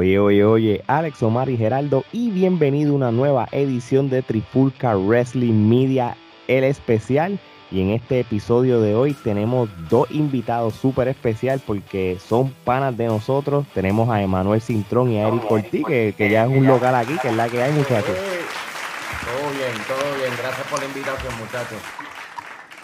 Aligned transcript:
Oye, 0.00 0.18
oye, 0.18 0.44
oye, 0.46 0.84
Alex 0.86 1.22
Omar 1.22 1.50
y 1.50 1.58
Geraldo, 1.58 2.04
y 2.10 2.30
bienvenido 2.30 2.94
a 2.94 2.96
una 2.96 3.12
nueva 3.12 3.46
edición 3.52 4.08
de 4.08 4.22
Trifulca 4.22 4.96
Wrestling 4.96 5.68
Media, 5.68 6.16
el 6.48 6.64
especial. 6.64 7.38
Y 7.70 7.82
en 7.82 7.90
este 7.90 8.20
episodio 8.20 8.80
de 8.80 8.94
hoy 8.94 9.12
tenemos 9.12 9.68
dos 9.90 10.10
invitados 10.10 10.72
súper 10.72 11.08
especial 11.08 11.60
porque 11.66 12.16
son 12.18 12.48
panas 12.64 12.96
de 12.96 13.08
nosotros. 13.08 13.66
Tenemos 13.74 14.08
a 14.08 14.22
Emanuel 14.22 14.62
Cintrón 14.62 15.10
y 15.10 15.18
a 15.18 15.28
Eric 15.28 15.46
Cortí, 15.46 15.84
que, 15.84 16.14
que 16.16 16.30
ya 16.30 16.44
es 16.44 16.48
un 16.48 16.66
local 16.66 16.94
aquí, 16.94 17.18
que 17.20 17.28
es 17.28 17.36
la 17.36 17.50
que 17.50 17.62
hay, 17.62 17.70
muchachos. 17.70 18.16
Todo 18.16 19.50
bien, 19.50 19.84
todo 19.86 20.16
bien. 20.16 20.32
Gracias 20.38 20.66
por 20.68 20.80
la 20.80 20.86
invitación, 20.86 21.34
muchachos. 21.38 21.78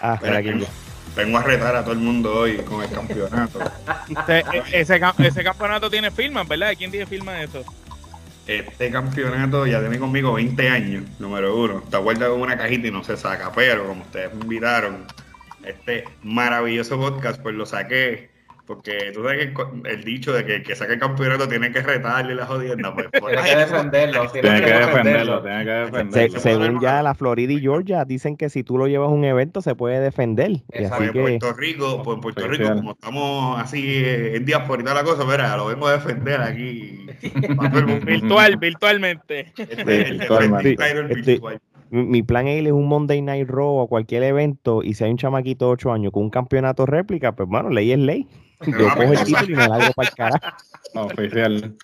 Ah, 0.03 0.13
espera 0.13 0.37
aquí. 0.37 0.67
Vengo 1.15 1.37
a 1.37 1.43
retar 1.43 1.75
a 1.75 1.83
todo 1.83 1.93
el 1.93 1.99
mundo 1.99 2.33
hoy 2.33 2.57
con 2.57 2.83
el 2.83 2.89
campeonato. 2.89 3.59
ese, 4.09 4.43
ese, 4.73 5.01
ese, 5.19 5.43
campeonato 5.43 5.89
tiene 5.89 6.11
firmas, 6.11 6.47
¿verdad? 6.47 6.73
¿Quién 6.77 6.91
tiene 6.91 7.05
firma 7.05 7.33
de 7.33 7.45
eso? 7.45 7.65
Este 8.47 8.91
campeonato 8.91 9.65
ya 9.67 9.79
tiene 9.81 9.99
conmigo 9.99 10.33
20 10.33 10.69
años, 10.69 11.03
número 11.19 11.57
uno. 11.57 11.79
Está 11.83 11.97
guardado 11.97 12.33
con 12.33 12.43
una 12.43 12.57
cajita 12.57 12.87
y 12.87 12.91
no 12.91 13.03
se 13.03 13.17
saca, 13.17 13.51
pero 13.51 13.87
como 13.87 14.03
ustedes 14.03 14.33
me 14.33 14.41
invitaron, 14.43 15.05
este 15.65 16.05
maravilloso 16.23 16.97
podcast, 16.97 17.41
pues 17.41 17.55
lo 17.55 17.65
saqué 17.65 18.29
porque 18.67 19.11
tú 19.13 19.23
sabes 19.23 19.47
que 19.47 19.89
el 19.89 20.03
dicho 20.03 20.33
de 20.33 20.43
que 20.45 20.55
el 20.57 20.63
que 20.63 20.75
saque 20.75 20.93
el 20.93 20.99
campeonato 20.99 21.47
tiene 21.47 21.71
que 21.71 21.81
retarle 21.81 22.35
la 22.35 22.45
jodienda. 22.45 22.93
Pues, 22.93 23.07
tiene 23.11 23.43
que 23.43 23.55
defenderlo. 23.55 24.29
Tiene, 24.29 24.61
que, 24.61 24.71
defenderlo, 24.71 25.41
tiene 25.41 25.63
que 25.63 25.71
defenderlo. 25.71 26.39
según 26.39 26.81
ya 26.81 27.01
la 27.01 27.15
Florida 27.15 27.53
y 27.53 27.61
Georgia 27.61 28.03
dicen 28.03 28.35
que 28.35 28.49
si 28.49 28.63
tú 28.63 28.77
lo 28.77 28.87
llevas 28.87 29.07
a 29.07 29.11
un 29.13 29.23
evento 29.23 29.61
se 29.61 29.73
puede 29.73 30.01
defender. 30.01 30.51
Y 30.73 30.83
así 30.83 31.03
en 31.05 31.13
Puerto 31.13 31.53
Rico, 31.53 32.03
pues 32.03 32.15
en 32.15 32.21
Puerto 32.21 32.47
Rico, 32.47 32.75
como 32.75 32.91
estamos 32.91 33.61
así 33.61 34.03
eh, 34.03 34.35
en 34.35 34.45
días 34.45 34.61
por 34.67 34.81
y 34.81 34.83
la 34.83 35.03
cosa, 35.03 35.23
mira, 35.23 35.55
lo 35.55 35.67
vengo 35.67 35.87
a 35.87 35.93
defender 35.93 36.41
aquí. 36.41 37.07
Virtual, 38.05 38.57
virtualmente. 38.57 39.53
Este, 39.57 40.03
virtualmente. 40.11 40.75
Este, 41.09 41.39
mi 41.89 42.21
plan 42.21 42.47
es 42.47 42.69
un 42.71 42.87
Monday 42.87 43.21
Night 43.21 43.47
Raw 43.49 43.77
o 43.77 43.87
cualquier 43.87 44.23
evento 44.23 44.83
y 44.83 44.93
si 44.93 45.05
hay 45.05 45.11
un 45.11 45.17
chamaquito 45.17 45.67
de 45.67 45.71
8 45.71 45.93
años 45.93 46.11
con 46.11 46.23
un 46.23 46.29
campeonato 46.29 46.85
réplica, 46.85 47.33
pues 47.33 47.47
bueno, 47.47 47.69
ley 47.69 47.93
es 47.93 47.99
ley. 47.99 48.27
Yo 48.65 48.89
cojo 48.89 49.13
el 49.13 49.23
título 49.23 49.53
y 49.53 49.55
me 49.55 49.67
largo 49.67 49.93
para 49.93 50.09
el 50.09 50.15
carajo. 50.15 50.57
Oficial. 50.95 51.75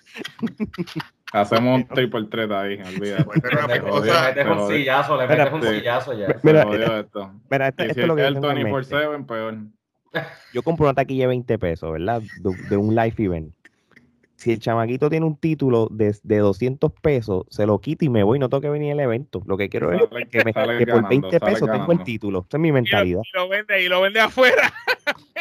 Hacemos 1.32 1.80
un 1.80 1.88
triple 1.88 2.26
threat 2.26 2.50
ahí, 2.50 2.80
olvídate. 2.80 3.24
Le 3.42 3.66
metes 3.68 4.46
un 4.46 4.68
sillazo, 4.68 5.16
le 5.16 5.28
metes 5.28 5.52
un 5.52 5.62
sillazo 5.62 6.12
ya. 6.12 6.26
Mira, 6.42 6.62
esto. 7.00 7.32
Mira, 7.50 7.68
esto, 7.68 7.84
esto 7.84 8.00
es 8.00 8.06
lo 8.06 8.16
que 8.16 8.26
el 8.26 8.36
24-7, 8.36 9.26
peor. 9.26 9.58
Yo 10.52 10.62
compro 10.62 10.86
una 10.86 10.94
taquilla 10.94 11.24
de 11.24 11.28
20 11.28 11.58
pesos, 11.58 11.92
¿verdad? 11.92 12.22
De, 12.40 12.68
de 12.68 12.76
un 12.76 12.94
live 12.94 13.14
event 13.18 13.52
si 14.36 14.52
el 14.52 14.58
chamaquito 14.58 15.08
tiene 15.08 15.26
un 15.26 15.36
título 15.36 15.88
de, 15.90 16.14
de, 16.22 16.38
200 16.38 16.92
pesos, 17.00 17.44
se 17.50 17.66
lo 17.66 17.80
quito 17.80 18.04
y 18.04 18.08
me 18.08 18.22
voy, 18.22 18.38
no 18.38 18.48
tengo 18.48 18.60
que 18.60 18.68
venir 18.68 18.92
al 18.92 19.00
evento. 19.00 19.42
Lo 19.46 19.56
que 19.56 19.68
quiero 19.68 19.92
es 19.92 20.02
que, 20.30 20.44
me, 20.44 20.52
que 20.52 20.86
por 20.86 21.08
20 21.08 21.40
pesos 21.40 21.70
tengo 21.70 21.92
el 21.92 22.02
título. 22.02 22.44
Esa 22.48 22.56
es 22.56 22.60
mi 22.60 22.72
mentalidad. 22.72 23.22
Y 23.24 23.36
lo, 23.36 23.48
vende, 23.48 23.82
y 23.82 23.88
lo 23.88 24.00
vende 24.00 24.20
afuera. 24.20 24.72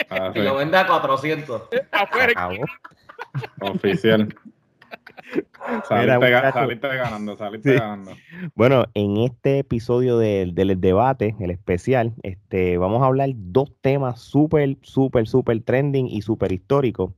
Ah, 0.10 0.32
y 0.34 0.40
lo 0.40 0.56
vende 0.56 0.78
a 0.78 0.88
400. 0.88 1.70
afuera. 1.92 2.50
Oficial. 3.62 4.34
Saliste, 5.88 6.52
saliste, 6.52 6.88
ganando, 6.88 7.38
saliste 7.38 7.74
ganando. 7.74 8.12
Bueno, 8.54 8.86
en 8.94 9.18
este 9.18 9.60
episodio 9.60 10.18
del, 10.18 10.54
del, 10.54 10.80
debate, 10.80 11.36
el 11.40 11.52
especial, 11.52 12.14
este, 12.22 12.78
vamos 12.78 13.02
a 13.02 13.06
hablar 13.06 13.30
dos 13.34 13.72
temas 13.82 14.20
súper, 14.20 14.78
súper, 14.82 15.28
súper 15.28 15.62
trending 15.62 16.08
y 16.08 16.22
súper 16.22 16.52
históricos. 16.52 17.14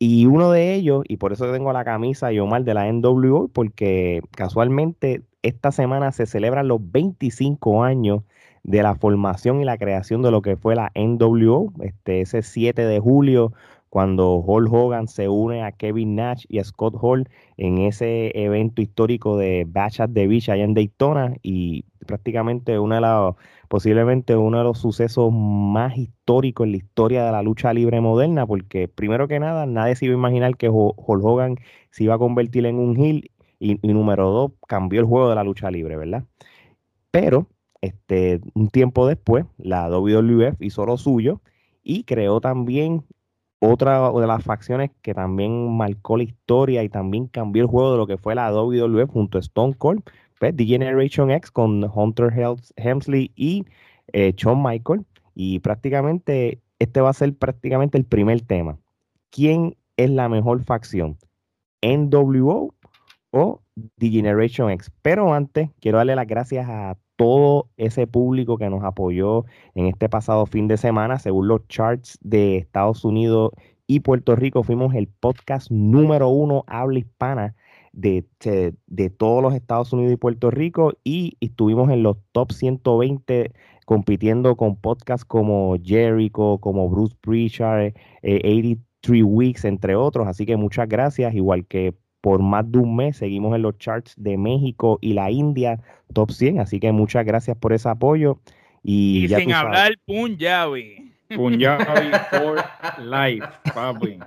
Y 0.00 0.26
uno 0.26 0.52
de 0.52 0.74
ellos, 0.74 1.02
y 1.08 1.16
por 1.16 1.32
eso 1.32 1.50
tengo 1.50 1.72
la 1.72 1.84
camisa 1.84 2.32
y 2.32 2.38
Omar 2.38 2.62
de 2.64 2.74
la 2.74 2.92
NWO, 2.92 3.48
porque 3.48 4.22
casualmente 4.36 5.22
esta 5.42 5.72
semana 5.72 6.12
se 6.12 6.26
celebran 6.26 6.68
los 6.68 6.80
25 6.92 7.82
años 7.82 8.22
de 8.62 8.82
la 8.82 8.94
formación 8.94 9.60
y 9.60 9.64
la 9.64 9.78
creación 9.78 10.22
de 10.22 10.30
lo 10.30 10.42
que 10.42 10.56
fue 10.56 10.76
la 10.76 10.92
NWO, 10.94 11.72
este, 11.80 12.20
ese 12.20 12.42
7 12.42 12.86
de 12.86 13.00
julio, 13.00 13.52
cuando 13.90 14.36
Hulk 14.36 14.72
Hogan 14.72 15.08
se 15.08 15.28
une 15.28 15.62
a 15.62 15.72
Kevin 15.72 16.16
Nash 16.16 16.44
y 16.48 16.58
a 16.58 16.64
Scott 16.64 16.94
Hall 17.00 17.28
en 17.56 17.78
ese 17.78 18.32
evento 18.34 18.82
histórico 18.82 19.36
de 19.36 19.64
Bash 19.66 20.00
at 20.00 20.10
the 20.12 20.26
Beach 20.26 20.48
allá 20.48 20.64
en 20.64 20.74
Daytona, 20.74 21.34
y 21.42 21.84
prácticamente 22.06 22.78
una 22.78 22.96
de 22.96 23.00
las 23.02 23.34
posiblemente 23.68 24.34
uno 24.36 24.58
de 24.58 24.64
los 24.64 24.78
sucesos 24.78 25.30
más 25.32 25.96
históricos 25.96 26.64
en 26.64 26.72
la 26.72 26.78
historia 26.78 27.24
de 27.24 27.32
la 27.32 27.42
lucha 27.42 27.72
libre 27.72 28.00
moderna, 28.00 28.46
porque 28.46 28.88
primero 28.88 29.28
que 29.28 29.38
nada, 29.40 29.66
nadie 29.66 29.94
se 29.94 30.06
iba 30.06 30.14
a 30.14 30.18
imaginar 30.18 30.56
que 30.56 30.68
Hulk 30.70 31.24
Hogan 31.24 31.56
se 31.90 32.04
iba 32.04 32.14
a 32.14 32.18
convertir 32.18 32.66
en 32.66 32.78
un 32.78 32.96
heel 32.96 33.30
y, 33.60 33.74
número 33.82 34.30
dos, 34.30 34.52
cambió 34.66 35.00
el 35.00 35.06
juego 35.06 35.28
de 35.28 35.34
la 35.34 35.44
lucha 35.44 35.70
libre, 35.70 35.96
¿verdad? 35.96 36.24
Pero 37.10 37.46
este, 37.80 38.40
un 38.54 38.68
tiempo 38.68 39.06
después, 39.06 39.44
la 39.58 39.88
WWF 39.88 40.60
hizo 40.60 40.86
lo 40.86 40.96
suyo 40.96 41.40
y 41.82 42.04
creó 42.04 42.40
también 42.40 43.04
otra 43.60 44.10
de 44.12 44.26
las 44.26 44.44
facciones 44.44 44.90
que 45.02 45.14
también 45.14 45.76
marcó 45.76 46.16
la 46.16 46.22
historia 46.22 46.82
y 46.82 46.88
también 46.88 47.26
cambió 47.26 47.62
el 47.62 47.68
juego 47.68 47.92
de 47.92 47.98
lo 47.98 48.06
que 48.06 48.16
fue 48.16 48.34
la 48.34 48.52
WWF 48.52 49.10
junto 49.10 49.38
a 49.38 49.40
Stone 49.40 49.74
Cold, 49.74 50.02
pues, 50.38 50.54
The 50.56 50.64
Generation 50.64 51.30
X 51.30 51.50
con 51.50 51.84
Hunter 51.92 52.32
Hemsley 52.76 53.32
y 53.34 53.66
eh, 54.12 54.32
Shawn 54.36 54.62
Michael. 54.62 55.04
Y 55.34 55.60
prácticamente 55.60 56.60
este 56.78 57.00
va 57.00 57.10
a 57.10 57.14
ser 57.14 57.34
prácticamente 57.36 57.98
el 57.98 58.04
primer 58.04 58.40
tema. 58.42 58.78
¿Quién 59.30 59.76
es 59.96 60.10
la 60.10 60.28
mejor 60.28 60.62
facción? 60.64 61.18
¿NWO 61.82 62.74
o 63.30 63.60
The 63.98 64.10
Generation 64.10 64.70
X? 64.70 64.90
Pero 65.02 65.34
antes, 65.34 65.70
quiero 65.80 65.98
darle 65.98 66.16
las 66.16 66.26
gracias 66.26 66.68
a 66.68 66.96
todo 67.18 67.68
ese 67.76 68.06
público 68.06 68.58
que 68.58 68.70
nos 68.70 68.84
apoyó 68.84 69.44
en 69.74 69.86
este 69.86 70.08
pasado 70.08 70.46
fin 70.46 70.68
de 70.68 70.76
semana. 70.76 71.18
Según 71.18 71.48
los 71.48 71.66
charts 71.66 72.16
de 72.22 72.58
Estados 72.58 73.04
Unidos 73.04 73.50
y 73.88 74.00
Puerto 74.00 74.36
Rico, 74.36 74.62
fuimos 74.62 74.94
el 74.94 75.08
podcast 75.08 75.68
número 75.72 76.28
uno 76.28 76.64
habla 76.68 77.00
hispana 77.00 77.56
de, 77.92 78.24
de, 78.86 79.10
todos 79.10 79.42
los 79.42 79.52
Estados 79.54 79.92
Unidos 79.92 80.12
y 80.12 80.16
Puerto 80.16 80.52
Rico 80.52 80.92
y 81.02 81.36
estuvimos 81.40 81.90
en 81.90 82.04
los 82.04 82.18
top 82.30 82.52
120 82.52 83.52
compitiendo 83.84 84.56
con 84.56 84.76
podcasts 84.76 85.24
como 85.24 85.76
Jericho, 85.82 86.58
como 86.60 86.88
Bruce 86.88 87.16
Pritchard, 87.20 87.94
83 88.22 88.78
eh, 89.02 89.22
Weeks, 89.24 89.64
entre 89.64 89.96
otros. 89.96 90.28
Así 90.28 90.46
que 90.46 90.56
muchas 90.56 90.88
gracias, 90.88 91.34
igual 91.34 91.66
que 91.66 91.94
por 92.20 92.42
más 92.42 92.70
de 92.70 92.78
un 92.78 92.96
mes 92.96 93.16
seguimos 93.16 93.54
en 93.54 93.62
los 93.62 93.78
charts 93.78 94.14
de 94.16 94.36
México 94.36 94.98
y 95.00 95.12
la 95.12 95.30
India, 95.30 95.80
top 96.12 96.30
100. 96.30 96.60
Así 96.60 96.80
que 96.80 96.92
muchas 96.92 97.24
gracias 97.24 97.56
por 97.56 97.72
ese 97.72 97.88
apoyo. 97.88 98.38
Y, 98.82 99.24
y 99.24 99.28
sin 99.28 99.52
hablar 99.52 99.94
Punjabi. 100.06 101.07
Punjabi 101.34 102.10
for 102.30 102.64
life, 102.98 103.46
papi. 103.74 104.18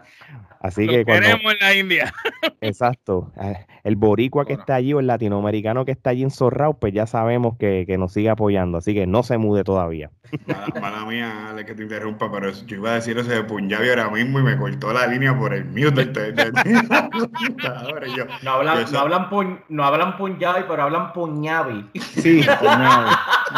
Así 0.62 0.88
que 0.88 1.04
cuando, 1.04 1.24
queremos 1.24 1.54
en 1.54 1.60
la 1.60 1.74
India. 1.74 2.14
Exacto. 2.62 3.32
Ah, 3.36 3.66
el 3.84 3.96
boricua 3.96 4.46
que 4.46 4.54
está 4.54 4.76
allí 4.76 4.94
o 4.94 5.00
el 5.00 5.08
latinoamericano 5.08 5.86
que 5.86 5.92
está 5.92 6.12
allí 6.12 6.22
en 6.22 6.30
Zorrao, 6.30 6.78
pues 6.78 6.94
ya 6.94 7.08
sabemos 7.08 7.58
que, 7.58 7.86
que, 7.88 7.98
nos 7.98 8.14
sigue 8.14 8.30
apoyando. 8.30 8.78
Así 8.78 8.94
que 8.94 9.08
no 9.08 9.24
se 9.24 9.40
mude 9.40 9.64
todavía. 9.64 10.12
Mala, 10.80 11.06
mía, 11.06 11.50
Ale, 11.50 11.66
que 11.66 11.74
te 11.74 11.82
interrumpa, 11.82 12.32
pero 12.32 12.52
yo 12.52 12.76
iba 12.78 12.92
a 12.92 12.96
decir 12.96 13.18
eso 13.18 13.30
de 13.30 13.44
Punjabi 13.44 13.90
ahora 13.90 14.10
mismo 14.12 14.40
y 14.40 14.44
me 14.44 14.56
cortó 14.56 14.94
la 14.94 15.08
línea 15.08 15.36
por 15.36 15.54
el 15.54 15.66
mute. 15.66 16.06
no 18.44 18.52
hablan, 18.52 18.92
no, 18.92 19.00
hablan 19.00 19.30
no 19.70 19.84
hablan 19.84 20.18
Punjabi, 20.18 20.66
pero 20.68 20.84
hablan 20.84 21.12
Punjabi. 21.14 21.90
Sí, 21.96 22.46
Punjabi. 22.60 23.10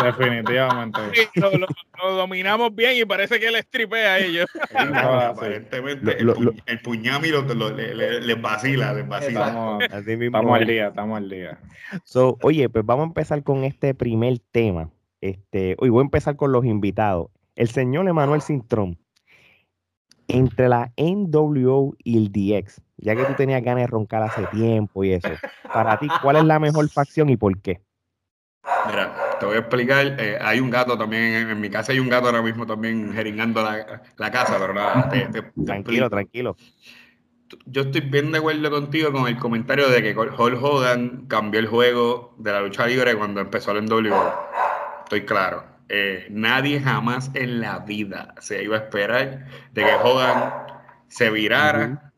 Definitivamente. 0.01 0.99
lo, 1.35 2.15
dominamos 2.15 2.73
bien 2.73 2.93
y 2.97 3.05
parece 3.05 3.32
que 3.39 3.47
él 3.47 3.55
tripea 3.69 4.13
a 4.13 4.19
ellos. 4.19 4.47
aparentemente 4.75 6.17
el, 6.19 6.81
puñami 6.81 7.29
lo, 7.29 7.43
les 7.71 8.41
vacila, 8.41 8.93
les 8.93 9.07
vacila. 9.07 9.79
Estamos, 9.89 10.59
al 10.59 10.67
día, 10.67 10.87
estamos 10.87 11.17
al 11.17 11.29
día. 11.29 11.59
So, 12.03 12.37
oye, 12.41 12.69
pues 12.69 12.85
vamos 12.85 13.03
a 13.03 13.07
empezar 13.07 13.43
con 13.43 13.63
este 13.63 13.93
primer 13.93 14.39
tema. 14.51 14.89
Este, 15.21 15.75
hoy 15.79 15.89
voy 15.89 16.01
a 16.01 16.05
empezar 16.05 16.35
con 16.35 16.51
los 16.51 16.65
invitados. 16.65 17.27
El 17.55 17.69
señor 17.69 18.07
Emanuel 18.07 18.41
Cintrón. 18.41 18.97
Entre 20.27 20.69
la 20.69 20.91
NWO 20.97 21.95
y 22.01 22.17
el 22.17 22.31
DX, 22.31 22.81
ya 22.97 23.13
que 23.13 23.25
tú 23.25 23.33
tenías 23.35 23.61
ganas 23.61 23.83
de 23.83 23.87
roncar 23.87 24.23
hace 24.23 24.45
tiempo 24.47 25.03
y 25.03 25.11
eso, 25.11 25.27
para 25.71 25.99
ti, 25.99 26.07
¿cuál 26.21 26.37
es 26.37 26.45
la 26.45 26.59
mejor 26.59 26.89
facción 26.89 27.29
y 27.29 27.35
por 27.35 27.61
qué? 27.61 27.81
Mira, 28.87 29.37
te 29.39 29.45
voy 29.45 29.55
a 29.55 29.59
explicar. 29.59 30.15
Eh, 30.19 30.37
hay 30.41 30.59
un 30.59 30.69
gato 30.69 30.97
también, 30.97 31.49
en, 31.49 31.59
mi 31.59 31.69
casa 31.69 31.91
hay 31.91 31.99
un 31.99 32.09
gato 32.09 32.27
ahora 32.27 32.41
mismo 32.41 32.65
también 32.65 33.13
jeringando 33.13 33.61
la, 33.61 34.31
casa, 34.31 34.57
pero 34.59 34.73
nada, 34.73 35.09
tranquilo, 35.65 36.09
tranquilo. 36.09 36.55
Yo 37.65 37.83
estoy 37.83 38.01
bien 38.01 38.31
de 38.31 38.39
acuerdo 38.39 38.71
contigo 38.71 39.11
con 39.11 39.27
el 39.27 39.37
comentario 39.37 39.87
de 39.87 40.01
que 40.01 40.17
Hulk 40.17 40.63
Hogan 40.63 41.27
cambió 41.27 41.59
el 41.59 41.67
juego 41.67 42.35
de 42.39 42.51
la 42.51 42.61
lucha 42.61 42.87
libre 42.87 43.15
cuando 43.15 43.41
empezó 43.41 43.71
el 43.71 43.85
NWO. 43.85 44.33
Estoy 45.03 45.25
claro. 45.25 45.63
Eh, 45.89 46.27
nadie 46.31 46.79
jamás 46.79 47.29
en 47.35 47.59
la 47.59 47.79
vida 47.79 48.33
se 48.39 48.63
iba 48.63 48.77
a 48.77 48.79
esperar 48.79 49.45
de 49.73 49.83
que 49.83 49.93
Hogan 50.03 50.51
se 51.09 51.29
virara 51.29 52.12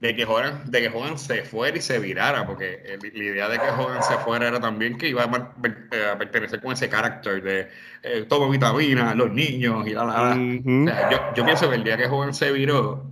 de 0.00 0.16
que 0.16 0.24
Hogan, 0.24 0.70
de 0.70 0.80
que 0.80 0.88
Hogan 0.88 1.18
se 1.18 1.44
fuera 1.44 1.76
y 1.76 1.80
se 1.82 1.98
virara, 1.98 2.46
porque 2.46 2.82
el- 2.86 3.00
la 3.14 3.24
idea 3.24 3.48
de 3.48 3.58
que 3.58 3.68
Hogan 3.68 4.02
se 4.02 4.14
fuera 4.18 4.48
era 4.48 4.58
también 4.58 4.96
que 4.96 5.08
iba 5.08 5.24
a, 5.24 5.52
eh, 5.92 6.14
pertenecer 6.18 6.60
con 6.60 6.72
ese 6.72 6.88
carácter 6.88 7.42
de 7.42 7.68
eh, 8.02 8.24
toma 8.28 8.50
vitamina, 8.50 9.14
los 9.14 9.30
niños 9.30 9.86
y 9.86 9.90
la 9.92 10.04
la 10.04 10.12
la. 10.30 10.36
Ujú. 10.36 10.84
O 10.84 10.86
sea, 10.86 11.10
yo, 11.10 11.18
yo 11.36 11.44
pienso 11.44 11.68
que 11.68 11.76
el 11.76 11.84
día 11.84 11.98
que 11.98 12.06
Hogan 12.06 12.32
se 12.32 12.50
viró, 12.50 13.04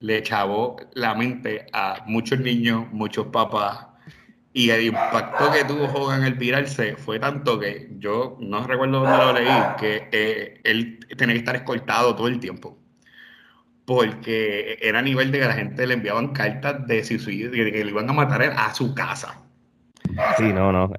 le 0.00 0.22
chavó 0.22 0.76
la 0.92 1.14
mente 1.14 1.66
a 1.72 2.02
muchos 2.06 2.38
niños, 2.38 2.84
muchos 2.92 3.28
papás. 3.28 3.86
Y 4.52 4.70
el 4.70 4.82
impacto 4.86 5.50
que 5.52 5.64
tuvo 5.64 5.84
Hogan 5.84 6.24
el 6.24 6.34
virarse 6.34 6.96
fue 6.96 7.18
tanto 7.18 7.58
que 7.58 7.88
yo 7.98 8.36
no 8.40 8.66
recuerdo 8.66 9.00
dónde 9.00 9.16
lo 9.18 9.32
leí, 9.32 9.62
que 9.78 10.08
eh, 10.12 10.60
él 10.64 10.98
tenía 11.16 11.34
que 11.34 11.38
estar 11.40 11.56
escoltado 11.56 12.14
todo 12.14 12.28
el 12.28 12.40
tiempo. 12.40 12.75
Porque 13.86 14.78
era 14.82 14.98
a 14.98 15.02
nivel 15.02 15.30
de 15.30 15.38
que 15.38 15.46
la 15.46 15.54
gente 15.54 15.86
le 15.86 15.94
enviaban 15.94 16.28
cartas 16.32 16.86
de 16.86 17.04
suicidio, 17.04 17.50
de 17.50 17.72
que 17.72 17.84
le 17.84 17.90
iban 17.90 18.10
a 18.10 18.12
matar 18.12 18.42
a 18.42 18.74
su 18.74 18.94
casa. 18.94 19.40
Sí, 20.36 20.52
no, 20.52 20.72
no. 20.72 20.92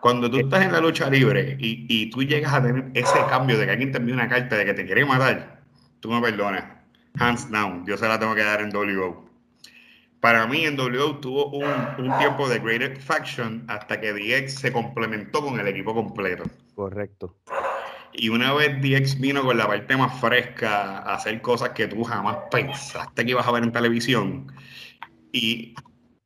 Cuando 0.00 0.30
tú 0.30 0.38
estás 0.38 0.64
en 0.64 0.72
la 0.72 0.80
lucha 0.80 1.08
libre 1.08 1.56
y, 1.58 1.86
y 1.88 2.10
tú 2.10 2.22
llegas 2.22 2.52
a 2.52 2.62
tener 2.62 2.90
ese 2.94 3.18
cambio 3.28 3.58
de 3.58 3.66
que 3.66 3.72
alguien 3.72 3.92
te 3.92 3.98
envía 3.98 4.14
una 4.14 4.28
carta 4.28 4.56
de 4.56 4.64
que 4.64 4.74
te 4.74 4.84
quiere 4.86 5.04
matar, 5.04 5.60
tú 6.00 6.10
me 6.10 6.20
perdonas. 6.20 6.64
Hands 7.18 7.50
down, 7.50 7.86
yo 7.86 7.96
se 7.96 8.08
la 8.08 8.18
tengo 8.18 8.34
que 8.34 8.42
dar 8.42 8.60
en 8.60 8.74
WO. 8.74 9.24
Para 10.20 10.46
mí 10.46 10.64
en 10.64 10.78
WO 10.78 11.18
tuvo 11.18 11.50
un, 11.50 11.64
un 11.98 12.18
tiempo 12.18 12.48
de 12.48 12.58
Great 12.58 12.98
Faction 12.98 13.64
hasta 13.68 14.00
que 14.00 14.12
DX 14.12 14.54
se 14.54 14.72
complementó 14.72 15.42
con 15.42 15.60
el 15.60 15.68
equipo 15.68 15.94
completo. 15.94 16.44
Correcto. 16.74 17.36
Y 18.16 18.28
una 18.28 18.52
vez 18.52 18.80
DX 18.80 19.20
vino 19.20 19.42
con 19.42 19.58
la 19.58 19.66
parte 19.66 19.96
más 19.96 20.20
fresca 20.20 20.98
a 20.98 21.14
hacer 21.14 21.40
cosas 21.42 21.70
que 21.70 21.88
tú 21.88 22.04
jamás 22.04 22.36
pensaste 22.50 23.24
que 23.24 23.30
ibas 23.32 23.46
a 23.46 23.50
ver 23.52 23.64
en 23.64 23.72
televisión. 23.72 24.52
Y 25.32 25.74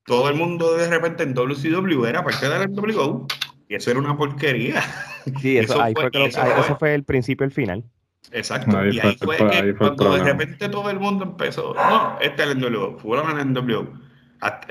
todo 0.05 0.29
el 0.29 0.35
mundo 0.37 0.77
de 0.77 0.89
repente 0.89 1.23
en 1.23 1.33
WCW 1.35 2.05
era 2.05 2.23
parte 2.23 2.49
de 2.49 2.59
la 2.59 2.67
NWO. 2.67 3.27
Y 3.71 3.75
eso 3.75 3.91
era 3.91 4.01
una 4.01 4.17
porquería. 4.17 4.83
Sí, 5.41 5.57
eso, 5.59 5.75
Eso 5.75 5.83
ahí 5.83 5.95
fue- 5.95 6.11
fue 6.11 6.27
eso 6.27 6.43
ahí- 6.43 6.51
fue- 6.53 6.61
eso 6.61 6.77
fue 6.79 6.95
el 6.95 7.05
principio 7.05 7.45
y 7.45 7.49
el 7.49 7.53
final. 7.53 7.85
Exacto. 8.33 8.77
Ahí 8.77 8.91
y 8.97 9.01
fue- 9.01 9.09
ahí 9.11 9.17
fue, 9.17 9.37
fue- 9.39 9.51
que 9.51 9.57
ahí 9.57 9.61
fue 9.61 9.69
el 9.69 9.77
cuando 9.97 10.15
de 10.17 10.25
repente 10.25 10.69
todo 10.69 10.91
el 10.91 11.01
mundo 11.01 11.25
empezó, 11.25 11.75
no, 11.75 12.19
este 12.21 12.43
es 12.43 12.49
el 12.51 12.59
NWO, 12.59 12.99
fueron 12.99 13.31
el 13.39 13.47
NWO. 13.55 13.87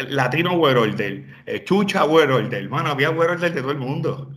Latino 0.10 0.54
World 0.54 0.78
Order, 0.78 1.26
Chucha 1.66 2.06
World 2.06 2.32
Order, 2.32 2.70
mano, 2.70 2.90
había 2.92 3.10
World 3.10 3.32
Order 3.38 3.54
de 3.54 3.62
todo 3.62 3.72
el 3.72 3.78
mundo. 3.80 4.32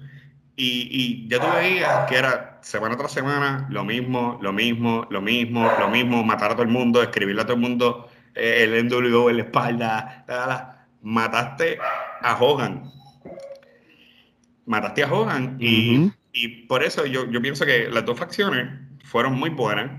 Y, 0.62 0.88
y 0.90 1.26
ya 1.28 1.40
tú 1.40 1.46
veías 1.56 2.06
que 2.06 2.16
era 2.16 2.58
semana 2.60 2.94
tras 2.94 3.12
semana 3.12 3.66
lo 3.70 3.82
mismo, 3.82 4.38
lo 4.42 4.52
mismo, 4.52 5.06
lo 5.08 5.22
mismo, 5.22 5.72
lo 5.78 5.88
mismo, 5.88 6.22
matar 6.22 6.50
a 6.50 6.54
todo 6.54 6.64
el 6.64 6.68
mundo, 6.68 7.02
escribirle 7.02 7.40
a 7.40 7.44
todo 7.46 7.54
el 7.54 7.62
mundo 7.62 8.10
eh, 8.34 8.64
el 8.64 8.86
NWO 8.86 9.30
en 9.30 9.38
la 9.38 9.42
espalda, 9.44 10.24
la, 10.28 10.36
la, 10.36 10.46
la. 10.46 10.86
mataste 11.00 11.78
a 12.20 12.36
Hogan. 12.38 12.92
Mataste 14.66 15.02
a 15.02 15.10
Hogan 15.10 15.56
y, 15.58 15.96
Ujú. 15.98 16.12
y 16.34 16.48
por 16.66 16.82
eso 16.82 17.06
yo, 17.06 17.24
yo 17.30 17.40
pienso 17.40 17.64
que 17.64 17.88
las 17.88 18.04
dos 18.04 18.18
facciones 18.18 18.68
fueron 19.04 19.38
muy 19.38 19.48
buenas. 19.48 19.90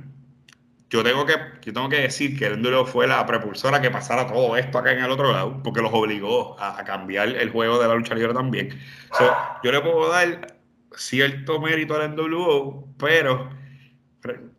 Yo 0.91 1.03
tengo 1.03 1.25
que, 1.25 1.35
yo 1.63 1.71
tengo 1.73 1.87
que 1.87 2.01
decir 2.01 2.37
que 2.37 2.47
el 2.47 2.61
NWO 2.61 2.85
fue 2.85 3.07
la 3.07 3.25
propulsora 3.25 3.81
que 3.81 3.89
pasara 3.89 4.27
todo 4.27 4.57
esto 4.57 4.77
acá 4.77 4.91
en 4.91 4.99
el 5.03 5.09
otro 5.09 5.31
lado, 5.31 5.63
porque 5.63 5.81
los 5.81 5.91
obligó 5.93 6.59
a, 6.59 6.77
a 6.77 6.83
cambiar 6.83 7.29
el 7.29 7.49
juego 7.49 7.81
de 7.81 7.87
la 7.87 7.95
lucha 7.95 8.13
libre 8.13 8.33
también. 8.33 8.77
So, 9.17 9.33
yo 9.63 9.71
le 9.71 9.79
puedo 9.79 10.09
dar 10.09 10.50
cierto 10.95 11.59
mérito 11.59 11.95
al 11.95 12.15
NWO, 12.15 12.87
pero, 12.97 13.49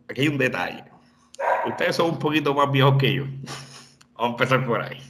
aquí 0.09 0.21
hay 0.21 0.27
un 0.27 0.37
detalle. 0.37 0.83
Ustedes 1.67 1.95
son 1.95 2.11
un 2.11 2.19
poquito 2.19 2.53
más 2.53 2.71
viejos 2.71 2.95
que 2.97 3.13
yo. 3.13 3.23
Vamos 4.15 4.39
a 4.39 4.43
empezar 4.43 4.65
por 4.65 4.81
ahí. 4.81 5.01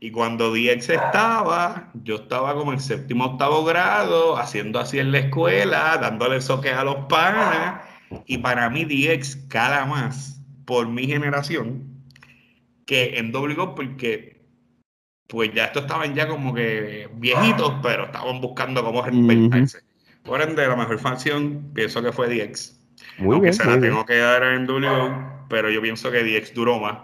Y 0.00 0.10
cuando 0.10 0.52
DX 0.52 0.90
estaba, 0.90 1.90
yo 2.04 2.16
estaba 2.16 2.54
como 2.54 2.72
en 2.72 2.80
séptimo 2.80 3.24
octavo 3.24 3.64
grado, 3.64 4.36
haciendo 4.36 4.78
así 4.78 4.98
en 4.98 5.10
la 5.10 5.18
escuela, 5.18 5.98
dándole 5.98 6.40
soques 6.40 6.72
a 6.72 6.84
los 6.84 6.96
panas. 7.06 7.82
Y 8.26 8.38
para 8.38 8.68
mí 8.70 8.84
DX 8.84 9.36
cala 9.48 9.86
más 9.86 10.40
por 10.64 10.88
mi 10.88 11.06
generación 11.06 11.96
que 12.86 13.18
en 13.18 13.34
WO 13.34 13.74
porque 13.74 14.36
pues 15.26 15.52
ya 15.52 15.66
estos 15.66 15.82
estaban 15.82 16.14
ya 16.14 16.28
como 16.28 16.54
que 16.54 17.08
viejitos, 17.14 17.74
pero 17.82 18.04
estaban 18.04 18.40
buscando 18.40 18.84
cómo 18.84 19.02
reinventarse. 19.02 19.85
Por 20.26 20.42
ende, 20.42 20.66
la 20.66 20.76
mejor 20.76 20.98
facción 20.98 21.72
pienso 21.74 22.02
que 22.02 22.12
fue 22.12 22.28
DX. 22.28 22.78
Muy 23.18 23.38
Aunque 23.38 23.40
bien, 23.40 23.54
se 23.54 23.64
la 23.64 23.76
bien. 23.76 23.80
tengo 23.80 24.04
que 24.06 24.18
dar 24.18 24.42
en 24.44 24.66
WO, 24.68 25.46
pero 25.48 25.70
yo 25.70 25.80
pienso 25.82 26.10
que 26.10 26.24
DX 26.24 26.54
duró 26.54 26.80
más. 26.80 26.98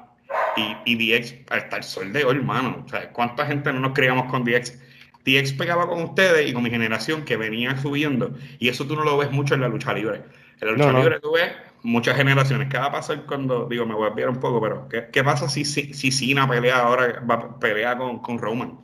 Y, 0.56 0.76
y 0.84 0.96
DX 1.20 1.34
hasta 1.50 1.76
el 1.78 1.82
sol 1.84 2.12
de 2.12 2.24
hoy, 2.24 2.36
hermano. 2.36 2.82
O 2.84 2.88
sea, 2.88 3.12
¿cuánta 3.12 3.46
gente 3.46 3.72
no 3.72 3.80
nos 3.80 3.92
criamos 3.94 4.26
con 4.30 4.44
DX? 4.44 4.78
DX 5.24 5.52
pegaba 5.54 5.88
con 5.88 6.02
ustedes 6.02 6.48
y 6.50 6.52
con 6.52 6.62
mi 6.64 6.70
generación 6.70 7.24
que 7.24 7.36
venía 7.36 7.76
subiendo. 7.78 8.34
Y 8.58 8.68
eso 8.68 8.86
tú 8.86 8.96
no 8.96 9.04
lo 9.04 9.16
ves 9.18 9.30
mucho 9.30 9.54
en 9.54 9.60
la 9.62 9.68
lucha 9.68 9.94
libre. 9.94 10.24
En 10.60 10.68
la 10.68 10.72
lucha 10.74 10.92
No, 10.92 10.92
no. 10.92 10.98
libre 10.98 11.20
tú 11.20 11.32
ves 11.34 11.52
muchas 11.82 12.16
generaciones. 12.16 12.68
¿Qué 12.68 12.78
va 12.78 12.86
a 12.86 12.92
pasar 12.92 13.24
cuando, 13.26 13.66
digo, 13.68 13.86
me 13.86 13.94
voy 13.94 14.04
a 14.06 14.08
desviar 14.10 14.30
un 14.30 14.40
poco, 14.40 14.60
pero 14.60 14.88
¿qué, 14.88 15.08
qué 15.12 15.24
pasa 15.24 15.48
si, 15.48 15.64
si, 15.64 15.94
si 15.94 16.10
Cena 16.12 16.48
pelea 16.48 16.80
ahora, 16.80 17.20
va 17.28 17.34
a 17.36 17.58
pelear 17.60 17.98
con, 17.98 18.20
con 18.20 18.38
Roman? 18.38 18.80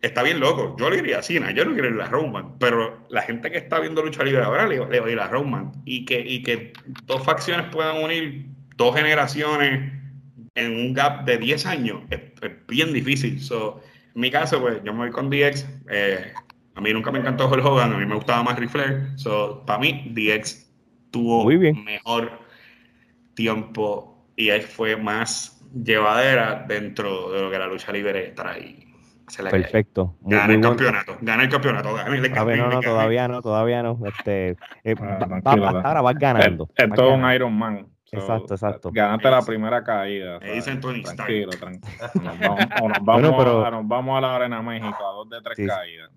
Está 0.00 0.22
bien 0.22 0.38
loco. 0.38 0.76
Yo 0.78 0.90
le 0.90 0.98
iría 0.98 1.18
a 1.18 1.22
Cena, 1.22 1.50
yo 1.50 1.64
no 1.64 1.72
quiero 1.72 1.88
ir 1.88 2.00
a 2.00 2.06
Roman, 2.06 2.58
pero 2.58 3.06
la 3.10 3.22
gente 3.22 3.50
que 3.50 3.58
está 3.58 3.80
viendo 3.80 4.02
lucha 4.02 4.22
libre 4.22 4.42
ahora 4.42 4.66
le, 4.66 4.76
le 4.86 5.00
va 5.00 5.06
a 5.06 5.10
ir 5.10 5.18
a 5.18 5.28
Roman. 5.28 5.72
Y 5.84 6.04
que, 6.04 6.20
y 6.20 6.42
que 6.42 6.72
dos 7.04 7.24
facciones 7.24 7.66
puedan 7.72 8.02
unir 8.02 8.46
dos 8.76 8.94
generaciones 8.94 9.92
en 10.54 10.72
un 10.72 10.94
gap 10.94 11.24
de 11.24 11.38
10 11.38 11.66
años 11.66 12.02
es, 12.10 12.20
es 12.40 12.66
bien 12.66 12.92
difícil. 12.92 13.40
So, 13.40 13.80
en 14.14 14.20
mi 14.20 14.30
caso, 14.30 14.60
pues 14.60 14.82
yo 14.84 14.92
me 14.92 15.00
voy 15.00 15.10
con 15.10 15.30
DX. 15.30 15.66
Eh, 15.90 16.32
a 16.74 16.80
mí 16.80 16.92
nunca 16.92 17.10
me 17.10 17.18
encantó 17.18 17.48
Hulk 17.48 17.64
Hogan, 17.64 17.92
a 17.92 17.98
mí 17.98 18.06
me 18.06 18.14
gustaba 18.14 18.42
más 18.42 18.58
Ric 18.58 18.70
Flair. 18.70 19.08
So, 19.16 19.64
para 19.66 19.80
mí, 19.80 20.12
DX 20.14 20.70
tuvo 21.10 21.42
Muy 21.42 21.56
bien. 21.56 21.84
mejor 21.84 22.30
tiempo 23.34 24.26
y 24.36 24.50
ahí 24.50 24.60
fue 24.60 24.96
más 24.96 25.60
llevadera 25.84 26.64
dentro 26.68 27.32
de 27.32 27.42
lo 27.42 27.50
que 27.50 27.58
la 27.58 27.66
lucha 27.66 27.92
libre 27.92 28.32
trae. 28.36 28.87
Se 29.28 29.42
la 29.42 29.50
Perfecto. 29.50 30.16
Muy, 30.20 30.32
Gana 30.32 30.46
muy 30.46 30.54
el 30.54 30.60
buen- 30.60 30.70
campeonato, 30.70 31.16
gana 31.20 31.42
el 31.42 31.48
campeonato, 31.48 31.94
gana 31.94 32.16
el 32.16 32.38
A 32.38 32.44
ver, 32.44 32.58
no, 32.58 32.68
no, 32.70 32.80
todavía 32.80 33.28
no, 33.28 33.42
todavía 33.42 33.82
no. 33.82 33.98
Este, 34.06 34.56
eh, 34.84 34.94
Ah, 35.00 35.26
va- 35.56 35.56
va- 35.72 35.80
ahora 35.82 36.00
vas 36.02 36.14
ganando. 36.18 36.68
Es, 36.74 36.84
es 36.84 36.90
vas 36.90 36.96
todo 36.96 37.08
un 37.14 37.20
ganando. 37.20 37.34
Iron 37.36 37.52
Man. 37.58 37.86
So, 38.04 38.16
Exacto, 38.16 38.54
exacto. 38.54 38.90
Ganaste 38.90 39.30
la 39.30 39.42
primera 39.42 39.84
caída. 39.84 40.38
Me 40.40 40.52
dicen 40.52 40.80
Tony. 40.80 41.02
Tranquilo, 41.02 41.50
tranquilo. 41.50 41.94
Nos 42.14 42.38
vamos, 42.40 42.58
o 42.82 42.88
nos 42.88 42.98
vamos, 43.04 43.20
Bueno, 43.22 43.36
pero- 43.36 43.66
a, 43.66 43.70
nos 43.70 43.86
vamos 43.86 44.16
a 44.16 44.20
la 44.22 44.36
Arena 44.36 44.62
México 44.62 44.96
a 45.06 45.12
dos 45.12 45.28
de 45.28 45.42
tres 45.42 45.56
Sí, 45.58 45.66
caídas. 45.66 46.10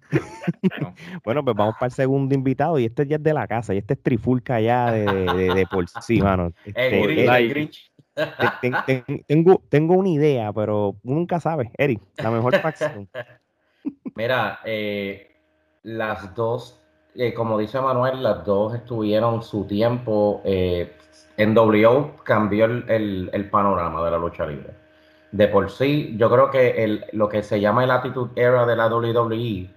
No. 0.79 0.93
Bueno, 1.25 1.43
pues 1.43 1.55
vamos 1.57 1.73
para 1.75 1.87
el 1.87 1.91
segundo 1.91 2.33
invitado 2.33 2.79
y 2.79 2.85
este 2.85 3.05
ya 3.05 3.17
es 3.17 3.23
de 3.23 3.33
la 3.33 3.45
casa 3.45 3.73
y 3.73 3.77
este 3.79 3.95
es 3.95 4.01
trifulca 4.01 4.61
ya 4.61 4.89
de, 4.91 5.05
de, 5.05 5.33
de- 5.33 5.53
de 5.53 5.65
por 5.65 5.85
sí, 5.89 6.21
mano. 6.21 6.53
El 6.63 6.73
Este, 6.75 7.25
el 7.37 7.49
Grinch. 7.49 7.90
Ten- 8.61 8.73
ten- 8.85 9.05
ten- 9.05 9.23
tengo, 9.27 9.61
tengo 9.69 9.93
una 9.95 10.09
idea, 10.09 10.51
pero 10.53 10.95
nunca 11.03 11.39
sabe. 11.39 11.71
Eric, 11.77 12.01
la 12.17 12.31
mejor 12.31 12.59
facción. 12.59 13.07
Mira, 14.15 14.59
eh, 14.65 15.35
las 15.83 16.35
dos, 16.35 16.81
eh, 17.15 17.33
como 17.33 17.57
dice 17.57 17.79
Manuel, 17.81 18.21
las 18.23 18.45
dos 18.45 18.75
estuvieron 18.75 19.41
su 19.41 19.65
tiempo. 19.65 20.41
Eh, 20.43 20.95
NWO 21.37 22.17
cambió 22.23 22.65
el, 22.65 22.85
el- 22.89 23.29
el 23.33 23.49
panorama 23.49 24.03
de 24.03 24.11
la 24.11 24.17
lucha 24.17 24.45
libre. 24.45 24.75
De 25.31 25.47
por 25.47 25.71
sí, 25.71 26.15
yo 26.17 26.29
creo 26.29 26.51
que 26.51 26.83
el, 26.83 27.05
lo 27.13 27.29
que 27.29 27.41
se 27.41 27.59
llama 27.61 27.83
el 27.85 27.91
Attitude 27.91 28.31
Era 28.35 28.65
de 28.65 28.75
la 28.75 28.87
WWE, 28.89 29.69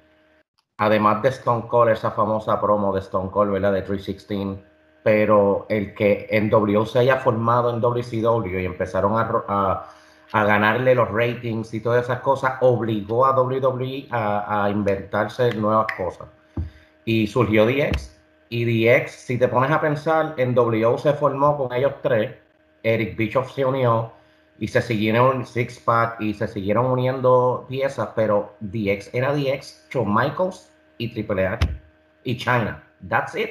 además 0.78 1.22
de 1.22 1.28
Stone 1.28 1.68
Cold, 1.68 1.92
esa 1.92 2.10
famosa 2.10 2.60
promo 2.60 2.92
de 2.92 2.98
Stone 3.00 3.30
Cold, 3.30 3.52
¿verdad? 3.52 3.72
De 3.72 3.82
316, 3.82 4.58
pero 5.04 5.66
el 5.68 5.94
que 5.94 6.26
NWO 6.32 6.86
se 6.86 6.98
haya 7.00 7.18
formado 7.18 7.70
en 7.72 7.80
WCW 7.80 8.58
y 8.60 8.66
empezaron 8.66 9.16
a, 9.18 9.44
a- 9.48 9.90
a 10.32 10.44
ganarle 10.44 10.96
los 10.96 11.08
ratings 11.12 11.72
y 11.74 11.80
todas 11.80 12.04
esas 12.06 12.20
cosas, 12.20 12.54
obligó 12.60 13.24
a 13.26 13.40
WWE 13.40 14.08
a, 14.10 14.64
a 14.64 14.70
inventarse 14.70 15.52
nuevas 15.54 15.86
cosas. 15.96 16.26
Y 17.04 17.26
surgió 17.28 17.66
DX. 17.66 18.10
Y 18.48 18.64
DX, 18.64 19.10
si 19.12 19.38
te 19.38 19.48
pones 19.48 19.70
a 19.70 19.80
pensar, 19.80 20.34
en 20.38 20.54
W 20.54 20.98
se 20.98 21.12
formó 21.14 21.56
con 21.56 21.72
ellos 21.72 21.92
tres, 22.02 22.32
Eric 22.82 23.16
Bischoff 23.16 23.52
se 23.54 23.64
unió 23.64 24.12
y 24.58 24.68
se 24.68 24.82
siguieron 24.82 25.46
Six 25.46 25.80
Pack 25.80 26.20
y 26.20 26.34
se 26.34 26.48
siguieron 26.48 26.86
uniendo 26.86 27.66
piezas, 27.68 28.10
pero 28.16 28.54
DX 28.60 29.10
era 29.14 29.32
DX, 29.34 29.88
Shawn 29.90 30.12
Michaels 30.14 30.70
y 30.98 31.12
Triple 31.12 31.46
H 31.46 31.68
y 32.24 32.36
China. 32.36 32.82
That's 33.08 33.34
it. 33.34 33.50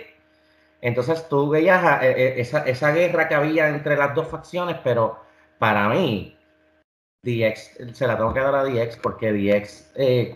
Entonces 0.84 1.30
tú 1.30 1.50
veías 1.50 2.04
eh, 2.04 2.12
eh, 2.12 2.34
esa, 2.42 2.66
esa 2.66 2.92
guerra 2.92 3.30
que 3.30 3.36
había 3.36 3.70
entre 3.70 3.96
las 3.96 4.14
dos 4.14 4.28
facciones, 4.28 4.76
pero 4.84 5.18
para 5.58 5.88
mí, 5.88 6.38
DX, 7.24 7.94
se 7.94 8.06
la 8.06 8.18
tengo 8.18 8.34
que 8.34 8.42
dar 8.42 8.54
a 8.54 8.66
DX 8.66 8.98
porque 8.98 9.32
DX 9.32 9.94
eh, 9.96 10.36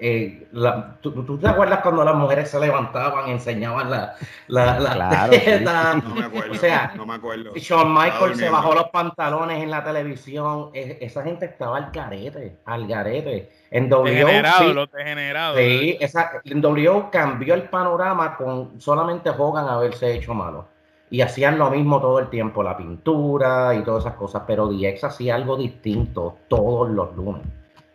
eh, 0.00 0.48
la- 0.52 0.96
¿tú, 1.00 1.12
tú 1.24 1.38
te 1.38 1.46
acuerdas 1.48 1.80
cuando 1.80 2.04
las 2.04 2.14
mujeres 2.16 2.50
se 2.50 2.58
levantaban, 2.58 3.28
enseñaban 3.30 3.90
la, 3.90 4.14
la, 4.48 4.80
la 4.80 4.92
Claro, 4.94 5.30
teta? 5.44 5.94
No 5.94 6.14
me 6.14 6.24
acuerdo. 6.24 6.52
O 6.52 6.56
sea, 6.56 6.92
no 6.96 7.06
me 7.06 7.14
acuerdo. 7.14 7.52
Shawn 7.54 7.92
Michael 7.94 8.34
se 8.36 8.48
bajó 8.50 8.74
los 8.74 8.88
pantalones 8.90 9.62
en 9.62 9.70
la 9.70 9.84
televisión. 9.84 10.70
Esa 10.74 11.22
gente 11.22 11.46
estaba 11.46 11.76
al 11.78 11.90
garete, 11.92 12.58
al 12.64 12.86
garete. 12.86 13.50
En 13.70 13.88
W 13.88 14.14
Degenerado, 14.14 14.86
degenerados. 14.92 15.58
sí, 15.58 15.96
esa, 16.00 16.30
en 16.44 16.60
W 16.60 17.04
cambió 17.10 17.54
el 17.54 17.62
panorama 17.64 18.36
con 18.36 18.80
solamente 18.80 19.30
Hogan 19.30 19.66
haberse 19.68 20.12
hecho 20.14 20.34
malo. 20.34 20.68
Y 21.10 21.20
hacían 21.20 21.58
lo 21.58 21.70
mismo 21.70 22.00
todo 22.00 22.18
el 22.18 22.28
tiempo, 22.28 22.62
la 22.62 22.76
pintura 22.76 23.74
y 23.74 23.82
todas 23.84 24.04
esas 24.04 24.16
cosas. 24.16 24.42
Pero 24.46 24.66
DX 24.68 25.04
hacía 25.04 25.36
algo 25.36 25.56
distinto 25.56 26.38
todos 26.48 26.90
los 26.90 27.14
lunes. 27.16 27.42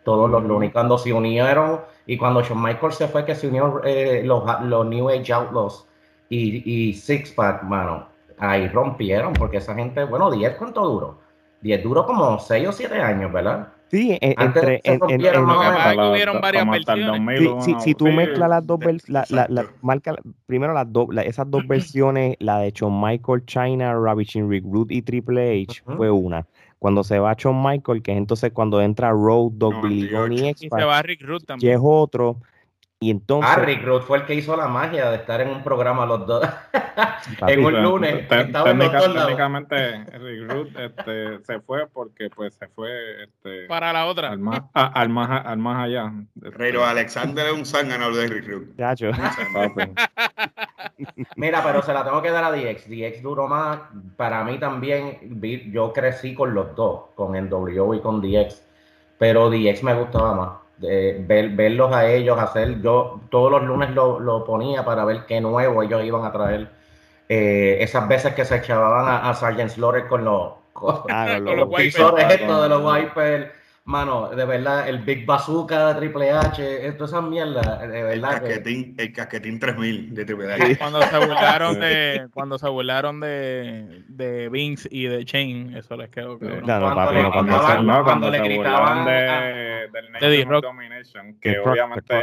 Todos 0.04 0.30
los 0.30 0.42
lunes. 0.44 0.70
Y 0.70 0.72
cuando 0.72 0.96
se 0.98 1.12
unieron, 1.12 1.80
y 2.06 2.16
cuando 2.16 2.42
Shawn 2.42 2.62
Michael 2.62 2.92
se 2.92 3.06
fue, 3.08 3.24
que 3.24 3.34
se 3.34 3.48
unió 3.48 3.82
eh, 3.84 4.22
los, 4.24 4.42
los 4.64 4.86
New 4.86 5.08
Age 5.10 5.32
Outlaws 5.32 5.86
y, 6.28 6.62
y 6.88 6.94
Six 6.94 7.32
Pack, 7.32 7.62
mano, 7.64 8.06
ahí 8.38 8.66
rompieron, 8.68 9.32
porque 9.34 9.58
esa 9.58 9.74
gente, 9.74 10.04
bueno, 10.04 10.30
10 10.30 10.56
cuánto 10.56 10.82
duró. 10.88 11.18
10 11.60 11.82
duró 11.82 12.06
como 12.06 12.38
6 12.38 12.68
o 12.68 12.72
7 12.72 12.94
años, 13.00 13.30
¿verdad? 13.32 13.68
Sí, 13.90 14.16
entre, 14.20 14.80
se 14.82 14.88
en- 14.88 14.94
en- 14.94 15.00
rompieron 15.00 15.40
en- 15.42 15.46
más 15.46 15.56
o 15.56 15.60
menos. 15.62 15.76
Capaz 15.78 15.92
que 16.02 16.10
hubieron 16.12 16.40
varias 16.40 16.62
como 16.62 16.74
hasta 16.74 16.92
el 16.92 16.98
versiones. 17.00 17.26
2000, 17.26 17.38
Sí, 17.38 17.46
uno- 17.48 17.62
sí, 17.62 17.74
si 17.80 17.94
tú 17.94 18.06
sí, 18.06 18.12
mezclas 18.12 18.48
las 18.48 18.66
dos 18.66 18.78
ver- 18.78 19.00
la- 19.08 19.26
la- 19.28 19.66
marca 19.82 20.14
primero 20.46 20.72
las 20.72 20.92
dos, 20.92 21.08
la- 21.10 21.22
esas 21.22 21.50
dos 21.50 21.66
versiones, 21.66 22.36
la 22.38 22.60
de 22.60 22.70
Shawn 22.70 23.00
Michael, 23.00 23.44
China, 23.46 23.92
Ravishing 23.94 24.48
Rick 24.48 24.64
Root 24.70 24.92
y 24.92 25.02
Triple 25.02 25.62
H 25.68 25.82
fue 25.96 26.08
una. 26.10 26.46
Cuando 26.80 27.04
se 27.04 27.18
va 27.18 27.34
Shawn 27.36 27.62
Michael, 27.62 28.02
que 28.02 28.10
es 28.12 28.18
entonces 28.18 28.52
cuando 28.52 28.80
entra 28.80 29.10
Road 29.10 29.52
Dogg, 29.52 29.82
Billy 29.82 30.08
Gunn 30.08 30.32
y 30.32 30.36
98. 30.40 30.44
Y 30.44 30.48
X-Pac, 30.48 30.80
se 30.80 30.86
va 30.86 31.02
Rick 31.02 31.22
Root 31.22 31.42
y 31.42 31.46
también. 31.46 31.72
es 31.74 31.80
otro. 31.82 32.38
Y 33.02 33.10
entonces, 33.10 33.50
Ah, 33.50 33.56
Rick 33.60 33.82
Root 33.82 34.02
fue 34.02 34.18
el 34.18 34.26
que 34.26 34.34
hizo 34.34 34.54
la 34.58 34.68
magia 34.68 35.08
de 35.08 35.16
estar 35.16 35.40
en 35.40 35.48
un 35.48 35.64
programa 35.64 36.04
los 36.04 36.26
dos. 36.26 36.46
en 37.46 37.64
un 37.64 37.82
lunes. 37.82 38.28
técnicamente 38.28 40.04
Rick 40.18 40.50
Root 40.50 40.68
este, 40.78 41.42
se 41.44 41.60
fue 41.60 41.86
porque 41.88 42.28
pues 42.28 42.54
se 42.56 42.68
fue 42.68 43.24
este, 43.24 43.64
Para 43.68 43.94
la 43.94 44.04
otra. 44.04 44.28
al, 44.28 44.38
más, 44.38 44.60
a- 44.74 44.88
al, 45.00 45.08
más, 45.08 45.46
al 45.46 45.56
más 45.56 45.82
allá. 45.84 46.12
Este, 46.36 46.50
Pero 46.58 46.84
Alexander 46.84 47.46
es 47.46 47.52
un 47.54 47.64
zángano 47.64 48.14
de 48.14 48.26
Rick 48.26 48.46
Root. 48.48 48.76
chacho. 48.76 49.10
Mira, 51.36 51.62
pero 51.64 51.80
se 51.80 51.94
la 51.94 52.04
tengo 52.04 52.20
que 52.20 52.30
dar 52.30 52.44
a 52.44 52.52
DX. 52.52 52.86
DX 52.86 53.22
duró 53.22 53.48
más. 53.48 53.78
Para 54.18 54.44
mí 54.44 54.58
también, 54.58 55.16
vi- 55.22 55.70
yo 55.72 55.94
crecí 55.94 56.34
con 56.34 56.52
los 56.52 56.76
dos, 56.76 57.04
con 57.14 57.32
NWO 57.34 57.94
y 57.94 58.00
con 58.00 58.20
DX. 58.20 58.62
Pero 59.18 59.48
DX 59.48 59.82
me 59.84 59.94
gustaba 59.94 60.34
más. 60.34 60.59
De 60.80 61.22
ver- 61.26 61.50
verlos 61.50 61.92
a 61.92 62.06
ellos 62.08 62.38
hacer. 62.38 62.80
Yo 62.80 63.20
todos 63.30 63.50
los 63.50 63.62
lunes 63.62 63.90
lo, 63.90 64.18
lo 64.18 64.44
ponía 64.44 64.84
para 64.84 65.04
ver 65.04 65.26
qué 65.26 65.40
nuevo 65.40 65.82
ellos 65.82 66.02
iban 66.04 66.24
a 66.24 66.32
traer. 66.32 66.68
Eh, 67.28 67.76
esas 67.80 68.08
veces 68.08 68.34
que 68.34 68.44
se 68.44 68.56
echaban 68.56 69.06
a, 69.06 69.28
a 69.30 69.34
Sergeant 69.34 69.70
Slaughter 69.70 70.08
con 70.08 70.24
los, 70.24 70.52
con, 70.72 71.02
Ah, 71.10 71.26
con 71.36 71.44
los- 71.44 71.44
los 71.44 71.56
los 71.58 71.68
wipers. 71.68 71.84
visores 71.94 72.34
estos 72.34 72.62
de 72.62 72.68
los 72.70 72.82
wipers. 72.94 73.46
Mano, 73.90 74.28
de 74.28 74.44
verdad, 74.44 74.88
el 74.88 75.00
Big 75.00 75.26
Bazooka 75.26 75.88
de 75.92 76.00
Triple 76.00 76.30
H, 76.30 76.92
todas 76.92 77.10
esas 77.10 77.24
mierdas, 77.24 77.80
de 77.80 78.12
El 78.12 78.20
verdad. 78.20 78.40
que- 78.40 78.48
casquetín, 78.48 78.94
el 78.96 79.12
casquetín 79.12 79.58
3000 79.58 80.14
de 80.14 80.24
Triple 80.24 80.52
H. 80.52 80.78
Cuando 80.78 81.02
se 81.02 81.18
burlaron 81.18 81.80
de, 81.80 82.28
cuando 82.32 82.58
se 82.58 82.68
burlaron 82.68 83.18
de, 83.20 84.04
de 84.08 84.48
Vince 84.48 84.88
y 84.92 85.04
de 85.06 85.24
Chain, 85.24 85.76
eso 85.76 85.96
les 85.96 86.08
quedó 86.10 86.38
claro. 86.38 86.60
No, 86.60 86.78
no, 86.78 86.94
Cuando 86.94 86.94
papi, 86.94 87.14
le 87.16 87.22
no, 87.24 87.32
cuando 87.32 87.58
cuando 87.58 88.04
cuando 88.04 88.30
le 88.30 88.38
gritaban 88.38 89.04
burlaban 89.04 89.04
de, 89.06 89.28
a- 89.28 89.40
del 89.90 90.12
De 90.20 90.28
Nation 90.38 90.54
of. 90.54 90.62
Domination, 90.62 91.40
que 91.40 91.58
obviamente 91.58 92.14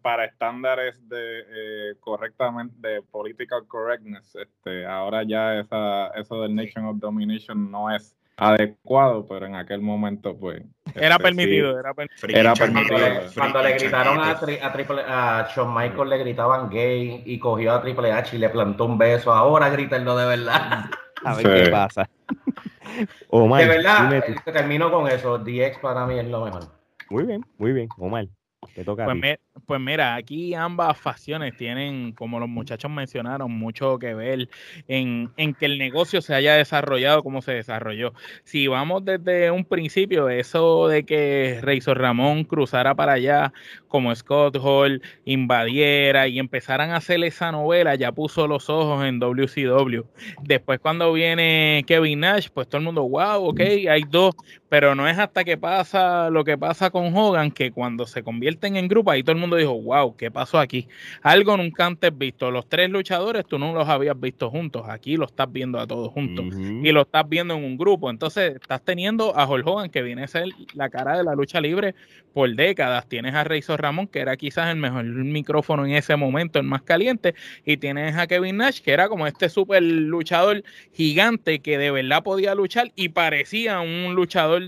para 0.00 0.24
estándares 0.24 0.94
de 1.08 1.40
eh, 1.40 1.94
correctamente 1.98 2.74
de 2.88 3.02
political 3.02 3.66
correctness, 3.66 4.36
este, 4.36 4.86
ahora 4.86 5.24
ya 5.24 5.58
esa, 5.58 6.08
eso 6.08 6.40
del 6.42 6.54
Nation 6.54 6.84
of 6.84 6.98
Domination 6.98 7.70
no 7.70 7.92
es 7.92 8.14
adecuado, 8.36 9.26
pero 9.26 9.46
en 9.46 9.56
aquel 9.56 9.80
momento 9.80 10.36
pues 10.38 10.62
Era 11.00 11.14
este, 11.16 11.22
permitido, 11.22 11.78
era 11.78 11.94
permitido. 11.94 12.54
Cuando 12.58 12.98
le, 12.98 13.20
cuando 13.34 13.62
gritaron 13.62 14.20
a, 14.20 14.38
tri- 14.40 14.62
a, 14.62 14.72
Triple, 14.72 15.02
a 15.06 15.48
Shawn 15.54 15.74
Michaels, 15.74 16.10
le 16.10 16.18
gritaban 16.18 16.68
gay 16.70 17.22
y 17.24 17.38
cogió 17.38 17.72
a 17.74 17.82
Triple 17.82 18.12
H 18.12 18.36
y 18.36 18.38
le 18.38 18.48
plantó 18.48 18.84
un 18.84 18.98
beso. 18.98 19.32
Ahora 19.32 19.68
grítenlo 19.70 20.16
de 20.16 20.26
verdad. 20.26 20.84
A 21.24 21.34
ver 21.34 21.42
Sí. 21.46 21.64
qué 21.64 21.70
pasa. 21.70 22.08
Omar, 23.30 23.62
de 23.62 23.68
verdad, 23.68 24.12
eh, 24.14 24.36
termino 24.44 24.90
con 24.90 25.08
eso. 25.08 25.38
DX 25.38 25.78
para 25.80 26.06
mí 26.06 26.18
es 26.18 26.26
lo 26.26 26.44
mejor. 26.44 26.62
Muy 27.10 27.24
bien, 27.24 27.44
muy 27.58 27.72
bien. 27.72 27.88
Omar, 27.98 28.26
te 28.74 28.84
toca 28.84 29.02
a 29.02 29.06
Pues, 29.06 29.16
ti. 29.16 29.22
mi- 29.22 29.36
pues 29.66 29.80
mira, 29.80 30.14
aquí 30.14 30.54
ambas 30.54 30.98
facciones 30.98 31.56
tienen, 31.56 32.12
como 32.12 32.40
los 32.40 32.48
muchachos 32.48 32.90
mencionaron, 32.90 33.50
mucho 33.50 33.98
que 33.98 34.14
ver 34.14 34.48
en, 34.88 35.30
en 35.36 35.54
que 35.54 35.66
el 35.66 35.78
negocio 35.78 36.22
se 36.22 36.34
haya 36.34 36.54
desarrollado 36.54 37.22
como 37.22 37.42
se 37.42 37.52
desarrolló. 37.52 38.12
Si 38.44 38.66
vamos 38.66 39.04
desde 39.04 39.50
un 39.50 39.64
principio, 39.64 40.28
eso 40.28 40.88
de 40.88 41.04
que 41.04 41.60
Razor 41.62 41.98
Ramón 41.98 42.44
cruzara 42.44 42.94
para 42.94 43.12
allá 43.12 43.52
como 43.88 44.14
Scott 44.14 44.56
Hall, 44.60 45.02
invadiera 45.24 46.28
y 46.28 46.38
empezaran 46.38 46.90
a 46.90 46.96
hacer 46.96 47.22
esa 47.24 47.50
novela, 47.50 47.94
ya 47.94 48.12
puso 48.12 48.46
los 48.46 48.68
ojos 48.70 49.04
en 49.04 49.18
WCW. 49.18 50.02
Después 50.42 50.78
cuando 50.78 51.12
viene 51.12 51.84
Kevin 51.86 52.20
Nash, 52.20 52.48
pues 52.52 52.68
todo 52.68 52.78
el 52.78 52.84
mundo, 52.84 53.08
wow, 53.08 53.48
ok, 53.48 53.60
hay 53.90 54.02
dos, 54.08 54.34
pero 54.68 54.94
no 54.94 55.08
es 55.08 55.18
hasta 55.18 55.44
que 55.44 55.56
pasa 55.56 56.30
lo 56.30 56.44
que 56.44 56.58
pasa 56.58 56.90
con 56.90 57.16
Hogan, 57.16 57.50
que 57.50 57.72
cuando 57.72 58.06
se 58.06 58.22
convierten 58.22 58.76
en 58.76 58.88
grupo, 58.88 59.10
ahí 59.10 59.22
todo 59.22 59.32
el 59.32 59.40
mundo 59.40 59.47
dijo, 59.56 59.80
wow, 59.80 60.16
¿qué 60.16 60.30
pasó 60.30 60.58
aquí? 60.58 60.88
Algo 61.22 61.56
nunca 61.56 61.86
antes 61.86 62.16
visto. 62.16 62.50
Los 62.50 62.68
tres 62.68 62.90
luchadores 62.90 63.46
tú 63.46 63.58
no 63.58 63.72
los 63.72 63.88
habías 63.88 64.18
visto 64.18 64.50
juntos, 64.50 64.84
aquí 64.88 65.16
lo 65.16 65.26
estás 65.26 65.50
viendo 65.50 65.78
a 65.78 65.86
todos 65.86 66.12
juntos. 66.12 66.46
Y 66.56 66.92
lo 66.92 67.02
estás 67.02 67.28
viendo 67.28 67.54
en 67.54 67.64
un 67.64 67.76
grupo. 67.76 68.10
Entonces, 68.10 68.56
estás 68.56 68.82
teniendo 68.82 69.36
a 69.36 69.48
Hulk 69.48 69.66
Hogan, 69.66 69.90
que 69.90 70.02
viene 70.02 70.24
a 70.24 70.26
ser 70.28 70.46
la 70.74 70.88
cara 70.90 71.16
de 71.16 71.24
la 71.24 71.34
lucha 71.34 71.60
libre 71.60 71.94
por 72.32 72.54
décadas. 72.54 73.08
Tienes 73.08 73.34
a 73.34 73.44
Razor 73.44 73.80
Ramón, 73.80 74.06
que 74.06 74.20
era 74.20 74.36
quizás 74.36 74.70
el 74.70 74.76
mejor 74.76 75.04
micrófono 75.04 75.84
en 75.86 75.92
ese 75.92 76.16
momento, 76.16 76.58
el 76.58 76.64
más 76.66 76.82
caliente. 76.82 77.34
Y 77.64 77.76
tienes 77.76 78.16
a 78.16 78.26
Kevin 78.26 78.58
Nash, 78.58 78.80
que 78.80 78.92
era 78.92 79.08
como 79.08 79.26
este 79.26 79.48
super 79.48 79.82
luchador 79.82 80.62
gigante 80.92 81.60
que 81.60 81.78
de 81.78 81.90
verdad 81.90 82.22
podía 82.22 82.54
luchar 82.54 82.92
y 82.94 83.10
parecía 83.10 83.80
un 83.80 84.14
luchador, 84.14 84.62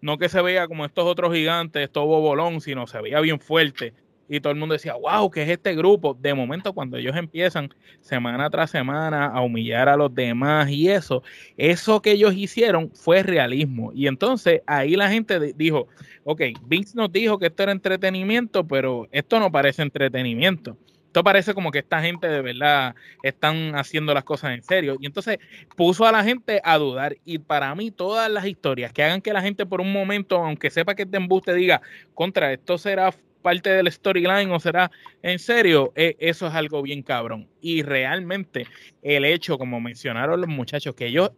no 0.00 0.18
que 0.18 0.28
se 0.28 0.42
veía 0.42 0.68
como 0.68 0.84
estos 0.84 1.04
otros 1.04 1.32
gigantes, 1.34 1.82
estos 1.82 2.04
bobolón, 2.04 2.60
sino 2.60 2.86
se 2.86 3.00
veía 3.00 3.20
bien 3.20 3.40
fuerte. 3.40 3.94
Y 4.28 4.40
todo 4.40 4.52
el 4.52 4.58
mundo 4.58 4.72
decía, 4.72 4.94
wow, 4.94 5.30
¿qué 5.30 5.42
es 5.42 5.48
este 5.48 5.74
grupo? 5.74 6.14
De 6.14 6.34
momento, 6.34 6.72
cuando 6.72 6.96
ellos 6.96 7.16
empiezan 7.16 7.72
semana 8.00 8.50
tras 8.50 8.70
semana 8.70 9.26
a 9.26 9.40
humillar 9.40 9.88
a 9.88 9.96
los 9.96 10.14
demás 10.14 10.68
y 10.70 10.88
eso, 10.88 11.22
eso 11.56 12.02
que 12.02 12.12
ellos 12.12 12.34
hicieron 12.34 12.90
fue 12.92 13.22
realismo. 13.22 13.92
Y 13.94 14.06
entonces 14.08 14.62
ahí 14.66 14.96
la 14.96 15.08
gente 15.08 15.38
di- 15.38 15.52
dijo, 15.56 15.88
ok, 16.24 16.42
Vince 16.66 16.96
nos 16.96 17.12
dijo 17.12 17.38
que 17.38 17.46
esto 17.46 17.62
era 17.62 17.72
entretenimiento, 17.72 18.66
pero 18.66 19.06
esto 19.12 19.38
no 19.38 19.50
parece 19.52 19.82
entretenimiento. 19.82 20.76
Esto 21.06 21.24
parece 21.24 21.54
como 21.54 21.70
que 21.70 21.78
esta 21.78 22.02
gente 22.02 22.28
de 22.28 22.42
verdad 22.42 22.94
están 23.22 23.74
haciendo 23.74 24.12
las 24.12 24.24
cosas 24.24 24.52
en 24.52 24.62
serio. 24.62 24.98
Y 25.00 25.06
entonces 25.06 25.38
puso 25.74 26.04
a 26.04 26.12
la 26.12 26.22
gente 26.22 26.60
a 26.62 26.76
dudar. 26.76 27.16
Y 27.24 27.38
para 27.38 27.74
mí, 27.74 27.90
todas 27.90 28.30
las 28.30 28.44
historias 28.44 28.92
que 28.92 29.02
hagan 29.02 29.22
que 29.22 29.32
la 29.32 29.40
gente 29.40 29.64
por 29.64 29.80
un 29.80 29.90
momento, 29.92 30.36
aunque 30.36 30.68
sepa 30.68 30.94
que 30.94 31.04
es 31.04 31.10
de 31.10 31.16
embuste, 31.16 31.54
diga, 31.54 31.80
contra, 32.12 32.52
esto 32.52 32.76
será 32.76 33.14
parte 33.46 33.70
del 33.70 33.92
storyline 33.92 34.50
o 34.50 34.58
será 34.58 34.90
en 35.22 35.38
serio, 35.38 35.92
Eh, 35.94 36.16
eso 36.18 36.48
es 36.48 36.54
algo 36.54 36.82
bien 36.82 37.02
cabrón. 37.02 37.48
Y 37.60 37.82
realmente 37.82 38.66
el 39.02 39.24
hecho, 39.24 39.56
como 39.56 39.80
mencionaron 39.80 40.40
los 40.40 40.48
muchachos, 40.48 40.96
que 40.96 41.06
ellos 41.06 41.30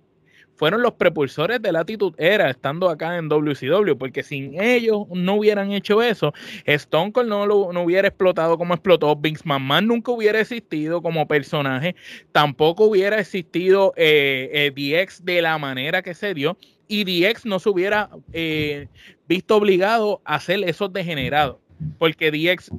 fueron 0.56 0.80
los 0.80 0.94
propulsores 0.94 1.60
de 1.60 1.70
la 1.70 1.80
actitud 1.80 2.14
era 2.16 2.48
estando 2.48 2.88
acá 2.88 3.18
en 3.18 3.28
WCW, 3.28 3.98
porque 3.98 4.22
sin 4.22 4.58
ellos 4.58 5.06
no 5.10 5.34
hubieran 5.34 5.70
hecho 5.72 6.02
eso, 6.02 6.32
Stone 6.64 7.12
Cold 7.12 7.28
no, 7.28 7.46
lo, 7.46 7.74
no 7.74 7.82
hubiera 7.82 8.08
explotado 8.08 8.56
como 8.56 8.72
explotó, 8.72 9.14
Vince 9.14 9.42
McMahon 9.44 9.86
nunca 9.86 10.10
hubiera 10.10 10.40
existido 10.40 11.02
como 11.02 11.28
personaje, 11.28 11.94
tampoco 12.32 12.86
hubiera 12.86 13.20
existido 13.20 13.92
eh, 13.96 14.72
eh, 14.76 15.04
DX 15.04 15.24
de 15.26 15.42
la 15.42 15.58
manera 15.58 16.02
que 16.02 16.14
se 16.14 16.32
dio, 16.32 16.56
y 16.88 17.04
DX 17.04 17.44
no 17.44 17.60
se 17.60 17.68
hubiera 17.68 18.10
eh, 18.32 18.88
visto 19.28 19.56
obligado 19.56 20.22
a 20.24 20.36
hacer 20.36 20.64
esos 20.64 20.92
degenerados, 20.92 21.58
porque 21.98 22.30
DX 22.30 22.70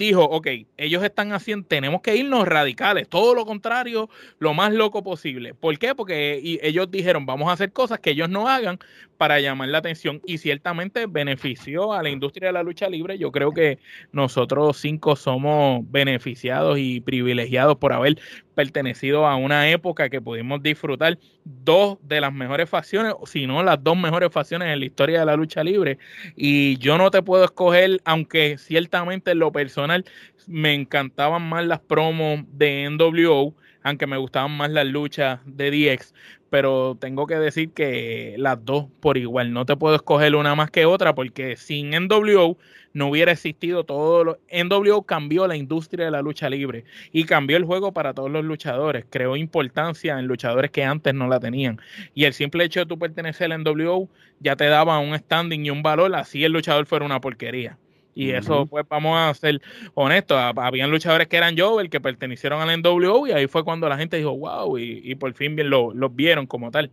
dijo, 0.00 0.24
ok, 0.24 0.48
ellos 0.78 1.04
están 1.04 1.32
haciendo, 1.32 1.66
tenemos 1.68 2.00
que 2.00 2.16
irnos 2.16 2.48
radicales, 2.48 3.06
todo 3.06 3.34
lo 3.34 3.44
contrario, 3.44 4.08
lo 4.38 4.54
más 4.54 4.72
loco 4.72 5.02
posible. 5.02 5.52
¿Por 5.52 5.78
qué? 5.78 5.94
Porque 5.94 6.40
ellos 6.62 6.90
dijeron, 6.90 7.26
vamos 7.26 7.50
a 7.50 7.52
hacer 7.52 7.70
cosas 7.70 8.00
que 8.00 8.10
ellos 8.10 8.30
no 8.30 8.48
hagan 8.48 8.78
para 9.18 9.38
llamar 9.40 9.68
la 9.68 9.78
atención 9.78 10.22
y 10.24 10.38
ciertamente 10.38 11.04
benefició 11.06 11.92
a 11.92 12.02
la 12.02 12.08
industria 12.08 12.48
de 12.48 12.54
la 12.54 12.62
lucha 12.62 12.88
libre. 12.88 13.18
Yo 13.18 13.30
creo 13.30 13.52
que 13.52 13.78
nosotros 14.10 14.78
cinco 14.78 15.16
somos 15.16 15.82
beneficiados 15.90 16.78
y 16.78 17.02
privilegiados 17.02 17.76
por 17.76 17.92
haber 17.92 18.18
pertenecido 18.60 19.26
a 19.26 19.36
una 19.36 19.70
época 19.70 20.10
que 20.10 20.20
pudimos 20.20 20.62
disfrutar 20.62 21.18
dos 21.46 21.96
de 22.02 22.20
las 22.20 22.30
mejores 22.30 22.68
facciones, 22.68 23.14
si 23.24 23.46
no 23.46 23.62
las 23.62 23.82
dos 23.82 23.96
mejores 23.96 24.30
facciones 24.30 24.68
en 24.68 24.80
la 24.80 24.84
historia 24.84 25.20
de 25.20 25.24
la 25.24 25.34
lucha 25.34 25.64
libre. 25.64 25.96
Y 26.36 26.76
yo 26.76 26.98
no 26.98 27.10
te 27.10 27.22
puedo 27.22 27.42
escoger, 27.42 28.02
aunque 28.04 28.58
ciertamente 28.58 29.30
en 29.30 29.38
lo 29.38 29.50
personal 29.50 30.04
me 30.46 30.74
encantaban 30.74 31.48
más 31.48 31.64
las 31.64 31.80
promos 31.80 32.40
de 32.52 32.90
NWO, 32.90 33.54
aunque 33.82 34.06
me 34.06 34.18
gustaban 34.18 34.54
más 34.54 34.70
las 34.70 34.84
luchas 34.84 35.40
de 35.46 35.70
DX, 35.70 36.12
pero 36.50 36.96
tengo 37.00 37.26
que 37.26 37.36
decir 37.36 37.70
que 37.70 38.34
las 38.38 38.62
dos 38.64 38.86
por 39.00 39.16
igual, 39.16 39.52
no 39.52 39.64
te 39.64 39.76
puedo 39.76 39.94
escoger 39.94 40.34
una 40.34 40.54
más 40.54 40.70
que 40.70 40.84
otra 40.84 41.14
porque 41.14 41.56
sin 41.56 41.90
NWO 41.90 42.58
no 42.92 43.08
hubiera 43.08 43.32
existido 43.32 43.84
todo 43.84 44.24
lo 44.24 44.38
NWO 44.50 45.02
cambió 45.02 45.46
la 45.46 45.56
industria 45.56 46.06
de 46.06 46.10
la 46.10 46.22
lucha 46.22 46.50
libre 46.50 46.84
y 47.12 47.24
cambió 47.24 47.56
el 47.56 47.64
juego 47.64 47.92
para 47.92 48.14
todos 48.14 48.30
los 48.30 48.44
luchadores, 48.44 49.06
creó 49.08 49.36
importancia 49.36 50.18
en 50.18 50.26
luchadores 50.26 50.72
que 50.72 50.84
antes 50.84 51.14
no 51.14 51.28
la 51.28 51.38
tenían 51.40 51.80
y 52.14 52.24
el 52.24 52.34
simple 52.34 52.64
hecho 52.64 52.80
de 52.80 52.86
tú 52.86 52.98
pertenecer 52.98 53.52
al 53.52 53.62
NWO 53.62 54.08
ya 54.40 54.56
te 54.56 54.66
daba 54.66 54.98
un 54.98 55.16
standing 55.16 55.66
y 55.66 55.70
un 55.70 55.82
valor, 55.82 56.14
así 56.14 56.44
el 56.44 56.52
luchador 56.52 56.86
fuera 56.86 57.04
una 57.04 57.20
porquería. 57.20 57.78
Y 58.14 58.30
eso, 58.30 58.66
pues 58.66 58.84
vamos 58.88 59.16
a 59.18 59.32
ser 59.34 59.60
honestos, 59.94 60.36
habían 60.56 60.90
luchadores 60.90 61.28
que 61.28 61.36
eran 61.36 61.54
yo, 61.56 61.80
el 61.80 61.90
que 61.90 62.00
pertenecieron 62.00 62.60
al 62.60 62.82
NWO, 62.82 63.26
y 63.26 63.32
ahí 63.32 63.46
fue 63.46 63.64
cuando 63.64 63.88
la 63.88 63.96
gente 63.96 64.16
dijo, 64.16 64.36
wow, 64.36 64.78
y, 64.78 65.14
por 65.14 65.32
fin 65.34 65.56
bien 65.56 65.70
los 65.70 66.14
vieron 66.14 66.46
como 66.46 66.70
tal. 66.70 66.90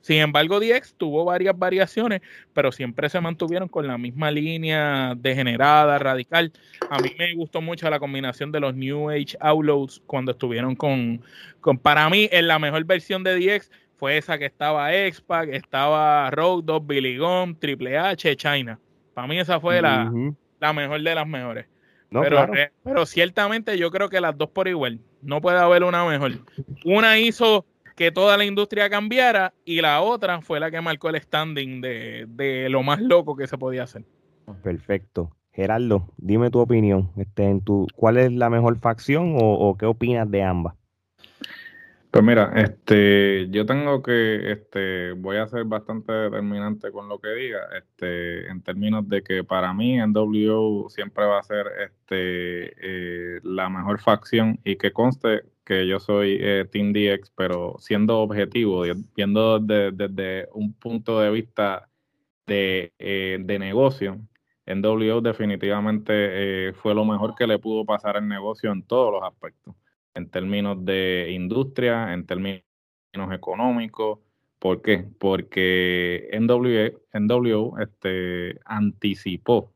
Sin 0.00 0.18
embargo, 0.18 0.60
DX 0.60 0.94
tuvo 0.96 1.24
varias 1.24 1.58
variaciones, 1.58 2.20
pero 2.52 2.70
siempre 2.70 3.08
se 3.08 3.20
mantuvieron 3.20 3.68
con 3.68 3.88
la 3.88 3.98
misma 3.98 4.30
línea 4.30 5.14
degenerada, 5.16 5.98
radical. 5.98 6.52
A 6.90 7.00
mí 7.00 7.10
me 7.18 7.34
gustó 7.34 7.60
mucho 7.60 7.90
la 7.90 7.98
combinación 7.98 8.52
de 8.52 8.60
los 8.60 8.74
New 8.76 9.10
Age 9.10 9.36
Outlaws 9.40 10.00
cuando 10.06 10.30
estuvieron 10.30 10.76
con, 10.76 11.22
con 11.60 11.76
para 11.76 12.08
mí, 12.08 12.28
en 12.30 12.46
la 12.46 12.60
mejor 12.60 12.84
versión 12.84 13.24
de 13.24 13.34
DX 13.36 13.68
fue 13.96 14.18
esa 14.18 14.38
que 14.38 14.46
estaba 14.46 14.94
X-Pac, 14.94 15.48
estaba 15.52 16.30
Road 16.30 16.62
Dogg, 16.62 16.86
Billy 16.86 17.16
Gunn, 17.16 17.58
Triple 17.58 17.98
H, 17.98 18.36
China. 18.36 18.78
Para 19.12 19.26
mí 19.26 19.40
esa 19.40 19.58
fue 19.58 19.80
la, 19.82 20.12
la 20.60 20.72
mejor 20.72 21.02
de 21.02 21.14
las 21.14 21.26
mejores. 21.26 21.66
pero, 22.10 22.46
pero 22.82 23.06
ciertamente 23.06 23.78
yo 23.78 23.90
creo 23.90 24.08
que 24.08 24.20
las 24.20 24.36
dos 24.36 24.50
por 24.50 24.68
igual. 24.68 25.00
No 25.22 25.40
puede 25.40 25.58
haber 25.58 25.82
una 25.82 26.04
mejor. 26.04 26.32
Una 26.84 27.18
hizo 27.18 27.64
que 27.96 28.12
toda 28.12 28.36
la 28.36 28.44
industria 28.44 28.90
cambiara 28.90 29.54
y 29.64 29.80
la 29.80 30.00
otra 30.02 30.40
fue 30.40 30.60
la 30.60 30.70
que 30.70 30.80
marcó 30.80 31.08
el 31.08 31.20
standing 31.20 31.80
de, 31.80 32.66
lo 32.70 32.82
más 32.82 33.00
loco 33.00 33.36
que 33.36 33.46
se 33.46 33.58
podía 33.58 33.84
hacer. 33.84 34.04
Perfecto. 34.62 35.34
Gerardo, 35.52 36.12
dime 36.18 36.50
tu 36.50 36.60
opinión. 36.60 37.10
Este, 37.16 37.44
en 37.44 37.62
tu, 37.62 37.86
¿Cuál 37.96 38.18
es 38.18 38.30
la 38.30 38.50
mejor 38.50 38.78
facción 38.78 39.36
o 39.40 39.76
qué 39.78 39.86
opinas 39.86 40.30
de 40.30 40.42
ambas? 40.42 40.74
Pues 42.16 42.24
mira, 42.24 42.50
este, 42.56 43.46
yo 43.50 43.66
tengo 43.66 44.02
que, 44.02 44.50
este, 44.50 45.12
voy 45.12 45.36
a 45.36 45.48
ser 45.48 45.64
bastante 45.64 46.12
determinante 46.12 46.90
con 46.90 47.10
lo 47.10 47.20
que 47.20 47.28
diga, 47.28 47.58
este, 47.76 48.48
en 48.48 48.62
términos 48.62 49.06
de 49.06 49.22
que 49.22 49.44
para 49.44 49.74
mí 49.74 49.98
NWO 49.98 50.88
siempre 50.88 51.26
va 51.26 51.40
a 51.40 51.42
ser, 51.42 51.66
este, 51.84 53.36
eh, 53.36 53.40
la 53.42 53.68
mejor 53.68 54.00
facción 54.00 54.58
y 54.64 54.76
que 54.76 54.94
conste 54.94 55.42
que 55.62 55.86
yo 55.86 56.00
soy 56.00 56.38
eh, 56.40 56.64
Team 56.72 56.94
DX, 56.94 57.32
pero 57.36 57.76
siendo 57.80 58.20
objetivo, 58.20 58.84
viendo 59.14 59.58
desde, 59.58 60.48
un 60.54 60.72
punto 60.72 61.20
de 61.20 61.30
vista 61.30 61.90
de, 62.46 62.94
eh, 62.98 63.36
de 63.42 63.58
negocio, 63.58 64.18
NWO 64.66 65.20
definitivamente 65.20 66.72
fue 66.72 66.94
lo 66.94 67.04
mejor 67.04 67.34
que 67.34 67.46
le 67.46 67.58
pudo 67.58 67.84
pasar 67.84 68.16
al 68.16 68.26
negocio 68.26 68.72
en 68.72 68.82
todos 68.84 69.12
los 69.12 69.22
aspectos 69.22 69.74
en 70.16 70.30
términos 70.30 70.84
de 70.84 71.30
industria, 71.30 72.12
en 72.12 72.26
términos 72.26 72.62
económicos. 73.32 74.18
¿Por 74.58 74.82
qué? 74.82 75.04
Porque 75.18 76.30
NWO 76.32 77.78
este, 77.78 78.58
anticipó 78.64 79.72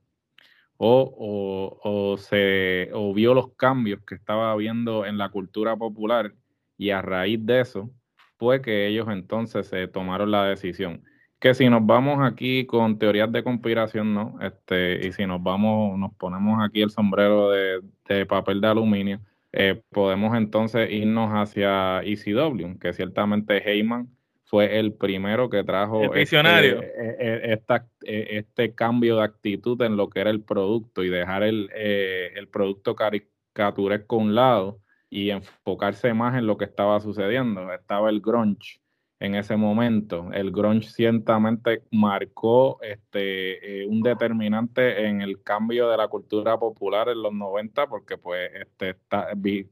o, 0.79 1.79
o, 1.83 2.17
se, 2.17 2.91
o 2.95 3.13
vio 3.13 3.35
los 3.35 3.55
cambios 3.55 4.01
que 4.07 4.15
estaba 4.15 4.53
habiendo 4.53 5.05
en 5.05 5.19
la 5.19 5.29
cultura 5.29 5.77
popular 5.77 6.35
y 6.79 6.91
a 6.91 7.03
raíz 7.03 7.45
de 7.45 7.61
eso 7.61 7.91
fue 8.39 8.63
que 8.63 8.87
ellos 8.89 9.07
entonces 9.11 9.67
se 9.67 9.87
tomaron 9.89 10.31
la 10.31 10.47
decisión. 10.47 11.05
Que 11.39 11.55
si 11.55 11.69
nos 11.69 11.85
vamos 11.85 12.19
aquí 12.23 12.67
con 12.67 12.99
teorías 12.99 13.31
de 13.33 13.45
conspiración, 13.45 14.15
¿no? 14.15 14.39
Este, 14.41 15.07
y 15.07 15.13
si 15.13 15.27
nos 15.27 15.43
vamos, 15.43 15.99
nos 15.99 16.15
ponemos 16.15 16.59
aquí 16.65 16.81
el 16.83 16.91
sombrero 16.91 17.51
de, 17.51 17.81
de 18.09 18.27
papel 18.27 18.61
de 18.63 18.69
aluminio, 18.69 19.21
eh, 19.53 19.83
podemos 19.91 20.37
entonces 20.37 20.91
irnos 20.91 21.31
hacia 21.31 22.03
ECW, 22.03 22.79
que 22.79 22.93
ciertamente 22.93 23.59
Heyman 23.59 24.09
fue 24.45 24.79
el 24.79 24.95
primero 24.95 25.49
que 25.51 25.65
trajo 25.65 26.15
este, 26.15 26.39
eh, 26.39 27.61
eh, 28.05 28.29
este, 28.31 28.75
cambio 28.75 29.17
de 29.17 29.25
actitud 29.25 29.81
en 29.83 29.97
lo 29.97 30.09
que 30.11 30.21
era 30.21 30.31
el 30.31 30.43
producto 30.43 31.05
y 31.05 31.09
dejar 31.09 31.43
el, 31.43 31.71
el 31.73 32.49
producto 32.49 32.97
caricaturesco 32.97 34.17
a 34.17 34.19
un 34.19 34.35
lado 34.35 34.81
y 35.09 35.31
enfocarse 35.31 36.15
más 36.15 36.37
en 36.37 36.47
lo 36.47 36.57
que 36.57 36.65
estaba 36.65 37.01
sucediendo. 37.01 37.73
Estaba 37.73 38.11
el 38.11 38.21
grunge 38.21 38.80
en 39.21 39.35
ese 39.35 39.57
momento. 39.57 40.31
El 40.33 40.51
grunge 40.51 40.89
ciertamente 40.89 41.83
marcó 41.93 42.81
este, 42.83 43.83
eh, 43.83 43.87
un 43.87 44.03
determinante 44.03 45.07
en 45.07 45.21
el 45.21 45.43
cambio 45.43 45.89
de 45.91 45.97
la 45.99 46.09
cultura 46.09 46.59
popular 46.59 47.09
en 47.11 47.23
los 47.23 47.33
90, 47.33 47.87
porque 47.87 48.17
pues 48.19 48.51
este, 48.55 48.97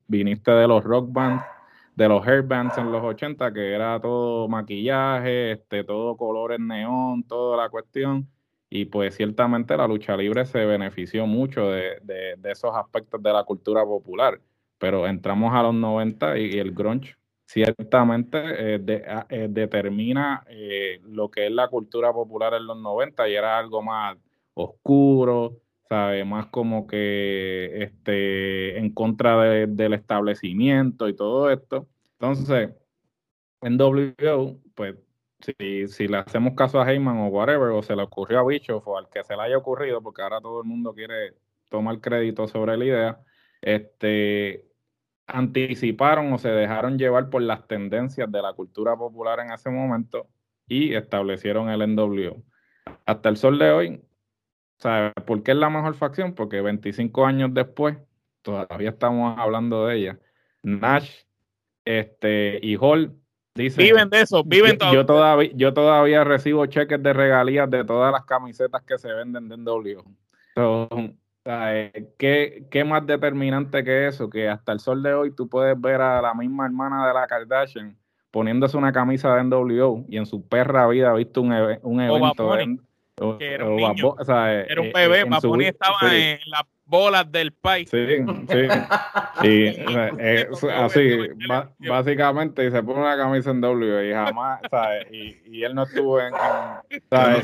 viniste 0.06 0.50
de 0.50 0.68
los 0.68 0.84
rock 0.84 1.10
bands, 1.10 1.44
de 1.96 2.08
los 2.08 2.26
hair 2.26 2.42
bands 2.42 2.76
en 2.78 2.92
los 2.92 3.02
80, 3.02 3.52
que 3.52 3.72
era 3.72 3.98
todo 4.00 4.48
maquillaje, 4.48 5.52
este, 5.52 5.82
todo 5.82 6.16
colores 6.16 6.60
neón, 6.60 7.24
toda 7.24 7.56
la 7.56 7.70
cuestión. 7.70 8.28
Y 8.70 8.84
pues 8.84 9.16
ciertamente 9.16 9.76
la 9.76 9.88
lucha 9.88 10.14
libre 10.16 10.44
se 10.44 10.66
benefició 10.66 11.26
mucho 11.26 11.70
de, 11.70 12.00
de, 12.02 12.50
esos 12.50 12.76
aspectos 12.76 13.22
de 13.22 13.32
la 13.32 13.44
cultura 13.44 13.82
popular. 13.84 14.40
Pero 14.78 15.06
entramos 15.06 15.54
a 15.54 15.62
los 15.62 15.74
90 15.74 16.38
y 16.38 16.58
el 16.58 16.72
grunge 16.72 17.17
ciertamente 17.48 18.38
eh, 18.76 19.04
ah, 19.08 19.26
eh, 19.30 19.46
determina 19.48 20.44
eh, 20.48 21.00
lo 21.04 21.30
que 21.30 21.46
es 21.46 21.52
la 21.52 21.68
cultura 21.68 22.12
popular 22.12 22.52
en 22.52 22.66
los 22.66 22.76
90 22.76 23.26
y 23.28 23.34
era 23.34 23.58
algo 23.58 23.82
más 23.82 24.18
oscuro, 24.52 25.56
¿sabe? 25.88 26.24
Más 26.26 26.46
como 26.48 26.86
que 26.86 27.82
este, 27.84 28.76
en 28.76 28.92
contra 28.92 29.40
del 29.66 29.94
establecimiento 29.94 31.08
y 31.08 31.16
todo 31.16 31.50
esto. 31.50 31.88
Entonces, 32.12 32.70
en 33.62 33.78
WO, 33.78 34.60
pues 34.74 34.96
si, 35.40 35.88
si, 35.88 36.06
le 36.06 36.18
hacemos 36.18 36.54
caso 36.54 36.80
a 36.80 36.90
Heyman 36.92 37.16
o 37.18 37.28
whatever, 37.28 37.70
o 37.70 37.82
se 37.82 37.96
le 37.96 38.02
ocurrió 38.02 38.40
a 38.40 38.44
Bischoff 38.44 38.86
o 38.86 38.98
al 38.98 39.08
que 39.08 39.24
se 39.24 39.34
le 39.34 39.42
haya 39.42 39.56
ocurrido, 39.56 40.02
porque 40.02 40.20
ahora 40.20 40.40
todo 40.42 40.60
el 40.60 40.68
mundo 40.68 40.94
quiere 40.94 41.32
tomar 41.70 42.00
crédito 42.00 42.46
sobre 42.46 42.76
la 42.76 42.84
idea, 42.84 43.20
este, 43.62 44.67
anticiparon 45.28 46.32
o 46.32 46.38
se 46.38 46.48
dejaron 46.48 46.98
llevar 46.98 47.28
por 47.28 47.42
las 47.42 47.66
tendencias 47.68 48.30
de 48.32 48.42
la 48.42 48.54
cultura 48.54 48.96
popular 48.96 49.40
en 49.40 49.52
ese 49.52 49.70
momento 49.70 50.26
y 50.66 50.94
establecieron 50.94 51.68
el 51.68 51.94
NWO. 51.94 52.42
Hasta 53.04 53.28
el 53.28 53.36
sol 53.36 53.58
de 53.58 53.70
hoy, 53.70 54.02
¿sabes 54.78 55.12
por 55.26 55.42
qué 55.42 55.52
es 55.52 55.56
la 55.58 55.70
mejor 55.70 55.94
facción? 55.94 56.34
Porque 56.34 56.62
25 56.62 57.26
años 57.26 57.52
después, 57.52 57.98
todavía 58.42 58.88
estamos 58.90 59.38
hablando 59.38 59.86
de 59.86 59.96
ella. 59.96 60.18
Nash 60.62 61.24
este, 61.84 62.58
y 62.62 62.76
Hall 62.76 63.14
dicen... 63.54 63.84
Viven 63.84 64.08
de 64.08 64.22
eso, 64.22 64.42
viven 64.44 64.78
yo, 64.78 64.92
Yo 64.92 65.06
todavía, 65.06 65.50
yo 65.54 65.74
todavía 65.74 66.24
recibo 66.24 66.64
cheques 66.66 67.02
de 67.02 67.12
regalías 67.12 67.68
de 67.70 67.84
todas 67.84 68.12
las 68.12 68.24
camisetas 68.24 68.82
que 68.82 68.98
se 68.98 69.12
venden 69.12 69.48
de 69.48 69.56
NWO. 69.58 70.04
¿Qué, 72.18 72.84
más 72.86 73.06
determinante 73.06 73.82
que 73.82 74.06
eso? 74.06 74.28
Que 74.28 74.48
hasta 74.48 74.72
el 74.72 74.80
sol 74.80 75.02
de 75.02 75.14
hoy 75.14 75.30
tú 75.34 75.48
puedes 75.48 75.80
ver 75.80 76.00
a 76.00 76.20
la 76.20 76.34
misma 76.34 76.66
hermana 76.66 77.06
de 77.06 77.14
la 77.14 77.26
Kardashian 77.26 77.96
poniéndose 78.30 78.76
una 78.76 78.92
camisa 78.92 79.34
de 79.34 79.44
NWO 79.44 80.04
y 80.08 80.18
en 80.18 80.26
su 80.26 80.46
perra 80.46 80.86
vida 80.86 81.10
ha 81.10 81.14
visto 81.14 81.40
un, 81.40 81.52
un 81.82 82.00
evento. 82.00 82.54
era 82.56 82.64
un, 82.64 82.82
era 84.68 84.80
un 84.80 84.92
bebé, 84.92 85.24
Baboni 85.24 85.64
estaba 85.64 85.98
en 86.14 86.38
la 86.46 86.66
bolas 86.88 87.30
del 87.30 87.52
país. 87.52 87.88
Sí, 87.90 88.06
sí. 88.06 88.68
Y 89.40 89.66
eh, 89.66 90.48
así, 90.74 91.16
básicamente, 91.78 92.66
y 92.66 92.72
se 92.72 92.82
pone 92.82 93.02
una 93.02 93.16
camisa 93.16 93.52
en 93.52 93.60
W 93.60 94.08
y 94.08 94.12
jamás, 94.12 94.60
¿sabes? 94.68 95.06
Y, 95.12 95.36
y 95.44 95.62
él 95.62 95.76
no 95.76 95.84
estuvo 95.84 96.20
en. 96.20 96.32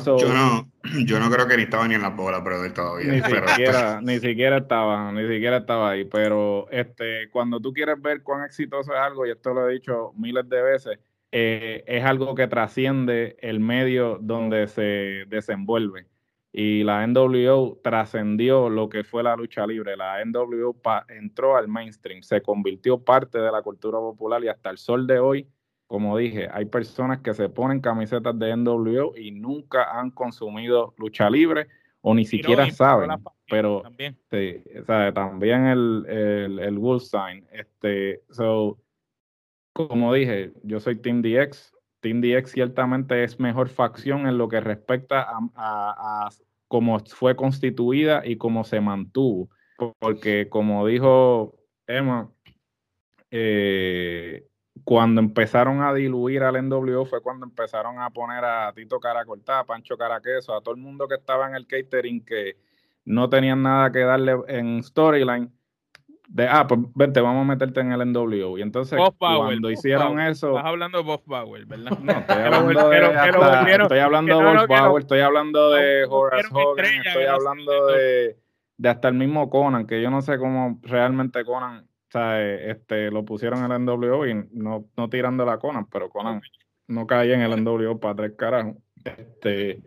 yo, 0.04 0.34
no, 0.34 0.68
yo, 1.06 1.20
no, 1.20 1.30
creo 1.30 1.46
que 1.46 1.56
ni 1.56 1.62
estaba 1.62 1.86
ni 1.86 1.94
en 1.94 2.02
las 2.02 2.16
bolas, 2.16 2.40
pero 2.42 2.64
él 2.64 2.72
todavía. 2.72 3.12
Ni, 3.12 3.20
siquiera, 3.22 4.00
ni 4.02 4.18
siquiera 4.18 4.56
estaba, 4.56 5.12
ni 5.12 5.22
siquiera 5.28 5.58
estaba 5.58 5.90
ahí. 5.90 6.04
Pero 6.04 6.68
este, 6.72 7.30
cuando 7.30 7.60
tú 7.60 7.72
quieres 7.72 8.02
ver 8.02 8.24
cuán 8.24 8.44
exitoso 8.44 8.92
es 8.92 8.98
algo, 8.98 9.24
y 9.24 9.30
esto 9.30 9.54
lo 9.54 9.68
he 9.68 9.74
dicho 9.74 10.12
miles 10.16 10.48
de 10.48 10.62
veces, 10.62 10.98
eh, 11.30 11.84
es 11.86 12.04
algo 12.04 12.34
que 12.34 12.48
trasciende 12.48 13.36
el 13.40 13.60
medio 13.60 14.18
donde 14.20 14.66
se 14.66 15.26
desenvuelve 15.28 16.08
y 16.56 16.84
la 16.84 17.04
NWO 17.04 17.80
trascendió 17.82 18.70
lo 18.70 18.88
que 18.88 19.02
fue 19.02 19.24
la 19.24 19.34
lucha 19.34 19.66
libre. 19.66 19.96
La 19.96 20.24
NWO 20.24 20.76
entró 21.08 21.56
al 21.56 21.66
mainstream, 21.66 22.22
se 22.22 22.42
convirtió 22.42 23.02
parte 23.02 23.40
de 23.40 23.50
la 23.50 23.60
cultura 23.60 23.98
popular 23.98 24.44
y 24.44 24.46
hasta 24.46 24.70
el 24.70 24.78
sol 24.78 25.08
de 25.08 25.18
hoy, 25.18 25.48
como 25.88 26.16
dije, 26.16 26.48
hay 26.52 26.66
personas 26.66 27.18
que 27.22 27.34
se 27.34 27.48
ponen 27.48 27.80
camisetas 27.80 28.38
de 28.38 28.56
NWO 28.56 29.16
y 29.16 29.32
nunca 29.32 29.98
han 29.98 30.12
consumido 30.12 30.94
lucha 30.96 31.28
libre 31.28 31.66
o 32.02 32.14
ni 32.14 32.24
siquiera 32.24 32.70
saben. 32.70 33.10
Pero 33.48 33.82
también, 33.82 34.16
sí, 34.30 34.62
también 34.86 35.66
el, 35.66 36.06
el, 36.08 36.58
el 36.60 36.78
Wolfstein. 36.78 37.48
Este, 37.50 38.22
so, 38.30 38.78
como 39.72 40.14
dije, 40.14 40.52
yo 40.62 40.78
soy 40.78 40.94
Team 40.94 41.20
DX, 41.20 41.73
Team 42.04 42.20
DX 42.20 42.52
ciertamente 42.52 43.24
es 43.24 43.40
mejor 43.40 43.70
facción 43.70 44.26
en 44.26 44.36
lo 44.36 44.46
que 44.46 44.60
respecta 44.60 45.26
a, 45.56 46.28
cómo 46.68 46.98
fue 47.00 47.34
constituida 47.34 48.26
y 48.26 48.36
cómo 48.36 48.64
se 48.64 48.78
mantuvo. 48.82 49.48
Porque 49.98 50.50
como 50.50 50.86
dijo 50.86 51.54
Emma, 51.86 52.30
eh, 53.30 54.46
cuando 54.84 55.22
empezaron 55.22 55.80
a 55.80 55.94
diluir 55.94 56.42
al 56.42 56.68
NWO 56.68 57.06
fue 57.06 57.22
cuando 57.22 57.46
empezaron 57.46 57.98
a 57.98 58.10
poner 58.10 58.44
a 58.44 58.70
Tito 58.74 59.00
Cara 59.00 59.24
Cortada, 59.24 59.60
a 59.60 59.64
Pancho 59.64 59.96
Cara 59.96 60.20
Queso, 60.20 60.54
a 60.54 60.60
todo 60.60 60.74
el 60.74 60.82
mundo 60.82 61.08
que 61.08 61.14
estaba 61.14 61.48
en 61.48 61.54
el 61.54 61.66
catering 61.66 62.22
que 62.22 62.58
no 63.06 63.30
tenían 63.30 63.62
nada 63.62 63.90
que 63.90 64.00
darle 64.00 64.36
en 64.48 64.82
storyline 64.82 65.50
de, 66.28 66.48
ah, 66.48 66.66
pues 66.66 66.80
vente, 66.94 67.20
vamos 67.20 67.42
a 67.42 67.44
meterte 67.44 67.80
en 67.80 67.92
el 67.92 68.12
NWO. 68.12 68.58
Y 68.58 68.62
entonces, 68.62 68.98
cuando 69.18 69.70
hicieron 69.70 70.18
eso. 70.20 70.50
Estás 70.50 70.64
hablando 70.64 70.98
de 70.98 71.04
Bob 71.04 71.22
Bauer, 71.26 71.66
¿verdad? 71.66 71.98
No, 71.98 72.12
estoy 72.12 72.36
hablando 72.42 72.88
de. 72.88 73.72
estoy 73.74 73.98
hablando 73.98 74.38
de 74.38 74.44
Bob 74.44 74.68
Bauer, 74.68 75.02
estoy 75.02 75.20
hablando 75.20 75.70
de 75.70 76.04
Horace 76.08 76.48
Hogan, 76.52 76.86
estoy 77.04 77.24
hablando 77.24 77.86
de, 77.86 78.36
de 78.76 78.88
hasta 78.88 79.08
el 79.08 79.14
mismo 79.14 79.50
Conan, 79.50 79.86
que 79.86 80.00
yo 80.00 80.10
no 80.10 80.22
sé 80.22 80.38
cómo 80.38 80.80
realmente 80.82 81.44
Conan, 81.44 81.84
o 81.84 82.10
sea, 82.10 82.42
este, 82.42 83.10
lo 83.10 83.24
pusieron 83.24 83.64
en 83.64 83.72
el 83.72 83.84
NWO 83.84 84.26
y 84.26 84.34
no, 84.52 84.86
no 84.96 85.08
tirando 85.08 85.44
la 85.44 85.58
Conan, 85.58 85.86
pero 85.86 86.08
Conan 86.08 86.40
no 86.86 87.06
caía 87.06 87.34
en 87.34 87.42
el 87.42 87.62
NWO 87.62 87.98
para 88.00 88.14
tres 88.14 88.32
carajos. 88.36 88.76
Este. 89.04 89.82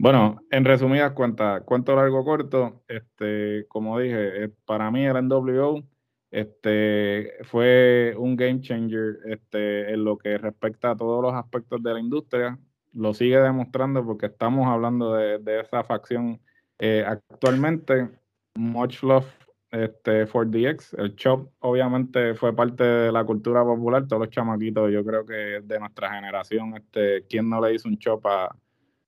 Bueno, 0.00 0.40
en 0.50 0.64
resumidas 0.64 1.12
cuentas, 1.12 1.62
cuento 1.64 1.96
largo 1.96 2.24
corto, 2.24 2.84
este, 2.86 3.66
como 3.68 3.98
dije, 3.98 4.44
eh, 4.44 4.48
para 4.64 4.92
mí 4.92 5.04
el 5.04 5.16
NWO 5.26 5.82
este, 6.30 7.32
fue 7.42 8.14
un 8.16 8.36
game 8.36 8.60
changer 8.60 9.18
este, 9.26 9.92
en 9.92 10.04
lo 10.04 10.16
que 10.16 10.38
respecta 10.38 10.92
a 10.92 10.96
todos 10.96 11.20
los 11.20 11.34
aspectos 11.34 11.82
de 11.82 11.94
la 11.94 11.98
industria. 12.00 12.58
Lo 12.92 13.12
sigue 13.12 13.40
demostrando 13.40 14.04
porque 14.04 14.26
estamos 14.26 14.68
hablando 14.68 15.14
de, 15.14 15.60
esa 15.60 15.82
facción 15.82 16.40
eh, 16.78 17.04
actualmente. 17.04 18.08
Much 18.54 19.02
love 19.02 19.26
este, 19.72 20.26
for 20.26 20.48
DX. 20.48 20.94
El 20.94 21.16
chop 21.16 21.50
obviamente 21.58 22.34
fue 22.34 22.54
parte 22.54 22.84
de 22.84 23.10
la 23.12 23.24
cultura 23.24 23.64
popular. 23.64 24.06
Todos 24.06 24.20
los 24.20 24.30
chamaquitos, 24.30 24.92
yo 24.92 25.04
creo 25.04 25.26
que 25.26 25.60
de 25.62 25.80
nuestra 25.80 26.14
generación, 26.14 26.76
este, 26.76 27.26
¿quién 27.28 27.48
no 27.48 27.60
le 27.60 27.74
hizo 27.74 27.88
un 27.88 27.98
chop 27.98 28.24
a 28.26 28.54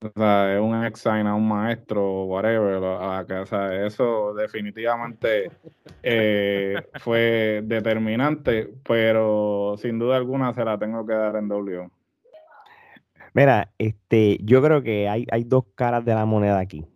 o 0.02 0.12
sea, 0.16 0.54
es 0.54 0.60
un 0.60 0.84
examen 0.84 1.26
a 1.26 1.34
un 1.34 1.46
maestro, 1.46 2.24
whatever, 2.24 2.82
a 2.82 3.20
o 3.42 3.46
sea, 3.46 3.86
eso 3.86 4.32
definitivamente 4.32 5.50
eh, 6.02 6.76
fue 7.00 7.62
determinante, 7.64 8.72
pero 8.82 9.76
sin 9.78 9.98
duda 9.98 10.16
alguna 10.16 10.54
se 10.54 10.64
la 10.64 10.78
tengo 10.78 11.06
que 11.06 11.12
dar 11.12 11.36
en 11.36 11.48
W. 11.48 11.90
Mira, 13.34 13.72
este, 13.78 14.38
yo 14.42 14.62
creo 14.62 14.82
que 14.82 15.08
hay, 15.08 15.26
hay 15.30 15.44
dos 15.44 15.64
caras 15.74 16.04
de 16.04 16.14
la 16.14 16.24
moneda 16.24 16.58
aquí. 16.58 16.86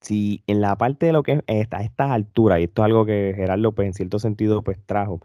Si 0.00 0.42
en 0.46 0.60
la 0.60 0.76
parte 0.76 1.06
de 1.06 1.12
lo 1.12 1.22
que 1.24 1.42
es 1.46 1.68
a 1.72 1.82
estas 1.82 2.10
alturas, 2.10 2.60
y 2.60 2.64
esto 2.64 2.82
es 2.82 2.86
algo 2.86 3.04
que 3.04 3.34
Gerardo 3.36 3.72
pues, 3.72 3.86
en 3.88 3.94
cierto 3.94 4.18
sentido 4.20 4.62
pues 4.62 4.78
trajo, 4.86 5.20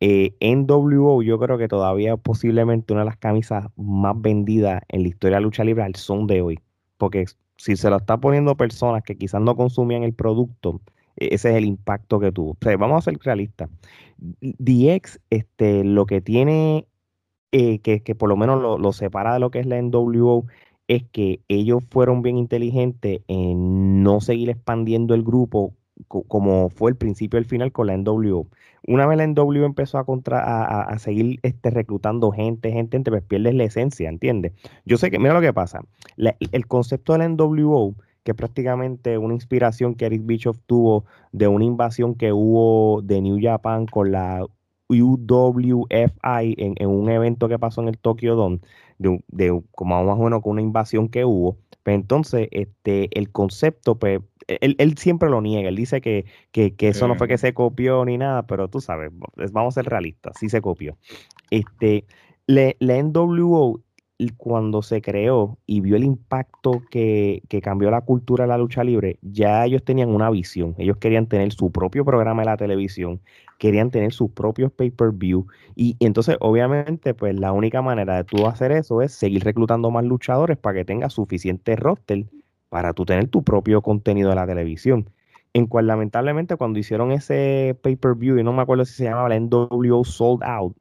eh, 0.00 0.34
NWO 0.40 1.22
yo 1.22 1.38
creo 1.38 1.58
que 1.58 1.68
todavía 1.68 2.14
es 2.14 2.20
posiblemente 2.20 2.94
una 2.94 3.02
de 3.02 3.06
las 3.06 3.18
camisas 3.18 3.66
más 3.76 4.18
vendidas 4.20 4.82
en 4.88 5.02
la 5.02 5.08
historia 5.08 5.36
de 5.36 5.40
la 5.42 5.44
lucha 5.44 5.62
libre 5.62 5.84
al 5.84 5.94
son 5.94 6.26
de 6.26 6.40
hoy 6.40 6.58
porque 7.00 7.24
si 7.56 7.76
se 7.76 7.88
lo 7.88 7.96
está 7.96 8.18
poniendo 8.18 8.56
personas 8.56 9.02
que 9.02 9.16
quizás 9.16 9.40
no 9.40 9.56
consumían 9.56 10.04
el 10.04 10.12
producto, 10.12 10.82
e-, 11.16 11.34
ese 11.34 11.50
es 11.50 11.56
el 11.56 11.64
impacto 11.64 12.20
que 12.20 12.30
tuvo. 12.30 12.56
vamos 12.78 12.98
a 12.98 13.10
ser 13.10 13.18
realistas. 13.24 13.70
DX, 14.18 15.18
este, 15.30 15.82
lo 15.82 16.04
que 16.04 16.20
tiene, 16.20 16.86
eh, 17.52 17.78
que, 17.80 18.02
que, 18.02 18.14
por 18.14 18.28
lo 18.28 18.36
menos 18.36 18.60
lo, 18.60 18.92
separa 18.92 19.32
de 19.34 19.40
lo 19.40 19.50
que 19.50 19.60
es 19.60 19.66
la 19.66 19.80
NWO, 19.80 20.46
es 20.88 21.04
que 21.10 21.40
ellos 21.48 21.82
fueron 21.90 22.20
bien 22.20 22.36
inteligentes 22.36 23.22
en 23.28 24.02
no 24.02 24.20
seguir 24.20 24.50
expandiendo 24.50 25.14
el 25.14 25.22
grupo 25.22 25.72
como 26.08 26.70
fue 26.70 26.90
el 26.90 26.96
principio 26.96 27.38
y 27.38 27.42
el 27.42 27.46
final 27.46 27.72
con 27.72 27.86
la 27.86 27.96
NWO. 27.96 28.46
Una 28.86 29.06
vez 29.06 29.18
la 29.18 29.26
NWO 29.26 29.64
empezó 29.64 29.98
a, 29.98 30.04
contra, 30.04 30.82
a, 30.82 30.98
seguir 30.98 31.38
este, 31.42 31.70
reclutando 31.70 32.30
gente, 32.30 32.72
gente, 32.72 32.96
gente, 32.96 33.10
pues 33.10 33.22
pierdes 33.22 33.54
la 33.54 33.64
esencia, 33.64 34.08
¿entiendes? 34.08 34.52
Yo 34.86 34.96
sé 34.96 35.10
que, 35.10 35.18
mira 35.18 35.34
lo 35.34 35.40
que 35.40 35.52
pasa, 35.52 35.82
el 36.16 36.66
concepto 36.66 37.12
de 37.12 37.18
la 37.20 37.28
NWO, 37.28 37.94
que 38.24 38.32
es 38.32 38.36
prácticamente 38.36 39.18
una 39.18 39.34
inspiración 39.34 39.94
que 39.94 40.06
Eric 40.06 40.24
Bischoff 40.24 40.58
tuvo 40.66 41.04
de 41.32 41.48
una 41.48 41.64
invasión 41.64 42.14
que 42.14 42.32
hubo 42.32 43.02
de 43.02 43.20
New 43.20 43.38
Japan 43.40 43.86
con 43.86 44.12
la 44.12 44.46
UWFI 44.88 46.54
en, 46.58 46.88
un 46.88 47.10
evento 47.10 47.48
que 47.48 47.58
pasó 47.58 47.80
en 47.80 47.88
el 47.88 47.98
Tokyo 47.98 48.34
Dome, 48.34 48.60
de, 48.98 49.22
de 49.28 49.62
como 49.72 50.04
más 50.04 50.18
o 50.18 50.24
menos 50.24 50.42
con 50.42 50.52
una 50.52 50.62
invasión 50.62 51.08
que 51.08 51.24
hubo, 51.24 51.56
pues 51.82 51.94
entonces 51.94 52.48
este, 52.50 53.08
el 53.18 53.30
concepto 53.30 53.98
pues 53.98 54.20
él, 54.46 54.98
siempre 54.98 55.28
lo 55.28 55.40
niega, 55.40 55.68
él 55.68 55.76
dice 55.76 56.00
que, 56.00 56.24
eso 56.52 57.08
no 57.08 57.16
fue 57.16 57.28
que 57.28 57.38
se 57.38 57.54
copió 57.54 58.04
ni 58.04 58.18
nada, 58.18 58.46
pero 58.46 58.68
tú 58.68 58.80
sabes, 58.80 59.10
vamos 59.52 59.76
a 59.76 59.82
ser 59.82 59.90
realistas, 59.90 60.36
sí 60.38 60.48
se 60.48 60.60
copió. 60.60 60.96
Este, 61.50 62.04
la 62.46 62.74
NWO, 63.02 63.80
cuando 64.36 64.82
se 64.82 65.00
creó 65.00 65.58
y 65.66 65.80
vio 65.80 65.96
el 65.96 66.04
impacto 66.04 66.82
que, 66.90 67.42
cambió 67.62 67.90
la 67.90 68.02
cultura 68.02 68.44
de 68.44 68.48
la 68.48 68.58
lucha 68.58 68.84
libre, 68.84 69.18
ya 69.22 69.64
ellos 69.64 69.84
tenían 69.84 70.10
una 70.10 70.30
visión, 70.30 70.74
ellos 70.78 70.98
querían 70.98 71.26
tener 71.26 71.52
su 71.52 71.70
propio 71.70 72.04
programa 72.04 72.42
de 72.42 72.46
la 72.46 72.56
televisión, 72.56 73.20
querían 73.58 73.90
tener 73.90 74.12
sus 74.12 74.30
propios 74.30 74.72
pay-per-view 74.72 75.46
y, 75.74 75.96
entonces 76.00 76.36
obviamente 76.40 77.14
pues 77.14 77.38
la 77.38 77.52
única 77.52 77.82
manera 77.82 78.16
de 78.16 78.24
tú 78.24 78.46
hacer 78.46 78.72
eso 78.72 79.02
es 79.02 79.12
seguir 79.12 79.44
reclutando 79.44 79.90
más 79.90 80.04
luchadores 80.04 80.56
para 80.56 80.78
que 80.78 80.84
tenga 80.84 81.10
suficiente 81.10 81.76
roster 81.76 82.26
para 82.70 82.94
tú 82.94 83.04
tener 83.04 83.28
tu 83.28 83.44
propio 83.44 83.82
contenido 83.82 84.30
de 84.30 84.36
la 84.36 84.46
televisión. 84.46 85.10
En 85.52 85.66
cual 85.66 85.88
lamentablemente 85.88 86.56
cuando 86.56 86.78
hicieron 86.78 87.12
ese 87.12 87.76
pay-per-view, 87.82 88.38
y 88.38 88.44
no 88.44 88.52
me 88.52 88.62
acuerdo 88.62 88.84
si 88.86 88.94
se 88.94 89.04
llamaba 89.04 89.28
la 89.28 89.38
NWO 89.38 90.04
Sold 90.04 90.42
Out, 90.44 90.76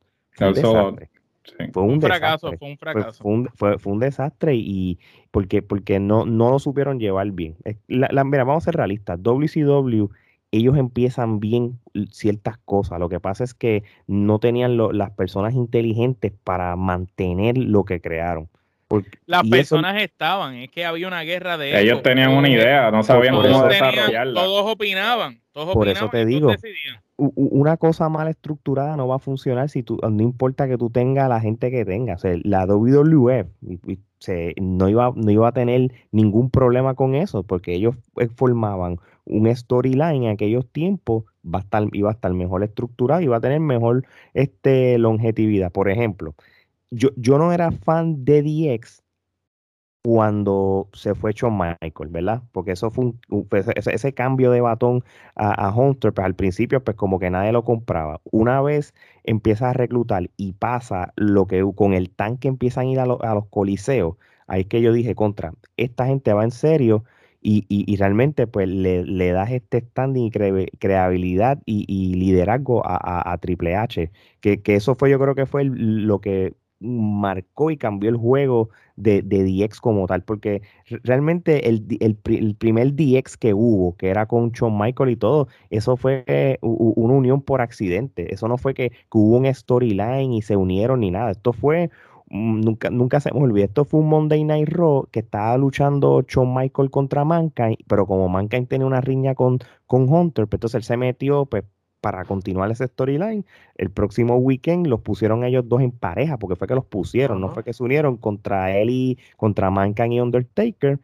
fue 1.73 1.83
un, 1.83 2.01
fracaso, 2.01 2.53
fue 2.57 2.69
un 2.69 2.77
fracaso. 2.77 3.23
Fue, 3.55 3.77
un, 3.85 3.99
desastre 3.99 4.55
y 4.55 4.99
porque, 5.31 5.61
porque 5.61 5.99
no, 5.99 6.25
no 6.25 6.51
lo 6.51 6.59
supieron 6.59 6.99
llevar 6.99 7.31
bien. 7.31 7.57
La, 7.87 8.23
mira, 8.23 8.43
vamos 8.43 8.63
a 8.63 8.65
ser 8.65 8.75
realistas. 8.75 9.19
WCW, 9.21 10.09
ellos 10.51 10.77
empiezan 10.77 11.39
bien 11.39 11.79
ciertas 12.11 12.57
cosas. 12.59 12.99
Lo 12.99 13.09
que 13.09 13.19
pasa 13.19 13.43
es 13.43 13.53
que 13.53 13.83
no 14.07 14.39
tenían 14.39 14.77
las 14.77 15.11
personas 15.11 15.53
inteligentes 15.53 16.31
para 16.43 16.75
mantener 16.75 17.57
lo 17.57 17.83
que 17.83 17.99
crearon. 17.99 18.49
Las 19.25 19.47
personas 19.47 20.01
estaban, 20.01 20.55
es 20.55 20.71
que 20.71 20.83
había 20.83 21.07
una 21.07 21.21
guerra 21.21 21.57
de 21.57 21.79
ellos 21.79 22.01
tenían 22.01 22.31
una 22.31 22.49
idea, 22.49 22.89
no 22.89 23.03
sabían 23.03 23.35
cómo 23.35 23.63
desarrollarla. 23.63 24.41
Todos 24.41 24.71
opinaban, 24.71 25.41
todos 25.51 25.73
Por 25.73 25.87
eso 25.87 26.09
te 26.09 26.25
digo, 26.25 26.53
una 27.17 27.77
cosa 27.77 28.09
mal 28.09 28.27
estructurada 28.27 28.95
no 28.95 29.07
va 29.07 29.17
a 29.17 29.19
funcionar 29.19 29.69
si 29.69 29.83
tú, 29.83 29.99
no 30.01 30.23
importa 30.23 30.67
que 30.67 30.77
tú 30.77 30.89
tengas 30.89 31.29
la 31.29 31.39
gente 31.39 31.69
que 31.69 31.85
tengas. 31.85 32.23
la 32.43 32.65
WWF 32.65 33.47
se, 34.19 34.53
no, 34.59 34.89
iba, 34.89 35.13
no 35.15 35.31
iba 35.31 35.47
a 35.47 35.51
tener 35.51 35.91
ningún 36.11 36.49
problema 36.49 36.95
con 36.95 37.15
eso, 37.15 37.43
porque 37.43 37.73
ellos 37.73 37.95
eh, 38.17 38.27
formaban 38.35 38.99
un 39.25 39.55
storyline 39.55 40.23
en 40.23 40.29
aquellos 40.29 40.67
tiempos 40.67 41.25
va 41.45 41.59
a 41.59 41.61
estar, 41.61 41.83
iba 41.93 42.09
a 42.09 42.13
estar 42.13 42.33
mejor 42.33 42.63
estructurado 42.63 43.21
y 43.21 43.27
va 43.27 43.37
a 43.37 43.41
tener 43.41 43.59
mejor 43.59 44.05
este, 44.33 44.97
longevidad. 44.97 45.71
Por 45.71 45.89
ejemplo, 45.89 46.33
yo, 46.91 47.09
yo 47.15 47.37
no 47.37 47.51
era 47.53 47.71
fan 47.71 48.25
de 48.25 48.41
DX 48.43 49.03
cuando 50.03 50.89
se 50.93 51.13
fue 51.13 51.33
Shawn 51.33 51.57
Michael, 51.57 52.09
¿verdad? 52.09 52.41
Porque 52.51 52.71
eso 52.71 52.89
fue 52.89 53.05
un, 53.29 53.47
ese, 53.75 54.13
cambio 54.13 54.51
de 54.51 54.61
batón 54.61 55.03
a, 55.35 55.73
Hunter, 55.75 56.13
pues 56.13 56.25
al 56.25 56.35
principio 56.35 56.83
pues 56.83 56.95
como 56.95 57.19
que 57.19 57.29
nadie 57.29 57.51
lo 57.51 57.63
compraba. 57.63 58.21
Una 58.31 58.61
vez 58.61 58.93
empieza 59.23 59.69
a 59.69 59.73
reclutar 59.73 60.29
y 60.37 60.53
pasa 60.53 61.13
lo 61.15 61.47
que 61.47 61.63
con 61.75 61.93
el 61.93 62.09
tanque 62.09 62.47
empiezan 62.47 62.87
a 62.87 62.91
ir 62.91 62.99
a, 62.99 63.05
los 63.05 63.47
coliseos, 63.49 64.15
ahí 64.47 64.61
es 64.61 64.67
que 64.67 64.81
yo 64.81 64.93
dije, 64.93 65.15
contra, 65.15 65.53
esta 65.77 66.05
gente 66.07 66.33
va 66.33 66.43
en 66.43 66.51
serio 66.51 67.03
y, 67.41 67.65
y, 67.69 67.95
realmente 67.95 68.47
pues 68.47 68.67
le, 68.67 69.03
le, 69.05 69.31
das 69.31 69.51
este 69.51 69.79
standing 69.79 70.25
y 70.25 70.31
creabilidad 70.77 71.59
y, 71.65 72.15
liderazgo 72.15 72.85
a, 72.85 73.31
a, 73.31 73.37
Triple 73.37 73.75
H, 73.75 74.11
que, 74.41 74.61
que, 74.61 74.75
eso 74.75 74.95
fue 74.95 75.09
yo 75.09 75.19
creo 75.19 75.35
que 75.35 75.45
fue 75.45 75.63
lo 75.65 76.19
que 76.19 76.53
marcó 76.79 77.71
y 77.71 77.77
cambió 77.77 78.09
el 78.09 78.17
juego 78.17 78.69
de, 78.95 79.21
de 79.21 79.43
DX 79.43 79.79
como 79.81 80.07
tal, 80.07 80.23
porque 80.23 80.61
realmente 81.03 81.69
el, 81.69 81.85
el, 81.99 82.55
primer 82.55 82.95
DX 82.95 83.37
que 83.37 83.53
hubo, 83.53 83.95
que 83.97 84.09
era 84.09 84.25
con 84.27 84.51
Shawn 84.51 84.77
Michael 84.77 85.11
y 85.11 85.15
todo, 85.15 85.47
eso 85.69 85.97
fue 85.97 86.59
una 86.61 87.13
unión 87.13 87.41
por 87.41 87.61
accidente, 87.61 88.33
eso 88.33 88.47
no 88.47 88.57
fue 88.57 88.73
que, 88.73 88.91
hubo 89.13 89.37
un 89.37 89.53
storyline 89.53 90.33
y 90.33 90.41
se 90.41 90.55
unieron 90.55 91.01
ni 91.01 91.11
nada, 91.11 91.31
esto 91.31 91.53
fue 91.53 91.89
mm, 92.29 92.61
nunca, 92.61 92.89
nunca 92.89 93.19
se 93.19 93.33
me 93.33 93.39
olvida. 93.41 93.65
Esto 93.65 93.85
fue 93.85 93.99
un 93.99 94.07
Monday 94.09 94.43
Night 94.43 94.69
Raw 94.69 95.07
que 95.11 95.19
estaba 95.19 95.57
luchando 95.57 96.21
Shawn 96.27 96.53
Michael 96.53 96.89
contra 96.91 97.25
Mankind, 97.25 97.77
pero 97.87 98.05
como 98.05 98.29
Mankind 98.29 98.67
tenía 98.67 98.87
una 98.87 99.01
riña 99.01 99.35
con, 99.35 99.59
con 99.87 100.07
Hunter, 100.09 100.47
pues 100.47 100.57
entonces 100.59 100.75
él 100.77 100.83
se 100.83 100.97
metió 100.97 101.45
pues, 101.45 101.63
para 102.01 102.25
continuar 102.25 102.71
ese 102.71 102.87
storyline, 102.87 103.45
el 103.75 103.89
próximo 103.89 104.37
weekend 104.37 104.87
los 104.87 105.01
pusieron 105.01 105.43
ellos 105.43 105.67
dos 105.67 105.81
en 105.81 105.91
pareja, 105.91 106.37
porque 106.37 106.55
fue 106.55 106.67
que 106.67 106.75
los 106.75 106.85
pusieron, 106.85 107.41
no 107.41 107.49
fue 107.49 107.63
que 107.63 107.73
se 107.73 107.83
unieron 107.83 108.17
contra 108.17 108.75
él 108.77 108.89
y 108.89 109.17
contra 109.37 109.69
Mankind 109.69 110.13
y 110.13 110.19
Undertaker. 110.21 110.99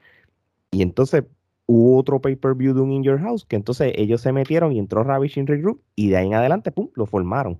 Y 0.72 0.82
entonces 0.82 1.24
hubo 1.66 1.98
otro 1.98 2.20
pay-per-view 2.22 2.74
de 2.74 2.82
un 2.82 2.92
In 2.92 3.04
Your 3.04 3.20
House, 3.20 3.46
que 3.46 3.56
entonces 3.56 3.94
ellos 3.96 4.22
se 4.22 4.32
metieron 4.32 4.72
y 4.72 4.80
entró 4.80 5.04
Ravishing 5.04 5.46
Group 5.46 5.82
y 5.96 6.10
de 6.10 6.18
ahí 6.18 6.28
en 6.28 6.36
adelante, 6.36 6.72
pum, 6.72 6.90
lo 6.96 7.06
formaron. 7.06 7.60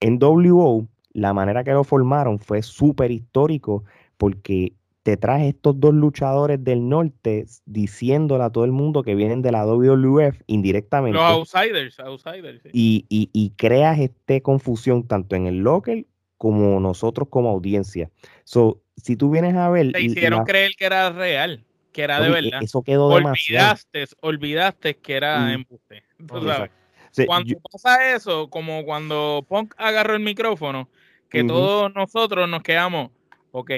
En 0.00 0.18
WO, 0.20 0.86
la 1.12 1.32
manera 1.32 1.64
que 1.64 1.72
lo 1.72 1.84
formaron 1.84 2.38
fue 2.38 2.62
súper 2.62 3.10
histórico 3.10 3.84
porque 4.16 4.74
te 5.08 5.16
traes 5.16 5.54
estos 5.54 5.80
dos 5.80 5.94
luchadores 5.94 6.62
del 6.62 6.86
norte 6.86 7.46
diciéndole 7.64 8.44
a 8.44 8.50
todo 8.50 8.66
el 8.66 8.72
mundo 8.72 9.02
que 9.02 9.14
vienen 9.14 9.40
de 9.40 9.52
la 9.52 9.64
WWF 9.64 10.42
indirectamente. 10.46 11.18
Los 11.18 11.56
outsiders, 11.56 11.98
outsiders. 12.00 12.60
Y, 12.74 13.06
y, 13.08 13.50
creas 13.56 13.98
esta 14.00 14.38
confusión 14.42 15.08
tanto 15.08 15.34
en 15.34 15.46
el 15.46 15.60
local 15.60 16.04
como 16.36 16.78
nosotros 16.78 17.28
como 17.30 17.48
audiencia. 17.48 18.10
So, 18.44 18.82
si 18.98 19.16
tú 19.16 19.30
vienes 19.30 19.54
a 19.54 19.70
ver... 19.70 19.92
Te 19.92 20.02
hicieron 20.02 20.44
creer 20.44 20.72
que 20.76 20.84
era 20.84 21.08
real, 21.08 21.64
que 21.90 22.02
era 22.02 22.20
de 22.20 22.28
verdad. 22.28 22.62
Eso 22.62 22.82
quedó 22.82 23.06
olvidaste, 23.06 24.04
Olvidaste 24.20 24.98
que 24.98 25.14
era 25.14 25.54
embuste. 25.54 26.02
cuando 27.26 27.54
pasa 27.72 28.14
eso, 28.14 28.50
como 28.50 28.84
cuando 28.84 29.42
Punk 29.48 29.72
agarró 29.78 30.16
el 30.16 30.20
micrófono, 30.20 30.90
que 31.30 31.44
todos 31.44 31.94
nosotros 31.94 32.46
nos 32.46 32.62
quedamos, 32.62 33.10
ok, 33.52 33.70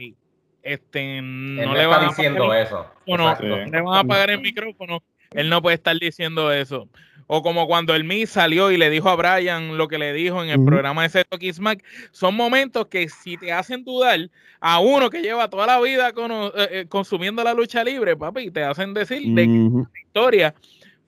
este, 0.63 1.21
no 1.23 1.75
le 1.75 1.87
van 1.87 2.05
a 2.05 2.09
diciendo 2.09 2.53
eso. 2.55 2.87
No, 3.07 3.17
le 3.41 3.81
van 3.81 3.97
a 3.97 4.01
apagar 4.01 4.31
el 4.31 4.41
micrófono. 4.41 5.03
Él 5.33 5.49
no 5.49 5.63
puede 5.63 5.77
estar 5.77 5.97
diciendo 5.99 6.53
eso. 6.53 6.89
O 7.33 7.43
como 7.43 7.69
cuando 7.69 7.95
el 7.95 8.03
Mi 8.03 8.27
salió 8.27 8.73
y 8.73 8.77
le 8.77 8.91
dijo 8.91 9.09
a 9.09 9.15
Brian 9.15 9.79
lo 9.79 9.87
que 9.87 9.99
le 9.99 10.13
dijo 10.13 10.43
en 10.43 10.51
el 10.51 10.65
programa 10.65 11.05
de 11.05 11.11
Seto 11.11 11.39
Smack. 11.41 11.85
Son 12.11 12.35
momentos 12.35 12.87
que 12.87 13.09
si 13.09 13.37
te 13.37 13.53
hacen 13.53 13.85
dudar 13.85 14.19
a 14.61 14.81
uno 14.81 15.11
que 15.11 15.23
lleva 15.23 15.49
toda 15.49 15.67
la 15.67 15.81
vida 15.81 16.09
eh, 16.09 16.69
eh, 16.73 16.87
consumiendo 16.89 17.45
la 17.45 17.55
lucha 17.55 17.85
libre, 17.85 18.17
papi, 18.17 18.51
te 18.51 18.65
hacen 18.65 18.95
decir 18.95 19.33
de 19.33 19.45
que 19.45 19.71
la 19.93 20.01
historia 20.01 20.55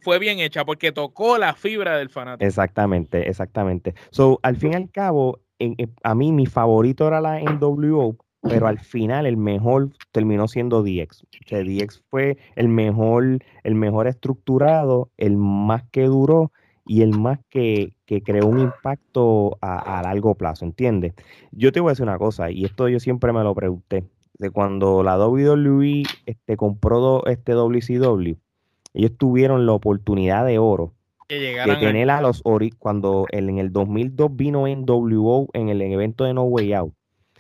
fue 0.01 0.21
bien 0.21 0.39
hecha 0.39 0.65
porque 0.65 0.93
tocó 0.93 1.39
la 1.39 1.55
fibra 1.55 1.97
del 1.97 2.09
fanático. 2.09 2.47
Exactamente, 2.47 3.29
exactamente. 3.29 3.95
So, 4.11 4.39
al 4.45 4.57
fin 4.57 4.75
y 4.75 4.77
al 4.77 4.91
cabo, 4.93 5.41
a 6.05 6.15
mí 6.15 6.31
mi 6.31 6.47
favorito 6.47 7.09
era 7.09 7.21
la 7.21 7.41
NWO 7.41 8.17
pero 8.43 8.67
al 8.67 8.79
final 8.79 9.27
el 9.27 9.37
mejor 9.37 9.91
terminó 10.11 10.49
siendo 10.49 10.83
DX. 10.83 11.23
O 11.23 11.27
sea, 11.47 11.61
DX 11.61 12.03
fue 12.11 12.37
el 12.57 12.69
mejor, 12.69 13.39
el 13.63 13.75
mejor 13.75 14.09
estructurado, 14.09 15.11
el 15.17 15.37
más 15.37 15.85
que 15.91 16.05
duró 16.05 16.53
y 16.85 17.03
el 17.03 17.17
más 17.17 17.39
que, 17.49 17.95
creó 18.25 18.47
un 18.47 18.59
impacto 18.59 19.57
a, 19.63 20.03
largo 20.03 20.35
plazo, 20.35 20.65
¿entiendes? 20.65 21.15
Yo 21.53 21.73
te 21.73 21.81
voy 21.81 21.91
a 21.91 21.93
decir 21.93 22.03
una 22.03 22.19
cosa, 22.19 22.51
y 22.51 22.65
esto 22.65 22.89
yo 22.89 23.01
siempre 23.01 23.33
me 23.33 23.43
lo 23.43 23.55
pregunté, 23.55 24.05
de 24.39 24.51
cuando 24.51 25.03
la 25.03 25.17
WWE 25.17 26.03
este, 26.27 26.57
compró 26.57 27.25
este 27.27 27.53
WCW, 27.53 28.35
ellos 28.95 29.13
tuvieron 29.17 29.65
la 29.65 29.73
oportunidad 29.73 30.45
de 30.45 30.59
oro 30.59 30.93
de 31.29 31.77
tener 31.81 32.11
a 32.11 32.21
los 32.21 32.43
cuando 32.79 33.25
en 33.31 33.59
el 33.59 33.73
2002 33.73 34.37
vino 34.37 34.67
en 34.67 34.85
WO 34.85 35.49
en 35.55 35.71
el 35.71 35.81
evento 35.81 36.25
de 36.25 36.35
No 36.35 36.43
Way 36.43 36.75
Out 36.75 36.93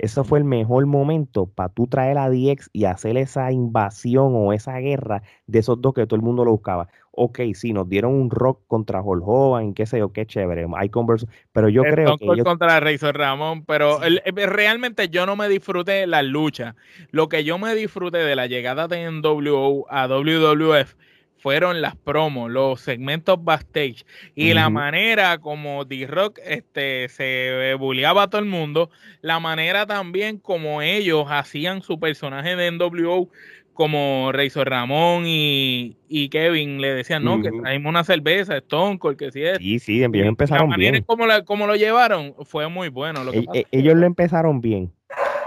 ese 0.02 0.24
fue 0.24 0.40
el 0.40 0.44
mejor 0.44 0.84
momento 0.86 1.46
para 1.46 1.68
tú 1.68 1.86
traer 1.86 2.18
a 2.18 2.28
DX 2.28 2.70
y 2.72 2.86
hacer 2.86 3.16
esa 3.16 3.52
invasión 3.52 4.32
o 4.34 4.52
esa 4.52 4.76
guerra 4.78 5.22
de 5.46 5.60
esos 5.60 5.80
dos 5.80 5.94
que 5.94 6.06
todo 6.06 6.16
el 6.16 6.22
mundo 6.22 6.44
lo 6.44 6.50
buscaba. 6.50 6.88
Ok, 7.12 7.38
sí, 7.54 7.72
nos 7.72 7.88
dieron 7.88 8.14
un 8.14 8.28
rock 8.28 8.62
contra 8.66 9.00
Hulk 9.00 9.22
Hogan, 9.24 9.74
qué 9.74 9.86
sé 9.86 9.98
yo, 9.98 10.12
qué 10.12 10.26
chévere. 10.26 10.66
Hay 10.76 10.88
converso, 10.88 11.28
pero 11.52 11.68
yo 11.68 11.82
creo 11.82 12.18
que. 12.18 12.24
Ellos... 12.24 12.44
contra 12.44 12.80
Razor 12.80 13.16
Ramón, 13.16 13.64
pero 13.64 14.00
realmente 14.34 15.08
yo 15.08 15.24
no 15.24 15.36
me 15.36 15.48
disfruté 15.48 16.06
la 16.08 16.22
lucha. 16.22 16.74
Lo 17.12 17.28
que 17.28 17.44
yo 17.44 17.58
me 17.58 17.72
disfruté 17.76 18.18
de 18.18 18.34
la 18.34 18.48
llegada 18.48 18.88
de 18.88 19.08
NWO 19.08 19.86
a 19.88 20.08
WWF 20.08 20.96
fueron 21.42 21.82
las 21.82 21.96
promos, 21.96 22.48
los 22.52 22.80
segmentos 22.80 23.42
backstage 23.42 24.06
y 24.36 24.54
la 24.54 24.70
manera 24.70 25.38
como 25.38 25.84
D-Rock 25.84 26.38
este, 26.44 27.08
se 27.08 27.74
bulleaba 27.80 28.22
a 28.22 28.30
todo 28.30 28.40
el 28.40 28.46
mundo, 28.46 28.90
la 29.22 29.40
manera 29.40 29.84
también 29.84 30.38
como 30.38 30.82
ellos 30.82 31.26
hacían 31.28 31.82
su 31.82 31.98
personaje 31.98 32.54
de 32.54 32.70
NWO 32.70 33.28
como 33.72 34.30
Razor 34.32 34.70
Ramón 34.70 35.24
y, 35.26 35.96
Kevin 36.30 36.80
le 36.80 36.94
decían, 36.94 37.24
no, 37.24 37.42
que 37.42 37.50
traímos 37.50 37.90
una 37.90 38.04
cerveza, 38.04 38.58
Stone 38.58 39.00
Cold, 39.00 39.16
que 39.16 39.32
sí 39.32 39.42
es. 39.42 39.58
Sí, 39.58 39.78
sí, 39.80 40.04
ellos 40.04 40.26
empezaron 40.26 40.70
la 40.70 40.76
manera 40.76 40.92
bien. 40.92 41.04
Como, 41.04 41.24
como 41.44 41.66
lo 41.66 41.74
llevaron 41.74 42.34
fue 42.44 42.68
muy 42.68 42.88
bueno. 42.88 43.24
Lo 43.24 43.32
que 43.32 43.38
e, 43.38 43.46
e, 43.54 43.66
ellos 43.72 43.96
lo 43.96 44.06
empezaron 44.06 44.60
bien 44.60 44.92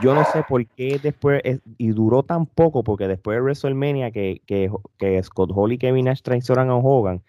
yo 0.01 0.13
no 0.13 0.23
sé 0.25 0.43
por 0.43 0.65
qué 0.65 0.99
después, 1.01 1.41
y 1.77 1.87
duró 1.89 2.23
tan 2.23 2.45
poco, 2.45 2.83
porque 2.83 3.07
después 3.07 3.37
de 3.37 3.41
WrestleMania 3.41 4.11
que, 4.11 4.41
que, 4.45 5.23
Scott 5.23 5.51
Hall 5.53 5.73
y 5.73 5.77
Kevin 5.77 6.05
Nash 6.05 6.21
traicionan 6.21 6.69
a 6.69 6.75
Hogan, 6.75 7.21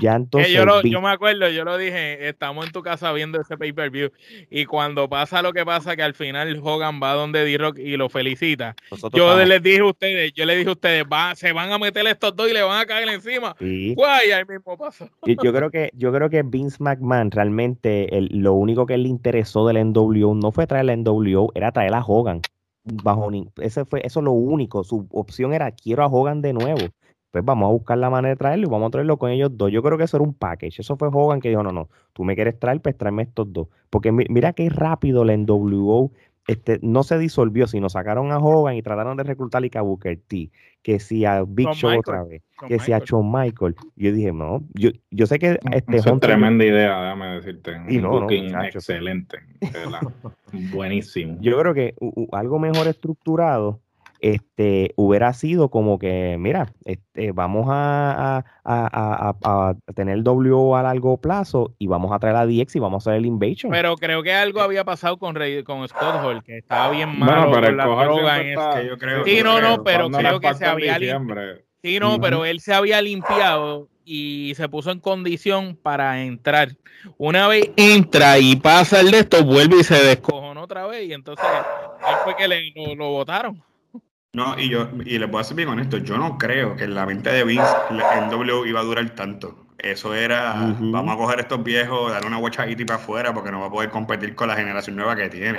ya 0.00 0.14
entonces. 0.14 0.52
yo, 0.52 1.00
me 1.00 1.08
acuerdo, 1.08 1.48
yo 1.48 1.64
lo 1.64 1.78
dije, 1.78 2.28
estamos 2.28 2.66
en 2.66 2.72
tu 2.72 2.82
casa 2.82 3.12
viendo 3.12 3.40
ese 3.40 3.56
pay-per-view. 3.56 4.10
Y 4.50 4.64
cuando 4.66 5.08
pasa 5.08 5.42
lo 5.42 5.52
que 5.52 5.64
pasa, 5.64 5.96
que 5.96 6.02
al 6.02 6.14
final 6.14 6.60
Hogan 6.62 7.00
va 7.02 7.14
donde 7.14 7.44
D-Rock 7.44 7.78
y 7.78 7.96
lo 7.96 8.08
felicita. 8.08 8.74
yo 9.12 9.44
les 9.44 9.62
dije 9.62 9.80
a 9.80 9.86
ustedes, 9.86 10.32
yo 10.32 10.44
le 10.44 10.56
dije 10.56 10.68
a 10.68 10.72
ustedes, 10.72 11.04
va, 11.04 11.34
se 11.34 11.52
van 11.52 11.72
a 11.72 11.78
meter 11.78 12.06
estos 12.06 12.34
dos 12.34 12.50
y 12.50 12.52
le 12.52 12.62
van 12.62 12.80
a 12.80 12.86
caer 12.86 13.08
encima. 13.08 13.56
Guay, 13.60 14.30
ahí 14.32 14.44
mismo 14.48 14.76
pasó. 14.76 15.08
Yo, 15.24 15.52
creo 15.52 15.70
que, 15.70 15.90
yo 15.94 16.12
creo 16.12 16.28
que 16.28 16.42
Vince 16.42 16.76
McMahon 16.80 17.30
realmente 17.30 18.08
lo 18.30 18.54
único 18.54 18.86
que 18.86 18.98
le 18.98 19.08
interesó 19.08 19.66
del 19.66 19.92
NWO 19.92 20.34
no 20.34 20.52
fue 20.52 20.66
traer 20.66 20.90
el 20.90 21.02
NWO, 21.02 21.52
era 21.54 21.72
traer 21.72 21.94
a 21.94 22.04
Hogan. 22.04 22.40
Bajo, 22.84 23.28
ese 23.60 23.84
fue, 23.84 24.00
eso 24.04 24.20
es 24.20 24.24
lo 24.24 24.32
único. 24.32 24.84
Su 24.84 25.08
opción 25.10 25.52
era 25.52 25.72
quiero 25.72 26.04
a 26.04 26.06
Hogan 26.06 26.40
de 26.40 26.52
nuevo 26.52 26.86
pues 27.30 27.44
vamos 27.44 27.68
a 27.68 27.72
buscar 27.72 27.98
la 27.98 28.10
manera 28.10 28.30
de 28.30 28.36
traerlo 28.36 28.66
y 28.66 28.70
vamos 28.70 28.88
a 28.88 28.90
traerlo 28.90 29.18
con 29.18 29.30
ellos 29.30 29.50
dos. 29.56 29.70
Yo 29.70 29.82
creo 29.82 29.98
que 29.98 30.04
eso 30.04 30.16
era 30.16 30.24
un 30.24 30.34
package. 30.34 30.80
Eso 30.80 30.96
fue 30.96 31.08
Hogan 31.12 31.40
que 31.40 31.48
dijo, 31.48 31.62
no, 31.62 31.72
no, 31.72 31.88
tú 32.12 32.24
me 32.24 32.34
quieres 32.34 32.58
traer, 32.58 32.80
pues 32.80 32.96
tráeme 32.96 33.24
estos 33.24 33.52
dos. 33.52 33.68
Porque 33.90 34.12
mira 34.12 34.52
qué 34.52 34.68
rápido 34.70 35.24
la 35.24 35.36
NWO 35.36 36.12
este, 36.46 36.78
no 36.82 37.02
se 37.02 37.18
disolvió, 37.18 37.66
sino 37.66 37.88
sacaron 37.88 38.30
a 38.30 38.38
Hogan 38.38 38.76
y 38.76 38.82
trataron 38.82 39.16
de 39.16 39.24
reclutar 39.24 39.62
a 39.74 39.82
Booker 39.82 40.18
T, 40.28 40.50
que 40.82 41.00
si 41.00 41.24
a 41.24 41.42
Big 41.42 41.68
Show 41.72 41.98
otra 41.98 42.22
vez, 42.22 42.42
que 42.68 42.78
si 42.78 42.92
a 42.92 43.00
Shawn 43.00 43.30
Michael. 43.30 43.74
Yo 43.96 44.12
dije, 44.12 44.32
no, 44.32 44.62
yo, 44.74 44.90
yo 45.10 45.26
sé 45.26 45.38
que 45.38 45.58
este 45.72 45.96
es 45.96 46.04
tremenda 46.20 46.64
idea, 46.64 47.02
déjame 47.02 47.26
decirte. 47.34 47.72
Y 47.88 47.98
no, 47.98 48.30
excelente, 48.30 49.38
buenísimo. 50.72 51.36
Yo 51.40 51.58
creo 51.58 51.74
que 51.74 51.94
algo 52.30 52.58
mejor 52.60 52.86
estructurado 52.86 53.80
este, 54.20 54.92
hubiera 54.96 55.32
sido 55.32 55.70
como 55.70 55.98
que, 55.98 56.36
mira, 56.38 56.72
este, 56.84 57.32
vamos 57.32 57.66
a, 57.68 58.44
tener 59.94 60.16
el 60.16 60.24
W 60.24 60.74
a 60.74 60.82
largo 60.82 61.18
plazo 61.20 61.74
y 61.78 61.86
vamos 61.86 62.12
a 62.12 62.18
traer 62.18 62.36
a 62.36 62.46
DX 62.46 62.76
y 62.76 62.78
vamos 62.78 63.06
a 63.06 63.10
hacer 63.10 63.18
el 63.18 63.26
Invasion. 63.26 63.70
Pero 63.70 63.96
creo 63.96 64.22
que 64.22 64.32
algo 64.32 64.60
había 64.60 64.84
pasado 64.84 65.18
con, 65.18 65.36
con 65.64 65.88
Scott 65.88 66.16
Hall, 66.22 66.42
que 66.42 66.58
estaba 66.58 66.90
bien 66.90 67.18
malo 67.18 67.50
bueno, 67.50 67.70
la 67.72 67.84
droga 67.84 68.40
en 68.40 68.56
Sí, 69.24 69.42
no, 69.42 69.60
no, 69.60 69.82
pero 69.84 70.10
creo 70.10 70.40
que 70.40 70.54
se 70.54 70.66
había 70.66 70.98
limpiado. 70.98 71.58
Sí, 71.82 72.00
no, 72.00 72.20
pero 72.20 72.44
él 72.44 72.60
se 72.60 72.74
había 72.74 73.00
limpiado 73.00 73.88
y 74.04 74.54
se 74.56 74.68
puso 74.68 74.90
en 74.92 75.00
condición 75.00 75.76
para 75.76 76.22
entrar. 76.22 76.70
Una 77.18 77.48
vez 77.48 77.70
entra 77.76 78.38
y 78.38 78.56
pasa 78.56 79.00
el 79.00 79.10
de 79.10 79.18
esto, 79.18 79.44
vuelve 79.44 79.80
y 79.80 79.84
se 79.84 80.02
descojonó 80.02 80.62
otra 80.62 80.86
vez 80.86 81.08
y 81.08 81.12
entonces 81.12 81.44
ahí 82.02 82.14
fue 82.24 82.36
que 82.36 82.48
le, 82.48 82.72
lo, 82.74 82.94
lo 82.94 83.10
votaron. 83.10 83.62
No, 84.36 84.54
y 84.58 84.68
yo, 84.68 84.90
y 85.06 85.18
les 85.18 85.30
voy 85.30 85.40
a 85.40 85.44
ser 85.44 85.56
bien 85.56 85.70
honesto, 85.70 85.96
yo 85.96 86.18
no 86.18 86.36
creo 86.36 86.76
que 86.76 86.84
en 86.84 86.94
la 86.94 87.06
mente 87.06 87.30
de 87.32 87.42
Vince 87.42 87.64
el 87.90 88.28
W 88.30 88.68
iba 88.68 88.80
a 88.80 88.82
durar 88.82 89.08
tanto. 89.10 89.64
Eso 89.78 90.14
era, 90.14 90.74
vamos 90.78 91.14
a 91.14 91.16
coger 91.16 91.40
estos 91.40 91.64
viejos, 91.64 92.12
darle 92.12 92.28
una 92.28 92.38
y 92.68 92.84
para 92.84 92.96
afuera 92.98 93.32
porque 93.32 93.50
no 93.50 93.60
va 93.60 93.68
a 93.68 93.70
poder 93.70 93.88
competir 93.88 94.34
con 94.34 94.48
la 94.48 94.54
generación 94.56 94.94
nueva 94.96 95.16
que 95.16 95.30
tiene. 95.30 95.58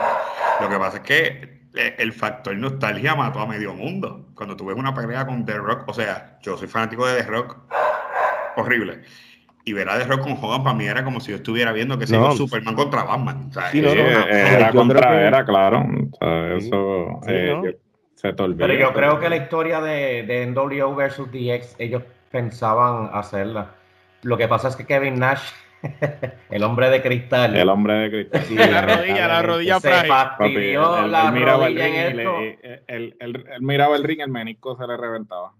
Lo 0.62 0.70
que 0.70 0.78
pasa 0.78 0.98
es 0.98 1.04
que 1.04 1.62
eh, 1.76 1.96
el 1.98 2.14
factor 2.14 2.56
nostalgia 2.56 3.16
mató 3.16 3.40
a 3.40 3.48
medio 3.48 3.74
mundo. 3.74 4.28
Cuando 4.36 4.56
tú 4.56 4.68
ves 4.68 4.78
una 4.78 4.94
pelea 4.94 5.26
con 5.26 5.44
The 5.44 5.54
Rock, 5.58 5.84
o 5.88 5.94
sea, 5.94 6.38
yo 6.44 6.56
soy 6.56 6.68
fanático 6.68 7.08
de 7.08 7.24
The 7.24 7.30
Rock, 7.32 7.58
horrible. 8.58 9.02
y 9.66 9.74
ver 9.74 9.90
a 9.90 9.98
The 9.98 10.06
Rock 10.06 10.22
con 10.22 10.34
Hogan 10.40 10.64
para 10.64 10.76
mí 10.76 10.86
era 10.86 11.04
como 11.04 11.20
si 11.20 11.32
yo 11.32 11.38
estuviera 11.38 11.72
viendo 11.72 11.98
que 11.98 12.06
se 12.06 12.16
No. 12.16 12.32
Superman 12.34 12.76
contra 12.76 13.04
Batman. 13.04 13.48
O 13.50 13.54
sea, 13.54 13.72
Sí, 13.72 13.82
no, 13.82 13.90
no, 13.90 14.04
no. 14.04 14.28
era 14.28 14.72
Yo 14.72 14.80
contra, 14.80 15.10
que- 15.10 15.22
era 15.26 15.46
claro. 15.46 15.80
O 16.12 16.18
sea, 16.20 16.54
eso 16.56 17.20
Sí, 17.24 17.30
eh, 17.32 17.54
¿no? 17.56 17.66
yo- 17.66 17.72
se 18.18 18.34
te 18.34 18.44
olvida. 18.44 18.68
Pero 18.68 18.80
yo 18.80 18.94
creo 18.94 19.20
que 19.20 19.30
la 19.30 19.36
historia 19.38 19.80
de, 19.80 20.24
de 20.24 20.46
NWO 20.48 20.96
versus 20.96 21.30
DX, 21.32 21.76
ellos 21.80 22.02
pensaban 22.32 23.10
hacerla. 23.14 23.72
Lo 24.24 24.38
que 24.38 24.48
pasa 24.48 24.68
es 24.70 24.76
que 24.76 24.86
Kevin 24.86 25.20
Nash, 25.20 25.42
el 26.50 26.64
hombre 26.64 26.90
de 26.90 27.02
cristal, 27.04 27.56
El 27.56 27.70
hombre 27.70 27.94
de 27.94 28.10
cristal. 28.10 28.42
Sí, 28.46 28.56
la 28.72 28.82
rodilla, 28.82 29.28
la 29.28 29.42
rodilla 29.44 29.80
se 29.80 29.92
fastidió 30.08 31.06
él- 31.06 31.12
la 31.12 31.28
él 31.28 31.34
miraba 31.34 31.68
el 31.68 31.76
ring 31.76 31.94
y 31.94 31.98
en 31.98 32.18
le- 32.18 32.24
esto. 32.24 32.38
él- 32.40 32.82
él- 32.88 33.16
él- 33.20 33.46
él 33.54 33.62
miraba 33.62 33.96
el 33.96 34.04
ring, 34.04 34.20
el 34.22 34.30
menisco 34.32 34.76
se 34.76 34.88
le 34.88 34.98
reventaba. 34.98 35.52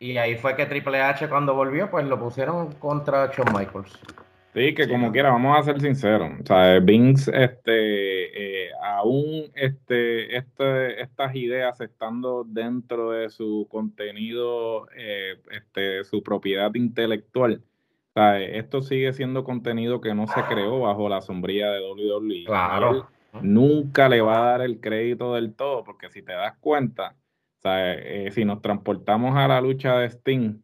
Y 0.00 0.16
ahí 0.16 0.36
fue 0.36 0.54
que 0.56 0.64
Triple 0.64 1.02
H 1.02 1.28
cuando 1.28 1.54
volvió, 1.54 1.90
pues 1.90 2.06
lo 2.06 2.18
pusieron 2.18 2.72
contra 2.74 3.26
Shawn 3.36 3.52
Michaels. 3.52 3.98
Sí, 4.54 4.74
que 4.74 4.84
Sí, 4.84 4.90
como 4.90 5.06
¿no? 5.08 5.12
quiera, 5.12 5.30
vamos 5.30 5.56
a 5.58 5.62
ser 5.62 5.80
sinceros. 5.80 6.30
O 6.40 6.46
sea, 6.46 6.78
Vince, 6.80 7.30
este, 7.34 8.66
eh, 8.66 8.70
aún 8.82 9.50
este, 9.54 10.36
este, 10.36 11.00
estas 11.02 11.34
ideas 11.36 11.80
estando 11.80 12.44
dentro 12.44 13.10
de 13.12 13.28
su 13.30 13.66
contenido, 13.70 14.88
eh, 14.96 15.36
este, 15.50 16.02
su 16.04 16.22
propiedad 16.22 16.74
intelectual, 16.74 17.62
o 18.10 18.12
sea, 18.14 18.40
esto 18.42 18.82
sigue 18.82 19.12
siendo 19.12 19.44
contenido 19.44 20.00
que 20.00 20.14
no 20.14 20.26
se 20.26 20.42
creó 20.48 20.80
bajo 20.80 21.08
la 21.08 21.20
sombrilla 21.20 21.70
de 21.70 21.80
WWE. 21.82 22.38
Él 22.40 22.44
Claro. 22.46 23.08
nunca 23.42 24.08
le 24.08 24.20
va 24.22 24.38
a 24.38 24.50
dar 24.52 24.62
el 24.62 24.80
crédito 24.80 25.34
del 25.34 25.54
todo, 25.54 25.84
porque 25.84 26.10
si 26.10 26.22
te 26.22 26.32
das 26.32 26.56
cuenta, 26.58 27.14
o 27.58 27.60
sea, 27.60 27.94
eh, 27.94 28.30
si 28.32 28.44
nos 28.44 28.60
transportamos 28.62 29.36
a 29.36 29.46
la 29.46 29.60
lucha 29.60 29.98
de 29.98 30.06
Sting, 30.08 30.62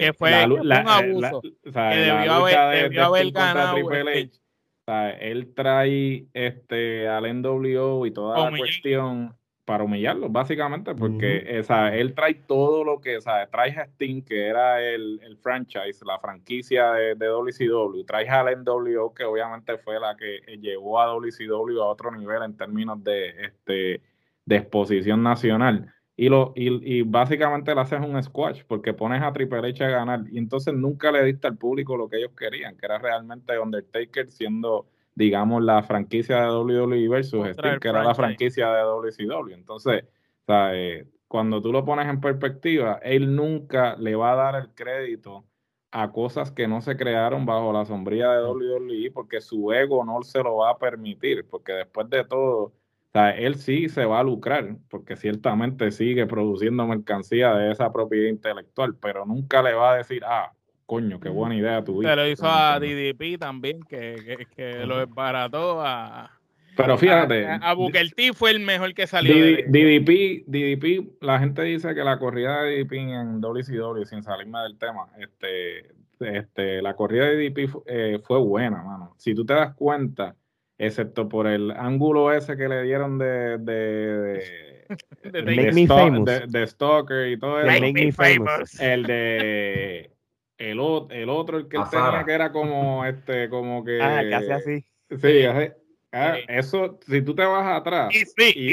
Que 0.00 0.12
fue- 0.12 0.30
la 0.30 0.46
lu- 0.46 0.54
que 0.56 0.60
fue 0.60 0.68
la- 0.68 0.80
un 0.80 0.86
eh, 0.88 0.90
abuso, 0.90 1.20
la- 1.20 1.28
o 1.70 1.72
sea, 1.72 1.90
que 1.90 1.96
debió 1.96 2.32
haber- 2.32 2.54
de- 2.76 2.82
debió 2.82 3.00
de 3.00 3.06
haber 3.06 3.20
Sting 3.22 3.32
contra 3.32 3.54
ganado 3.54 3.74
Triple 3.74 4.12
Sting. 4.20 4.40
H, 4.86 5.30
él 5.30 5.54
trae 5.54 6.26
este 6.34 7.08
al 7.08 7.24
NWO 7.26 8.06
y 8.06 8.10
toda 8.10 8.36
la 8.38 8.50
cuestión 8.58 9.34
para 9.64 9.82
humillarlo, 9.84 10.28
básicamente, 10.28 10.94
porque 10.94 11.42
eh, 11.46 11.60
o 11.60 11.62
sea, 11.62 11.96
él 11.96 12.12
trae 12.12 12.34
todo 12.34 12.84
lo 12.84 13.00
que, 13.00 13.16
o 13.16 13.20
sea, 13.22 13.46
trae 13.46 13.70
a 13.70 13.84
Sting, 13.86 14.20
que 14.22 14.46
era 14.46 14.82
el, 14.82 15.20
el 15.22 15.38
franchise, 15.38 16.04
la 16.04 16.18
franquicia 16.18 16.92
de, 16.92 17.14
de 17.14 17.26
WCW, 17.28 18.04
trae 18.04 18.28
al 18.28 18.62
NWO, 18.62 19.14
que 19.14 19.24
obviamente 19.24 19.78
fue 19.78 19.98
la 19.98 20.14
que 20.16 20.40
llevó 20.58 21.00
a 21.00 21.06
WCW 21.06 21.80
a 21.80 21.86
otro 21.86 22.10
nivel 22.10 22.42
en 22.42 22.54
términos 22.54 23.02
de, 23.02 23.28
este, 23.42 24.02
de 24.44 24.56
exposición 24.56 25.22
nacional. 25.22 25.90
Y, 26.16 26.28
lo, 26.28 26.52
y, 26.54 26.98
y 26.98 27.02
básicamente 27.02 27.74
le 27.74 27.80
haces 27.80 28.00
un 28.00 28.22
squash 28.22 28.62
porque 28.68 28.94
pones 28.94 29.22
a 29.22 29.32
Triple 29.32 29.68
H 29.68 29.84
a 29.84 29.88
ganar. 29.88 30.24
Y 30.30 30.38
entonces 30.38 30.72
nunca 30.72 31.10
le 31.10 31.24
diste 31.24 31.48
al 31.48 31.56
público 31.56 31.96
lo 31.96 32.08
que 32.08 32.18
ellos 32.18 32.32
querían, 32.36 32.76
que 32.76 32.86
era 32.86 32.98
realmente 32.98 33.58
Undertaker 33.58 34.30
siendo, 34.30 34.86
digamos, 35.14 35.62
la 35.62 35.82
franquicia 35.82 36.42
de 36.42 36.50
WWE 36.50 37.08
versus 37.08 37.48
que 37.80 37.88
era 37.88 38.04
la 38.04 38.14
franquicia 38.14 38.70
de 38.70 38.82
WCW. 38.82 39.54
Entonces, 39.54 40.04
o 40.04 40.46
sea, 40.46 40.76
eh, 40.76 41.06
cuando 41.26 41.60
tú 41.60 41.72
lo 41.72 41.84
pones 41.84 42.06
en 42.06 42.20
perspectiva, 42.20 43.00
él 43.02 43.34
nunca 43.34 43.96
le 43.96 44.14
va 44.14 44.32
a 44.32 44.36
dar 44.36 44.54
el 44.54 44.74
crédito 44.74 45.44
a 45.90 46.12
cosas 46.12 46.50
que 46.50 46.68
no 46.68 46.80
se 46.80 46.96
crearon 46.96 47.46
bajo 47.46 47.72
la 47.72 47.84
sombrilla 47.84 48.32
de 48.32 48.44
WWE 48.44 49.10
porque 49.12 49.40
su 49.40 49.72
ego 49.72 50.04
no 50.04 50.22
se 50.22 50.42
lo 50.42 50.56
va 50.56 50.70
a 50.70 50.78
permitir, 50.78 51.46
porque 51.48 51.72
después 51.72 52.10
de 52.10 52.24
todo, 52.24 52.72
o 53.14 53.20
sea, 53.20 53.30
él 53.30 53.54
sí 53.54 53.88
se 53.88 54.04
va 54.06 54.18
a 54.18 54.24
lucrar, 54.24 54.74
porque 54.90 55.14
ciertamente 55.14 55.92
sigue 55.92 56.26
produciendo 56.26 56.84
mercancía 56.84 57.54
de 57.54 57.70
esa 57.70 57.92
propiedad 57.92 58.28
intelectual, 58.28 58.96
pero 59.00 59.24
nunca 59.24 59.62
le 59.62 59.72
va 59.72 59.92
a 59.92 59.96
decir, 59.98 60.24
ah, 60.26 60.50
coño, 60.84 61.20
qué 61.20 61.28
buena 61.28 61.54
idea 61.54 61.84
tuviste. 61.84 62.10
Se 62.10 62.16
lo 62.16 62.26
hizo 62.26 62.48
a. 62.48 62.80
DDP 62.80 63.38
también, 63.38 63.84
que, 63.84 64.16
que, 64.16 64.46
que 64.46 64.84
lo 64.84 64.98
desbarató 64.98 65.80
a, 65.80 66.28
Pero 66.76 66.98
fíjate, 66.98 67.46
a, 67.46 67.54
a 67.58 67.74
Booker 67.74 68.10
T 68.10 68.32
fue 68.32 68.50
el 68.50 68.58
mejor 68.58 68.92
que 68.94 69.06
salió. 69.06 69.32
DDP, 69.32 70.42
DDP, 70.48 71.22
la 71.22 71.38
gente 71.38 71.62
dice 71.62 71.94
que 71.94 72.02
la 72.02 72.18
corrida 72.18 72.62
de 72.62 72.82
DDP 72.82 72.92
en 72.94 73.40
WCW, 73.40 74.02
sin 74.06 74.24
salirme 74.24 74.58
del 74.62 74.76
tema, 74.76 75.06
este, 75.20 75.86
este, 76.18 76.82
la 76.82 76.96
corrida 76.96 77.26
de 77.26 77.48
DDP 77.48 77.70
eh, 77.86 78.18
fue 78.24 78.40
buena, 78.40 78.82
mano. 78.82 79.14
Si 79.18 79.36
tú 79.36 79.46
te 79.46 79.54
das 79.54 79.72
cuenta, 79.76 80.34
excepto 80.78 81.28
por 81.28 81.46
el 81.46 81.70
ángulo 81.70 82.32
ese 82.32 82.56
que 82.56 82.68
le 82.68 82.82
dieron 82.82 83.18
de, 83.18 83.58
de, 83.58 84.86
de, 85.22 85.30
de 85.30 85.42
de 85.42 85.56
Make 85.56 85.72
me 85.72 85.84
Sto- 85.84 85.96
famous. 85.96 86.24
de- 86.24 86.46
de 86.46 86.66
Stalker 86.66 87.28
y 87.28 87.38
todo 87.38 87.58
De 87.58 87.62
eso, 87.70 87.80
Make 87.80 87.92
me 88.06 88.12
famous. 88.12 88.80
el 88.80 89.02
de 89.04 90.10
el, 90.58 90.78
o- 90.80 91.08
el 91.10 91.28
otro, 91.30 91.58
el 91.58 91.68
que 91.68 91.76
él 91.76 91.82
tenía 91.90 92.24
que 92.24 92.32
era 92.32 92.52
como 92.52 93.04
este, 93.04 93.48
como 93.48 93.84
que 93.84 94.00
Ah, 94.00 94.22
que 94.22 94.34
hace 94.34 94.52
así. 94.52 94.84
Sí, 95.10 95.44
hace- 95.44 95.74
ah, 96.12 96.34
Sí. 96.36 96.44
eso, 96.48 96.98
si 97.06 97.22
tú 97.22 97.34
te 97.34 97.44
vas 97.44 97.66
atrás 97.80 98.14
Y 98.14 98.22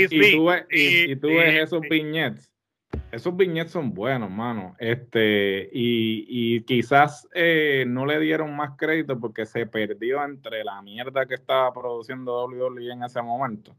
y, 0.06 0.08
tú 0.38 0.46
ves, 0.46 0.66
y, 0.70 1.16
tú 1.16 1.28
ves 1.30 1.64
esos 1.64 1.82
viñetes, 1.82 2.51
esos 3.12 3.36
viñetes 3.36 3.74
son 3.74 3.94
buenos, 3.94 4.32
mano. 4.32 4.76
Este, 4.80 5.70
y, 5.72 6.56
y 6.56 6.62
quizás 6.64 7.28
eh, 7.34 7.84
no 7.88 8.06
le 8.06 8.20
dieron 8.20 8.56
más 8.56 8.78
crédito 8.78 9.20
porque 9.20 9.46
se 9.46 9.66
perdió 9.66 10.24
entre 10.24 10.64
la 10.64 10.82
mierda 10.82 11.26
que 11.26 11.36
estaba 11.36 11.74
produciendo 11.74 12.46
WWE 12.46 12.94
en 12.94 13.04
ese 13.04 13.22
momento. 13.22 13.76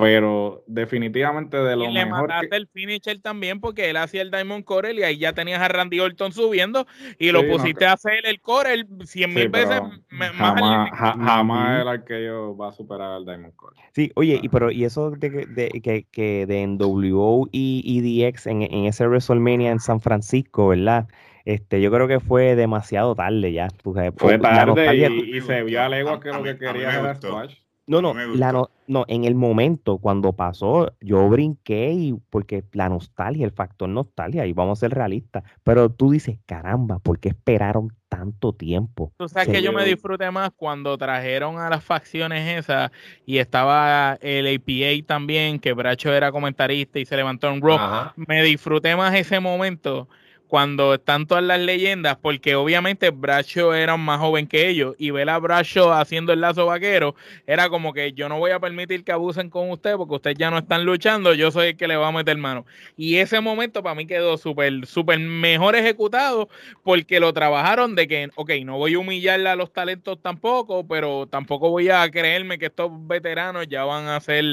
Pero 0.00 0.64
definitivamente 0.66 1.56
de 1.58 1.76
lo 1.76 1.84
Y 1.84 1.92
le 1.92 2.04
mejor 2.06 2.28
mataste 2.28 2.48
que, 2.50 2.56
el 2.56 2.66
finisher 2.68 3.20
también 3.20 3.60
porque 3.60 3.90
él 3.90 3.96
hacía 3.98 4.22
el 4.22 4.30
Diamond 4.30 4.64
Corel 4.64 4.98
y 4.98 5.02
ahí 5.02 5.18
ya 5.18 5.32
tenías 5.32 5.60
a 5.60 5.68
Randy 5.68 6.00
Orton 6.00 6.32
subiendo 6.32 6.86
y 7.18 7.30
lo 7.32 7.40
Sí, 7.40 7.46
no, 7.46 7.52
pusiste 7.56 7.84
a 7.86 7.92
hacer 7.92 8.24
el 8.26 8.40
Corel 8.40 8.86
cien 9.04 9.30
Sí, 9.30 9.36
mil 9.36 9.48
veces 9.50 9.80
más 10.10 10.32
jamás, 10.32 10.90
al- 10.90 10.96
ja- 10.96 11.16
jamás 11.18 11.80
el 11.82 11.88
arqueo 11.88 12.56
va 12.56 12.68
a 12.70 12.72
superar 12.72 13.12
al 13.12 13.24
Diamond 13.24 13.54
Core. 13.56 13.76
Sí, 13.92 14.10
oye, 14.14 14.40
y 14.42 14.46
Ah. 14.46 14.50
pero 14.50 14.70
y 14.70 14.84
eso 14.84 15.10
de, 15.10 15.30
que- 15.30 15.46
de 15.46 15.68
que, 15.82 16.06
que 16.10 16.46
de 16.46 16.62
NWO 16.62 17.48
y, 17.52 17.82
y 17.84 18.00
DX 18.30 18.46
en, 18.46 18.62
en 18.62 18.86
ese 18.86 19.06
WrestleMania 19.06 19.70
en 19.70 19.80
San 19.80 20.00
Francisco, 20.00 20.68
¿verdad? 20.68 21.08
Este, 21.44 21.80
yo 21.80 21.90
creo 21.90 22.06
que 22.06 22.20
fue 22.20 22.54
demasiado 22.56 23.14
tarde 23.14 23.52
ya. 23.52 23.68
tú 23.82 23.94
sabes, 23.94 24.12
Fue 24.16 24.38
tarde 24.38 24.96
y, 24.96 25.36
y 25.36 25.40
se 25.40 25.62
vio 25.62 25.82
a 25.82 25.88
legua 25.88 26.14
A- 26.14 26.20
que 26.20 26.28
lo 26.28 26.42
que 26.42 26.56
quería 26.58 26.90
era 26.98 27.12
gustó. 27.12 27.42
No, 27.90 28.00
no, 28.00 28.14
la 28.14 28.52
no, 28.52 28.70
no, 28.86 29.04
en 29.08 29.24
el 29.24 29.34
momento 29.34 29.98
cuando 29.98 30.32
pasó, 30.32 30.94
yo 31.00 31.28
brinqué 31.28 31.90
y 31.92 32.14
porque 32.30 32.62
la 32.72 32.88
nostalgia, 32.88 33.44
el 33.44 33.50
factor 33.50 33.88
nostalgia, 33.88 34.46
y 34.46 34.52
vamos 34.52 34.78
a 34.78 34.86
ser 34.86 34.92
realistas, 34.92 35.42
pero 35.64 35.90
tú 35.90 36.12
dices, 36.12 36.38
caramba, 36.46 37.00
¿por 37.00 37.18
qué 37.18 37.30
esperaron 37.30 37.88
tanto 38.08 38.52
tiempo? 38.52 39.12
Tú 39.16 39.28
sabes 39.28 39.48
que 39.48 39.60
yo 39.60 39.72
me 39.72 39.84
disfruté 39.84 40.30
más 40.30 40.52
cuando 40.54 40.96
trajeron 40.96 41.58
a 41.58 41.68
las 41.68 41.82
facciones 41.82 42.58
esas 42.58 42.92
y 43.26 43.38
estaba 43.38 44.16
el 44.20 44.46
APA 44.46 45.04
también, 45.04 45.58
que 45.58 45.72
Bracho 45.72 46.14
era 46.14 46.30
comentarista 46.30 47.00
y 47.00 47.06
se 47.06 47.16
levantó 47.16 47.48
en. 47.48 47.60
Ajá. 47.68 48.14
Me 48.14 48.44
disfruté 48.44 48.94
más 48.94 49.12
ese 49.16 49.40
momento 49.40 50.08
cuando 50.50 50.94
están 50.94 51.28
todas 51.28 51.44
las 51.44 51.60
leyendas, 51.60 52.16
porque 52.20 52.56
obviamente 52.56 53.10
Bracho 53.10 53.72
era 53.72 53.96
más 53.96 54.18
joven 54.18 54.48
que 54.48 54.68
ellos 54.68 54.96
y 54.98 55.12
ver 55.12 55.30
a 55.30 55.38
Bracho 55.38 55.92
haciendo 55.92 56.32
el 56.32 56.40
lazo 56.40 56.66
vaquero 56.66 57.14
era 57.46 57.68
como 57.68 57.92
que 57.92 58.12
yo 58.14 58.28
no 58.28 58.36
voy 58.36 58.50
a 58.50 58.58
permitir 58.58 59.04
que 59.04 59.12
abusen 59.12 59.48
con 59.48 59.70
usted 59.70 59.94
porque 59.94 60.16
ustedes 60.16 60.36
ya 60.36 60.50
no 60.50 60.58
están 60.58 60.84
luchando, 60.84 61.34
yo 61.34 61.52
soy 61.52 61.68
el 61.68 61.76
que 61.76 61.86
le 61.86 61.96
va 61.96 62.08
a 62.08 62.12
meter 62.12 62.36
mano. 62.36 62.66
Y 62.96 63.18
ese 63.18 63.40
momento 63.40 63.80
para 63.80 63.94
mí 63.94 64.08
quedó 64.08 64.36
súper, 64.38 64.86
súper 64.86 65.20
mejor 65.20 65.76
ejecutado 65.76 66.48
porque 66.82 67.20
lo 67.20 67.32
trabajaron 67.32 67.94
de 67.94 68.08
que, 68.08 68.28
ok, 68.34 68.50
no 68.64 68.76
voy 68.76 68.94
a 68.94 68.98
humillar 68.98 69.46
a 69.46 69.54
los 69.54 69.72
talentos 69.72 70.20
tampoco, 70.20 70.84
pero 70.84 71.28
tampoco 71.28 71.70
voy 71.70 71.90
a 71.90 72.10
creerme 72.10 72.58
que 72.58 72.66
estos 72.66 72.90
veteranos 73.06 73.68
ya 73.68 73.84
van 73.84 74.08
a 74.08 74.18
ser 74.18 74.44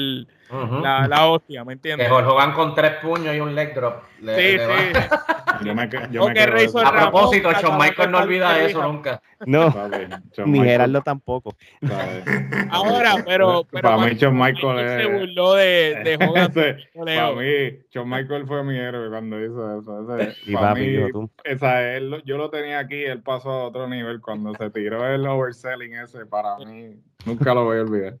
La, 0.82 1.06
la 1.06 1.26
hostia, 1.26 1.64
¿me 1.64 1.70
Que 1.70 1.72
entiendes? 1.74 2.08
Jorge 2.08 2.30
Hogan 2.30 2.52
con 2.52 2.74
tres 2.74 2.92
puños 3.02 3.34
y 3.34 3.40
un 3.40 3.54
leg 3.54 3.74
drop. 3.74 4.02
le- 4.20 4.34
Sí, 4.34 4.56
le 4.56 4.66
sí. 4.66 5.00
Yo 5.64 5.74
me, 5.74 5.88
que- 5.88 6.00
yo 6.12 6.28
me 6.28 6.34
que 6.34 6.46
Razor. 6.46 6.86
A 6.86 6.90
Ramón, 6.92 7.10
propósito, 7.10 7.50
Shawn 7.52 7.78
Michael 7.78 8.10
no 8.12 8.18
olvida 8.18 8.60
eso 8.62 8.80
nunca. 8.80 9.20
No, 9.44 9.74
ni 10.46 10.60
Gerardo 10.60 11.02
tampoco. 11.02 11.56
Ahora, 12.70 13.16
pero, 13.26 13.64
pero 13.70 13.82
para 13.82 14.06
mí 14.06 14.14
Shawn 14.14 14.36
Michael 14.38 14.78
se 14.88 15.02
es... 15.04 15.12
burló 15.20 15.54
de, 15.54 16.00
de 16.04 16.14
Hogan. 16.24 16.52
Para 16.52 17.32
mí, 17.32 17.78
Shawn 17.90 18.08
Michael 18.08 18.46
fue 18.46 18.62
mi 18.62 18.76
héroe 18.78 19.08
cuando 19.08 19.44
hizo 19.44 19.80
eso. 19.80 20.18
Ese, 20.18 20.36
Y 20.50 20.54
para 20.54 20.68
papi, 20.68 20.80
mí, 20.80 21.12
tú. 21.12 21.30
esa, 21.44 21.92
él 21.96 22.22
yo 22.24 22.36
lo 22.36 22.50
tenía 22.50 22.78
aquí, 22.78 23.02
él 23.04 23.22
pasó 23.22 23.50
a 23.50 23.64
otro 23.66 23.88
nivel. 23.88 24.20
Cuando 24.20 24.54
se 24.54 24.70
tiró 24.70 25.04
el 25.12 25.26
overselling 25.26 25.94
ese, 25.94 26.24
para 26.26 26.56
mí, 26.58 26.94
nunca 27.24 27.52
lo 27.54 27.64
voy 27.64 27.78
a 27.78 27.82
olvidar. 27.82 28.14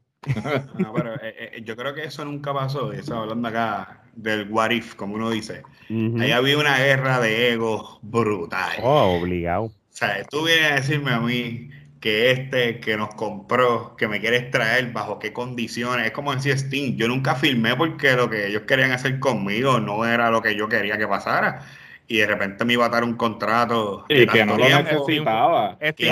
No, 0.78 0.92
pero 0.92 1.14
eh, 1.14 1.34
eh, 1.54 1.62
yo 1.64 1.76
creo 1.76 1.94
que 1.94 2.04
eso 2.04 2.24
nunca 2.24 2.52
pasó. 2.52 2.92
Eso 2.92 3.16
hablando 3.16 3.48
acá 3.48 4.02
del 4.14 4.48
what 4.50 4.70
if, 4.70 4.94
como 4.94 5.14
uno 5.14 5.30
dice. 5.30 5.62
Ujú. 5.88 6.20
Ahí 6.20 6.32
había 6.32 6.58
una 6.58 6.78
guerra 6.78 7.20
de 7.20 7.52
egos 7.52 7.98
brutal. 8.02 8.78
Oh, 8.82 9.18
obligado. 9.20 9.64
O 9.64 9.72
sea, 9.90 10.22
tú 10.24 10.44
vienes 10.44 10.72
a 10.72 10.74
decirme 10.76 11.10
a 11.10 11.20
mí 11.20 11.70
que 12.00 12.30
este 12.30 12.78
que 12.80 12.96
nos 12.96 13.14
compró, 13.14 13.96
que 13.96 14.06
me 14.06 14.20
quieres 14.20 14.50
traer, 14.50 14.92
bajo 14.92 15.18
qué 15.18 15.32
condiciones. 15.32 16.06
Es 16.06 16.12
como 16.12 16.34
decía 16.34 16.54
Sting, 16.54 16.96
yo 16.96 17.08
nunca 17.08 17.34
firmé 17.34 17.74
porque 17.76 18.14
lo 18.14 18.30
que 18.30 18.46
ellos 18.48 18.62
querían 18.62 18.92
hacer 18.92 19.18
conmigo 19.18 19.80
no 19.80 20.04
era 20.04 20.30
lo 20.30 20.42
que 20.42 20.56
yo 20.56 20.68
quería 20.68 20.98
que 20.98 21.08
pasara. 21.08 21.66
Y 22.10 22.16
de 22.18 22.26
repente 22.26 22.64
me 22.64 22.72
iba 22.72 22.86
a 22.86 22.88
dar 22.88 23.04
un 23.04 23.14
contrato. 23.14 24.06
Y 24.08 24.26
que 24.26 24.44
no 24.46 24.56
lo 24.56 24.64
necesitaba. 24.66 25.76
Sting, 25.80 26.06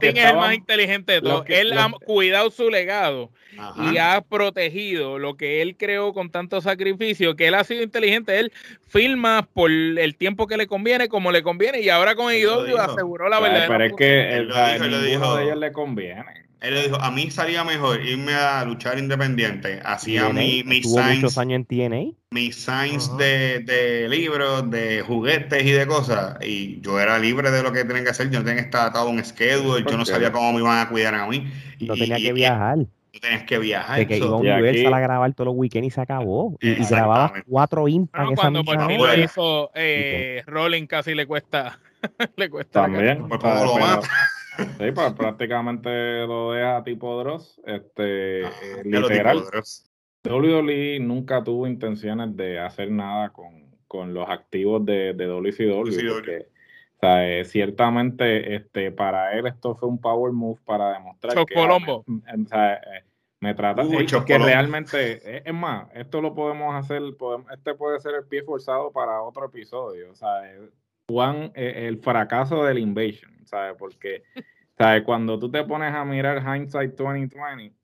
es 0.00 0.24
el 0.24 0.36
más 0.36 0.54
inteligente 0.54 1.12
de 1.12 1.20
todos. 1.20 1.44
Él 1.48 1.76
ha 1.76 1.90
cuidado 1.90 2.50
su 2.50 2.70
legado 2.70 3.30
y 3.76 3.98
ha 3.98 4.22
protegido 4.22 5.18
lo 5.18 5.36
que 5.36 5.60
él 5.60 5.76
creó 5.76 6.14
con 6.14 6.30
tanto 6.30 6.62
sacrificio, 6.62 7.36
que 7.36 7.48
él 7.48 7.54
ha 7.54 7.64
sido 7.64 7.82
inteligente. 7.82 8.38
Él 8.38 8.50
filma 8.86 9.46
por 9.52 9.70
el 9.70 10.16
tiempo 10.16 10.46
que 10.46 10.56
le 10.56 10.66
conviene, 10.66 11.08
como 11.08 11.32
le 11.32 11.42
conviene, 11.42 11.82
y 11.82 11.90
ahora 11.90 12.14
con 12.14 12.32
IW 12.32 12.78
aseguró 12.78 13.28
la 13.28 13.40
verdad. 13.40 13.66
Pero 13.68 13.84
es 13.84 13.92
que 13.92 14.36
el, 14.36 14.48
de 14.48 15.14
ellos 15.14 15.56
le 15.58 15.70
conviene. 15.70 16.47
Él 16.60 16.74
le 16.74 16.82
dijo, 16.84 16.96
a 16.96 17.10
mí 17.12 17.30
salía 17.30 17.62
mejor 17.62 18.04
irme 18.04 18.34
a 18.34 18.64
luchar 18.64 18.98
independiente. 18.98 19.80
Hacía 19.84 20.28
mi, 20.30 20.64
mi 20.64 20.80
muchos 20.80 21.38
años 21.38 21.38
en 21.38 21.64
TNA? 21.64 22.18
Mis 22.30 22.56
signs 22.56 23.16
de, 23.16 23.60
de, 23.60 24.08
libros, 24.08 24.68
de 24.68 25.02
juguetes 25.02 25.64
y 25.64 25.70
de 25.70 25.86
cosas. 25.86 26.36
Y 26.44 26.80
yo 26.80 26.98
era 26.98 27.18
libre 27.18 27.52
de 27.52 27.62
lo 27.62 27.72
que 27.72 27.84
tenía 27.84 28.02
que 28.02 28.10
hacer. 28.10 28.30
Yo 28.30 28.40
no 28.40 28.44
tenía 28.44 28.62
que 28.62 28.66
estar 28.66 28.88
atado 28.88 29.06
a 29.06 29.10
un 29.10 29.24
schedule. 29.24 29.84
Yo 29.88 29.96
no 29.96 30.04
sabía 30.04 30.32
cómo 30.32 30.52
me 30.52 30.58
iban 30.58 30.78
a 30.78 30.88
cuidar 30.88 31.14
a 31.14 31.28
mí. 31.28 31.48
No 31.80 31.94
tenía 31.94 32.16
que 32.16 32.32
viajar. 32.32 32.78
No 32.78 33.20
tenías 33.20 33.44
que 33.44 33.58
viajar. 33.58 33.98
De 33.98 34.06
que 34.08 34.18
iba 34.18 34.26
a 34.26 34.36
Universal 34.36 34.94
a 34.94 35.00
grabar 35.00 35.32
todos 35.34 35.46
los 35.46 35.54
weekends 35.56 35.86
y 35.86 35.90
se 35.90 36.00
acabó. 36.00 36.56
Y, 36.60 36.74
grababa 36.86 37.34
cuatro 37.46 37.86
impas. 37.86 38.30
cuando 38.34 38.64
por 38.64 38.84
fin 38.84 38.98
lo 38.98 39.14
hizo 39.14 39.70
eh, 39.74 40.42
Rolling 40.46 40.86
casi 40.86 41.14
le 41.14 41.24
cuesta. 41.24 41.78
le 42.36 42.50
cuesta. 42.50 42.82
También. 42.82 43.28
Pues, 43.28 43.42
lo 43.42 43.78
mata. 43.78 44.08
Sí, 44.58 44.92
pues 44.92 45.12
prácticamente 45.12 46.26
lo 46.26 46.52
deja 46.52 46.82
tipo 46.82 47.18
Dross. 47.22 47.60
Este, 47.64 48.44
ah, 48.44 48.50
literal. 48.84 49.44
WWE 50.24 50.98
nunca 51.00 51.44
tuvo 51.44 51.66
intenciones 51.66 52.36
de 52.36 52.58
hacer 52.58 52.90
nada 52.90 53.30
con, 53.30 53.76
con 53.86 54.14
los 54.14 54.28
activos 54.28 54.84
de, 54.84 55.14
de 55.14 55.26
WCW. 55.26 56.14
Porque, 56.14 56.48
o 56.96 57.00
sea, 57.00 57.28
eh, 57.28 57.44
ciertamente 57.44 58.56
este, 58.56 58.90
para 58.90 59.38
él 59.38 59.46
esto 59.46 59.76
fue 59.76 59.88
un 59.88 60.00
power 60.00 60.32
move 60.32 60.58
para 60.64 60.94
demostrar 60.94 61.46
que 61.46 61.54
Colombo. 61.54 62.04
o 62.06 62.48
sea, 62.48 62.74
eh, 62.74 63.04
me 63.40 63.54
trata 63.54 63.84
de 63.84 64.04
que 64.26 64.38
realmente 64.38 65.36
eh, 65.36 65.42
es 65.44 65.54
más 65.54 65.88
esto 65.94 66.20
lo 66.20 66.34
podemos 66.34 66.74
hacer 66.74 67.00
podemos, 67.16 67.48
este 67.52 67.72
puede 67.74 68.00
ser 68.00 68.16
el 68.16 68.24
pie 68.26 68.42
forzado 68.42 68.90
para 68.90 69.22
otro 69.22 69.46
episodio 69.46 70.10
o 70.10 70.14
sea 70.16 70.42
Juan 71.08 71.52
el 71.54 71.98
fracaso 71.98 72.64
del 72.64 72.78
invasion 72.78 73.37
¿sabes? 73.48 73.76
Porque, 73.78 74.22
¿sabes? 74.76 75.02
Cuando 75.04 75.38
tú 75.38 75.50
te 75.50 75.64
pones 75.64 75.94
a 75.94 76.04
mirar 76.04 76.42
Hindsight 76.42 76.94
2020, 76.94 77.74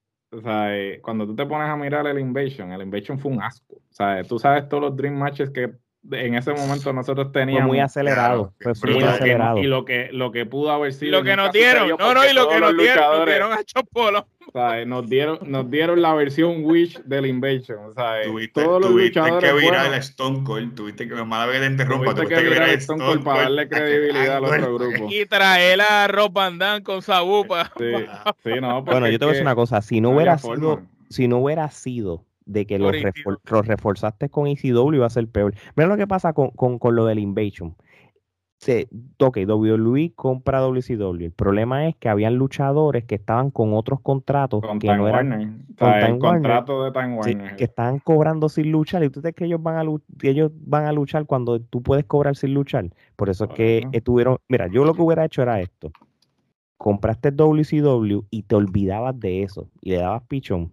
¿sabes? 0.42 1.00
Cuando 1.00 1.26
tú 1.26 1.34
te 1.34 1.46
pones 1.46 1.68
a 1.68 1.76
mirar 1.76 2.06
el 2.06 2.18
Invasion, 2.18 2.72
el 2.72 2.82
Invasion 2.82 3.18
fue 3.18 3.32
un 3.32 3.42
asco, 3.42 3.80
¿sabes? 3.90 4.28
Tú 4.28 4.38
sabes 4.38 4.68
todos 4.68 4.82
los 4.82 4.96
Dream 4.96 5.14
Matches 5.14 5.50
que 5.50 5.74
en 6.12 6.34
ese 6.34 6.52
momento 6.52 6.92
nosotros 6.92 7.32
teníamos. 7.32 7.62
Fue 7.62 7.68
muy 7.68 7.80
acelerado. 7.80 8.52
fue 8.60 8.92
muy 8.92 9.02
acelerado. 9.02 9.58
y 9.58 9.64
lo 9.64 9.84
que, 9.84 10.08
lo 10.12 10.32
que 10.32 10.46
pudo 10.46 10.70
haber 10.70 10.92
sido. 10.92 11.12
Lo 11.12 11.24
que 11.24 11.36
nos 11.36 11.52
dieron. 11.52 11.88
No, 11.98 12.14
no, 12.14 12.28
y 12.28 12.32
lo 12.32 12.48
que 12.48 12.60
nos 12.60 12.76
dieron. 12.76 13.18
Nos 13.18 13.26
dieron 13.26 13.52
a 13.52 13.64
Chopolo. 13.64 14.26
Nos 14.86 15.08
dieron, 15.08 15.38
nos 15.46 15.68
dieron 15.68 16.00
la 16.00 16.14
versión 16.14 16.64
Wish 16.64 17.02
del 17.04 17.26
Invasion. 17.26 17.86
O 17.86 17.92
sea, 17.92 18.22
tuviste, 18.22 18.62
todos 18.62 18.80
los 18.80 18.90
tuviste 18.90 19.18
luchadores 19.18 19.52
que 19.52 19.58
virar 19.58 19.86
el 19.86 19.94
Stone 19.94 20.44
Cold. 20.44 20.74
Tuviste 20.76 21.08
que, 21.08 21.14
mala 21.24 21.46
vez 21.46 21.60
te 21.60 21.66
interrumpa. 21.66 22.14
Tuviste, 22.14 22.36
que 22.36 22.42
virar 22.42 22.68
el 22.68 22.76
Stone 22.76 23.04
Cold 23.04 23.24
para 23.24 23.42
darle 23.42 23.68
credibilidad 23.68 24.36
al 24.36 24.44
otro 24.44 24.74
grupo. 24.74 25.08
Y 25.10 25.26
traer 25.26 25.80
a 25.80 26.06
Rob 26.06 26.32
Van 26.32 26.58
Damme 26.58 26.84
con 26.84 27.02
Sabupa. 27.02 27.72
Sí, 27.76 27.84
sí, 28.44 28.60
no, 28.60 28.82
bueno, 28.82 29.08
yo 29.08 29.18
te 29.18 29.24
voy 29.24 29.30
a 29.30 29.32
decir 29.32 29.46
una 29.46 29.56
cosa. 29.56 29.82
Si 29.82 30.00
no, 30.00 30.10
hubiera 30.10 30.38
sido, 30.38 30.82
si 31.08 31.26
no 31.26 31.38
hubiera 31.38 31.68
sido 31.70 32.24
de 32.46 32.66
que 32.66 32.78
los, 32.78 32.94
reforzaste 33.66 34.28
con 34.28 34.46
ECW 34.46 34.94
iba 34.94 35.06
a 35.06 35.10
ser 35.10 35.28
peor. 35.28 35.54
Mira 35.76 35.88
lo 35.88 35.96
que 35.96 36.06
pasa 36.06 36.32
con, 36.32 36.50
con, 36.50 36.78
con 36.78 36.94
lo 36.96 37.06
del 37.06 37.18
Invasion 37.18 37.76
se, 38.64 38.88
ok, 39.18 39.38
WWE 39.46 40.14
compra 40.14 40.60
WCW. 40.60 41.24
El 41.24 41.32
problema 41.32 41.86
es 41.86 41.96
que 41.96 42.08
habían 42.08 42.36
luchadores 42.36 43.04
que 43.04 43.16
estaban 43.16 43.50
con 43.50 43.74
otros 43.74 44.00
contratos 44.00 44.62
que 44.80 44.86
no 44.86 45.06
eran 45.06 45.66
con 45.78 45.92
el 45.92 46.18
contrato 46.18 46.84
de 46.84 46.92
Time 46.92 47.56
que 47.56 47.64
estaban 47.64 47.98
cobrando 47.98 48.48
sin 48.48 48.72
luchar. 48.72 49.04
¿Y 49.04 49.10
tú 49.10 49.20
crees 49.20 49.36
que 49.36 49.44
ellos 49.44 49.62
van 49.62 49.76
a 49.76 49.90
ellos 50.22 50.50
van 50.54 50.86
a 50.86 50.92
luchar 50.92 51.26
cuando 51.26 51.60
tú 51.60 51.82
puedes 51.82 52.06
cobrar 52.06 52.36
sin 52.36 52.54
luchar? 52.54 52.90
Por 53.16 53.28
eso 53.28 53.44
es 53.44 53.50
que 53.50 53.86
estuvieron. 53.92 54.38
Mira, 54.48 54.68
yo 54.68 54.84
lo 54.84 54.94
que 54.94 55.02
hubiera 55.02 55.26
hecho 55.26 55.42
era 55.42 55.60
esto. 55.60 55.92
Compraste 56.78 57.32
WCW 57.32 58.24
y 58.30 58.42
te 58.44 58.54
olvidabas 58.54 59.18
de 59.18 59.42
eso 59.42 59.68
y 59.82 59.90
le 59.90 59.98
dabas 59.98 60.22
pichón. 60.22 60.72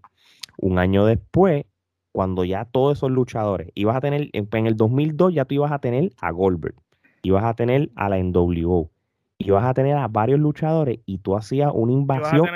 Un 0.61 0.79
año 0.79 1.05
después, 1.05 1.65
cuando 2.13 2.45
ya 2.45 2.63
todos 2.63 2.97
esos 2.97 3.11
luchadores 3.11 3.69
ibas 3.75 3.97
a 3.97 4.01
tener, 4.01 4.29
en 4.31 4.67
el 4.67 4.77
2002 4.77 5.33
ya 5.33 5.43
tú 5.45 5.55
ibas 5.55 5.71
a 5.73 5.79
tener 5.79 6.11
a 6.21 6.31
Goldberg 6.31 6.75
ibas 7.23 7.43
a 7.43 7.53
tener 7.53 7.91
a 7.95 8.09
la 8.09 8.17
NWO, 8.17 8.89
ibas 9.37 9.65
a 9.65 9.73
tener 9.73 9.97
a 9.97 10.07
varios 10.07 10.39
luchadores 10.39 10.99
y 11.05 11.19
tú 11.19 11.35
hacías 11.35 11.71
una 11.73 11.93
invasión. 11.93 12.47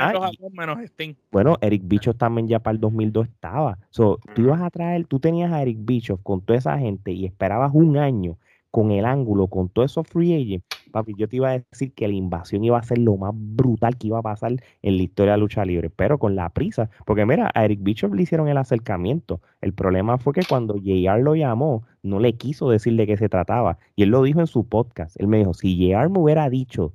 bueno, 1.32 1.58
Eric 1.62 1.84
Bichos 1.86 2.18
también 2.18 2.47
ya 2.47 2.60
para 2.60 2.76
el 2.76 2.82
2002 2.82 3.28
estaba. 3.28 3.78
So, 3.89 4.20
tú 4.34 4.43
ibas 4.43 4.62
a 4.62 4.70
traer, 4.70 5.06
tú 5.06 5.20
tenías 5.20 5.51
a 5.51 5.62
Eric 5.62 5.78
Bichos 5.82 6.20
con 6.22 6.41
toda 6.41 6.60
esa 6.60 6.78
gente 6.78 7.12
y 7.12 7.26
esperabas 7.26 7.72
un 7.74 7.97
año 7.97 8.38
con 8.72 8.91
el 8.91 9.06
ángulo, 9.06 9.47
con 9.47 9.70
todos 9.70 9.91
esos 9.91 10.08
free 10.08 10.34
agents, 10.34 10.66
papi, 10.95 11.13
yo 11.17 11.27
te 11.27 11.35
iba 11.35 11.49
a 11.49 11.59
decir 11.59 11.93
que 11.93 12.07
la 12.07 12.13
invasión 12.13 12.63
iba 12.63 12.77
a 12.77 12.83
ser 12.83 12.99
lo 12.99 13.17
más 13.17 13.33
brutal 13.35 13.97
que 13.97 14.07
iba 14.07 14.19
a 14.19 14.21
pasar 14.21 14.53
en 14.81 14.97
la 14.97 15.03
historia 15.03 15.33
de 15.33 15.37
la 15.37 15.41
lucha 15.41 15.65
libre, 15.65 15.89
pero 15.89 16.17
con 16.17 16.35
la 16.35 16.49
prisa, 16.49 16.89
porque 17.05 17.25
mira, 17.25 17.51
a 17.53 17.65
Eric 17.65 17.79
Bishop 17.83 18.13
le 18.13 18.23
hicieron 18.23 18.47
el 18.47 18.57
acercamiento. 18.57 19.41
El 19.59 19.73
problema 19.73 20.17
fue 20.17 20.33
que 20.33 20.43
cuando 20.47 20.75
JR 20.75 21.21
lo 21.21 21.35
llamó, 21.35 21.83
no 22.01 22.19
le 22.19 22.37
quiso 22.37 22.69
decir 22.69 22.95
de 22.95 23.05
qué 23.07 23.17
se 23.17 23.27
trataba. 23.27 23.77
Y 23.97 24.03
él 24.03 24.09
lo 24.09 24.23
dijo 24.23 24.39
en 24.39 24.47
su 24.47 24.69
podcast. 24.69 25.19
Él 25.19 25.27
me 25.27 25.39
dijo, 25.39 25.53
si 25.53 25.75
JR 25.77 26.09
me 26.09 26.19
hubiera 26.19 26.49
dicho, 26.49 26.93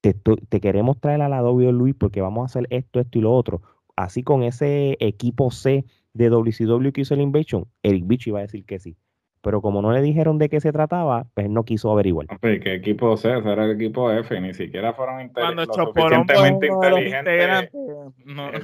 te, 0.00 0.14
queremos 0.60 1.00
traer 1.00 1.22
a 1.22 1.28
la 1.28 1.42
Luis 1.42 1.96
porque 1.98 2.20
vamos 2.20 2.42
a 2.42 2.46
hacer 2.46 2.68
esto, 2.70 3.00
esto 3.00 3.18
y 3.18 3.22
lo 3.22 3.34
otro, 3.34 3.62
así 3.96 4.22
con 4.22 4.44
ese 4.44 4.96
equipo 5.00 5.50
C 5.50 5.84
de 6.14 6.30
WCW 6.30 6.92
que 6.92 7.00
hizo 7.00 7.14
el 7.14 7.22
Invasion, 7.22 7.66
Eric 7.82 8.06
Bishop 8.06 8.28
iba 8.28 8.38
a 8.38 8.42
decir 8.42 8.64
que 8.64 8.78
sí 8.78 8.96
pero 9.46 9.60
como 9.60 9.80
no 9.80 9.92
le 9.92 10.02
dijeron 10.02 10.38
de 10.38 10.48
qué 10.48 10.58
se 10.58 10.72
trataba, 10.72 11.28
pues 11.32 11.48
no 11.48 11.62
quiso 11.62 11.92
averiguar. 11.92 12.26
¿Qué 12.40 12.74
equipo 12.74 13.16
C? 13.16 13.28
Era 13.28 13.64
el 13.64 13.80
equipo 13.80 14.10
F, 14.10 14.40
ni 14.40 14.52
siquiera 14.52 14.92
fueron 14.92 15.18
lo 15.54 15.66
suficientemente 15.66 16.66
inteligentes. 16.66 17.70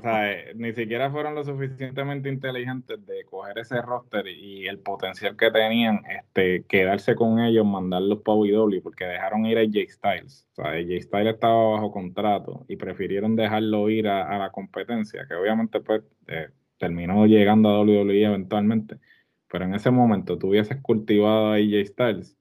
Eh, 0.05 0.53
ni 0.57 0.72
siquiera 0.72 1.09
fueron 1.09 1.37
lo 1.37 1.45
suficientemente 1.45 2.28
inteligentes 2.28 3.07
de 3.07 3.24
coger 3.26 3.59
ese 3.59 3.80
roster 3.80 4.26
y 4.26 4.66
el 4.66 4.80
potencial 4.80 5.37
que 5.37 5.53
tenían, 5.53 6.01
este, 6.18 6.64
quedarse 6.64 7.14
con 7.14 7.39
ellos, 7.39 7.64
mandarlos 7.64 8.18
para 8.22 8.39
WW, 8.39 8.83
porque 8.83 9.05
dejaron 9.05 9.47
ir 9.47 9.59
a 9.59 9.61
Jay 9.61 9.87
Styles. 9.87 10.49
O 10.57 10.62
sea, 10.62 10.72
Jay 10.72 11.01
Styles 11.01 11.35
estaba 11.35 11.74
bajo 11.74 11.93
contrato 11.93 12.64
y 12.66 12.74
prefirieron 12.74 13.37
dejarlo 13.37 13.89
ir 13.89 14.09
a, 14.09 14.37
la 14.37 14.51
competencia, 14.51 15.26
que 15.28 15.37
obviamente 15.37 15.78
pues 15.78 16.03
eh, 16.26 16.49
terminó 16.76 17.24
llegando 17.26 17.68
a 17.68 17.83
WWE 17.83 18.24
eventualmente 18.24 18.97
pero 19.53 19.66
en 19.66 19.74
ese 19.74 19.90
momento 19.90 20.38
tú 20.38 20.48
hubieses 20.48 20.78
cultivado 20.80 21.53
a 21.53 21.57
AJ 21.57 21.86
Styles, 21.88 22.38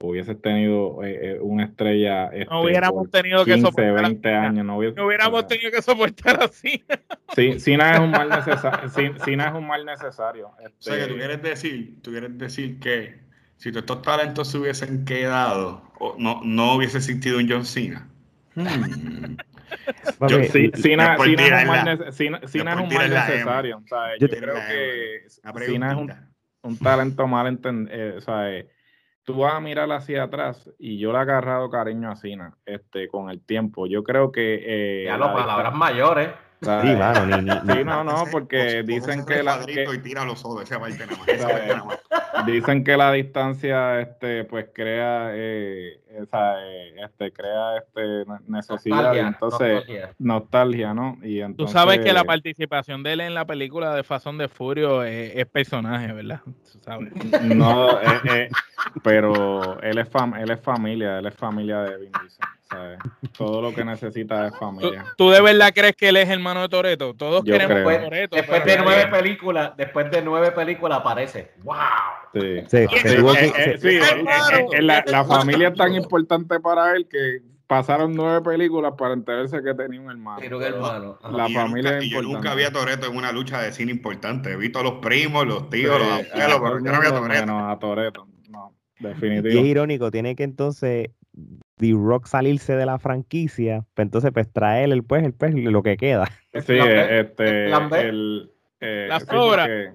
hubieses 0.00 0.40
tenido 0.40 1.04
eh, 1.04 1.32
eh, 1.32 1.38
una 1.40 1.64
estrella. 1.64 2.28
Este, 2.28 2.46
no 2.46 2.62
hubiéramos 2.62 3.10
tenido 3.10 3.44
que 3.44 3.60
soportar 3.60 4.02
20 4.02 4.28
años. 4.30 4.64
No, 4.64 4.78
hubiéramos 4.78 5.46
tenido 5.46 5.70
que 5.70 5.82
soportar 5.82 6.42
así. 6.42 6.82
Sí, 7.34 7.58
Sina 7.60 7.92
es 7.92 8.00
un 8.00 8.10
mal 8.10 8.30
necesario. 8.30 8.88
Sina 9.24 9.48
es 9.48 9.54
un 9.54 9.66
mal 9.66 9.84
necesario. 9.84 10.48
O 10.48 10.56
sea, 10.78 10.94
que 10.94 11.00
tú 11.02 11.08
este 11.08 11.18
quieres 11.18 11.42
decir, 11.42 12.02
tú 12.02 12.10
quieres 12.12 12.38
decir 12.38 12.80
que 12.80 13.20
si 13.58 13.70
todos 13.70 13.82
estos 13.82 14.00
talentos 14.00 14.48
se 14.48 14.56
hubiesen 14.56 15.04
quedado, 15.04 15.82
no, 16.16 16.40
no 16.42 16.76
hubiese 16.76 16.96
existido 16.96 17.36
un 17.36 17.50
John 17.50 17.66
Cena. 17.66 18.08
Hmm. 18.54 19.36
Cena, 20.76 21.14
es 21.14 21.26
un 22.80 22.88
mal, 22.88 23.10
necesario. 23.10 23.82
yo, 24.18 24.28
creo 24.28 24.54
que 24.54 25.24
Cena 25.66 25.92
es 25.92 25.98
un 25.98 26.33
un 26.64 26.78
talento 26.78 27.26
mal 27.28 27.46
entendido. 27.46 27.94
Eh, 27.94 28.16
o 28.16 28.20
sea, 28.20 28.50
eh, 28.50 28.68
tú 29.22 29.38
vas 29.38 29.54
a 29.54 29.60
mirar 29.60 29.90
hacia 29.92 30.24
atrás 30.24 30.70
y 30.78 30.98
yo 30.98 31.12
le 31.12 31.18
he 31.18 31.20
agarrado 31.20 31.70
cariño 31.70 32.10
a 32.10 32.16
Sina 32.16 32.56
este, 32.66 33.08
con 33.08 33.30
el 33.30 33.40
tiempo. 33.44 33.86
Yo 33.86 34.02
creo 34.02 34.32
que. 34.32 34.62
Eh, 34.66 35.04
ya 35.04 35.18
las 35.18 35.32
palabras 35.32 35.74
mayores. 35.74 36.30
Sí, 36.64 36.96
mano, 36.96 37.26
ni, 37.26 37.50
sí, 37.74 37.84
no, 37.84 38.04
no, 38.04 38.24
porque 38.30 38.82
dicen 38.82 39.24
que 39.24 39.42
la. 39.42 39.64
Que, 39.64 39.86
y 39.92 39.98
tira 39.98 40.24
los 40.24 40.44
ojos, 40.44 40.62
ese 40.62 40.76
dicen 42.46 42.84
que 42.84 42.96
la 42.96 43.12
distancia 43.12 44.00
este, 44.00 44.44
pues 44.44 44.66
crea. 44.74 45.30
Eh, 45.32 46.00
esa, 46.14 46.54
este, 47.04 47.32
crea 47.32 47.78
este, 47.78 48.24
necesidad, 48.46 49.16
entonces 49.16 49.84
nostalgia, 50.18 50.94
¿no? 50.94 51.18
Y 51.22 51.40
entonces, 51.40 51.72
Tú 51.72 51.78
sabes 51.78 52.00
que 52.00 52.12
la 52.12 52.24
participación 52.24 53.02
de 53.02 53.14
él 53.14 53.20
en 53.20 53.34
la 53.34 53.44
película 53.44 53.94
de 53.94 54.04
Fazón 54.04 54.38
de 54.38 54.48
Furio 54.48 55.02
es, 55.02 55.44
personaje, 55.46 56.12
¿verdad? 56.12 56.40
No, 57.42 58.00
eh, 58.00 58.20
eh, 58.30 58.48
pero 59.02 59.80
él 59.80 59.98
es, 59.98 60.08
fam 60.08 60.34
él 60.34 60.50
es 60.50 60.60
familia, 60.60 61.18
él 61.18 61.26
es 61.26 61.34
familia 61.34 61.80
de 61.80 61.98
Vin 61.98 62.12
Diesel. 62.20 62.46
¿Sabes? 62.74 62.98
Todo 63.36 63.62
lo 63.62 63.74
que 63.74 63.84
necesita 63.84 64.46
es 64.46 64.52
¿Tú, 64.52 64.58
familia. 64.58 65.04
tú 65.16 65.30
de 65.30 65.40
verdad 65.40 65.72
crees 65.74 65.96
que 65.96 66.08
él 66.08 66.16
es 66.16 66.28
hermano 66.28 66.62
de 66.62 66.68
Toreto? 66.68 67.14
Todos 67.14 67.44
Yo 67.44 67.52
queremos 67.52 67.74
creo. 67.76 67.88
a 67.88 67.90
Después, 67.92 68.04
Toretto. 68.04 68.36
después 68.36 68.62
pero- 68.64 68.82
de 68.82 68.88
nueve 68.88 69.06
películas, 69.10 69.76
después 69.76 70.10
de 70.10 70.22
nueve 70.22 70.50
películas 70.52 70.98
aparece. 71.00 71.52
¡Wow! 71.62 71.74
Sí. 72.34 72.40
Eh, 72.40 72.66
eh, 72.72 72.88
eh, 73.04 73.78
eh, 73.82 74.66
eh, 74.72 74.82
la, 74.82 75.04
la 75.06 75.24
familia 75.24 75.68
es 75.68 75.74
tan 75.74 75.94
importante 75.94 76.58
para 76.60 76.94
él 76.96 77.06
que 77.08 77.38
pasaron 77.66 78.14
nueve 78.14 78.42
películas 78.42 78.92
para 78.98 79.14
enterarse 79.14 79.62
que 79.62 79.72
tenía 79.74 80.00
un 80.00 80.10
hermano. 80.10 80.38
Pero 80.40 80.58
que 80.58 80.66
hermano. 80.66 81.18
Ajá. 81.22 81.36
La 81.36 81.48
Y 81.48 81.54
familia 81.54 81.90
nunca- 81.92 81.98
es 81.98 82.04
y 82.04 82.10
yo 82.10 82.22
nunca 82.22 82.36
importante. 82.36 82.56
vi 82.58 82.64
a 82.64 82.72
Toreto 82.72 83.06
en 83.06 83.16
una 83.16 83.32
lucha 83.32 83.62
de 83.62 83.72
cine 83.72 83.90
importante. 83.92 84.56
Vi 84.56 84.68
todos 84.70 84.84
los 84.84 84.94
primos, 85.00 85.46
los 85.46 85.62
Sí, 85.62 85.68
tíos, 85.70 85.98
los 85.98 86.08
a 86.08 86.14
abuelos, 86.16 86.60
pero 86.62 86.78
yo 86.84 86.92
no 86.92 87.00
vi 87.00 87.06
a 87.06 87.10
Toreto. 87.10 87.28
menos 87.46 87.62
a 87.72 87.78
Toretto. 87.78 88.26
No, 88.50 88.74
Y 89.00 89.06
es 89.06 89.20
definitivo. 89.20 89.64
irónico, 89.64 90.10
tiene 90.10 90.36
que 90.36 90.42
entonces 90.44 91.10
The 91.76 91.92
Rock 91.92 92.26
salirse 92.26 92.76
de 92.76 92.86
la 92.86 92.98
franquicia, 92.98 93.84
pues 93.94 94.06
entonces 94.06 94.30
pues 94.32 94.52
traer 94.52 94.92
el 94.92 95.02
pues, 95.04 95.24
el 95.24 95.32
pues 95.34 95.54
lo 95.54 95.82
que 95.82 95.96
queda. 95.96 96.26
Sí, 96.52 96.76
este, 96.78 97.66
el, 98.08 98.50
eh, 98.80 99.06
La 99.08 99.18
porque, 99.18 99.90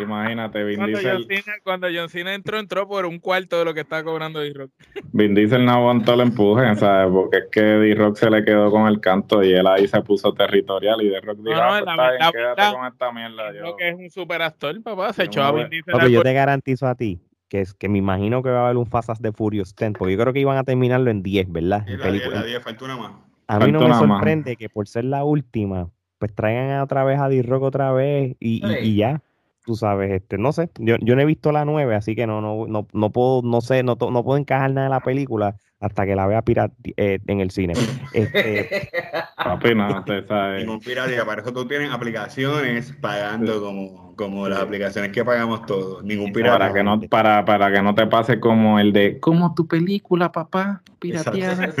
imagínate, 0.00 0.62
Vin 0.64 0.76
Cuando 0.76 0.98
John, 1.02 1.24
Diesel, 1.26 1.42
Cena, 1.44 1.56
cuando 1.64 1.88
John 1.92 2.08
Cena 2.08 2.34
entró, 2.34 2.58
entró 2.58 2.86
por 2.86 3.06
un 3.06 3.18
cuarto 3.18 3.58
de 3.58 3.64
lo 3.64 3.74
que 3.74 3.80
estaba 3.80 4.04
cobrando 4.04 4.40
D-Rock. 4.40 4.70
Vin 5.12 5.34
Diesel 5.34 5.64
no 5.64 5.72
aguantó 5.72 6.14
el 6.14 6.20
empuje, 6.20 6.74
¿sabes? 6.76 7.10
Porque 7.12 7.38
es 7.38 7.44
que 7.50 7.60
D-Rock 7.62 8.16
se 8.16 8.30
le 8.30 8.44
quedó 8.44 8.70
con 8.70 8.86
el 8.86 9.00
canto 9.00 9.42
y 9.42 9.52
él 9.52 9.66
ahí 9.66 9.88
se 9.88 10.00
puso 10.02 10.32
territorial 10.34 11.00
y 11.02 11.08
D-Rock 11.08 11.38
dijo, 11.38 11.56
No, 11.56 11.56
no, 11.56 11.62
"Ah, 11.62 11.70
pues 11.70 11.84
la 11.84 11.90
está 11.92 12.02
bien, 12.10 12.18
verdad- 12.20 12.32
quédate 12.32 12.76
con 12.76 12.86
esta 12.86 13.12
mierda. 13.12 13.54
Yo, 13.54 13.76
que 13.76 13.88
es 13.88 13.94
un 13.96 14.10
super 14.10 14.42
actor, 14.42 14.82
papá. 14.82 15.12
Se 15.12 15.24
echó 15.24 15.42
a 15.42 15.52
Vin 15.52 15.68
Diesel 15.68 15.94
al 15.98 16.10
yo 16.10 16.22
te 16.22 16.32
garantizo 16.32 16.86
a 16.86 16.94
ti 16.94 17.18
que 17.48 17.60
es 17.60 17.74
que 17.74 17.88
me 17.88 17.98
imagino 17.98 18.42
que 18.42 18.50
va 18.50 18.60
a 18.60 18.64
haber 18.66 18.76
un 18.76 18.86
Fast 18.86 19.20
de 19.20 19.32
Furious 19.32 19.74
10, 19.74 19.92
porque 19.98 20.12
yo 20.14 20.18
creo 20.20 20.32
que 20.32 20.40
iban 20.40 20.56
a 20.56 20.64
terminarlo 20.64 21.10
en 21.10 21.22
10, 21.22 21.50
¿verdad? 21.50 21.84
En 21.88 21.98
la 21.98 22.04
película. 22.04 22.34
10, 22.36 22.40
la 22.42 22.46
10, 22.46 22.62
falta 22.62 22.84
una 22.84 22.96
más. 22.96 23.12
A 23.48 23.58
mí 23.60 23.70
no 23.70 23.80
me 23.80 23.88
más. 23.88 23.98
sorprende 23.98 24.56
que 24.56 24.68
por 24.68 24.88
ser 24.88 25.04
la 25.04 25.22
última, 25.24 25.88
pues 26.18 26.34
traigan 26.34 26.80
otra 26.80 27.04
vez 27.04 27.20
a 27.20 27.28
D-Rock 27.28 27.62
otra 27.62 27.92
vez 27.92 28.36
y, 28.40 28.56
y- 28.66 28.68
Sí. 28.72 28.78
y 28.82 28.96
ya. 28.96 29.22
Tú 29.64 29.74
sabes, 29.74 30.12
este, 30.12 30.38
no 30.38 30.52
sé, 30.52 30.70
yo, 30.78 30.94
yo 31.00 31.16
no 31.16 31.22
he 31.22 31.24
visto 31.24 31.50
la 31.50 31.64
9, 31.64 31.96
así 31.96 32.14
que 32.14 32.24
no, 32.28 32.40
no, 32.40 32.66
no, 32.68 32.86
no 32.92 33.10
puedo, 33.10 33.42
no 33.42 33.60
sé, 33.60 33.82
no, 33.82 33.96
no 34.00 34.22
puedo 34.24 34.38
encajar 34.38 34.70
nada 34.72 34.86
de 34.86 34.90
la 34.90 35.00
película 35.00 35.56
hasta 35.80 36.06
que 36.06 36.16
la 36.16 36.26
vea 36.26 36.42
pirat 36.42 36.72
eh, 36.96 37.18
en 37.26 37.40
el 37.40 37.50
cine. 37.50 37.74
Este, 38.12 38.90
papi, 39.36 39.74
no, 39.74 40.04
sabe. 40.26 40.60
Ningún 40.60 40.80
piratía, 40.80 41.24
para 41.24 41.42
eso 41.42 41.52
tú 41.52 41.66
tienes 41.66 41.90
aplicaciones 41.90 42.92
pagando 43.00 43.60
como, 43.60 44.14
como 44.16 44.48
las 44.48 44.60
aplicaciones 44.60 45.12
que 45.12 45.24
pagamos 45.24 45.66
todos. 45.66 46.02
Ningún 46.02 46.32
pirata. 46.32 46.58
Para 46.58 46.72
que, 46.72 46.82
no, 46.82 47.00
para, 47.02 47.44
para 47.44 47.70
que 47.70 47.82
no 47.82 47.94
te 47.94 48.06
pase 48.06 48.40
como 48.40 48.80
el 48.80 48.92
de, 48.92 49.20
como 49.20 49.54
tu 49.54 49.66
película, 49.66 50.32
papá, 50.32 50.82
pirateada. 50.98 51.72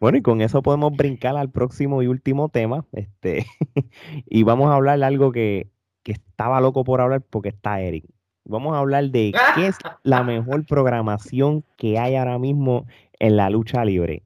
Bueno, 0.00 0.16
y 0.16 0.22
con 0.22 0.40
eso 0.40 0.62
podemos 0.62 0.96
brincar 0.96 1.36
al 1.36 1.50
próximo 1.50 2.02
y 2.02 2.06
último 2.06 2.48
tema. 2.48 2.86
Este, 2.92 3.44
y 4.26 4.42
vamos 4.42 4.70
a 4.70 4.76
hablar 4.76 4.98
de 4.98 5.04
algo 5.04 5.30
que, 5.30 5.68
que 6.02 6.12
estaba 6.12 6.60
loco 6.62 6.84
por 6.84 7.02
hablar 7.02 7.22
porque 7.28 7.50
está 7.50 7.82
Eric. 7.82 8.06
Vamos 8.44 8.74
a 8.74 8.78
hablar 8.80 9.04
de 9.10 9.32
qué 9.54 9.66
es 9.68 9.78
la 10.02 10.22
mejor 10.24 10.66
programación 10.66 11.64
que 11.76 11.98
hay 11.98 12.16
ahora 12.16 12.38
mismo 12.38 12.86
en 13.18 13.36
la 13.36 13.48
lucha 13.50 13.84
libre. 13.84 14.22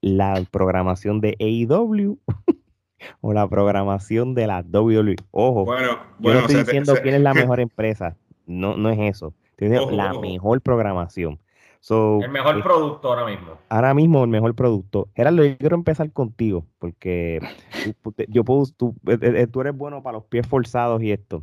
La 0.00 0.42
programación 0.50 1.20
de 1.20 1.36
AEW 1.40 2.18
o 3.20 3.32
la 3.32 3.48
programación 3.48 4.34
de 4.34 4.46
la 4.46 4.60
WWE. 4.62 5.16
Ojo, 5.30 5.64
Bueno, 5.66 5.88
yo 5.88 5.98
bueno, 6.18 6.40
no 6.40 6.46
estoy 6.46 6.62
diciendo 6.64 6.94
quién 7.02 7.14
es 7.16 7.20
la 7.20 7.34
mejor 7.34 7.60
empresa. 7.60 8.16
No, 8.46 8.76
no 8.76 8.90
es 8.90 8.98
eso. 8.98 9.34
Estoy 9.50 9.68
diciendo 9.68 9.86
Ojo, 9.88 9.96
la 9.96 10.12
ojo. 10.12 10.20
mejor 10.22 10.60
programación. 10.62 11.38
So, 11.82 12.20
El 12.22 12.30
mejor 12.30 12.58
eh, 12.58 12.62
producto 12.62 13.08
ahora 13.08 13.24
mismo. 13.24 13.52
ahora 13.70 13.94
mismo 13.94 14.22
el 14.24 14.28
mejor 14.30 14.54
producto. 14.54 15.08
Gerardo, 15.14 15.44
yo 15.44 15.56
quiero 15.56 15.76
empezar 15.76 16.12
contigo, 16.12 16.66
porque 16.78 17.40
yo 18.28 18.44
puedo, 18.44 18.64
tú, 18.76 18.94
eh, 19.06 19.18
eh, 19.22 19.46
tú 19.46 19.62
eres 19.62 19.74
bueno 19.74 20.02
para 20.02 20.18
los 20.18 20.24
pies 20.26 20.46
forzados 20.46 21.02
y 21.02 21.10
esto. 21.12 21.42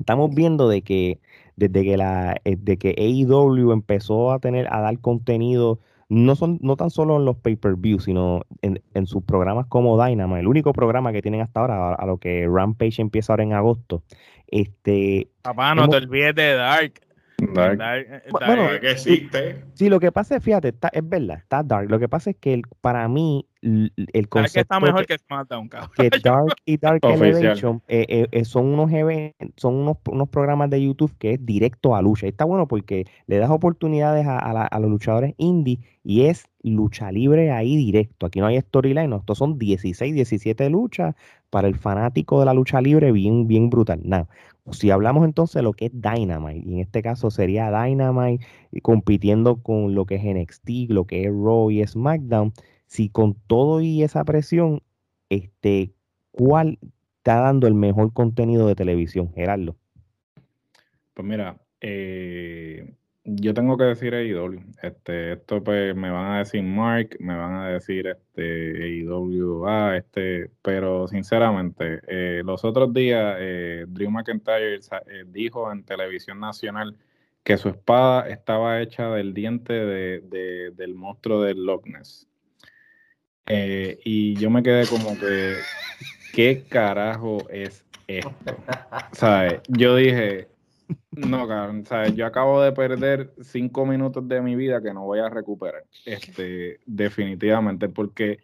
Estamos 0.00 0.34
viendo 0.34 0.68
de 0.68 0.82
que 0.82 1.20
desde 1.56 1.84
que 1.84 1.96
la 1.96 2.36
eh, 2.44 2.56
de 2.58 2.76
que 2.78 2.94
AEW 2.98 3.72
empezó 3.72 4.32
a 4.32 4.38
tener 4.40 4.66
a 4.72 4.80
dar 4.80 4.98
contenido, 4.98 5.78
no 6.08 6.34
son 6.34 6.58
no 6.62 6.74
tan 6.76 6.90
solo 6.90 7.16
en 7.18 7.24
los 7.24 7.36
pay-per-view, 7.36 8.00
sino 8.00 8.42
en, 8.62 8.82
en 8.94 9.06
sus 9.06 9.22
programas 9.22 9.66
como 9.66 10.02
Dynamite, 10.02 10.40
el 10.40 10.48
único 10.48 10.72
programa 10.72 11.12
que 11.12 11.22
tienen 11.22 11.40
hasta 11.42 11.60
ahora, 11.60 11.90
a, 11.90 11.94
a 11.94 12.06
lo 12.06 12.18
que 12.18 12.48
Rampage 12.50 13.00
empieza 13.00 13.32
ahora 13.32 13.44
en 13.44 13.52
agosto. 13.52 14.02
Este, 14.48 15.28
Papá, 15.42 15.74
no 15.74 15.84
Hemos- 15.84 15.96
te 15.96 16.04
olvides 16.04 16.34
de 16.34 16.54
Dark. 16.54 16.94
Dark. 17.54 17.78
Dark, 17.78 18.06
eh, 18.08 18.22
Dark- 18.32 18.46
bueno, 18.46 18.80
que 18.80 18.90
existe. 18.90 19.64
Sí, 19.74 19.88
lo 19.88 20.00
que 20.00 20.12
pasa 20.12 20.36
es, 20.36 20.42
fíjate, 20.42 20.68
está, 20.68 20.88
es 20.92 21.08
verdad, 21.08 21.38
está 21.38 21.62
dark. 21.62 21.90
Lo 21.90 21.98
que 21.98 22.08
pasa 22.08 22.30
es 22.30 22.36
que 22.36 22.54
el- 22.54 22.62
para 22.80 23.06
mí 23.08 23.46
el 23.62 23.92
Dark 23.96 24.28
concepto 24.30 24.60
está 24.60 24.80
mejor 24.80 25.00
que, 25.06 25.14
que 25.14 25.18
SmackDown, 25.18 25.68
cabrón. 25.68 25.90
que 25.94 26.10
Dark 26.24 26.54
y 26.64 26.76
Dark. 26.78 27.00
Elevation 27.02 27.82
eh, 27.88 28.06
eh, 28.08 28.26
eh, 28.32 28.44
son 28.46 28.66
unos 28.66 28.90
son 29.56 29.74
unos, 29.74 29.98
unos 30.10 30.28
programas 30.30 30.70
de 30.70 30.82
YouTube 30.82 31.12
que 31.18 31.32
es 31.34 31.44
directo 31.44 31.94
a 31.94 32.00
lucha. 32.02 32.26
Y 32.26 32.30
está 32.30 32.44
bueno 32.46 32.66
porque 32.66 33.04
le 33.26 33.36
das 33.38 33.50
oportunidades 33.50 34.26
a, 34.26 34.38
a 34.38 34.52
la- 34.54 34.64
a 34.66 34.80
los 34.80 34.90
luchadores 34.90 35.34
indie 35.36 35.78
y 36.02 36.22
es 36.22 36.46
lucha 36.62 37.12
libre 37.12 37.50
ahí 37.52 37.76
directo. 37.76 38.26
Aquí 38.26 38.40
no 38.40 38.46
hay 38.46 38.58
storyline, 38.60 39.10
no, 39.10 39.16
estos 39.16 39.36
son 39.38 39.58
16, 39.58 40.14
17 40.14 40.70
luchas 40.70 41.14
para 41.50 41.68
el 41.68 41.74
fanático 41.76 42.38
de 42.40 42.46
la 42.46 42.54
lucha 42.54 42.80
libre, 42.80 43.12
bien, 43.12 43.46
bien 43.46 43.68
brutal. 43.70 44.00
Nada. 44.04 44.28
Si 44.72 44.90
hablamos 44.90 45.24
entonces 45.24 45.54
de 45.54 45.62
lo 45.62 45.72
que 45.72 45.86
es 45.86 45.92
Dynamite, 45.92 46.68
y 46.68 46.74
en 46.74 46.80
este 46.80 47.02
caso 47.02 47.30
sería 47.30 47.70
Dynamite 47.70 48.44
compitiendo 48.82 49.62
con 49.62 49.94
lo 49.94 50.06
que 50.06 50.16
es 50.16 50.24
NXT, 50.24 50.90
lo 50.90 51.06
que 51.06 51.24
es 51.24 51.28
Raw 51.28 51.70
y 51.70 51.86
SmackDown, 51.86 52.52
si 52.86 53.08
con 53.08 53.34
todo 53.46 53.80
y 53.80 54.02
esa 54.02 54.24
presión, 54.24 54.82
este, 55.28 55.92
¿cuál 56.30 56.78
está 57.18 57.40
dando 57.40 57.66
el 57.66 57.74
mejor 57.74 58.12
contenido 58.12 58.66
de 58.66 58.74
televisión, 58.74 59.32
Gerardo? 59.32 59.76
Pues 61.14 61.26
mira, 61.26 61.60
eh, 61.80 62.94
yo 63.36 63.54
tengo 63.54 63.76
que 63.76 63.84
decir 63.84 64.14
AEW. 64.14 64.60
Este, 64.82 65.32
esto 65.34 65.62
pues 65.62 65.94
me 65.94 66.10
van 66.10 66.32
a 66.32 66.38
decir 66.38 66.62
Mark, 66.62 67.16
me 67.20 67.36
van 67.36 67.54
a 67.54 67.68
decir 67.68 68.06
este 68.06 69.02
AEW, 69.02 69.66
ah, 69.66 69.96
este, 69.96 70.50
pero 70.62 71.06
sinceramente, 71.08 72.00
eh, 72.08 72.42
los 72.44 72.64
otros 72.64 72.92
días 72.92 73.36
eh, 73.38 73.84
Drew 73.88 74.10
McIntyre 74.10 74.76
eh, 74.76 75.24
dijo 75.26 75.70
en 75.72 75.84
televisión 75.84 76.40
nacional 76.40 76.96
que 77.42 77.56
su 77.56 77.68
espada 77.70 78.28
estaba 78.28 78.80
hecha 78.82 79.08
del 79.10 79.32
diente 79.32 79.72
de- 79.72 80.20
de- 80.20 80.70
del 80.72 80.94
monstruo 80.94 81.42
del 81.42 81.64
Loch 81.64 81.86
Ness. 81.86 82.26
Eh, 83.46 83.98
y 84.04 84.34
yo 84.34 84.50
me 84.50 84.62
quedé 84.62 84.86
como 84.86 85.18
que, 85.18 85.54
¿qué 86.34 86.64
carajo 86.68 87.38
es 87.50 87.84
esto? 88.06 88.32
¿Sabes? 89.12 89.60
Yo 89.68 89.96
dije, 89.96 90.49
no, 91.12 91.46
cabrón, 91.48 91.84
¿sabes? 91.86 92.14
Yo 92.16 92.26
acabo 92.26 92.62
de 92.62 92.72
perder 92.72 93.34
cinco 93.42 93.84
minutos 93.86 94.26
de 94.28 94.40
mi 94.40 94.54
vida 94.56 94.82
que 94.82 94.92
no 94.94 95.04
voy 95.04 95.18
a 95.20 95.28
recuperar. 95.28 95.84
Este, 96.04 96.80
definitivamente, 96.86 97.88
porque 97.88 98.38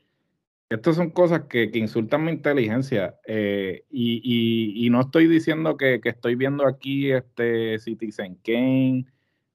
estas 0.70 0.96
son 0.96 1.10
cosas 1.10 1.42
que, 1.48 1.70
que 1.70 1.78
insultan 1.80 2.24
mi 2.24 2.32
inteligencia. 2.32 3.16
eh, 3.26 3.84
y, 3.90 4.20
y- 4.24 4.86
y 4.86 4.90
no 4.90 5.00
estoy 5.02 5.28
diciendo 5.28 5.76
que, 5.76 6.00
que 6.00 6.10
estoy 6.10 6.36
viendo 6.36 6.66
aquí 6.66 7.12
este 7.12 7.78
Citizen 7.80 8.36
Kane, 8.44 9.06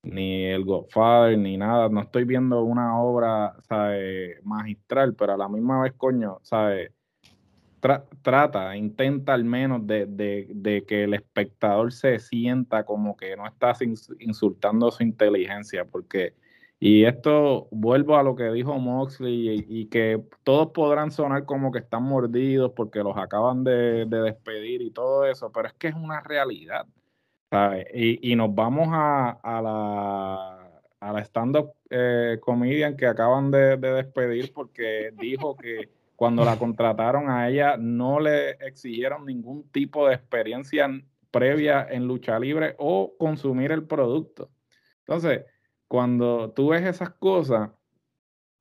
ni 0.03 0.45
el 0.45 0.65
Godfather, 0.65 1.37
ni 1.37 1.57
nada. 1.57 1.89
No 1.89 2.01
estoy 2.01 2.25
viendo 2.25 2.63
una 2.63 2.99
obra, 3.01 3.55
¿sabes? 3.67 4.43
magistral, 4.45 5.15
pero 5.15 5.33
a 5.33 5.37
la 5.37 5.49
misma 5.49 5.83
vez, 5.83 5.93
coño, 5.97 6.39
¿sabes? 6.43 6.91
Tra- 7.81 8.05
trata, 8.21 8.75
intenta 8.77 9.33
al 9.33 9.43
menos 9.43 9.87
de, 9.87 10.05
de- 10.05 10.47
de 10.53 10.85
que 10.85 11.03
el 11.05 11.15
espectador 11.15 11.91
se 11.91 12.19
sienta 12.19 12.83
como 12.85 13.17
que 13.17 13.35
no 13.35 13.47
estás 13.47 13.81
ins- 13.81 14.15
insultando 14.19 14.91
su 14.91 15.01
inteligencia, 15.03 15.85
porque, 15.85 16.35
y 16.79 17.05
esto 17.05 17.67
vuelvo 17.71 18.17
a 18.17 18.23
lo 18.23 18.35
que 18.35 18.51
dijo 18.51 18.77
Moxley, 18.79 19.49
y, 19.49 19.65
y 19.81 19.85
que 19.87 20.21
todos 20.43 20.67
podrán 20.73 21.11
sonar 21.11 21.45
como 21.45 21.71
que 21.71 21.79
están 21.79 22.03
mordidos 22.03 22.71
porque 22.75 22.99
los 22.99 23.17
acaban 23.17 23.63
de, 23.63 24.05
de 24.05 24.21
despedir 24.21 24.81
y 24.83 24.91
todo 24.91 25.25
eso, 25.25 25.51
pero 25.51 25.67
es 25.67 25.73
que 25.73 25.87
es 25.87 25.95
una 25.95 26.21
realidad, 26.21 26.85
¿sabes? 27.49 27.87
Y, 27.93 28.31
y 28.31 28.35
nos 28.35 28.53
vamos 28.53 28.89
a, 28.91 29.31
a 29.31 29.61
la, 29.61 30.81
a 30.99 31.13
la 31.13 31.19
stand-up 31.21 31.73
eh, 31.89 32.37
comedian 32.41 32.95
que 32.95 33.07
acaban 33.07 33.51
de, 33.51 33.77
de 33.77 33.91
despedir 33.93 34.53
porque 34.53 35.11
dijo 35.17 35.55
que 35.57 35.89
cuando 36.21 36.45
la 36.45 36.55
contrataron 36.59 37.31
a 37.31 37.49
ella 37.49 37.77
no 37.77 38.19
le 38.19 38.51
exigieron 38.67 39.25
ningún 39.25 39.67
tipo 39.71 40.07
de 40.07 40.13
experiencia 40.13 40.87
previa 41.31 41.87
en 41.89 42.05
lucha 42.05 42.37
libre 42.37 42.75
o 42.77 43.15
consumir 43.17 43.71
el 43.71 43.87
producto. 43.87 44.51
Entonces, 44.99 45.45
cuando 45.87 46.51
tú 46.51 46.67
ves 46.69 46.85
esas 46.85 47.09
cosas, 47.09 47.71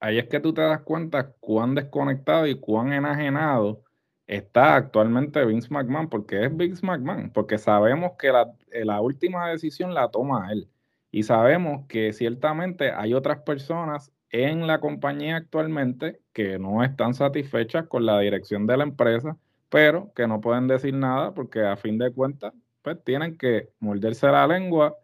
ahí 0.01 0.17
es 0.19 0.27
que 0.29 0.41
tú 0.41 0.55
te 0.55 0.63
das 0.63 0.81
cuenta 0.81 1.33
cuán 1.33 1.75
desconectado 1.75 2.47
y 2.47 2.59
cuán 2.59 2.95
enajenado 2.95 3.85
está 4.27 4.77
actualmente 4.77 5.45
Vince 5.45 5.69
McMahon, 5.71 6.09
porque 6.09 6.47
es 6.47 6.57
Vince 6.57 6.87
McMahon, 6.87 7.31
porque 7.31 7.59
sabemos 7.59 8.13
que 8.19 8.33
la, 8.33 8.51
eh, 8.73 8.87
la 8.87 9.03
última 9.03 9.51
decisión 9.51 9.93
la 9.93 10.11
toma 10.11 10.51
él. 10.51 10.71
Y 11.11 11.25
sabemos 11.25 11.87
que 11.89 12.15
ciertamente 12.15 12.91
hay 12.91 13.13
otras 13.13 13.41
personas 13.41 14.15
en 14.31 14.67
la 14.67 14.81
compañía 14.81 15.37
actualmente 15.37 16.23
que 16.33 16.59
no 16.59 16.83
están 16.83 17.15
satisfechas 17.15 17.87
con 17.87 18.07
la 18.07 18.19
dirección 18.21 18.67
de 18.67 18.77
la 18.77 18.85
empresa, 18.85 19.37
pero 19.69 20.13
que 20.15 20.27
no 20.27 20.41
pueden 20.41 20.69
decir 20.69 20.95
nada 20.95 21.33
porque 21.33 21.65
a 21.65 21.77
fin 21.77 21.99
de 21.99 22.13
cuentas, 22.13 22.53
pues 22.83 23.03
tienen 23.05 23.37
que 23.37 23.71
morderse 23.79 24.27
la 24.27 24.47
lengua 24.47 24.97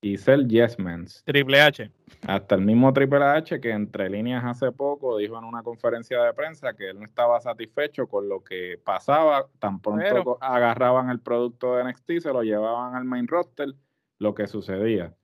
y 0.00 0.16
ser 0.16 0.46
yes 0.46 0.78
men. 0.78 1.06
Triple 1.24 1.60
H. 1.60 1.90
Hasta 2.26 2.54
el 2.54 2.62
mismo 2.62 2.92
Triple 2.92 3.24
H 3.24 3.60
que 3.60 3.70
entre 3.70 4.08
líneas 4.08 4.44
hace 4.44 4.72
poco 4.72 5.18
dijo 5.18 5.38
en 5.38 5.44
una 5.44 5.62
conferencia 5.62 6.22
de 6.22 6.32
prensa 6.32 6.74
que 6.74 6.90
él 6.90 6.98
no 6.98 7.04
estaba 7.04 7.40
satisfecho 7.40 8.06
con 8.06 8.28
lo 8.28 8.42
que 8.42 8.80
pasaba, 8.82 9.46
tan 9.58 9.80
pronto 9.80 10.38
agarraban 10.40 11.10
el 11.10 11.20
producto 11.20 11.76
de 11.76 11.84
NXT, 11.84 12.20
se 12.20 12.32
lo 12.32 12.42
llevaban 12.42 12.94
al 12.94 13.04
main 13.04 13.28
roster, 13.28 13.68
lo 14.18 14.34
que 14.34 14.46
sucedía. 14.46 15.14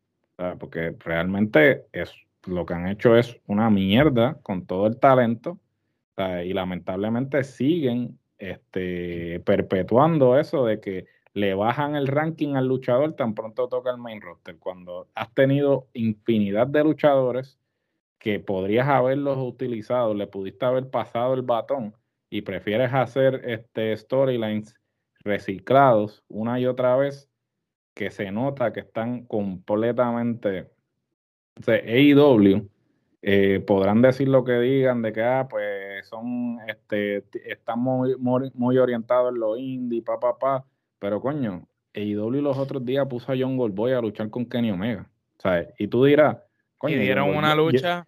porque 0.58 0.94
realmente 1.00 1.86
es, 1.92 2.12
lo 2.46 2.66
que 2.66 2.74
han 2.74 2.88
hecho 2.88 3.16
es 3.16 3.38
una 3.46 3.70
mierda 3.70 4.38
con 4.42 4.66
todo 4.66 4.86
el 4.86 4.98
talento 4.98 5.58
y 6.44 6.52
lamentablemente 6.52 7.44
siguen 7.44 8.18
este, 8.38 9.40
perpetuando 9.40 10.38
eso 10.38 10.64
de 10.64 10.80
que 10.80 11.06
le 11.34 11.54
bajan 11.54 11.96
el 11.96 12.06
ranking 12.06 12.54
al 12.54 12.66
luchador 12.66 13.12
tan 13.14 13.34
pronto 13.34 13.68
toca 13.68 13.90
el 13.90 13.98
main 13.98 14.22
roster. 14.22 14.56
Cuando 14.58 15.08
has 15.14 15.32
tenido 15.34 15.88
infinidad 15.92 16.66
de 16.66 16.82
luchadores 16.82 17.58
que 18.18 18.40
podrías 18.40 18.88
haberlos 18.88 19.36
utilizado, 19.36 20.14
le 20.14 20.26
pudiste 20.26 20.64
haber 20.64 20.88
pasado 20.88 21.34
el 21.34 21.42
batón 21.42 21.94
y 22.30 22.40
prefieres 22.42 22.94
hacer 22.94 23.42
este 23.44 23.94
storylines 23.94 24.74
reciclados 25.18 26.24
una 26.28 26.58
y 26.58 26.66
otra 26.66 26.96
vez 26.96 27.28
que 27.94 28.10
se 28.10 28.30
nota 28.30 28.72
que 28.72 28.80
están 28.80 29.26
completamente 29.26 30.70
sea, 31.62 31.74
AEW 31.76 32.68
eh, 33.22 33.64
podrán 33.66 34.02
decir 34.02 34.28
lo 34.28 34.44
que 34.44 34.58
digan 34.60 35.02
de 35.02 35.12
que 35.12 35.22
ah, 35.22 35.46
pues 35.48 36.06
son 36.06 36.58
este 36.68 37.24
están 37.44 37.80
muy, 37.80 38.14
muy, 38.18 38.78
orientados 38.78 39.32
en 39.32 39.40
lo 39.40 39.56
indie, 39.56 40.02
pa 40.02 40.20
pa 40.20 40.38
pa 40.38 40.64
pero 40.98 41.20
coño, 41.20 41.66
AEW 41.94 42.42
los 42.42 42.58
otros 42.58 42.84
días 42.84 43.06
puso 43.06 43.32
a 43.32 43.36
John 43.38 43.56
Goldboy 43.56 43.92
a 43.92 44.00
luchar 44.00 44.30
con 44.30 44.46
Kenny 44.46 44.70
Omega. 44.70 45.08
¿sabes? 45.38 45.68
Y 45.78 45.88
tú 45.88 46.04
dirás, 46.04 46.38
coño. 46.78 46.96
Y 46.96 46.98
dieron 46.98 47.34
una 47.36 47.54
lucha. 47.54 48.06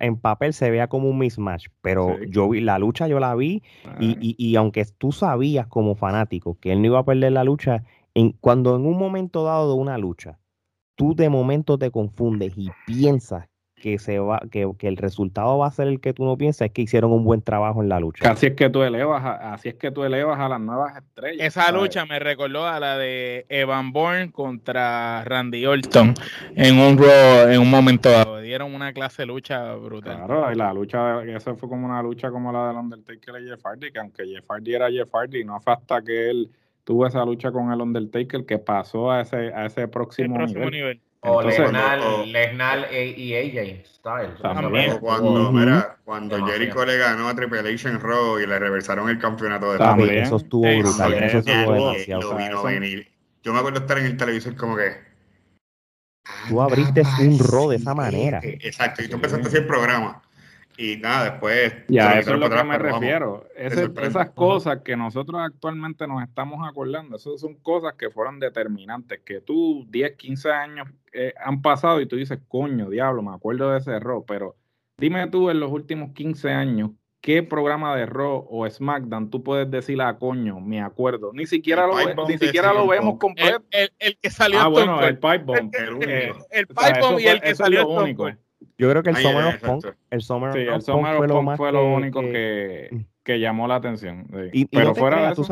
en, 0.00 0.16
papel 0.16 0.52
se 0.52 0.70
vea 0.70 0.88
como 0.88 1.08
un 1.08 1.18
mismatch, 1.18 1.68
pero 1.82 2.16
yo 2.24 2.48
vi 2.48 2.60
la 2.60 2.78
lucha, 2.78 3.06
yo 3.06 3.20
la 3.20 3.34
vi, 3.34 3.62
y, 4.00 4.16
y, 4.20 4.34
y, 4.38 4.56
aunque 4.56 4.84
tú 4.98 5.12
sabías 5.12 5.66
como 5.66 5.94
fanático 5.94 6.58
que 6.60 6.72
él 6.72 6.80
no 6.80 6.86
iba 6.86 6.98
a 6.98 7.04
perder 7.04 7.32
la 7.32 7.44
lucha, 7.44 7.84
en, 8.14 8.32
cuando 8.32 8.74
en 8.76 8.86
un 8.86 8.98
momento 8.98 9.44
dado 9.44 9.74
de 9.74 9.80
una 9.80 9.98
lucha, 9.98 10.38
tú 10.98 11.14
de 11.14 11.30
momento 11.30 11.78
te 11.78 11.92
confundes 11.92 12.54
y 12.56 12.70
piensas 12.84 13.48
que 13.76 14.00
se 14.00 14.18
va, 14.18 14.40
que, 14.50 14.68
que, 14.76 14.88
el 14.88 14.96
resultado 14.96 15.56
va 15.58 15.68
a 15.68 15.70
ser 15.70 15.86
el 15.86 16.00
que 16.00 16.12
tú 16.12 16.24
no 16.24 16.36
piensas, 16.36 16.66
es 16.66 16.72
que 16.72 16.82
hicieron 16.82 17.12
un 17.12 17.22
buen 17.22 17.40
trabajo 17.40 17.80
en 17.80 17.88
la 17.88 18.00
lucha. 18.00 18.28
Así 18.28 18.46
es 18.46 18.54
que 18.54 18.68
tú 18.68 18.82
elevas, 18.82 19.24
a, 19.24 19.54
así 19.54 19.68
es 19.68 19.76
que 19.76 19.92
tú 19.92 20.02
elevas 20.02 20.40
a 20.40 20.48
las 20.48 20.60
nuevas 20.60 20.96
estrellas. 20.96 21.46
Esa 21.46 21.70
lucha 21.70 22.04
me 22.04 22.18
recordó 22.18 22.66
a 22.66 22.80
la 22.80 22.98
de 22.98 23.46
Evan 23.48 23.92
Bourne 23.92 24.32
contra 24.32 25.22
Randy 25.24 25.64
Orton 25.66 26.14
en 26.56 26.78
un 26.80 26.98
en 27.48 27.60
un 27.60 27.70
momento 27.70 28.10
dado. 28.10 28.40
Dieron 28.40 28.74
una 28.74 28.92
clase 28.92 29.22
de 29.22 29.26
lucha 29.26 29.74
brutal. 29.76 30.16
Claro, 30.16 30.52
y 30.52 30.56
la 30.56 30.72
lucha, 30.72 31.22
eso 31.22 31.54
fue 31.54 31.68
como 31.68 31.86
una 31.86 32.02
lucha 32.02 32.32
como 32.32 32.50
la 32.50 32.66
del 32.66 32.76
Undertaker 32.76 33.40
y 33.40 33.48
Jeff 33.48 33.64
Hardy, 33.64 33.92
que 33.92 34.00
aunque 34.00 34.26
Jeff 34.26 34.44
Hardy 34.48 34.74
era 34.74 34.90
Jeff 34.90 35.14
Hardy, 35.14 35.44
no 35.44 35.60
fue 35.60 35.74
hasta 35.74 36.02
que 36.02 36.30
él 36.30 36.50
tuvo 36.88 37.06
esa 37.06 37.22
lucha 37.22 37.52
con 37.52 37.70
el 37.70 37.82
Undertaker 37.82 38.46
que 38.46 38.58
pasó 38.58 39.10
a 39.10 39.20
ese, 39.20 39.52
a 39.52 39.66
ese 39.66 39.86
próximo, 39.88 40.38
nivel. 40.38 40.98
O 41.20 41.42
Lesnar, 41.42 42.88
e, 42.90 43.08
y 43.08 43.34
AJ 43.36 43.84
Styles. 43.84 44.40
También. 44.40 44.98
Cuando, 44.98 45.52
mira, 45.52 45.98
cuando 46.06 46.42
Jericho 46.46 46.86
le 46.86 46.96
ganó 46.96 47.28
a 47.28 47.34
Triple 47.34 47.60
H 47.60 47.88
en 47.90 48.00
Raw 48.00 48.38
y 48.38 48.46
le 48.46 48.58
reversaron 48.58 49.10
el 49.10 49.18
campeonato 49.18 49.70
de 49.72 49.78
También. 49.78 50.16
Eso 50.16 50.36
estuvo 50.36 50.62
brutal. 50.62 51.12
Eso 51.12 51.38
estuvo 51.40 51.74
demasiado. 51.74 52.22
Yo 53.42 53.52
me 53.52 53.58
acuerdo 53.58 53.80
estar 53.80 53.98
en 53.98 54.06
el 54.06 54.16
televisor 54.16 54.56
como 54.56 54.74
que. 54.74 54.96
Tú 56.48 56.62
abriste 56.62 57.02
un 57.20 57.38
Raw 57.38 57.68
de 57.68 57.76
esa 57.76 57.94
manera. 57.94 58.40
Exacto, 58.42 59.02
y 59.02 59.08
tú 59.08 59.16
empezaste 59.16 59.44
a 59.44 59.48
hacer 59.48 59.60
el 59.60 59.66
programa. 59.66 60.22
Y 60.80 60.96
nada, 60.96 61.32
después. 61.32 61.74
Ya, 61.88 62.20
eso 62.20 62.34
es 62.34 62.38
lo 62.38 62.48
que 62.48 62.62
me 62.62 62.78
refiero. 62.78 63.48
esas 63.56 64.30
cosas 64.30 64.78
que 64.84 64.96
nosotros 64.96 65.40
actualmente 65.44 66.06
nos 66.06 66.22
estamos 66.22 66.66
acordando, 66.66 67.16
esas 67.16 67.40
son 67.40 67.56
cosas 67.56 67.94
que 67.94 68.10
fueron 68.10 68.38
determinantes. 68.38 69.20
Que 69.24 69.40
tú, 69.40 69.84
10, 69.90 70.14
15 70.16 70.50
años 70.52 70.88
eh, 71.12 71.34
han 71.44 71.62
pasado 71.62 72.00
y 72.00 72.06
tú 72.06 72.14
dices, 72.14 72.38
coño, 72.46 72.88
diablo, 72.90 73.22
me 73.22 73.34
acuerdo 73.34 73.72
de 73.72 73.78
ese 73.78 73.90
error. 73.90 74.24
Pero 74.24 74.54
dime 74.98 75.26
tú, 75.26 75.50
en 75.50 75.58
los 75.58 75.72
últimos 75.72 76.12
15 76.12 76.52
años, 76.52 76.92
¿qué 77.20 77.42
programa 77.42 77.96
de 77.96 78.06
Raw 78.06 78.46
o 78.48 78.70
SmackDown 78.70 79.30
tú 79.30 79.42
puedes 79.42 79.68
decir 79.68 80.00
a 80.00 80.10
ah, 80.10 80.16
coño, 80.16 80.60
me 80.60 80.80
acuerdo? 80.80 81.32
Ni 81.32 81.46
siquiera 81.46 81.88
lo, 81.88 81.96
ni 82.28 82.38
siquiera 82.38 82.72
lo 82.72 82.86
vemos 82.86 83.18
completo. 83.18 83.64
El, 83.72 83.90
el, 83.98 84.16
que 84.16 84.30
salió. 84.30 84.60
Ah, 84.60 84.68
bueno, 84.68 85.02
el 85.02 85.18
Pipe 85.18 85.38
Bomb. 85.38 85.74
El, 85.74 85.94
único. 85.94 86.46
el, 86.52 86.66
Pipe 86.68 87.00
Bomb 87.00 87.18
y 87.18 87.26
el 87.26 87.40
que 87.40 87.54
salió. 87.56 87.88
único. 87.88 88.28
Yo 88.76 88.90
creo 88.90 89.02
que 89.02 89.10
el 89.10 89.16
Summer 89.16 89.44
of 89.44 89.60
Punk, 89.60 89.86
el 90.10 90.20
Summer 90.20 90.52
sí, 90.52 90.58
el 90.60 90.82
Summer 90.82 91.16
of 91.16 91.26
Punk 91.26 91.56
fue 91.56 91.72
lo, 91.72 91.94
único 91.94 92.20
que, 92.20 92.88
mm. 92.90 93.00
que, 93.22 93.40
llamó 93.40 93.68
la 93.68 93.76
atención. 93.76 94.26
Y, 94.52 94.66
Pero 94.66 94.94
fuera 94.94 95.26
de 95.26 95.32
eso, 95.32 95.44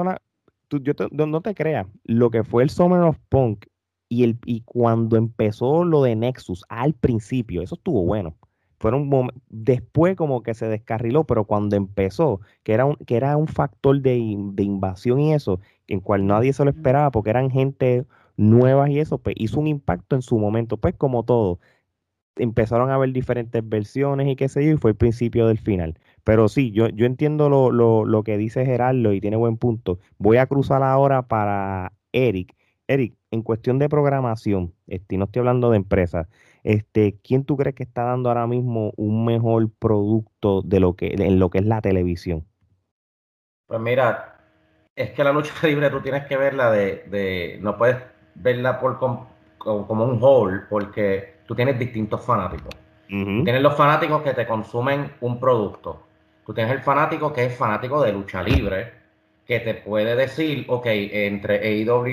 tú, 0.69 0.81
yo 0.81 0.95
no 1.27 1.41
te 1.41 1.55
creas, 1.55 1.87
lo 2.05 2.31
que 2.31 2.45
fue 2.45 2.63
el 2.63 2.71
Summer 2.71 3.01
of 3.03 3.19
Punk 3.29 3.67
y, 4.09 4.25
el, 4.25 4.39
y 4.45 4.63
cuando 4.63 5.17
empezó 5.17 5.85
lo 5.85 6.03
de 6.03 6.17
Nexus 6.17 6.65
al 6.69 6.95
principio, 6.95 7.63
eso 7.63 7.75
estuvo 7.77 8.05
bueno. 8.05 8.37
Fueron 8.79 9.11
después 9.49 10.17
como 10.17 10.43
que 10.43 10.53
se 10.53 10.69
descarriló, 10.69 11.25
pero 11.25 11.45
cuando 11.45 11.77
empezó, 11.77 12.41
que 12.63 12.75
era 12.75 12.85
un, 12.85 12.97
que 12.97 13.17
era 13.17 13.37
un 13.37 13.49
factor 13.49 14.01
de, 14.01 14.37
de 14.37 14.63
invasión 14.63 15.19
y 15.19 15.33
eso, 15.33 15.61
en 15.89 16.01
cual 16.01 16.27
nadie 16.27 16.53
se 16.53 16.63
lo 16.65 16.71
esperaba 16.71 17.11
porque 17.11 17.31
eran 17.31 17.51
gente 17.51 18.05
nuevas 18.37 18.91
y 18.91 18.99
eso, 18.99 19.19
pues 19.19 19.35
hizo 19.39 19.59
un 19.61 19.67
impacto 19.67 20.15
en 20.15 20.23
su 20.23 20.39
momento, 20.39 20.77
pues 20.77 20.95
como 20.95 21.25
todo 21.25 21.59
empezaron 22.37 22.91
a 22.91 22.95
haber 22.95 23.13
diferentes 23.13 23.67
versiones 23.69 24.29
y 24.29 24.37
qué 24.37 24.49
sé 24.49 24.65
yo, 24.65 24.73
y 24.73 24.77
fue 24.77 24.93
el 24.93 24.97
principio 24.97 25.47
del 25.47 25.59
final. 25.59 25.99
Pero 26.25 26.49
sí, 26.49 26.71
yo, 26.73 26.89
yo 26.89 27.07
entiendo 27.07 27.49
lo, 27.49 27.71
lo, 27.71 28.05
lo 28.05 28.23
que 28.23 28.37
dice 28.37 28.65
Gerardo 28.65 29.13
y 29.13 29.21
tiene 29.21 29.37
buen 29.37 29.57
punto. 29.57 29.99
Voy 30.19 30.37
a 30.37 30.47
cruzar 30.47 30.83
ahora 30.83 31.23
para 31.23 31.93
Eric. 32.13 32.55
Eric, 32.89 33.15
en 33.31 33.43
cuestión 33.43 33.79
de 33.79 33.89
programación, 33.89 34.73
este, 34.87 35.17
no 35.17 35.25
estoy 35.25 35.41
hablando 35.41 35.71
de 35.71 35.77
empresas, 35.77 36.29
este, 36.63 37.19
¿quién 37.23 37.45
tú 37.45 37.57
crees 37.57 37.75
que 37.75 37.83
está 37.83 38.05
dando 38.05 38.29
ahora 38.29 38.47
mismo 38.47 38.93
un 38.97 39.25
mejor 39.25 39.71
producto 39.79 40.63
de 40.63 40.81
lo 40.81 40.95
que, 40.95 41.15
en 41.19 41.39
lo 41.39 41.51
que 41.51 41.59
es 41.59 41.67
la 41.67 41.81
televisión? 41.81 42.47
Pues 43.67 43.81
mira, 43.81 44.37
es 44.95 45.11
que 45.11 45.25
la 45.25 45.33
lucha 45.33 45.53
libre 45.67 45.91
tú 45.91 46.01
tienes 46.01 46.27
que 46.27 46.37
verla 46.37 46.71
de, 46.71 47.05
de 47.11 47.59
no 47.61 47.77
puedes 47.77 47.97
verla 48.35 48.81
por 48.81 48.99
como, 48.99 49.29
como 49.59 50.05
un 50.05 50.23
whole, 50.23 50.63
porque 50.69 51.36
tú 51.47 51.55
tienes 51.55 51.79
distintos 51.79 52.25
fanáticos. 52.25 52.75
Tienes 53.09 53.63
los 53.63 53.77
fanáticos 53.77 54.23
que 54.23 54.35
te 54.35 54.47
consumen 54.47 55.13
un 55.21 55.39
producto. 55.39 56.03
Tú 56.45 56.53
tienes 56.53 56.73
el 56.73 56.81
fanático 56.81 57.33
que 57.33 57.45
es 57.45 57.57
fanático 57.57 58.03
de 58.03 58.13
lucha 58.13 58.43
libre, 58.43 58.93
que 59.47 59.61
te 59.61 59.75
puede 59.75 60.17
decir, 60.17 60.65
ok, 60.69 60.87
entre 60.87 61.59
AEW 61.59 62.07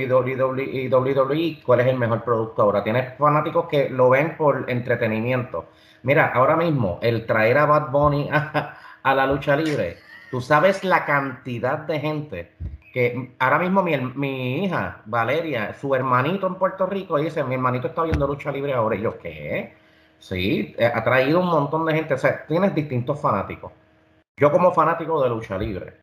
y 0.59 0.88
WWE, 0.88 1.59
¿cuál 1.65 1.79
es 1.79 1.88
el 1.88 1.97
mejor 1.97 2.23
producto 2.23 2.61
ahora? 2.61 2.84
Tienes 2.84 3.17
fanáticos 3.17 3.67
que 3.67 3.89
lo 3.89 4.09
ven 4.09 4.38
por 4.38 4.69
entretenimiento. 4.69 5.65
Mira, 6.03 6.27
ahora 6.27 6.55
mismo, 6.55 6.99
el 7.01 7.25
traer 7.25 7.57
a 7.57 7.65
Bad 7.65 7.89
Bunny 7.89 8.29
a, 8.31 8.77
a 9.03 9.15
la 9.15 9.25
lucha 9.25 9.55
libre, 9.55 9.97
tú 10.29 10.41
sabes 10.41 10.84
la 10.84 11.05
cantidad 11.05 11.79
de 11.79 11.99
gente 11.99 12.51
que 12.93 13.33
ahora 13.39 13.57
mismo 13.57 13.81
mi, 13.81 13.97
mi, 13.97 14.65
hija, 14.65 15.01
Valeria, 15.05 15.73
su 15.73 15.95
hermanito 15.95 16.45
en 16.45 16.55
Puerto 16.55 16.85
Rico, 16.85 17.17
dice, 17.17 17.43
mi 17.43 17.55
hermanito 17.55 17.87
está 17.87 18.03
viendo 18.03 18.27
lucha 18.27 18.51
libre 18.51 18.71
ahora. 18.71 18.95
Y 18.95 19.01
yo, 19.01 19.17
¿qué? 19.17 19.73
Sí, 20.19 20.75
eh, 20.77 20.85
ha 20.85 21.03
traído 21.03 21.39
un 21.39 21.47
montón 21.47 21.85
de 21.87 21.95
gente. 21.95 22.13
O 22.13 22.17
sea, 22.19 22.45
tienes 22.45 22.75
distintos 22.75 23.19
fanáticos. 23.19 23.71
Yo 24.37 24.51
como 24.51 24.71
fanático 24.73 25.23
de 25.23 25.29
lucha 25.29 25.57
libre, 25.57 25.95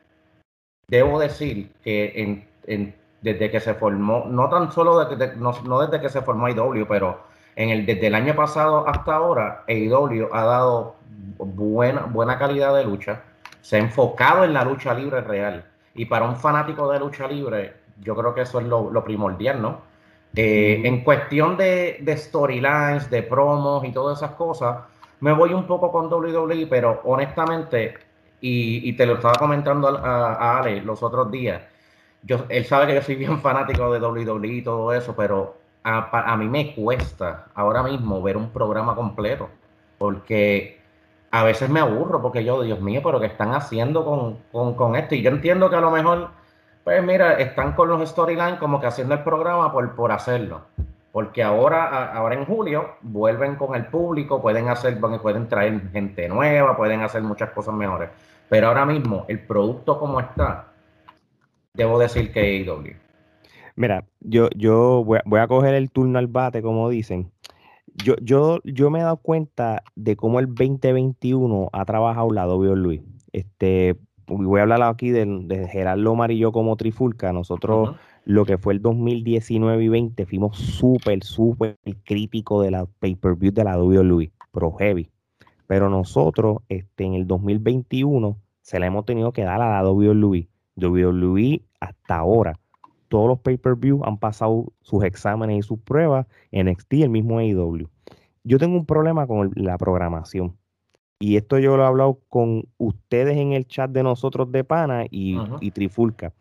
debo 0.88 1.20
decir 1.20 1.72
que 1.82 2.44
en, 2.66 2.94
desde 3.22 3.50
que 3.52 3.60
se 3.60 3.74
formó, 3.74 4.24
no 4.28 4.48
tan 4.48 4.72
solo 4.72 5.08
no, 5.36 5.80
desde 5.80 6.00
que 6.00 6.08
se 6.08 6.22
formó 6.22 6.48
IW, 6.48 6.86
pero 6.88 7.20
en 7.54 7.70
el, 7.70 7.86
desde 7.86 8.08
el 8.08 8.16
año 8.16 8.34
pasado 8.34 8.88
hasta 8.88 9.14
ahora, 9.14 9.64
IW 9.68 10.28
ha 10.32 10.44
dado 10.44 10.96
buena, 11.38 12.02
buena 12.02 12.36
calidad 12.36 12.74
de 12.74 12.84
lucha, 12.84 13.22
se 13.60 13.76
ha 13.76 13.78
enfocado 13.78 14.42
en 14.42 14.54
la 14.54 14.64
lucha 14.64 14.92
libre 14.92 15.20
real 15.20 15.69
y 15.94 16.04
para 16.04 16.26
un 16.26 16.36
fanático 16.36 16.90
de 16.90 16.98
lucha 16.98 17.26
libre, 17.26 17.74
yo 18.00 18.14
creo 18.16 18.34
que 18.34 18.42
eso 18.42 18.60
es 18.60 18.66
lo, 18.66 19.04
primordial, 19.04 19.60
¿no? 19.60 19.80
Eh, 20.34 20.82
en 20.84 21.02
cuestión 21.02 21.56
de, 21.56 22.02
storylines, 22.16 23.10
de 23.10 23.22
promos 23.22 23.84
y 23.84 23.92
todas 23.92 24.18
esas 24.18 24.32
cosas, 24.32 24.78
me 25.20 25.32
voy 25.32 25.52
un 25.52 25.66
poco 25.66 25.90
con 25.90 26.06
WWE, 26.12 26.66
pero 26.68 27.00
honestamente, 27.04 27.94
y, 28.40 28.92
te 28.94 29.06
lo 29.06 29.14
estaba 29.14 29.34
comentando 29.34 29.88
a, 29.88 30.58
Ale 30.58 30.82
los 30.82 31.02
otros 31.02 31.30
días, 31.30 31.62
yo, 32.22 32.44
él 32.48 32.64
sabe 32.64 32.86
que 32.86 32.94
yo 32.94 33.02
soy 33.02 33.16
bien 33.16 33.40
fanático 33.40 33.92
de 33.92 34.00
WWE 34.00 34.48
y 34.48 34.62
todo 34.62 34.92
eso, 34.92 35.14
pero 35.16 35.56
a, 35.82 36.36
mí 36.36 36.48
me 36.48 36.74
cuesta 36.74 37.46
ahora 37.54 37.82
mismo 37.82 38.22
ver 38.22 38.36
un 38.36 38.50
programa 38.50 38.94
completo, 38.94 39.48
porque 39.98 40.79
a 41.30 41.44
veces 41.44 41.70
me 41.70 41.80
aburro, 41.80 42.20
porque 42.20 42.44
yo, 42.44 42.62
Dios 42.62 42.80
mío, 42.80 43.00
pero 43.04 43.20
¿qué 43.20 43.26
están 43.26 43.54
haciendo 43.54 44.04
con, 44.04 44.74
con 44.74 44.96
esto? 44.96 45.14
Y 45.14 45.22
yo 45.22 45.30
entiendo 45.30 45.70
que 45.70 45.76
a 45.76 45.80
lo 45.80 45.90
mejor, 45.90 46.30
pues 46.84 47.02
mira, 47.04 47.34
están 47.34 47.72
con 47.72 47.88
los 47.88 48.08
storylines 48.08 48.58
como 48.58 48.80
que 48.80 48.86
haciendo 48.86 49.14
el 49.14 49.22
programa 49.22 49.72
por, 49.72 49.94
por 49.94 50.12
hacerlo. 50.12 50.62
Porque 51.12 51.42
ahora, 51.42 52.12
ahora 52.12 52.36
en 52.36 52.44
julio 52.44 52.96
vuelven 53.02 53.56
con 53.56 53.74
el 53.74 53.86
público, 53.86 54.40
pueden 54.40 54.68
hacer, 54.68 54.98
pueden 55.00 55.48
traer 55.48 55.90
gente 55.90 56.28
nueva, 56.28 56.76
pueden 56.76 57.00
hacer 57.00 57.22
muchas 57.22 57.50
cosas 57.50 57.74
mejores. 57.74 58.10
Pero 58.48 58.68
ahora 58.68 58.84
mismo, 58.84 59.24
el 59.28 59.40
producto 59.40 59.98
como 59.98 60.20
está, 60.20 60.66
debo 61.74 61.98
decir 61.98 62.32
que 62.32 62.40
AEW. 62.40 62.94
Mira, 63.76 64.04
yo, 64.20 64.50
yo 64.56 65.04
voy, 65.04 65.40
a, 65.40 65.46
coger 65.46 65.74
el 65.74 65.90
turno 65.90 66.18
al 66.18 66.26
bate, 66.26 66.62
como 66.62 66.88
dicen. 66.88 67.30
Yo, 67.96 68.14
yo, 68.22 68.60
yo 68.64 68.90
me 68.90 69.00
he 69.00 69.02
dado 69.02 69.18
cuenta 69.18 69.82
de 69.94 70.16
cómo 70.16 70.40
el 70.40 70.46
2021 70.46 71.70
ha 71.72 71.84
trabajado 71.84 72.30
la 72.30 72.46
Luis. 72.46 73.02
Este, 73.32 73.96
voy 74.26 74.60
a 74.60 74.62
hablar 74.62 74.82
aquí 74.82 75.10
de, 75.10 75.26
de 75.26 75.68
Gerardo 75.68 76.12
Amarillo 76.12 76.52
como 76.52 76.76
Trifulca. 76.76 77.32
Nosotros 77.32 77.96
lo 78.24 78.44
que 78.44 78.58
fue 78.58 78.74
el 78.74 78.82
2019 78.82 79.84
y 79.84 79.88
20, 79.88 80.26
fuimos 80.26 80.56
súper, 80.56 81.24
súper 81.24 81.76
críticos 82.04 82.64
de 82.64 82.70
la 82.70 82.86
pay-per-view 82.86 83.52
de 83.52 83.64
la 83.64 83.78
WWE, 83.78 84.30
Pro 84.52 84.72
Heavy. 84.72 85.10
Pero 85.66 85.88
nosotros, 85.88 86.58
este, 86.68 87.04
en 87.04 87.14
el 87.14 87.26
2021, 87.26 88.36
se 88.62 88.78
la 88.78 88.86
hemos 88.86 89.04
tenido 89.04 89.32
que 89.32 89.42
dar 89.42 89.60
a 89.60 89.82
la 89.82 89.88
WWE. 89.90 90.48
WWE 90.76 91.62
hasta 91.80 92.16
ahora, 92.16 92.58
todos 93.10 93.28
los 93.28 93.40
pay-per-view 93.40 94.02
han 94.04 94.16
pasado 94.16 94.72
sus 94.80 95.04
exámenes 95.04 95.58
y 95.58 95.62
sus 95.62 95.78
pruebas 95.80 96.26
en 96.50 96.68
NXT, 96.68 96.94
el 96.94 97.10
mismo 97.10 97.38
AEW. 97.38 97.88
Yo 98.44 98.58
tengo 98.58 98.78
un 98.78 98.86
problema 98.86 99.26
con 99.26 99.50
la 99.54 99.76
programación. 99.76 100.56
Y 101.18 101.36
esto 101.36 101.58
yo 101.58 101.76
lo 101.76 101.82
he 101.82 101.86
hablado 101.86 102.20
con 102.30 102.64
ustedes 102.78 103.36
en 103.36 103.52
el 103.52 103.66
chat 103.66 103.90
de 103.90 104.02
nosotros 104.02 104.50
de 104.50 104.64
Pana 104.64 105.04
y, 105.10 105.36
y 105.60 105.70
Trifulca 105.72 106.32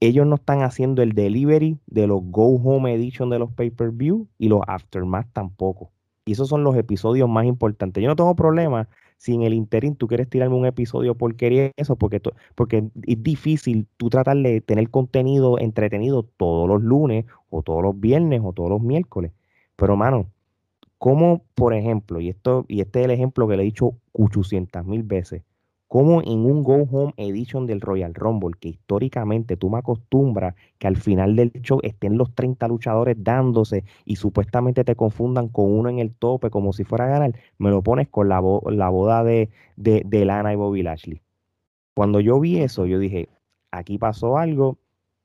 ellos 0.00 0.26
no 0.26 0.36
están 0.36 0.62
haciendo 0.62 1.02
el 1.02 1.12
delivery 1.12 1.78
de 1.86 2.06
los 2.06 2.20
Go 2.24 2.56
Home 2.56 2.92
Edition 2.94 3.28
de 3.28 3.38
los 3.38 3.52
pay-per-view 3.52 4.26
y 4.38 4.48
los 4.48 4.62
Aftermath 4.66 5.28
tampoco. 5.32 5.92
Y 6.24 6.32
esos 6.32 6.48
son 6.48 6.64
los 6.64 6.74
episodios 6.76 7.28
más 7.28 7.44
importantes. 7.44 8.02
Yo 8.02 8.08
no 8.08 8.16
tengo 8.16 8.34
problema 8.34 8.88
si 9.20 9.34
en 9.34 9.42
el 9.42 9.52
interim 9.52 9.96
tú 9.96 10.08
quieres 10.08 10.30
tirarme 10.30 10.56
un 10.56 10.64
episodio 10.64 11.14
porquería 11.14 11.72
eso, 11.76 11.94
porque, 11.94 12.22
porque 12.54 12.88
es 13.06 13.22
difícil 13.22 13.86
tú 13.98 14.08
tratar 14.08 14.38
de 14.38 14.62
tener 14.62 14.88
contenido 14.88 15.58
entretenido 15.58 16.22
todos 16.22 16.66
los 16.66 16.82
lunes 16.82 17.26
o 17.50 17.62
todos 17.62 17.82
los 17.82 18.00
viernes 18.00 18.40
o 18.42 18.54
todos 18.54 18.70
los 18.70 18.80
miércoles. 18.80 19.32
Pero, 19.76 19.94
mano, 19.94 20.30
como 20.96 21.44
por 21.54 21.74
ejemplo, 21.74 22.18
y 22.22 22.30
esto, 22.30 22.64
y 22.66 22.80
este 22.80 23.00
es 23.00 23.04
el 23.04 23.10
ejemplo 23.10 23.46
que 23.46 23.58
le 23.58 23.62
he 23.62 23.66
dicho 23.66 23.92
800 24.12 24.86
mil 24.86 25.02
veces, 25.02 25.42
como 25.90 26.22
en 26.22 26.46
un 26.46 26.62
Go 26.62 26.86
Home 26.92 27.14
Edition 27.16 27.66
del 27.66 27.80
Royal 27.80 28.14
Rumble, 28.14 28.56
que 28.60 28.68
históricamente 28.68 29.56
tú 29.56 29.70
me 29.70 29.78
acostumbras 29.78 30.54
que 30.78 30.86
al 30.86 30.96
final 30.96 31.34
del 31.34 31.50
show 31.62 31.80
estén 31.82 32.16
los 32.16 32.32
30 32.32 32.68
luchadores 32.68 33.16
dándose 33.18 33.82
y 34.04 34.14
supuestamente 34.14 34.84
te 34.84 34.94
confundan 34.94 35.48
con 35.48 35.64
uno 35.76 35.88
en 35.88 35.98
el 35.98 36.14
tope 36.14 36.48
como 36.48 36.72
si 36.72 36.84
fuera 36.84 37.06
a 37.06 37.08
ganar, 37.08 37.34
me 37.58 37.70
lo 37.70 37.82
pones 37.82 38.06
con 38.08 38.28
la, 38.28 38.38
boda 38.38 39.24
de, 39.24 39.50
de, 39.74 40.24
Lana 40.24 40.52
y 40.52 40.56
Bobby 40.56 40.84
Lashley. 40.84 41.22
Cuando 41.96 42.20
yo 42.20 42.38
vi 42.38 42.60
eso, 42.60 42.86
yo 42.86 43.00
dije, 43.00 43.28
aquí 43.72 43.98
pasó 43.98 44.38
algo, 44.38 44.78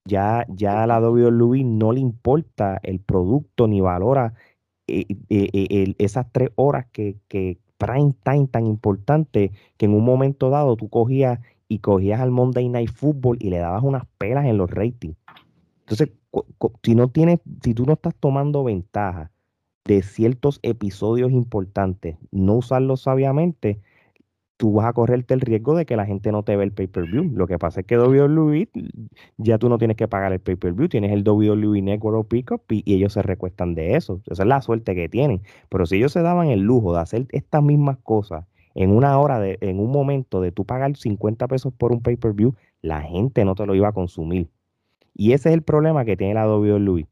ya, 0.03 0.47
ya 0.49 0.81
a 0.81 0.87
la 0.87 0.99
WWE 0.99 1.63
no 1.63 1.91
le 1.91 1.99
importa 1.99 2.79
el 2.81 2.99
producto 3.01 3.67
ni 3.67 3.81
valora 3.81 4.33
eh, 4.87 5.05
eh, 5.29 5.49
eh, 5.53 5.93
esas 5.99 6.25
tres 6.31 6.49
horas 6.55 6.87
que, 6.91 7.17
que, 7.27 7.59
prime 7.77 8.13
time 8.23 8.47
tan 8.47 8.65
importante 8.65 9.51
que 9.77 9.85
en 9.85 9.93
un 9.93 10.03
momento 10.03 10.49
dado 10.49 10.75
tú 10.75 10.89
cogías 10.89 11.39
y 11.67 11.79
cogías 11.79 12.21
al 12.21 12.31
Monday 12.31 12.69
Night 12.69 12.91
Football 12.91 13.37
y 13.39 13.49
le 13.49 13.57
dabas 13.57 13.83
unas 13.83 14.05
pelas 14.17 14.45
en 14.45 14.57
los 14.57 14.69
ratings. 14.69 15.17
Entonces, 15.81 16.11
si 16.83 16.95
no 16.95 17.09
tienes, 17.09 17.39
si 17.63 17.73
tú 17.73 17.85
no 17.85 17.93
estás 17.93 18.15
tomando 18.15 18.63
ventaja 18.63 19.31
de 19.85 20.01
ciertos 20.01 20.59
episodios 20.63 21.31
importantes, 21.31 22.17
no 22.31 22.55
usarlos 22.55 23.01
sabiamente, 23.01 23.81
tú 24.57 24.73
vas 24.73 24.87
a 24.87 24.93
correrte 24.93 25.33
el 25.33 25.41
riesgo 25.41 25.75
de 25.75 25.85
que 25.85 25.95
la 25.95 26.05
gente 26.05 26.31
no 26.31 26.43
te 26.43 26.55
ve 26.55 26.63
el 26.63 26.71
pay-per-view. 26.71 27.31
Lo 27.35 27.47
que 27.47 27.59
pasa 27.59 27.81
es 27.81 27.85
que 27.85 27.97
WWE, 27.97 28.69
ya 29.37 29.57
tú 29.57 29.69
no 29.69 29.77
tienes 29.77 29.97
que 29.97 30.07
pagar 30.07 30.31
el 30.31 30.39
pay-per-view, 30.39 30.87
tienes 30.87 31.11
el 31.11 31.27
WWE 31.27 31.81
Network 31.81 32.27
Pickup 32.27 32.61
y, 32.71 32.83
y, 32.85 32.95
ellos 32.95 33.13
se 33.13 33.21
recuestan 33.21 33.75
de 33.75 33.95
eso. 33.95 34.21
Esa 34.27 34.43
es 34.43 34.47
la 34.47 34.61
suerte 34.61 34.95
que 34.95 35.09
tienen. 35.09 35.41
Pero 35.69 35.85
si 35.85 35.97
ellos 35.97 36.13
se 36.13 36.21
daban 36.21 36.47
el 36.47 36.61
lujo 36.61 36.93
de 36.93 37.01
hacer 37.01 37.27
estas 37.31 37.63
mismas 37.63 37.97
cosas 37.97 38.45
en 38.75 38.91
una 38.91 39.17
hora, 39.19 39.39
de, 39.39 39.57
en 39.61 39.79
un 39.79 39.91
momento 39.91 40.41
de 40.41 40.51
tú 40.51 40.65
pagar 40.65 40.95
50 40.95 41.47
pesos 41.47 41.73
por 41.73 41.91
un 41.91 42.01
pay-per-view, 42.01 42.55
la 42.81 43.01
gente 43.01 43.43
no 43.43 43.55
te 43.55 43.65
lo 43.65 43.75
iba 43.75 43.89
a 43.89 43.93
consumir. 43.93 44.49
Y 45.13 45.33
ese 45.33 45.49
es 45.49 45.55
el 45.55 45.63
problema 45.63 46.05
que 46.05 46.17
tiene 46.17 46.33
la 46.33 46.47
WWE. 46.47 47.07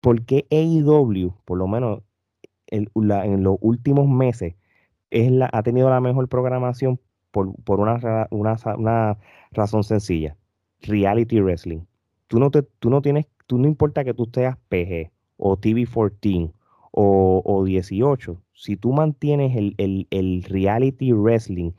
Porque 0.00 0.46
AEW, 0.50 1.34
por 1.44 1.58
lo 1.58 1.66
menos 1.66 2.02
en 2.66 3.42
los 3.42 3.58
últimos 3.60 4.08
meses, 4.08 4.54
ha 5.52 5.62
tenido 5.62 5.90
la 5.90 6.00
mejor 6.00 6.28
programación 6.28 7.00
por, 7.30 7.80
una, 7.80 8.28
una, 8.30 9.18
razón 9.52 9.84
sencilla. 9.84 10.36
Reality 10.82 11.40
Wrestling. 11.40 11.80
Tú 12.26 12.38
no, 12.38 12.50
te, 12.50 12.62
tú 12.62 12.90
no 12.90 13.02
tienes, 13.02 13.26
tú 13.46 13.58
no 13.58 13.66
importa 13.66 14.04
que 14.04 14.14
tú 14.14 14.28
seas 14.32 14.56
PG 14.68 15.10
o 15.36 15.56
TV14 15.56 16.52
o, 16.96 17.64
18, 17.64 18.40
si 18.52 18.76
tú 18.76 18.92
mantienes 18.92 19.56
el, 19.56 20.44
reality 20.48 21.12
wrestling 21.12 21.72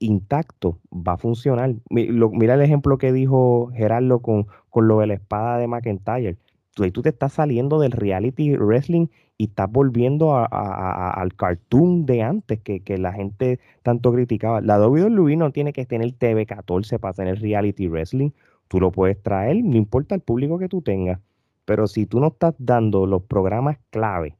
intacto, 0.00 0.80
va 0.92 1.12
a 1.12 1.18
funcionar. 1.18 1.74
Mira 1.88 2.54
el 2.54 2.62
ejemplo 2.62 2.98
que 2.98 3.12
dijo 3.12 3.70
Gerardo 3.74 4.20
con, 4.20 4.48
con 4.70 4.88
lo 4.88 4.98
de 4.98 5.06
la 5.06 5.14
espada 5.14 5.58
de 5.58 5.68
McIntyre. 5.68 6.36
Tú, 6.78 6.88
tú 6.92 7.02
te 7.02 7.08
estás 7.08 7.32
saliendo 7.32 7.80
del 7.80 7.90
reality 7.90 8.56
wrestling 8.56 9.08
y 9.36 9.46
estás 9.46 9.68
volviendo 9.70 10.36
al 10.36 11.34
cartoon 11.34 12.06
de 12.06 12.22
antes 12.22 12.60
que, 12.60 12.98
la 12.98 13.12
gente 13.12 13.58
tanto 13.82 14.12
criticaba. 14.12 14.60
La 14.60 14.78
WWE 14.80 15.34
no 15.34 15.50
tiene 15.50 15.72
que 15.72 15.86
tener 15.86 16.12
TV 16.12 16.46
14 16.46 17.00
para 17.00 17.14
tener 17.14 17.40
reality 17.40 17.88
wrestling. 17.88 18.30
Tú 18.68 18.78
lo 18.78 18.92
puedes 18.92 19.20
traer, 19.20 19.64
no 19.64 19.76
importa 19.76 20.14
el 20.14 20.20
público 20.20 20.56
que 20.58 20.68
tú 20.68 20.82
tengas. 20.82 21.18
Pero 21.64 21.88
si 21.88 22.06
tú 22.06 22.20
no 22.20 22.28
estás 22.28 22.54
dando 22.58 23.06
los 23.06 23.22
programas 23.22 23.78
clave, 23.90 24.36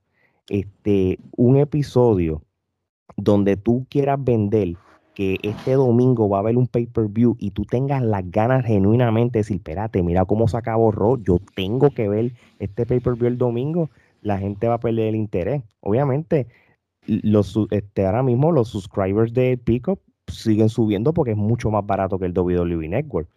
este, 0.49 1.19
un 1.37 1.57
episodio 1.57 2.43
donde 3.17 3.57
tú 3.57 3.85
quieras 3.91 4.23
vender 4.23 4.77
que 5.19 5.37
este 5.43 5.73
domingo 5.73 6.29
va 6.29 6.37
a 6.37 6.41
haber 6.43 6.57
un 6.57 6.69
pay-per-view 6.69 7.35
y 7.41 7.51
tú 7.51 7.65
tengas 7.65 8.05
las 8.05 8.31
ganas 8.31 8.65
genuinamente 8.65 9.33
de 9.33 9.41
decir, 9.41 9.57
espérate, 9.57 10.01
mira 10.05 10.25
cómo 10.27 10.47
se 10.47 10.57
acabó 10.57 10.93
Raw, 10.93 11.21
yo 11.21 11.41
tengo 11.57 11.91
que 11.91 12.09
ver 12.09 12.35
este 12.61 12.87
pay-per-view 12.87 13.27
el 13.27 13.37
domingo, 13.37 13.91
la 14.23 14.39
gente 14.39 14.69
va 14.69 14.75
a 14.75 14.79
perder 14.79 15.09
el 15.09 15.17
interés. 15.17 15.65
Obviamente, 15.81 16.47
los, 17.09 17.59
este, 17.73 18.07
ahora 18.07 18.23
mismo 18.23 18.53
los 18.53 18.69
subscribers 18.69 19.35
de 19.35 19.59
Pico 19.59 19.99
siguen 20.29 20.69
subiendo 20.69 21.13
porque 21.13 21.33
es 21.33 21.37
mucho 21.37 21.69
más 21.69 21.85
barato 21.85 22.21
que 22.21 22.27
el 22.27 22.39
WWE 22.39 22.89
Network. 22.89 23.29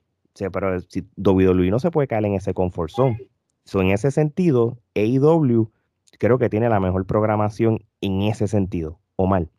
pero 0.54 0.80
si 0.82 1.04
WWE 1.18 1.72
no 1.72 1.80
se 1.80 1.90
puede 1.90 2.08
caer 2.08 2.26
en 2.26 2.36
ese 2.36 2.54
comfort 2.54 2.92
zone. 2.92 3.28
So, 3.66 3.82
en 3.82 3.90
ese 3.90 4.12
sentido, 4.12 4.78
AEW 4.94 5.72
creo 6.20 6.38
que 6.38 6.50
tiene 6.50 6.70
la 6.70 6.80
mejor 6.80 7.08
programación 7.08 7.80
en 8.02 8.22
ese 8.22 8.48
sentido, 8.48 9.00
o 9.16 9.26
mal. 9.26 9.50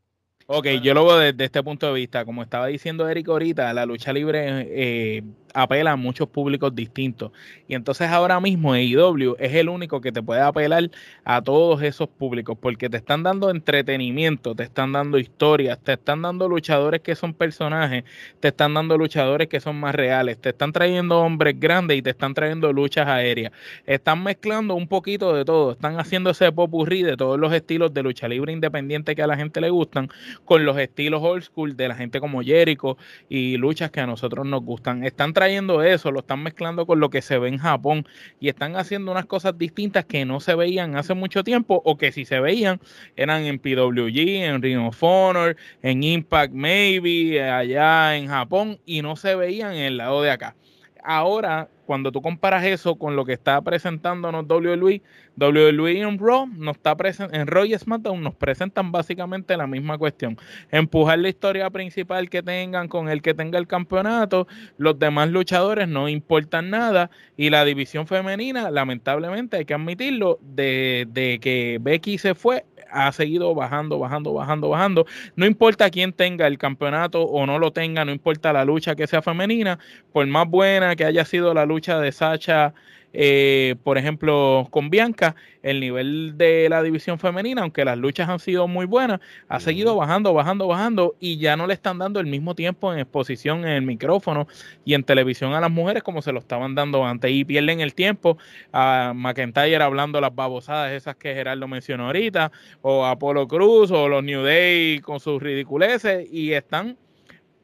Ok, 0.55 0.67
yo 0.83 0.93
lo 0.93 1.07
veo 1.07 1.17
desde 1.17 1.45
este 1.47 1.63
punto 1.63 1.87
de 1.87 1.95
vista. 1.95 2.27
Como 2.27 2.43
estaba 2.43 2.67
diciendo 2.67 3.09
Eric 3.09 3.27
ahorita, 3.27 3.73
la 3.73 3.87
lucha 3.87 4.13
libre 4.13 4.67
eh, 4.69 5.23
apela 5.55 5.93
a 5.93 5.97
muchos 5.97 6.29
públicos 6.29 6.75
distintos. 6.75 7.33
Y 7.69 7.75
entonces 7.75 8.09
ahora 8.09 8.41
mismo 8.41 8.73
AEW 8.73 9.37
es 9.39 9.55
el 9.55 9.69
único 9.69 10.01
que 10.01 10.13
te 10.13 10.23
puede 10.23 10.41
apelar 10.41 10.91
a 11.25 11.43
todos 11.43 11.83
esos 11.83 12.09
públicos 12.09 12.57
porque 12.61 12.89
te 12.89 12.99
están 12.99 13.23
dando 13.23 13.51
entretenimiento, 13.51 14.55
te 14.55 14.65
están 14.65 14.93
dando 14.93 15.19
historias, 15.19 15.79
te 15.83 15.95
están 15.95 16.23
dando 16.23 16.49
luchadores 16.49 17.01
que 17.01 17.15
son 17.15 17.35
personajes, 17.35 18.05
te 18.41 18.49
están 18.49 18.75
dando 18.75 18.99
luchadores 18.99 19.49
que 19.49 19.61
son 19.61 19.79
más 19.81 19.95
reales, 19.95 20.39
te 20.39 20.51
están 20.51 20.73
trayendo 20.73 21.21
hombres 21.21 21.59
grandes 21.59 21.99
y 21.99 22.03
te 22.03 22.11
están 22.11 22.35
trayendo 22.35 22.73
luchas 22.73 23.07
aéreas. 23.07 23.53
Están 23.87 24.23
mezclando 24.23 24.75
un 24.75 24.89
poquito 24.89 25.35
de 25.35 25.45
todo, 25.45 25.73
están 25.73 25.99
haciendo 25.99 26.31
ese 26.31 26.51
popurrí 26.53 27.03
de 27.03 27.17
todos 27.17 27.39
los 27.39 27.53
estilos 27.53 27.95
de 27.95 28.03
lucha 28.03 28.29
libre 28.29 28.53
independiente 28.53 29.15
que 29.15 29.23
a 29.23 29.27
la 29.27 29.37
gente 29.37 29.61
le 29.61 29.71
gustan 29.71 30.09
con 30.45 30.65
los 30.65 30.79
estilos 30.79 31.23
old 31.23 31.43
school 31.43 31.77
de 31.77 31.89
la 31.89 31.95
gente 31.95 32.21
como 32.21 32.43
Jericho 32.43 32.97
y 33.29 33.57
luchas 33.57 33.91
que 33.91 34.01
a 34.01 34.07
nosotros 34.07 34.47
nos 34.47 34.63
gustan. 34.63 35.05
Están 35.05 35.33
trayendo 35.33 35.83
eso, 35.83 36.11
lo 36.11 36.21
están 36.21 36.43
mezclando 36.43 36.87
con 36.87 37.01
lo 37.01 37.11
que 37.11 37.23
se 37.23 37.39
ve 37.39 37.49
en 37.49 37.59
Japón 37.59 38.07
y 38.41 38.49
están 38.49 38.77
haciendo 38.77 39.13
unas 39.13 39.27
cosas 39.27 39.57
distintas 39.57 40.05
que 40.05 40.25
no 40.25 40.41
se 40.41 40.55
veían 40.55 40.97
hace 40.97 41.15
mucho 41.15 41.45
tiempo 41.45 41.81
o 41.85 41.97
que 41.97 42.13
si 42.13 42.25
se 42.25 42.41
veían 42.41 42.81
eran 43.17 43.45
en 43.45 43.59
PWG, 43.59 44.45
en 44.45 44.63
Ring 44.63 44.79
of 44.79 45.03
Honor, 45.03 45.57
en 45.83 46.03
Impact 46.03 46.53
Maybe, 46.53 47.43
allá 47.43 48.17
en 48.17 48.29
Japón 48.29 48.79
y 48.85 49.03
no 49.03 49.17
se 49.17 49.35
veían 49.35 49.75
en 49.75 49.83
el 49.83 49.97
lado 49.97 50.23
de 50.23 50.31
acá. 50.31 50.57
Ahora 51.05 51.69
cuando 51.93 52.11
tú 52.11 52.23
comparas 52.23 52.65
eso 52.65 52.95
con 52.97 53.17
lo 53.17 53.27
que 53.27 53.35
está 53.35 53.61
presentándonos 53.61 54.47
WWE, 54.49 55.03
WWE 55.37 56.01
en 56.01 56.19
Raw 56.19 56.47
nos 56.47 56.77
está 56.77 56.97
en 57.33 57.47
Raw 57.47 57.67
y 57.67 57.77
SmackDown 57.77 58.23
nos 58.23 58.35
presentan 58.35 58.91
básicamente 58.91 59.55
la 59.59 59.67
misma 59.67 59.99
cuestión. 59.99 60.39
Empujar 60.71 61.19
la 61.19 61.29
historia 61.29 61.69
principal 61.69 62.31
que 62.31 62.43
tengan 62.43 62.89
con 62.89 63.11
el 63.11 63.21
que 63.21 63.35
tenga 63.35 63.59
el 63.59 63.67
campeonato, 63.67 64.49
los 64.79 64.99
demás 64.99 65.29
luchadores 65.29 65.87
no 65.87 66.09
importan 66.09 66.71
nada 66.71 67.11
y 67.37 67.51
la 67.51 67.63
división 67.67 68.07
femenina, 68.07 68.71
lamentablemente 68.71 69.59
hay 69.59 69.67
que 69.67 69.75
admitirlo, 69.75 70.39
de, 70.41 71.07
de 71.11 71.41
que 71.41 71.77
Becky 71.79 72.17
se 72.17 72.35
fue, 72.35 72.65
ha 72.93 73.11
seguido 73.13 73.55
bajando, 73.55 73.99
bajando, 73.99 74.33
bajando, 74.33 74.69
bajando. 74.69 75.07
No 75.37 75.47
importa 75.47 75.91
quién 75.91 76.13
tenga 76.13 76.47
el 76.47 76.59
campeonato 76.59 77.23
o 77.23 77.47
no 77.47 77.59
lo 77.59 77.73
tenga, 77.73 78.05
no 78.05 78.13
importa 78.13 78.53
la 78.53 78.65
lucha 78.65 78.95
que 78.95 79.07
sea 79.07 79.23
femenina, 79.23 79.79
por 80.13 80.27
más 80.27 80.49
buena 80.49 80.95
que 80.97 81.05
haya 81.05 81.25
sido 81.25 81.55
la 81.55 81.67
lucha 81.67 81.99
de 81.99 82.13
Sacha 82.13 82.75
eh, 83.13 83.77
por 83.83 83.99
ejemplo, 83.99 84.67
con 84.71 84.91
Bianca, 84.91 85.35
el 85.63 85.81
nivel 85.81 86.35
de 86.37 86.69
la 86.69 86.83
división 86.83 87.19
femenina, 87.19 87.63
aunque 87.63 87.85
las 87.85 87.99
luchas 87.99 88.29
han 88.29 88.39
sido 88.39 88.67
muy 88.69 88.87
buenas, 88.87 89.21
ha 89.49 89.61
seguido 89.61 89.97
bajando, 89.97 90.33
bajando, 90.35 90.67
bajando 90.67 91.15
y 91.21 91.39
ya 91.39 91.57
no 91.57 91.67
le 91.67 91.75
están 91.75 91.99
dando 91.99 92.21
el 92.21 92.27
mismo 92.27 92.55
tiempo 92.55 92.93
en 92.93 92.99
exposición 92.99 93.61
en 93.61 93.73
el 93.73 93.83
micrófono 93.83 94.49
y 94.85 94.95
en 94.95 95.05
televisión 95.05 95.55
a 95.55 95.61
las 95.61 95.71
mujeres 95.71 96.03
como 96.03 96.23
se 96.23 96.33
lo 96.33 96.41
estaban 96.41 96.75
dando 96.75 97.05
antes. 97.05 97.31
Y 97.31 97.45
pierden 97.45 97.81
el 97.81 97.95
tiempo 97.95 98.39
a 98.73 99.13
McIntyre 99.15 99.83
hablando 99.83 100.21
las 100.21 100.35
babosadas 100.35 100.93
esas 100.93 101.17
que 101.17 101.35
Gerardo 101.35 101.69
mencionó 101.69 102.07
ahorita 102.07 102.51
o 102.81 103.07
Apolo 103.07 103.47
Cruz 103.47 103.91
o 103.91 104.09
los 104.09 104.25
New 104.25 104.43
Day 104.43 105.01
con 105.01 105.21
sus 105.21 105.43
ridiculeces 105.43 106.27
y 106.33 106.53
están 106.53 106.97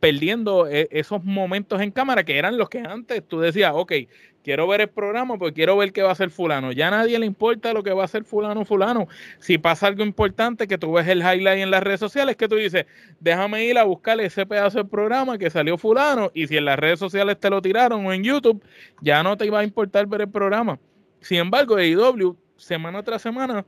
perdiendo 0.01 0.69
eh, 0.69 0.89
esos 0.91 1.25
momentos 1.25 1.81
en 1.81 1.91
cámara 1.91 2.25
que 2.25 2.39
eran 2.39 2.57
los 2.57 2.69
que 2.69 2.79
antes 2.79 3.27
tú 3.27 3.41
decías, 3.41 3.73
ok, 3.75 3.93
quiero 4.43 4.67
ver 4.67 4.81
el 4.81 4.89
programa 4.89 5.37
porque 5.39 5.55
quiero 5.55 5.77
ver 5.77 5.93
qué 5.93 6.03
va 6.03 6.11
a 6.11 6.13
hacer 6.13 6.31
fulano. 6.31 6.73
Ya 6.73 6.89
a 6.89 6.91
nadie 6.91 7.19
le 7.19 7.27
importa 7.27 7.73
lo 7.73 7.83
que 7.83 7.93
va 7.93 8.03
a 8.03 8.05
hacer 8.07 8.25
fulano 8.25 8.65
fulano. 8.65 9.09
Si 9.39 9.59
pasa 9.59 9.87
algo 9.87 10.03
importante 10.03 10.67
que 10.67 10.79
tú 10.79 10.93
ves 10.93 11.07
el 11.09 11.21
highlight 11.21 11.61
en 11.61 11.71
las 11.71 11.83
redes 11.83 12.01
sociales, 12.01 12.37
que 12.37 12.49
tú 12.49 12.57
dices, 12.57 12.87
déjame 13.21 13.65
ir 13.65 13.79
a 13.79 13.85
buscar 13.85 14.21
ese 14.21 14.47
pedazo 14.47 14.79
del 14.79 14.89
programa 14.89 15.39
que 15.39 15.51
salió 15.51 15.77
fulano 15.79 16.31
y 16.35 16.47
si 16.47 16.57
en 16.57 16.65
las 16.65 16.79
redes 16.79 16.99
sociales 16.99 17.39
te 17.39 17.51
lo 17.51 17.61
tiraron 17.63 18.07
o 18.07 18.13
en 18.13 18.25
YouTube, 18.25 18.63
ya 19.01 19.23
no 19.23 19.37
te 19.37 19.47
iba 19.47 19.61
a 19.61 19.65
importar 19.65 20.07
ver 20.07 20.23
el 20.23 20.31
programa. 20.31 20.79
Sin 21.21 21.39
embargo, 21.39 21.77
AEW, 21.77 22.37
semana 22.57 23.03
tras 23.03 23.23
semana, 23.23 23.65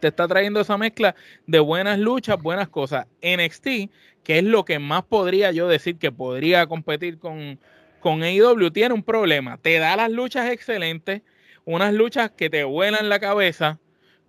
te 0.00 0.08
está 0.08 0.28
trayendo 0.28 0.60
esa 0.60 0.76
mezcla 0.76 1.14
de 1.46 1.60
buenas 1.60 1.98
luchas, 1.98 2.40
buenas 2.42 2.68
cosas. 2.68 3.06
NXT, 3.22 3.90
que 4.22 4.38
es 4.38 4.44
lo 4.44 4.64
que 4.64 4.78
más 4.78 5.04
podría 5.04 5.52
yo 5.52 5.68
decir 5.68 5.96
que 5.98 6.12
podría 6.12 6.66
competir 6.66 7.18
con, 7.18 7.58
con 8.04 8.22
AEW 8.22 8.70
tiene 8.70 8.92
un 8.92 9.02
problema. 9.02 9.56
Te 9.56 9.78
da 9.78 9.96
las 9.96 10.10
luchas 10.10 10.50
excelentes, 10.50 11.22
unas 11.64 11.94
luchas 11.94 12.30
que 12.30 12.50
te 12.50 12.62
vuelan 12.62 13.08
la 13.08 13.18
cabeza, 13.18 13.78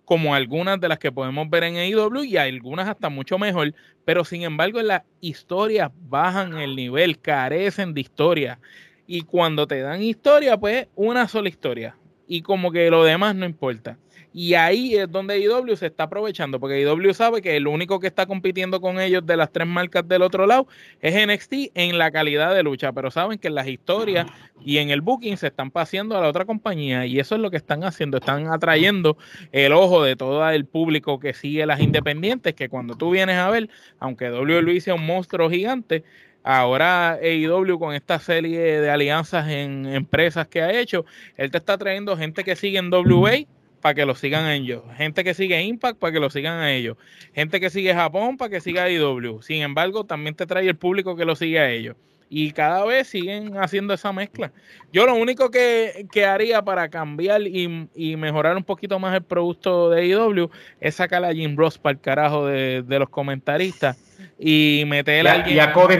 como 0.06 0.34
algunas 0.34 0.80
de 0.80 0.88
las 0.88 0.98
que 0.98 1.12
podemos 1.12 1.50
ver 1.50 1.64
en 1.64 1.76
AEW 1.76 2.24
y 2.24 2.38
algunas 2.38 2.88
hasta 2.88 3.10
mucho 3.10 3.38
mejor, 3.38 3.74
pero 4.06 4.24
sin 4.24 4.44
embargo 4.44 4.80
las 4.80 5.02
historias 5.20 5.90
bajan 6.08 6.56
el 6.56 6.74
nivel, 6.74 7.18
carecen 7.18 7.92
de 7.92 8.00
historia. 8.00 8.58
Y 9.06 9.20
cuando 9.20 9.66
te 9.66 9.82
dan 9.82 10.02
historia, 10.02 10.56
pues 10.56 10.88
una 10.94 11.28
sola 11.28 11.50
historia. 11.50 11.98
Y 12.26 12.40
como 12.40 12.72
que 12.72 12.88
lo 12.88 13.04
demás 13.04 13.34
no 13.34 13.44
importa. 13.44 13.98
Y 14.38 14.52
ahí 14.52 14.94
es 14.94 15.10
donde 15.10 15.40
IW 15.40 15.76
se 15.76 15.86
está 15.86 16.02
aprovechando, 16.02 16.60
porque 16.60 16.82
IW 16.82 17.14
sabe 17.14 17.40
que 17.40 17.56
el 17.56 17.66
único 17.66 17.98
que 17.98 18.06
está 18.06 18.26
compitiendo 18.26 18.82
con 18.82 19.00
ellos 19.00 19.24
de 19.24 19.34
las 19.34 19.50
tres 19.50 19.66
marcas 19.66 20.06
del 20.06 20.20
otro 20.20 20.46
lado 20.46 20.68
es 21.00 21.26
NXT 21.26 21.70
en 21.72 21.96
la 21.96 22.10
calidad 22.10 22.54
de 22.54 22.62
lucha, 22.62 22.92
pero 22.92 23.10
saben 23.10 23.38
que 23.38 23.48
en 23.48 23.54
las 23.54 23.66
historias 23.66 24.26
y 24.62 24.76
en 24.76 24.90
el 24.90 25.00
booking 25.00 25.38
se 25.38 25.46
están 25.46 25.70
paseando 25.70 26.18
a 26.18 26.20
la 26.20 26.28
otra 26.28 26.44
compañía 26.44 27.06
y 27.06 27.18
eso 27.18 27.34
es 27.34 27.40
lo 27.40 27.50
que 27.50 27.56
están 27.56 27.82
haciendo, 27.82 28.18
están 28.18 28.48
atrayendo 28.48 29.16
el 29.52 29.72
ojo 29.72 30.04
de 30.04 30.16
todo 30.16 30.46
el 30.50 30.66
público 30.66 31.18
que 31.18 31.32
sigue 31.32 31.64
las 31.64 31.80
independientes, 31.80 32.52
que 32.52 32.68
cuando 32.68 32.94
tú 32.94 33.12
vienes 33.12 33.38
a 33.38 33.48
ver, 33.48 33.70
aunque 34.00 34.30
WWE 34.30 34.82
sea 34.82 34.96
un 34.96 35.06
monstruo 35.06 35.48
gigante, 35.48 36.04
ahora 36.42 37.12
AEW 37.22 37.78
con 37.78 37.94
esta 37.94 38.18
serie 38.18 38.82
de 38.82 38.90
alianzas 38.90 39.48
en 39.48 39.86
empresas 39.86 40.46
que 40.46 40.60
ha 40.60 40.78
hecho, 40.78 41.06
él 41.38 41.50
te 41.50 41.56
está 41.56 41.78
trayendo 41.78 42.18
gente 42.18 42.44
que 42.44 42.54
sigue 42.54 42.76
en 42.76 42.92
WA 42.92 43.46
para 43.86 43.94
que 43.94 44.04
lo 44.04 44.16
sigan 44.16 44.46
a 44.46 44.54
ellos. 44.56 44.82
Gente 44.96 45.22
que 45.22 45.32
sigue 45.32 45.62
Impact 45.62 46.00
para 46.00 46.12
que 46.12 46.18
lo 46.18 46.28
sigan 46.28 46.58
a 46.58 46.72
ellos. 46.72 46.96
Gente 47.32 47.60
que 47.60 47.70
sigue 47.70 47.94
Japón 47.94 48.36
para 48.36 48.50
que 48.50 48.60
siga 48.60 48.82
a 48.82 48.90
IW. 48.90 49.42
Sin 49.42 49.62
embargo, 49.62 50.02
también 50.02 50.34
te 50.34 50.44
trae 50.44 50.66
el 50.66 50.74
público 50.74 51.14
que 51.14 51.24
lo 51.24 51.36
sigue 51.36 51.60
a 51.60 51.70
ellos. 51.70 51.94
Y 52.28 52.50
cada 52.50 52.84
vez 52.84 53.06
siguen 53.06 53.56
haciendo 53.56 53.94
esa 53.94 54.12
mezcla. 54.12 54.50
Yo 54.92 55.06
lo 55.06 55.14
único 55.14 55.52
que, 55.52 56.08
haría 56.28 56.62
para 56.62 56.88
cambiar 56.88 57.42
y, 57.42 58.16
mejorar 58.16 58.56
un 58.56 58.64
poquito 58.64 58.98
más 58.98 59.14
el 59.14 59.22
producto 59.22 59.88
de 59.90 60.08
IW 60.08 60.50
es 60.80 60.96
sacar 60.96 61.24
a 61.24 61.32
Jim 61.32 61.54
Ross 61.56 61.78
para 61.78 61.92
el 61.92 62.00
carajo 62.00 62.44
de, 62.44 62.82
los 62.88 63.08
comentaristas 63.08 63.96
y 64.36 64.82
meter 64.88 65.28
a 65.28 65.34
alguien. 65.34 65.58
Y 65.58 65.60
a 65.60 65.72
Cody 65.72 65.98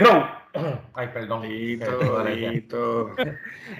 Ay, 0.93 1.07
perdón. 1.13 1.43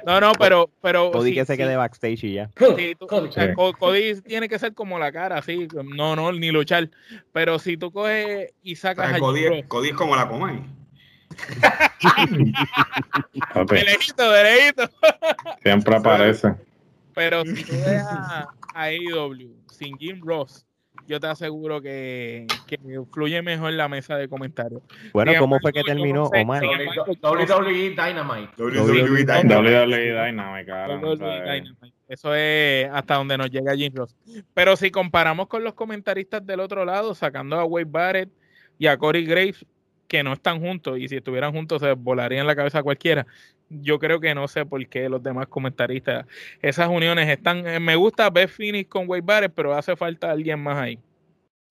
No, 0.05 0.21
no, 0.21 0.31
pero. 0.33 0.69
pero 0.81 1.11
Cody 1.11 1.33
que 1.33 1.45
se 1.45 1.57
quede 1.57 1.75
backstage 1.75 2.23
y 2.23 2.33
ya. 2.33 2.49
Cody 3.79 4.21
tiene 4.21 4.49
que 4.49 4.59
ser 4.59 4.73
como 4.73 4.99
la 4.99 5.11
cara, 5.11 5.37
así. 5.37 5.67
No, 5.95 6.15
no, 6.15 6.31
ni 6.31 6.51
luchar. 6.51 6.89
Pero 7.33 7.59
si 7.59 7.77
tú 7.77 7.91
coges 7.91 8.53
y 8.61 8.75
sacas. 8.75 9.13
a 9.13 9.19
Cody, 9.19 9.63
Cody 9.63 9.89
es 9.89 9.95
como 9.95 10.15
la 10.15 10.27
coma 10.27 10.53
de 13.69 13.83
lejito, 13.83 14.31
de 14.31 14.43
lejito. 14.43 14.89
Siempre 15.61 15.95
aparece. 15.95 16.55
Pero 17.13 17.45
si 17.45 17.63
tú 17.63 17.73
dejas 17.73 18.11
a 18.11 18.47
AEW 18.73 19.55
sin 19.71 19.97
Jim 19.97 20.21
Ross 20.23 20.66
yo 21.07 21.19
te 21.19 21.27
aseguro 21.27 21.81
que, 21.81 22.45
que 22.67 22.77
fluye 23.11 23.41
mejor 23.41 23.73
la 23.73 23.87
mesa 23.87 24.17
de 24.17 24.27
comentarios. 24.27 24.81
Bueno, 25.13 25.31
¿cómo 25.39 25.59
fue 25.59 25.71
que 25.71 25.83
terminó 25.83 26.25
Omar? 26.25 26.63
WWE 26.63 27.89
Dynamite. 27.89 28.61
WWE 28.61 29.25
Dynamite. 29.25 30.71
Eso 32.07 32.35
es 32.35 32.89
hasta 32.91 33.15
donde 33.15 33.37
nos 33.37 33.49
llega 33.49 33.75
Jim 33.75 33.93
Ross. 33.95 34.15
Pero 34.53 34.75
si 34.75 34.91
comparamos 34.91 35.47
con 35.47 35.63
los 35.63 35.73
comentaristas 35.73 36.45
del 36.45 36.59
otro 36.59 36.85
lado, 36.85 37.15
sacando 37.15 37.57
a 37.57 37.65
Wade 37.65 37.87
Barrett 37.89 38.29
y 38.77 38.87
a 38.87 38.97
Corey 38.97 39.25
Graves, 39.25 39.65
que 40.07 40.23
no 40.23 40.33
están 40.33 40.61
juntos, 40.61 40.99
y 40.99 41.07
si 41.07 41.17
estuvieran 41.17 41.51
juntos 41.51 41.81
se 41.81 41.93
volarían 41.93 42.47
la 42.47 42.55
cabeza 42.55 42.79
a 42.79 42.83
cualquiera 42.83 43.25
yo 43.69 43.99
creo 43.99 44.19
que 44.19 44.33
no 44.35 44.47
sé 44.47 44.65
por 44.65 44.85
qué 44.87 45.09
los 45.09 45.21
demás 45.23 45.47
comentaristas, 45.47 46.25
esas 46.61 46.89
uniones 46.89 47.29
están, 47.29 47.67
eh, 47.67 47.79
me 47.79 47.95
gusta 47.95 48.29
ver 48.29 48.49
Phoenix 48.49 48.89
con 48.89 49.09
Wade 49.09 49.21
Barrett, 49.21 49.53
pero 49.55 49.73
hace 49.73 49.95
falta 49.95 50.31
alguien 50.31 50.59
más 50.61 50.77
ahí. 50.77 50.99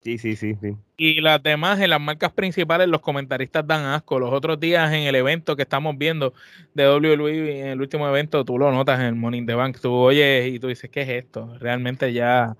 Sí, 0.03 0.17
sí, 0.17 0.35
sí, 0.35 0.55
sí. 0.61 0.75
Y 0.95 1.21
las 1.21 1.43
demás, 1.43 1.79
en 1.81 1.89
las 1.89 1.99
marcas 1.99 2.31
principales, 2.31 2.87
los 2.87 3.01
comentaristas 3.01 3.65
dan 3.67 3.85
asco. 3.85 4.19
Los 4.19 4.31
otros 4.31 4.59
días 4.59 4.91
en 4.93 5.01
el 5.01 5.15
evento 5.15 5.55
que 5.55 5.63
estamos 5.63 5.97
viendo 5.97 6.33
de 6.73 6.87
WWE, 6.87 7.59
en 7.61 7.67
el 7.67 7.81
último 7.81 8.07
evento, 8.07 8.45
tú 8.45 8.57
lo 8.57 8.71
notas 8.71 8.99
en 8.99 9.07
el 9.07 9.15
Morning 9.15 9.45
the 9.45 9.55
Bank, 9.55 9.79
tú 9.81 9.93
oyes 9.93 10.47
y 10.47 10.59
tú 10.59 10.67
dices, 10.67 10.89
¿qué 10.89 11.01
es 11.01 11.09
esto? 11.09 11.57
Realmente 11.59 12.13
ya 12.13 12.55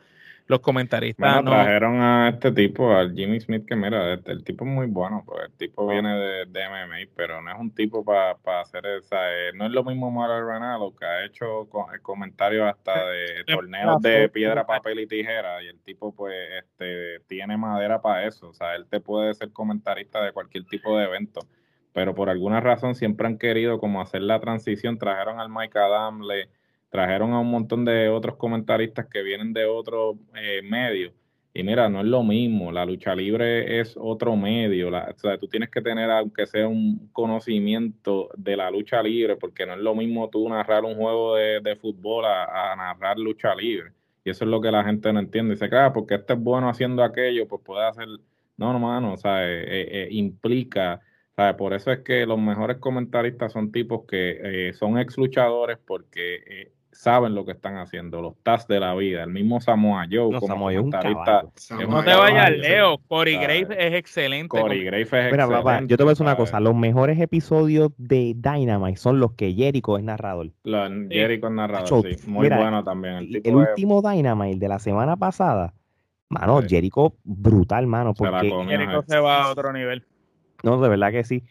los 0.47 0.61
comentaristas. 0.61 1.43
no... 1.43 1.51
trajeron 1.51 2.01
a 2.01 2.29
este 2.29 2.51
tipo, 2.51 2.95
al 2.95 3.13
Jimmy 3.13 3.39
Smith, 3.39 3.65
que 3.65 3.75
mira, 3.75 4.13
este, 4.13 4.31
el, 4.31 4.43
tipo 4.43 4.65
es 4.65 4.71
muy 4.71 4.87
bueno, 4.87 5.23
pues 5.25 5.43
el 5.45 5.51
tipo 5.53 5.87
viene 5.87 6.15
de, 6.17 6.45
de 6.45 6.69
MMA, 6.69 7.11
pero 7.15 7.41
no 7.41 7.51
es 7.51 7.59
un 7.59 7.71
tipo 7.71 8.03
para 8.03 8.37
hacer 8.61 8.85
esa. 8.85 9.17
Eh, 9.31 9.51
no 9.53 9.65
es 9.65 9.71
lo 9.71 9.83
mismo 9.83 10.09
Mario 10.09 10.47
Ranallo, 10.47 10.95
que 10.95 11.05
ha 11.05 11.25
hecho 11.25 11.67
comentarios 12.01 12.67
hasta 12.67 13.09
de 13.09 13.43
torneos 13.45 14.01
de 14.01 14.29
piedra, 14.29 14.65
papel 14.65 15.01
y 15.01 15.07
tijera, 15.07 15.61
y 15.61 15.67
el 15.67 15.79
tipo, 15.81 16.13
pues, 16.15 16.35
este 16.59 17.19
tiene 17.27 17.57
madera 17.57 18.01
para 18.01 18.25
eso. 18.25 18.47
O 18.49 18.53
sea, 18.53 18.75
él 18.75 18.85
te 18.89 19.01
puede 19.01 19.33
ser 19.33 19.51
comentarista 19.51 20.23
de 20.23 20.31
cualquier 20.31 20.65
tipo 20.65 20.97
de 20.97 21.05
evento. 21.05 21.41
Pero 21.93 22.13
por 22.13 22.29
alguna 22.29 22.61
razón 22.61 22.95
siempre 22.95 23.27
han 23.27 23.37
querido 23.37 23.79
como 23.79 24.01
hacer 24.01 24.21
la 24.21 24.39
transición, 24.39 24.97
trajeron 24.97 25.39
al 25.39 25.49
Mike 25.49 25.79
Adamle, 25.79 26.47
trajeron 26.89 27.33
a 27.33 27.39
un 27.39 27.49
montón 27.49 27.85
de 27.85 28.09
otros 28.09 28.37
comentaristas 28.37 29.07
que 29.07 29.21
vienen 29.21 29.53
de 29.53 29.65
otros 29.65 30.17
eh, 30.35 30.61
medios. 30.63 31.13
Y 31.53 31.63
mira, 31.63 31.89
no 31.89 32.01
es 32.01 32.05
lo 32.05 32.23
mismo, 32.23 32.71
la 32.71 32.85
lucha 32.85 33.15
libre 33.15 33.79
es 33.79 33.95
otro 33.99 34.35
medio, 34.35 34.89
o 34.89 35.17
sea, 35.17 35.39
tú 35.39 35.47
tienes 35.47 35.71
que 35.71 35.81
tener, 35.81 36.11
aunque 36.11 36.45
sea 36.45 36.67
un 36.67 37.09
conocimiento 37.11 38.29
de 38.37 38.55
la 38.55 38.69
lucha 38.69 39.01
libre, 39.01 39.37
porque 39.37 39.65
no 39.65 39.73
es 39.73 39.79
lo 39.79 39.95
mismo 39.95 40.29
tú 40.29 40.47
narrar 40.47 40.85
un 40.85 40.93
juego 40.93 41.35
de, 41.35 41.75
fútbol 41.81 42.25
a, 42.25 42.75
narrar 42.75 43.17
lucha 43.17 43.55
libre. 43.55 43.91
Y 44.23 44.29
eso 44.29 44.45
es 44.45 44.51
lo 44.51 44.61
que 44.61 44.69
la 44.69 44.83
gente 44.83 45.11
no 45.11 45.19
entiende. 45.19 45.55
Dice, 45.55 45.67
claro, 45.67 45.93
porque 45.93 46.15
este 46.15 46.33
es 46.33 46.39
bueno 46.39 46.69
haciendo 46.69 47.03
aquello, 47.03 47.47
pues 47.47 47.61
puede 47.63 47.87
hacer... 47.87 48.07
No, 48.57 48.73
no, 48.73 48.79
mano, 48.79 49.13
o 49.13 49.17
sea, 49.17 49.43
eh, 49.47 49.63
eh, 50.03 50.07
implica 50.11 51.01
por 51.55 51.73
eso 51.73 51.91
es 51.91 51.99
que 51.99 52.25
los 52.25 52.39
mejores 52.39 52.77
comentaristas 52.77 53.51
son 53.51 53.71
tipos 53.71 54.05
que 54.07 54.71
son 54.73 54.97
ex 54.97 55.17
luchadores 55.17 55.77
porque 55.85 56.71
saben 56.97 57.35
lo 57.35 57.45
que 57.45 57.51
están 57.51 57.77
haciendo, 57.77 58.21
los 58.21 58.33
Taz 58.43 58.67
de 58.67 58.79
la 58.79 58.95
vida, 58.95 59.23
el 59.23 59.29
mismo 59.29 59.61
Samoa 59.61 60.05
Joe 60.11 60.31
No, 60.31 60.39
como 60.39 60.47
Samoa 60.47 60.71
Joe 60.71 60.79
es 60.79 60.83
un 60.83 60.89
caballo. 60.91 61.51
es 61.55 61.71
No 61.87 62.03
te 62.03 62.15
vayas 62.15 62.51
Leo. 62.57 62.97
Corey 63.07 63.35
Graves 63.37 63.67
es 63.77 63.93
excelente. 63.93 64.59
Corey 64.59 64.83
Graves 64.83 65.05
es 65.07 65.11
Mira, 65.31 65.43
excelente. 65.43 65.53
papá, 65.55 65.81
yo 65.85 65.95
te 65.97 66.03
voy 66.03 66.09
a 66.09 66.13
decir 66.13 66.25
una 66.25 66.35
cosa. 66.35 66.59
Los 66.59 66.75
mejores 66.75 67.19
episodios 67.19 67.91
de 67.97 68.33
Dynamite 68.35 68.97
son 68.97 69.19
los 69.19 69.33
que 69.33 69.53
Jericho 69.53 69.97
es 69.97 70.03
narrador. 70.03 70.51
Lo- 70.63 70.89
Jericho 71.09 71.49
narrador, 71.51 71.83
Tacho, 71.83 72.01
sí. 72.01 72.29
Muy 72.29 72.43
mira, 72.45 72.57
bueno 72.57 72.83
también. 72.83 73.15
El, 73.17 73.41
es- 73.43 73.53
último 73.53 74.01
Dynamite 74.01 74.57
de 74.59 74.67
la 74.67 74.79
semana 74.79 75.15
pasada, 75.15 75.73
mano, 76.29 76.61
Sí. 76.63 76.67
Jericho 76.69 77.15
brutal, 77.23 77.85
mano, 77.85 78.13
Se 78.15 78.23
la 78.23 78.31
porque 78.31 78.49
comió. 78.49 78.69
Jericho 78.77 79.03
se 79.07 79.19
va 79.19 79.43
a 79.43 79.51
otro 79.51 79.71
nivel. 79.71 80.03
no, 80.63 80.81
de 80.81 80.89
verdad 80.89 81.11
que 81.11 81.23
sí. 81.23 81.43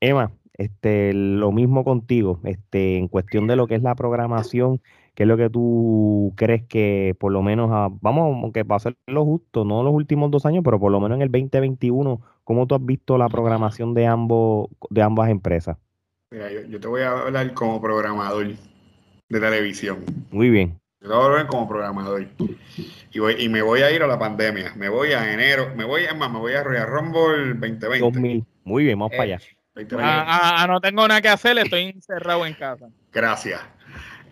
Emma, 0.00 0.30
este, 0.62 1.12
lo 1.14 1.52
mismo 1.52 1.84
contigo, 1.84 2.40
este, 2.44 2.96
en 2.98 3.08
cuestión 3.08 3.46
de 3.46 3.56
lo 3.56 3.66
que 3.66 3.74
es 3.74 3.82
la 3.82 3.94
programación, 3.94 4.80
¿qué 5.14 5.24
es 5.24 5.28
lo 5.28 5.36
que 5.36 5.50
tú 5.50 6.32
crees 6.36 6.62
que 6.64 7.14
por 7.18 7.32
lo 7.32 7.42
menos, 7.42 7.70
a- 7.72 7.88
vamos, 8.00 8.36
aunque 8.42 8.62
va 8.62 8.76
a 8.76 8.80
ser 8.80 8.96
lo 9.06 9.24
justo, 9.24 9.64
no 9.64 9.82
los 9.82 9.92
últimos 9.92 10.30
dos 10.30 10.46
años, 10.46 10.62
pero 10.64 10.78
por 10.80 10.90
lo 10.92 11.00
menos 11.00 11.16
en 11.16 11.22
el 11.22 11.30
2021, 11.30 12.20
¿cómo 12.44 12.66
tú 12.66 12.74
has 12.74 12.84
visto 12.84 13.18
la 13.18 13.28
programación 13.28 13.94
de 13.94 14.06
ambos, 14.06 14.68
de 14.90 15.02
ambas 15.02 15.28
empresas? 15.30 15.76
Mira, 16.30 16.50
yo, 16.50 16.62
yo 16.62 16.80
te 16.80 16.88
voy 16.88 17.02
a 17.02 17.10
hablar 17.10 17.52
como 17.54 17.80
programador 17.80 18.46
de 19.28 19.40
televisión. 19.40 19.98
Muy 20.30 20.48
bien. 20.50 20.78
Yo 21.02 21.08
te 21.08 21.14
voy 21.14 21.22
a 21.22 21.26
hablar 21.26 21.46
como 21.48 21.68
programador. 21.68 22.26
Y, 23.12 23.18
voy, 23.18 23.34
y 23.38 23.48
me 23.48 23.60
voy 23.60 23.82
a 23.82 23.90
ir 23.90 24.02
a 24.02 24.06
la 24.06 24.18
pandemia. 24.18 24.72
Me 24.76 24.88
voy 24.88 25.12
a 25.12 25.32
enero. 25.32 25.74
Me 25.76 25.84
voy, 25.84 26.04
es 26.04 26.16
más, 26.16 26.32
me 26.32 26.38
voy 26.38 26.54
a 26.54 26.62
Royal 26.62 26.86
Rumble 26.86 27.54
2020. 27.54 27.98
2000. 27.98 28.44
Muy 28.64 28.84
bien, 28.84 28.98
vamos 28.98 29.12
Eh, 29.12 29.16
para 29.16 29.24
allá. 29.24 29.40
2020. 29.74 30.04
Ah, 30.04 30.24
ah, 30.26 30.62
ah, 30.62 30.66
no 30.66 30.80
tengo 30.80 31.06
nada 31.08 31.20
que 31.20 31.28
hacer, 31.28 31.58
estoy 31.58 31.84
encerrado 31.84 32.44
en 32.46 32.54
casa. 32.54 32.88
Gracias. 33.12 33.60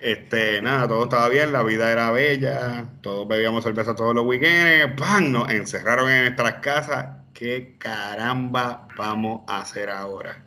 Este, 0.01 0.63
nada, 0.63 0.89
todo 0.89 1.05
estaba 1.05 1.29
bien, 1.29 1.53
la 1.53 1.63
vida 1.63 1.93
era 1.93 2.11
bella, 2.11 2.87
todos 3.03 3.29
bebíamos 3.29 3.63
cerveza 3.63 3.95
todos 3.95 4.15
los 4.15 4.25
weekends, 4.25 4.95
¡pam! 4.99 5.31
Nos 5.31 5.51
encerraron 5.51 6.11
en 6.11 6.23
nuestras 6.23 6.55
casas. 6.55 7.07
¿Qué 7.35 7.77
caramba 7.79 8.89
vamos 8.97 9.43
a 9.47 9.61
hacer 9.61 9.91
ahora? 9.91 10.43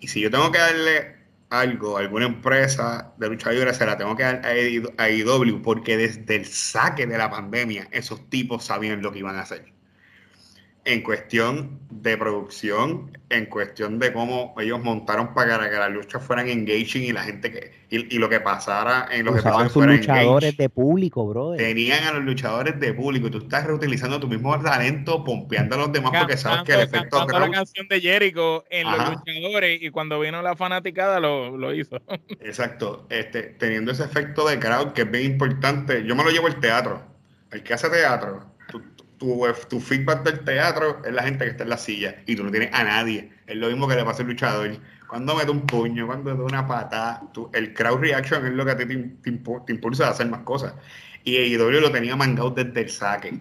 Y 0.00 0.08
si 0.08 0.20
yo 0.20 0.30
tengo 0.30 0.50
que 0.50 0.58
darle 0.58 1.16
algo 1.50 1.96
a 1.96 2.00
alguna 2.00 2.26
empresa 2.26 3.12
de 3.16 3.28
lucha 3.28 3.52
libre, 3.52 3.72
se 3.74 3.86
la 3.86 3.96
tengo 3.96 4.16
que 4.16 4.24
dar 4.24 4.42
a 4.44 4.48
a 4.48 5.04
AEW, 5.04 5.62
porque 5.62 5.96
desde 5.96 6.36
el 6.36 6.46
saque 6.46 7.06
de 7.06 7.16
la 7.16 7.30
pandemia, 7.30 7.88
esos 7.92 8.28
tipos 8.28 8.64
sabían 8.64 9.02
lo 9.02 9.12
que 9.12 9.20
iban 9.20 9.36
a 9.36 9.42
hacer. 9.42 9.73
En 10.86 11.00
cuestión 11.02 11.80
de 11.90 12.18
producción, 12.18 13.16
en 13.30 13.46
cuestión 13.46 13.98
de 13.98 14.12
cómo 14.12 14.54
ellos 14.58 14.82
montaron 14.82 15.32
para 15.32 15.70
que 15.70 15.76
las 15.76 15.90
luchas 15.90 16.22
fueran 16.22 16.46
engaging 16.48 17.04
y 17.04 17.12
la 17.12 17.22
gente 17.22 17.50
que 17.50 17.72
y, 17.88 18.16
y 18.16 18.18
lo 18.18 18.28
que 18.28 18.40
pasara 18.40 19.08
en 19.10 19.24
los 19.24 19.36
Usaban 19.36 19.62
episodios 19.66 19.72
sus 19.72 19.86
luchadores 20.00 20.50
engage. 20.50 20.62
de 20.62 20.68
público, 20.68 21.26
brother. 21.26 21.58
Tenían 21.58 22.04
a 22.04 22.12
los 22.12 22.24
luchadores 22.24 22.78
de 22.78 22.92
público. 22.92 23.30
Tú 23.30 23.38
estás 23.38 23.66
reutilizando 23.66 24.20
tu 24.20 24.28
mismo 24.28 24.60
talento, 24.60 25.24
pompeando 25.24 25.76
a 25.76 25.78
los 25.78 25.92
demás 25.92 26.12
porque 26.18 26.36
sabes 26.36 26.64
que 26.64 26.72
el 26.72 26.80
Cantando- 26.80 26.96
efecto 26.98 27.16
cantando 27.18 27.38
la 27.40 27.46
crowd- 27.46 27.54
canción 27.54 27.88
de 27.88 28.00
Jericho 28.02 28.64
en 28.68 28.86
Ajá. 28.86 28.96
los 28.96 29.10
luchadores 29.26 29.82
y 29.82 29.88
cuando 29.90 30.20
vino 30.20 30.42
la 30.42 30.54
fanaticada 30.54 31.18
lo, 31.18 31.56
lo 31.56 31.72
hizo. 31.72 31.96
Exacto, 32.40 33.06
este, 33.08 33.42
teniendo 33.44 33.92
ese 33.92 34.04
efecto 34.04 34.46
de 34.46 34.58
crowd 34.58 34.92
que 34.92 35.02
es 35.02 35.10
bien 35.10 35.24
importante. 35.24 36.04
Yo 36.04 36.14
me 36.14 36.24
lo 36.24 36.30
llevo 36.30 36.46
al 36.48 36.60
teatro. 36.60 37.02
El 37.50 37.62
que 37.62 37.72
hace 37.72 37.88
teatro, 37.88 38.44
tu, 39.24 39.68
tu, 39.68 39.80
feedback 39.80 40.22
del 40.22 40.40
teatro 40.44 41.02
es 41.04 41.12
la 41.12 41.22
gente 41.22 41.44
que 41.44 41.50
está 41.52 41.64
en 41.64 41.70
la 41.70 41.78
silla 41.78 42.16
y 42.26 42.36
tú 42.36 42.44
no 42.44 42.50
tienes 42.50 42.70
a 42.72 42.84
nadie. 42.84 43.30
Es 43.46 43.56
lo 43.56 43.68
mismo 43.68 43.88
que 43.88 43.96
le 43.96 44.04
pasa 44.04 44.22
al 44.22 44.28
luchador. 44.28 44.70
Cuando 45.08 45.34
mete 45.34 45.50
un 45.50 45.66
puño, 45.66 46.06
cuando 46.06 46.30
mete 46.30 46.42
una 46.42 46.66
patada, 46.66 47.22
tú- 47.32 47.50
el 47.52 47.72
crowd 47.74 48.00
reaction 48.00 48.46
es 48.46 48.52
lo 48.52 48.64
que 48.64 48.70
a 48.72 48.76
ti 48.76 48.86
te, 48.86 48.96
te 48.96 49.32
te 49.32 49.72
impulsa 49.72 50.08
a 50.08 50.10
hacer 50.10 50.28
más 50.28 50.40
cosas. 50.40 50.74
Y 51.24 51.36
AEW 51.36 51.80
lo 51.80 51.90
tenía 51.90 52.16
mangado 52.16 52.50
desde 52.50 52.82
el 52.82 52.90
saque. 52.90 53.40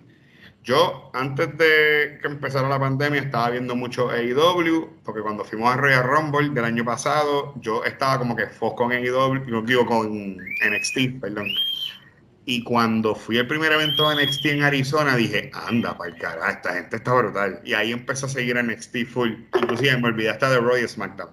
Yo, 0.63 1.11
antes 1.13 1.57
de 1.57 2.19
que 2.21 2.27
empezara 2.27 2.69
la 2.69 2.79
pandemia, 2.79 3.19
estaba 3.21 3.49
viendo 3.49 3.75
mucho 3.75 4.09
AEW, 4.09 5.01
porque 5.03 5.21
cuando 5.21 5.43
fuimos 5.43 5.73
a 5.73 5.75
Royal 5.77 6.03
Rumble 6.05 6.49
del 6.51 6.63
año 6.63 6.85
pasado, 6.85 7.53
yo 7.61 7.83
estaba 7.83 8.17
como 8.19 8.33
que 8.35 8.47
fos 8.47 8.73
con 8.75 8.91
AEW, 8.93 9.45
no 9.47 9.61
digo 9.63 9.85
con 9.85 10.37
NXT, 10.37 11.19
perdón. 11.19 11.47
Y 12.45 12.63
cuando 12.63 13.15
fui 13.15 13.37
al 13.37 13.47
primer 13.47 13.71
evento 13.71 14.09
de 14.09 14.25
NXT 14.25 14.45
en 14.47 14.63
Arizona, 14.63 15.15
dije, 15.15 15.49
anda, 15.53 15.97
para 15.97 16.09
el 16.09 16.17
carajo, 16.17 16.51
esta 16.51 16.73
gente 16.73 16.97
está 16.97 17.13
brutal. 17.13 17.61
Y 17.63 17.73
ahí 17.73 17.91
empecé 17.91 18.25
a 18.25 18.29
seguir 18.29 18.57
a 18.57 18.63
NXT 18.63 19.05
full. 19.07 19.31
Inclusive 19.55 19.97
me 19.97 20.07
olvidé 20.09 20.29
hasta 20.29 20.49
de 20.49 20.59
Roy 20.59 20.85
SmackDown, 20.87 21.31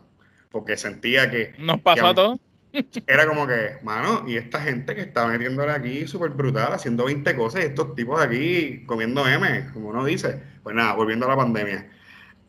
porque 0.51 0.77
sentía 0.77 1.29
que 1.31 1.55
Nos 1.59 1.81
pasó 1.81 2.07
a 2.07 2.15
todos. 2.15 2.41
era 3.07 3.27
como 3.27 3.47
que, 3.47 3.79
mano, 3.83 4.25
y 4.29 4.37
esta 4.37 4.61
gente 4.61 4.95
que 4.95 5.01
está 5.01 5.27
metiéndole 5.27 5.73
aquí 5.73 6.07
súper 6.07 6.31
brutal, 6.31 6.73
haciendo 6.73 7.05
20 7.05 7.35
cosas, 7.37 7.63
y 7.63 7.67
estos 7.67 7.97
tipos 7.97 8.21
aquí 8.21 8.85
comiendo 8.87 9.27
M, 9.27 9.71
como 9.73 9.89
uno 9.89 10.05
dice. 10.05 10.41
Pues 10.63 10.77
nada, 10.77 10.93
volviendo 10.93 11.27
a 11.27 11.31
la 11.31 11.37
pandemia. 11.37 11.91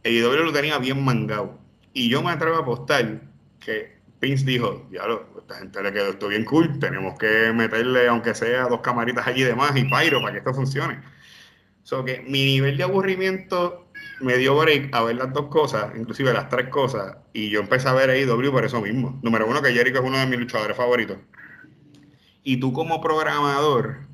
AEW 0.03 0.45
lo 0.45 0.53
tenía 0.53 0.77
bien 0.77 1.03
mangado. 1.03 1.59
Y 1.93 2.09
yo 2.09 2.21
me 2.21 2.31
atrevo 2.31 2.57
a 2.57 2.59
apostar 2.59 3.21
que 3.59 3.97
Vince 4.19 4.45
dijo, 4.45 4.87
diablo, 4.91 5.27
esta 5.51 5.59
gente 5.59 5.83
le 5.83 5.93
quedó 5.93 6.09
esto 6.09 6.27
bien 6.27 6.45
cool, 6.45 6.79
tenemos 6.79 7.17
que 7.17 7.51
meterle, 7.53 8.07
aunque 8.07 8.33
sea 8.33 8.63
dos 8.63 8.81
camaritas 8.81 9.27
allí 9.27 9.43
de 9.43 9.55
más 9.55 9.75
y 9.75 9.83
pyro 9.83 10.21
para 10.21 10.31
que 10.31 10.37
esto 10.39 10.53
funcione. 10.53 11.01
So 11.83 12.05
que 12.05 12.21
mi 12.21 12.45
nivel 12.45 12.77
de 12.77 12.83
aburrimiento 12.83 13.91
me 14.21 14.37
dio 14.37 14.55
break 14.55 14.93
a 14.95 15.03
ver 15.03 15.15
las 15.15 15.33
dos 15.33 15.47
cosas, 15.47 15.91
inclusive 15.95 16.31
las 16.31 16.47
tres 16.49 16.69
cosas, 16.69 17.17
y 17.33 17.49
yo 17.49 17.59
empecé 17.59 17.89
a 17.89 17.93
ver 17.93 18.09
AEW 18.09 18.51
por 18.51 18.63
eso 18.63 18.81
mismo. 18.81 19.19
Número 19.23 19.47
uno, 19.47 19.61
que 19.61 19.73
Jericho 19.73 19.99
es 19.99 20.05
uno 20.05 20.17
de 20.17 20.27
mis 20.27 20.39
luchadores 20.39 20.77
favoritos. 20.77 21.17
Y 22.43 22.57
tú 22.57 22.71
como 22.71 23.01
programador, 23.01 24.07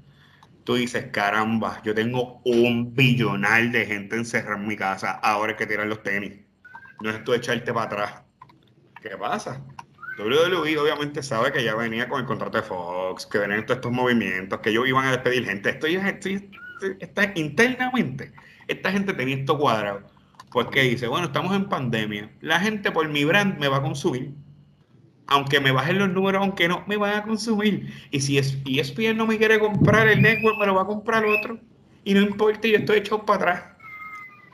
tú 0.64 0.76
dices, 0.76 1.08
caramba, 1.12 1.82
yo 1.84 1.94
tengo 1.94 2.42
un 2.46 2.94
billonal 2.94 3.72
de 3.72 3.86
gente 3.86 4.16
encerrada 4.16 4.58
en 4.58 4.68
mi 4.68 4.76
casa, 4.76 5.12
ahora 5.12 5.52
hay 5.52 5.58
que 5.58 5.68
tirar 5.68 5.88
los 5.88 6.04
tenis. 6.04 6.40
No 7.02 7.10
es 7.10 7.24
de 7.24 7.36
echarte 7.36 7.74
para 7.74 7.86
atrás. 7.86 8.22
¿Qué 9.02 9.10
pasa? 9.18 9.64
WWE 10.18 10.78
obviamente 10.80 11.22
sabe 11.22 11.52
que 11.52 11.64
ya 11.64 11.76
venía 11.76 12.10
con 12.10 12.20
el 12.22 12.26
contrato 12.26 12.58
de 12.58 12.64
Fox, 12.64 13.26
que 13.28 13.38
venían 13.38 13.66
todos 13.66 13.78
estos 13.78 13.92
movimientos, 13.92 14.60
que 14.62 14.72
ellos 14.72 14.88
iban 14.88 15.06
a 15.06 15.12
despedir 15.12 15.46
gente. 15.46 15.70
Esto 15.70 15.88
ya 15.88 16.08
está 17.00 17.32
internamente. 17.36 18.34
Esta 18.68 18.92
gente 18.92 19.14
tenía 19.14 19.36
esto 19.38 19.58
cuadrado. 19.58 20.02
Pues 20.52 20.68
que 20.68 20.82
dice, 20.84 21.08
bueno, 21.08 21.28
estamos 21.28 21.56
en 21.56 21.70
pandemia. 21.70 22.32
La 22.42 22.60
gente 22.60 22.92
por 22.92 23.08
mi 23.10 23.26
brand 23.26 23.60
me 23.60 23.68
va 23.68 23.78
a 23.78 23.82
consumir. 23.82 24.32
Aunque 25.28 25.60
me 25.60 25.72
bajen 25.72 26.00
los 26.00 26.10
números, 26.10 26.42
aunque 26.42 26.68
no, 26.68 26.84
me 26.88 26.96
van 26.98 27.16
a 27.16 27.24
consumir. 27.24 27.94
Y 28.12 28.22
si 28.22 28.38
es- 28.38 28.58
ESPN 28.66 29.18
no 29.18 29.28
me 29.28 29.38
quiere 29.38 29.60
comprar 29.60 30.08
el 30.08 30.22
network, 30.22 30.58
me 30.58 30.66
lo 30.66 30.76
va 30.76 30.84
a 30.84 30.86
comprar 30.86 31.26
otro. 31.26 31.60
Y 32.06 32.14
no 32.14 32.22
importa, 32.22 32.68
yo 32.68 32.78
estoy 32.78 33.00
echado 33.00 33.26
para 33.26 33.52
atrás. 33.52 33.64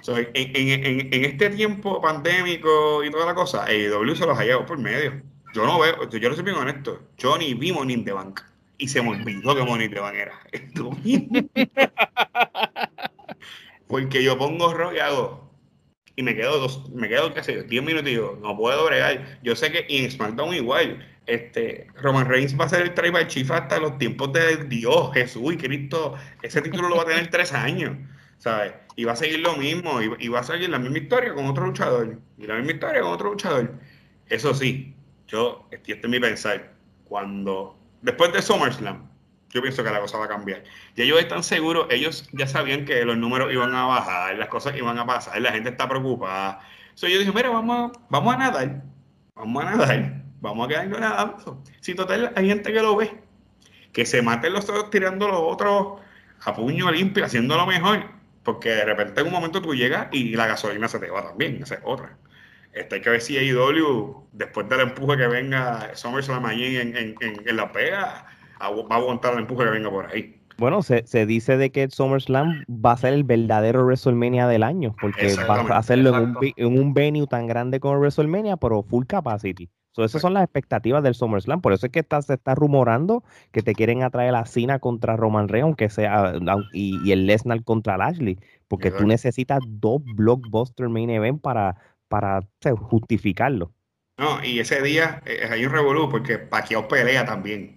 So, 0.02 0.18
en 0.18 1.24
este 1.26 1.50
tiempo 1.52 2.02
pandémico 2.02 3.04
y 3.04 3.12
toda 3.12 3.26
la 3.28 3.36
cosa, 3.36 3.64
AEW 3.66 4.16
se 4.16 4.26
los 4.26 4.38
ha 4.38 4.44
llevado 4.44 4.66
por 4.66 4.78
medio. 4.80 5.22
Yo 5.54 5.66
no 5.66 5.80
veo, 5.80 6.10
yo 6.10 6.30
no 6.30 6.36
soy 6.36 6.44
bien 6.44 6.58
honesto. 6.58 7.02
Yo 7.18 7.38
ni 7.38 7.54
vi 7.54 7.72
Money 7.72 7.96
in 7.96 8.06
the 8.06 8.12
Bank. 8.12 8.42
Y 8.78 8.88
se 8.88 9.02
me 9.02 9.10
olvidó 9.10 9.56
que 9.56 9.64
Money 9.64 9.86
in 9.86 9.94
the 9.94 10.00
Bank 10.00 10.16
era. 10.16 10.40
Porque 13.88 14.24
yo 14.24 14.38
pongo 14.38 14.74
rock 14.74 14.94
y 14.96 15.00
hago. 15.00 15.44
Y 16.16 16.24
me 16.24 16.36
quedo 16.36 16.60
dos, 16.60 16.90
me 16.92 17.10
quedo, 17.10 17.34
qué 17.34 17.44
sé 17.44 17.56
yo, 17.56 17.64
10 17.64 17.84
minutos 17.84 18.08
y 18.08 18.12
digo, 18.12 18.38
no 18.42 18.56
puedo 18.56 18.86
bregar. 18.86 19.40
Yo 19.44 19.56
sé 19.56 19.72
que 19.72 19.86
en 19.90 20.12
SmackDown 20.12 20.54
igual. 20.54 21.08
Este, 21.26 21.88
Roman 22.02 22.28
Reigns 22.28 22.60
va 22.60 22.66
a 22.66 22.70
ser 22.70 22.82
el 22.82 22.94
tribal 22.94 23.28
chief 23.28 23.50
hasta 23.50 23.80
los 23.80 23.98
tiempos 23.98 24.34
de 24.34 24.58
Dios, 24.66 25.14
Jesús 25.14 25.54
y 25.54 25.58
Cristo. 25.58 26.16
Ese 26.42 26.62
título 26.62 26.90
lo 26.90 26.98
va 26.98 27.04
a 27.04 27.06
tener 27.06 27.30
tres 27.30 27.54
años. 27.54 27.96
¿sabes? 28.44 28.74
Y 28.96 29.06
va 29.06 29.14
a 29.14 29.16
seguir 29.16 29.40
lo 29.40 29.56
mismo, 29.56 30.02
y 30.02 30.28
va 30.28 30.42
a 30.42 30.44
seguir 30.44 30.70
la 30.70 30.78
misma 30.78 30.98
historia 30.98 31.34
con 31.34 31.46
otro 31.46 31.66
luchador, 31.66 32.20
y 32.38 32.46
la 32.46 32.56
misma 32.56 32.74
historia 32.74 33.02
con 33.02 33.14
otro 33.14 33.32
luchador. 33.32 33.74
Eso 34.28 34.54
sí, 34.54 34.94
yo, 35.34 35.68
este 35.72 35.94
es 35.94 36.08
mi 36.08 36.20
pensar, 36.20 36.74
cuando, 37.06 37.76
después 38.04 38.32
de 38.34 38.42
SummerSlam, 38.42 39.10
yo 39.50 39.62
pienso 39.64 39.84
que 39.84 39.90
la 39.90 40.00
cosa 40.00 40.20
va 40.20 40.26
a 40.26 40.28
cambiar. 40.28 40.64
Y 40.96 41.02
ellos 41.02 41.20
están 41.20 41.44
seguros, 41.44 41.88
ellos 41.90 42.30
ya 42.34 42.46
sabían 42.46 42.86
que 42.86 43.04
los 43.04 43.18
números 43.18 43.52
iban 43.52 43.74
a 43.74 43.86
bajar, 43.86 44.38
las 44.38 44.48
cosas 44.48 44.78
iban 44.78 45.00
a 45.00 45.08
pasar, 45.08 45.42
la 45.42 45.52
gente 45.52 45.70
está 45.70 45.90
preocupada. 45.90 46.60
Entonces 46.84 47.12
yo 47.12 47.20
dije, 47.20 47.32
mira, 47.34 47.50
vamos 47.50 47.92
a, 47.96 48.00
vamos 48.10 48.36
a 48.36 48.38
nadar, 48.38 48.84
vamos 49.34 49.64
a 49.64 49.72
nadar, 49.72 50.24
vamos 50.40 50.66
a 50.66 50.70
quedarnos 50.70 51.00
nadando. 51.00 51.64
Si 51.82 51.96
total 51.96 52.32
hay 52.36 52.48
gente 52.48 52.72
que 52.72 52.82
lo 52.82 52.96
ve, 52.96 53.20
que 53.92 54.06
se 54.06 54.22
maten 54.22 54.54
los 54.54 54.70
otros 54.70 54.92
tirando 54.92 55.28
los 55.28 55.40
otros 55.42 56.00
a 56.46 56.54
puño 56.54 56.92
limpio, 56.92 57.26
haciéndolo 57.26 57.66
mejor, 57.66 58.06
porque 58.44 58.70
de 58.70 58.86
repente 58.86 59.22
en 59.22 59.28
un 59.28 59.34
momento 59.34 59.64
tú 59.64 59.74
llegas 59.74 60.10
y 60.12 60.36
la 60.36 60.46
gasolina 60.46 60.88
se 60.88 61.00
te 61.00 61.10
va 61.10 61.24
también, 61.24 61.64
esa 61.64 61.76
es 61.76 61.82
otra. 61.84 62.18
Este, 62.74 62.96
hay 62.96 63.02
que 63.02 63.10
ver 63.10 63.22
si 63.22 63.38
AEW, 63.38 64.28
después 64.32 64.68
del 64.68 64.82
empuje 64.82 65.18
que 65.18 65.28
venga 65.28 65.96
SummerSlam 65.96 66.46
allí 66.46 66.78
en, 66.78 66.98
en, 66.98 67.16
en, 67.22 67.48
en 67.48 67.56
la 67.56 67.72
pega, 67.72 68.26
va 68.60 68.96
a 68.96 68.96
aguantar 68.96 69.34
el 69.34 69.40
empuje 69.42 69.66
que 69.66 69.72
venga 69.72 69.90
por 69.90 70.08
ahí. 70.08 70.40
Bueno, 70.58 70.82
se, 70.84 71.06
se 71.06 71.26
dice 71.26 71.58
de 71.58 71.72
que 71.72 71.90
SummerSlam 71.90 72.64
va 72.70 72.94
a 72.94 72.98
ser 72.98 73.14
el 73.14 73.24
verdadero 73.24 73.86
WrestleMania 73.86 74.48
del 74.48 74.64
año, 74.64 74.96
porque 75.02 75.36
va 75.50 75.62
a 75.76 75.78
hacerlo 75.78 76.16
en 76.16 76.16
un, 76.16 76.38
en 76.56 76.80
un 76.80 76.94
venue 76.94 77.28
tan 77.28 77.48
grande 77.48 77.80
como 77.80 78.00
WrestleMania, 78.00 78.58
pero 78.58 78.84
full 78.84 79.06
capacity. 79.06 79.70
So, 79.96 80.04
esas 80.04 80.24
son 80.24 80.34
las 80.34 80.44
expectativas 80.44 81.04
del 81.04 81.14
SummerSlam. 81.14 81.62
Por 81.62 81.72
eso 81.72 81.86
es 81.86 81.92
que 81.92 82.00
está, 82.00 82.20
se 82.24 82.34
está 82.34 82.56
rumorando 82.56 83.24
que 83.52 83.62
te 83.62 83.76
quieren 83.76 84.02
atraer 84.02 84.34
a 84.34 84.46
Cena 84.46 84.80
contra 84.80 85.16
Roman 85.16 85.48
Reigns, 85.48 85.66
aunque 85.66 85.90
sea, 85.90 86.34
y, 86.74 87.00
y 87.08 87.12
el 87.12 87.28
Lesnar 87.28 87.64
contra 87.64 87.98
Lashley. 87.98 88.40
Porque 88.68 88.90
tú 88.90 89.06
necesitas 89.06 89.60
dos 89.68 90.02
blockbuster 90.16 90.90
main 90.90 91.12
event 91.12 91.42
para, 91.42 91.78
para 92.14 92.42
justificarlo. 92.76 93.74
No, 94.20 94.44
y 94.44 94.60
ese 94.60 94.84
día 94.84 95.24
eh, 95.26 95.50
hay 95.50 95.66
un 95.66 95.72
revolú 95.72 96.10
porque 96.10 96.38
Pacquiao 96.38 96.88
pelea 96.88 97.26
también. 97.26 97.76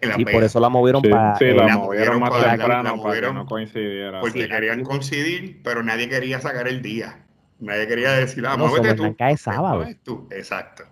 y 0.16 0.24
por 0.24 0.44
eso 0.44 0.60
la 0.60 0.68
movieron 0.68 1.02
para. 1.02 1.34
Sí, 1.34 1.46
la, 1.46 1.76
movieron 1.76 2.20
más 2.20 2.30
temprano 2.40 3.02
para 3.02 3.20
que 3.20 3.32
no 3.32 3.46
coincidiera. 3.46 4.20
Porque 4.20 4.48
querían 4.48 4.84
coincidir, 4.84 5.60
pero 5.64 5.82
nadie 5.82 6.08
quería 6.08 6.40
sacar 6.40 6.68
el 6.68 6.82
día. 6.82 7.26
Nadie 7.58 7.88
quería 7.88 8.12
decir, 8.12 8.46
ah, 8.46 8.56
no, 8.56 8.68
muévete 8.68 8.94
tú. 8.94 9.16
Cae 9.16 9.36
sábado. 9.36 9.84
Tú. 10.04 10.28
Exacto. 10.30 10.84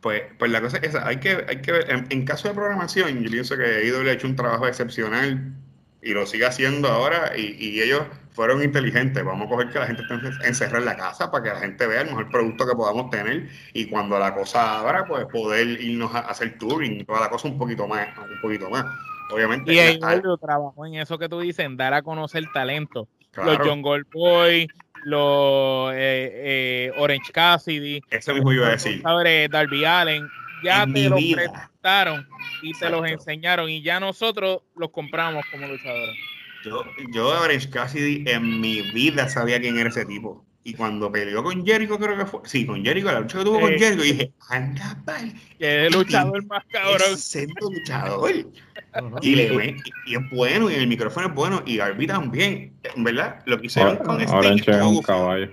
Pues, 0.00 0.22
pues 0.38 0.52
la 0.52 0.60
cosa 0.60 0.76
es 0.76 0.90
esa, 0.90 1.08
hay 1.08 1.16
que, 1.16 1.44
hay 1.48 1.60
que 1.62 1.72
ver, 1.72 2.06
en, 2.10 2.24
caso 2.24 2.46
de 2.46 2.54
programación, 2.54 3.24
yo 3.24 3.28
pienso 3.28 3.56
que 3.56 3.84
IW 3.88 4.08
ha 4.08 4.12
hecho 4.12 4.28
un 4.28 4.36
trabajo 4.36 4.68
excepcional 4.68 5.52
y 6.02 6.12
lo 6.12 6.26
sigue 6.26 6.46
haciendo 6.46 6.88
ahora 6.88 7.36
y, 7.36 7.56
y, 7.58 7.82
ellos 7.82 8.02
fueron 8.32 8.62
inteligentes. 8.62 9.22
Vamos 9.24 9.46
a 9.46 9.50
coger 9.50 9.70
que 9.70 9.78
la 9.78 9.86
gente 9.86 10.02
esté 10.02 10.48
encerrada 10.48 10.78
en 10.78 10.84
la 10.86 10.96
casa 10.96 11.30
para 11.30 11.44
que 11.44 11.50
la 11.50 11.56
gente 11.56 11.86
vea 11.86 12.02
el 12.02 12.08
mejor 12.08 12.30
producto 12.30 12.66
que 12.66 12.74
podamos 12.74 13.10
tener 13.10 13.48
y 13.74 13.86
cuando 13.86 14.18
la 14.18 14.34
cosa 14.34 14.78
abra, 14.78 15.04
pues 15.06 15.26
poder 15.26 15.66
irnos 15.80 16.14
a 16.14 16.20
hacer 16.20 16.58
touring 16.58 17.00
y 17.00 17.04
toda 17.04 17.20
la 17.20 17.28
cosa 17.28 17.48
un 17.48 17.58
poquito 17.58 17.86
más, 17.86 18.08
un 18.18 18.40
poquito 18.40 18.70
más. 18.70 18.84
Obviamente. 19.32 19.72
Y 19.72 19.78
ellos 19.78 20.40
trabajó 20.40 20.86
en 20.86 20.94
eso 20.94 21.18
que 21.18 21.28
tú 21.28 21.40
dices, 21.40 21.64
en 21.64 21.76
dar 21.76 21.94
a 21.94 22.02
conocer 22.02 22.44
talento. 22.52 23.06
Los 23.36 23.58
John 23.58 23.80
Goldboy, 23.80 24.66
los 25.04 25.92
eh, 25.92 26.88
eh, 26.88 26.92
Orange 26.96 27.32
Cassidy. 27.32 28.02
Eso 28.10 28.34
mismo 28.34 28.52
iba 28.52 28.66
a 28.66 28.70
decir. 28.70 29.02
Darby 29.02 29.84
Allen. 29.84 30.28
Ya 30.64 30.86
te 30.86 31.08
los 31.08 31.20
y 32.62 32.72
te 32.72 32.90
los 32.90 33.06
enseñaron 33.06 33.68
y 33.68 33.82
ya 33.82 34.00
nosotros 34.00 34.62
los 34.76 34.90
compramos 34.90 35.44
como 35.50 35.66
luchadores. 35.66 36.16
Yo, 36.64 36.84
yo 37.12 37.28
Orange 37.28 37.70
Cassidy 37.70 38.24
en 38.30 38.60
mi 38.60 38.82
vida 38.92 39.28
sabía 39.28 39.60
quién 39.60 39.78
era 39.78 39.88
ese 39.88 40.04
tipo. 40.04 40.44
Y 40.62 40.74
cuando 40.74 41.10
peleó 41.10 41.42
con 41.42 41.64
Jericho, 41.64 41.98
creo 41.98 42.18
que 42.18 42.26
fue. 42.26 42.40
Sí, 42.44 42.66
con 42.66 42.84
Jericho, 42.84 43.06
la 43.06 43.20
lucha 43.20 43.38
que 43.38 43.44
tuvo 43.44 43.60
con 43.60 43.70
Jericho, 43.70 44.02
dije, 44.02 44.32
anda, 44.50 45.02
pal. 45.06 45.32
Que 45.58 45.86
es 45.86 45.86
el 45.86 45.98
luchador 45.98 46.44
más 46.46 46.64
cabrón. 46.70 47.00
Es 47.14 47.46
luchador. 47.60 48.30
y, 49.22 49.34
le, 49.36 49.76
y, 50.04 50.14
es 50.16 50.30
bueno, 50.30 50.70
y 50.70 50.74
el 50.74 50.86
micrófono 50.86 51.28
es 51.28 51.34
bueno, 51.34 51.62
y 51.64 51.78
Darby 51.78 52.06
también, 52.06 52.74
¿verdad? 52.96 53.42
Lo 53.46 53.58
que 53.58 53.68
hicieron 53.68 53.96
con 53.98 54.20
este. 54.20 54.70
es 54.70 54.82
un 54.82 55.00
caballo 55.00 55.50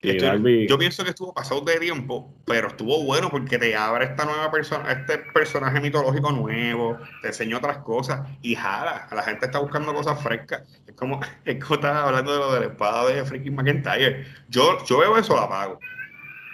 yo 0.00 0.78
pienso 0.78 1.02
que 1.02 1.10
estuvo 1.10 1.34
pasado 1.34 1.60
de 1.62 1.80
tiempo, 1.80 2.32
pero 2.44 2.68
estuvo 2.68 3.02
bueno 3.02 3.30
porque 3.30 3.58
te 3.58 3.74
abre 3.74 4.04
esta 4.04 4.24
nueva 4.24 4.48
persona, 4.48 4.92
este 4.92 5.18
personaje 5.18 5.80
mitológico 5.80 6.30
nuevo, 6.30 6.98
te 7.20 7.28
enseña 7.28 7.56
otras 7.56 7.78
cosas 7.78 8.20
y 8.40 8.54
jala. 8.54 9.08
La 9.10 9.22
gente 9.24 9.46
está 9.46 9.58
buscando 9.58 9.92
cosas 9.92 10.22
frescas. 10.22 10.62
Es 10.86 10.94
como, 10.94 11.18
es 11.44 11.62
como 11.62 11.74
estás 11.76 11.96
hablando 11.96 12.32
de 12.32 12.38
lo 12.38 12.54
de 12.54 12.60
la 12.60 12.66
espada 12.66 13.08
de 13.08 13.24
freaking 13.24 13.56
McIntyre. 13.56 14.24
Yo, 14.48 14.78
yo 14.86 14.98
veo 14.98 15.18
eso, 15.18 15.34
la 15.34 15.48
pago. 15.48 15.80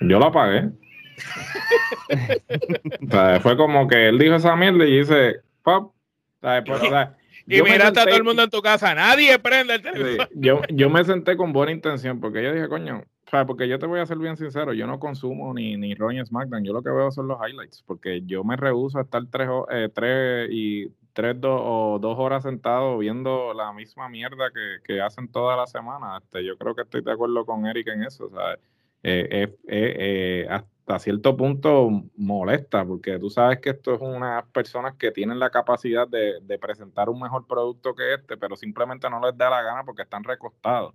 Yo 0.00 0.18
la 0.18 0.32
pagué. 0.32 0.70
fue 3.42 3.56
como 3.58 3.86
que 3.86 4.08
él 4.08 4.18
dijo 4.18 4.36
esa 4.36 4.56
mierda 4.56 4.86
y 4.86 4.98
dice, 5.00 5.42
pop. 5.62 5.94
Y 7.46 7.62
miraste 7.62 8.00
a 8.00 8.04
todo 8.04 8.16
el 8.16 8.24
mundo 8.24 8.42
en 8.42 8.50
tu 8.50 8.62
casa, 8.62 8.94
nadie 8.94 9.38
prende 9.38 9.74
el 9.74 9.82
teléfono. 9.82 10.28
yo, 10.34 10.62
yo 10.70 10.88
me 10.88 11.04
senté 11.04 11.36
con 11.36 11.52
buena 11.52 11.72
intención 11.72 12.20
porque 12.20 12.42
yo 12.42 12.52
dije, 12.52 12.68
coño, 12.68 13.04
porque 13.46 13.68
yo 13.68 13.78
te 13.78 13.86
voy 13.86 14.00
a 14.00 14.06
ser 14.06 14.18
bien 14.18 14.36
sincero, 14.36 14.72
yo 14.72 14.86
no 14.86 15.00
consumo 15.00 15.52
ni, 15.54 15.76
ni 15.76 15.94
Raw 15.94 16.10
ni 16.10 16.24
SmackDown, 16.24 16.64
yo 16.64 16.72
lo 16.72 16.82
que 16.82 16.90
veo 16.90 17.10
son 17.10 17.28
los 17.28 17.38
highlights, 17.40 17.82
porque 17.82 18.22
yo 18.22 18.44
me 18.44 18.56
rehuso 18.56 18.98
a 18.98 19.02
estar 19.02 19.22
tres, 19.30 19.48
eh, 19.70 19.88
tres 19.92 20.48
y 20.50 20.88
tres 21.12 21.36
o 21.42 21.98
dos 22.00 22.18
horas 22.18 22.42
sentado 22.42 22.98
viendo 22.98 23.54
la 23.54 23.72
misma 23.72 24.08
mierda 24.08 24.50
que, 24.52 24.78
que, 24.84 25.00
hacen 25.00 25.28
toda 25.28 25.56
la 25.56 25.66
semana. 25.66 26.18
Este, 26.18 26.44
yo 26.44 26.58
creo 26.58 26.74
que 26.74 26.82
estoy 26.82 27.02
de 27.02 27.12
acuerdo 27.12 27.46
con 27.46 27.66
Eric 27.66 27.86
en 27.88 28.02
eso. 28.02 28.26
O 28.26 28.30
sea, 28.30 28.58
eh, 29.04 29.56
eh, 29.68 30.46
hasta 30.50 30.98
cierto 30.98 31.36
punto 31.36 31.88
molesta, 32.16 32.84
porque 32.84 33.18
tú 33.18 33.30
sabes 33.30 33.60
que 33.60 33.70
esto 33.70 33.94
es 33.94 34.00
unas 34.00 34.44
personas 34.46 34.94
que 34.96 35.12
tienen 35.12 35.38
la 35.38 35.50
capacidad 35.50 36.08
de, 36.08 36.40
de 36.42 36.58
presentar 36.58 37.08
un 37.08 37.20
mejor 37.20 37.46
producto 37.46 37.94
que 37.94 38.14
este, 38.14 38.36
pero 38.36 38.56
simplemente 38.56 39.08
no 39.08 39.20
les 39.24 39.36
da 39.36 39.50
la 39.50 39.62
gana 39.62 39.84
porque 39.84 40.02
están 40.02 40.24
recostados. 40.24 40.94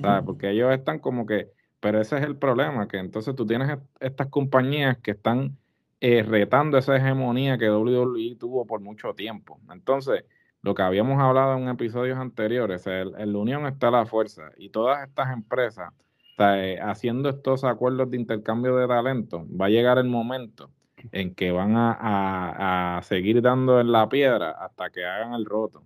¿sabes? 0.00 0.24
Porque 0.24 0.50
ellos 0.50 0.72
están 0.72 0.98
como 0.98 1.26
que 1.26 1.50
pero 1.80 2.00
ese 2.00 2.16
es 2.16 2.22
el 2.22 2.36
problema, 2.36 2.88
que 2.88 2.98
entonces 2.98 3.34
tú 3.34 3.46
tienes 3.46 3.78
estas 4.00 4.28
compañías 4.28 4.98
que 4.98 5.12
están 5.12 5.56
eh, 6.00 6.22
retando 6.22 6.78
esa 6.78 6.96
hegemonía 6.96 7.58
que 7.58 7.70
WWE 7.70 8.36
tuvo 8.38 8.66
por 8.66 8.80
mucho 8.80 9.14
tiempo. 9.14 9.60
Entonces, 9.72 10.24
lo 10.62 10.74
que 10.74 10.82
habíamos 10.82 11.20
hablado 11.20 11.56
en 11.56 11.68
episodios 11.68 12.18
anteriores, 12.18 12.86
en 12.86 13.32
la 13.32 13.38
unión 13.38 13.66
está 13.66 13.90
la 13.90 14.06
fuerza 14.06 14.50
y 14.56 14.70
todas 14.70 15.06
estas 15.08 15.32
empresas 15.32 15.92
eh, 16.38 16.78
haciendo 16.80 17.28
estos 17.30 17.64
acuerdos 17.64 18.10
de 18.10 18.16
intercambio 18.16 18.76
de 18.76 18.86
talento, 18.86 19.46
va 19.48 19.66
a 19.66 19.70
llegar 19.70 19.98
el 19.98 20.08
momento 20.08 20.70
en 21.12 21.34
que 21.34 21.52
van 21.52 21.74
a 21.76 23.00
seguir 23.04 23.40
dando 23.42 23.80
en 23.80 23.92
la 23.92 24.08
piedra 24.08 24.50
hasta 24.52 24.90
que 24.90 25.04
hagan 25.04 25.34
el 25.34 25.44
roto. 25.44 25.84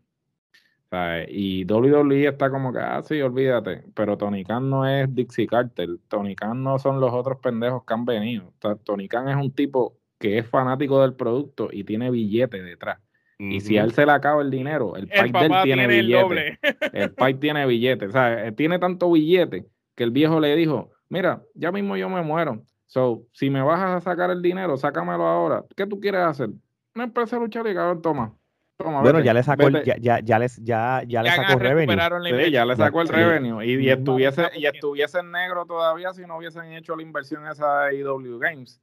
Y 1.29 1.65
WWE 1.65 2.29
está 2.29 2.51
como 2.51 2.73
que, 2.73 2.79
ah, 2.79 3.03
sí, 3.03 3.21
olvídate. 3.21 3.85
Pero 3.95 4.19
Tony 4.19 4.45
Khan 4.45 4.69
no 4.69 4.87
es 4.87 5.13
Dixie 5.15 5.47
Carter. 5.47 5.89
Tony 6.09 6.35
Khan 6.35 6.63
no 6.63 6.79
son 6.79 7.01
los 7.01 7.13
otros 7.13 7.39
pendejos 7.39 7.85
que 7.85 7.95
han 7.95 8.05
venido. 8.05 8.53
Tony 8.85 9.09
Khan 9.09 9.29
es 9.29 9.37
un 9.37 9.53
tipo 9.53 9.97
que 10.19 10.39
es 10.39 10.47
fanático 10.47 11.01
del 11.01 11.15
producto 11.15 11.71
y 11.73 11.85
tiene 11.85 12.11
billete 12.11 12.63
detrás. 12.63 12.99
Y 13.39 13.61
si 13.61 13.77
a 13.77 13.83
él 13.83 13.93
se 13.93 14.07
le 14.07 14.13
acaba 14.13 14.41
el 14.41 14.51
dinero, 14.51 14.95
el, 14.95 15.09
el 15.11 15.33
de 15.33 15.47
él 15.47 15.53
tiene, 15.65 15.87
billete. 15.89 16.59
El, 16.93 17.15
el 17.17 17.39
tiene 17.41 17.67
billete. 17.67 18.07
O 18.07 18.13
sea, 18.13 18.47
eh, 18.47 18.53
tiene 18.53 18.79
tanto 18.79 19.11
billete 19.11 19.67
que 19.97 20.05
el 20.05 20.13
viejo 20.13 20.39
le 20.39 20.55
dijo, 20.55 20.93
mira, 21.09 21.43
ya 21.55 21.73
mismo 21.73 21.97
yo 21.97 22.09
me 22.09 22.23
muero. 22.23 22.63
So, 22.87 23.27
si 23.33 23.51
me 23.51 23.61
vas 23.63 23.81
a 23.81 24.01
sacar 24.01 24.31
el 24.31 24.43
dinero, 24.43 24.77
sácamelo 24.77 25.27
ahora. 25.27 25.65
¿Qué 25.75 25.87
tú 25.87 25.99
quieres 25.99 26.21
hacer? 26.21 26.51
Una 26.95 27.05
empresa 27.05 27.37
de 27.37 27.43
luchar 27.43 27.67
y 27.67 27.75
cabrón, 27.75 28.01
toma 28.03 28.37
bueno, 28.83 29.21
ya 29.21 29.35
le 29.35 29.43
sacó 29.43 29.69
el, 29.69 29.85
ya, 29.85 29.97
ya, 29.99 30.21
ya, 30.21 30.39
les, 30.39 30.57
ya, 30.63 31.03
ya, 31.07 31.23
le 31.23 31.31
sacó 31.31 31.59
revenue. 31.59 32.45
Sí, 32.45 32.51
ya 32.51 32.65
le 32.65 32.77
sacó 32.77 33.03
el 33.03 33.09
revenue. 33.09 33.65
Y, 33.65 33.87
y, 33.87 33.91
estuviese, 33.91 34.51
y 34.57 34.67
estuviese 34.67 35.21
en 35.21 35.31
negro 35.31 35.67
todavía 35.67 36.13
si 36.13 36.23
no 36.23 36.39
hubiesen 36.39 36.73
hecho 36.73 36.97
la 36.97 37.03
inversión 37.03 37.47
esa 37.47 37.85
de 37.85 38.01
EW 38.01 38.39
Games. 38.39 38.81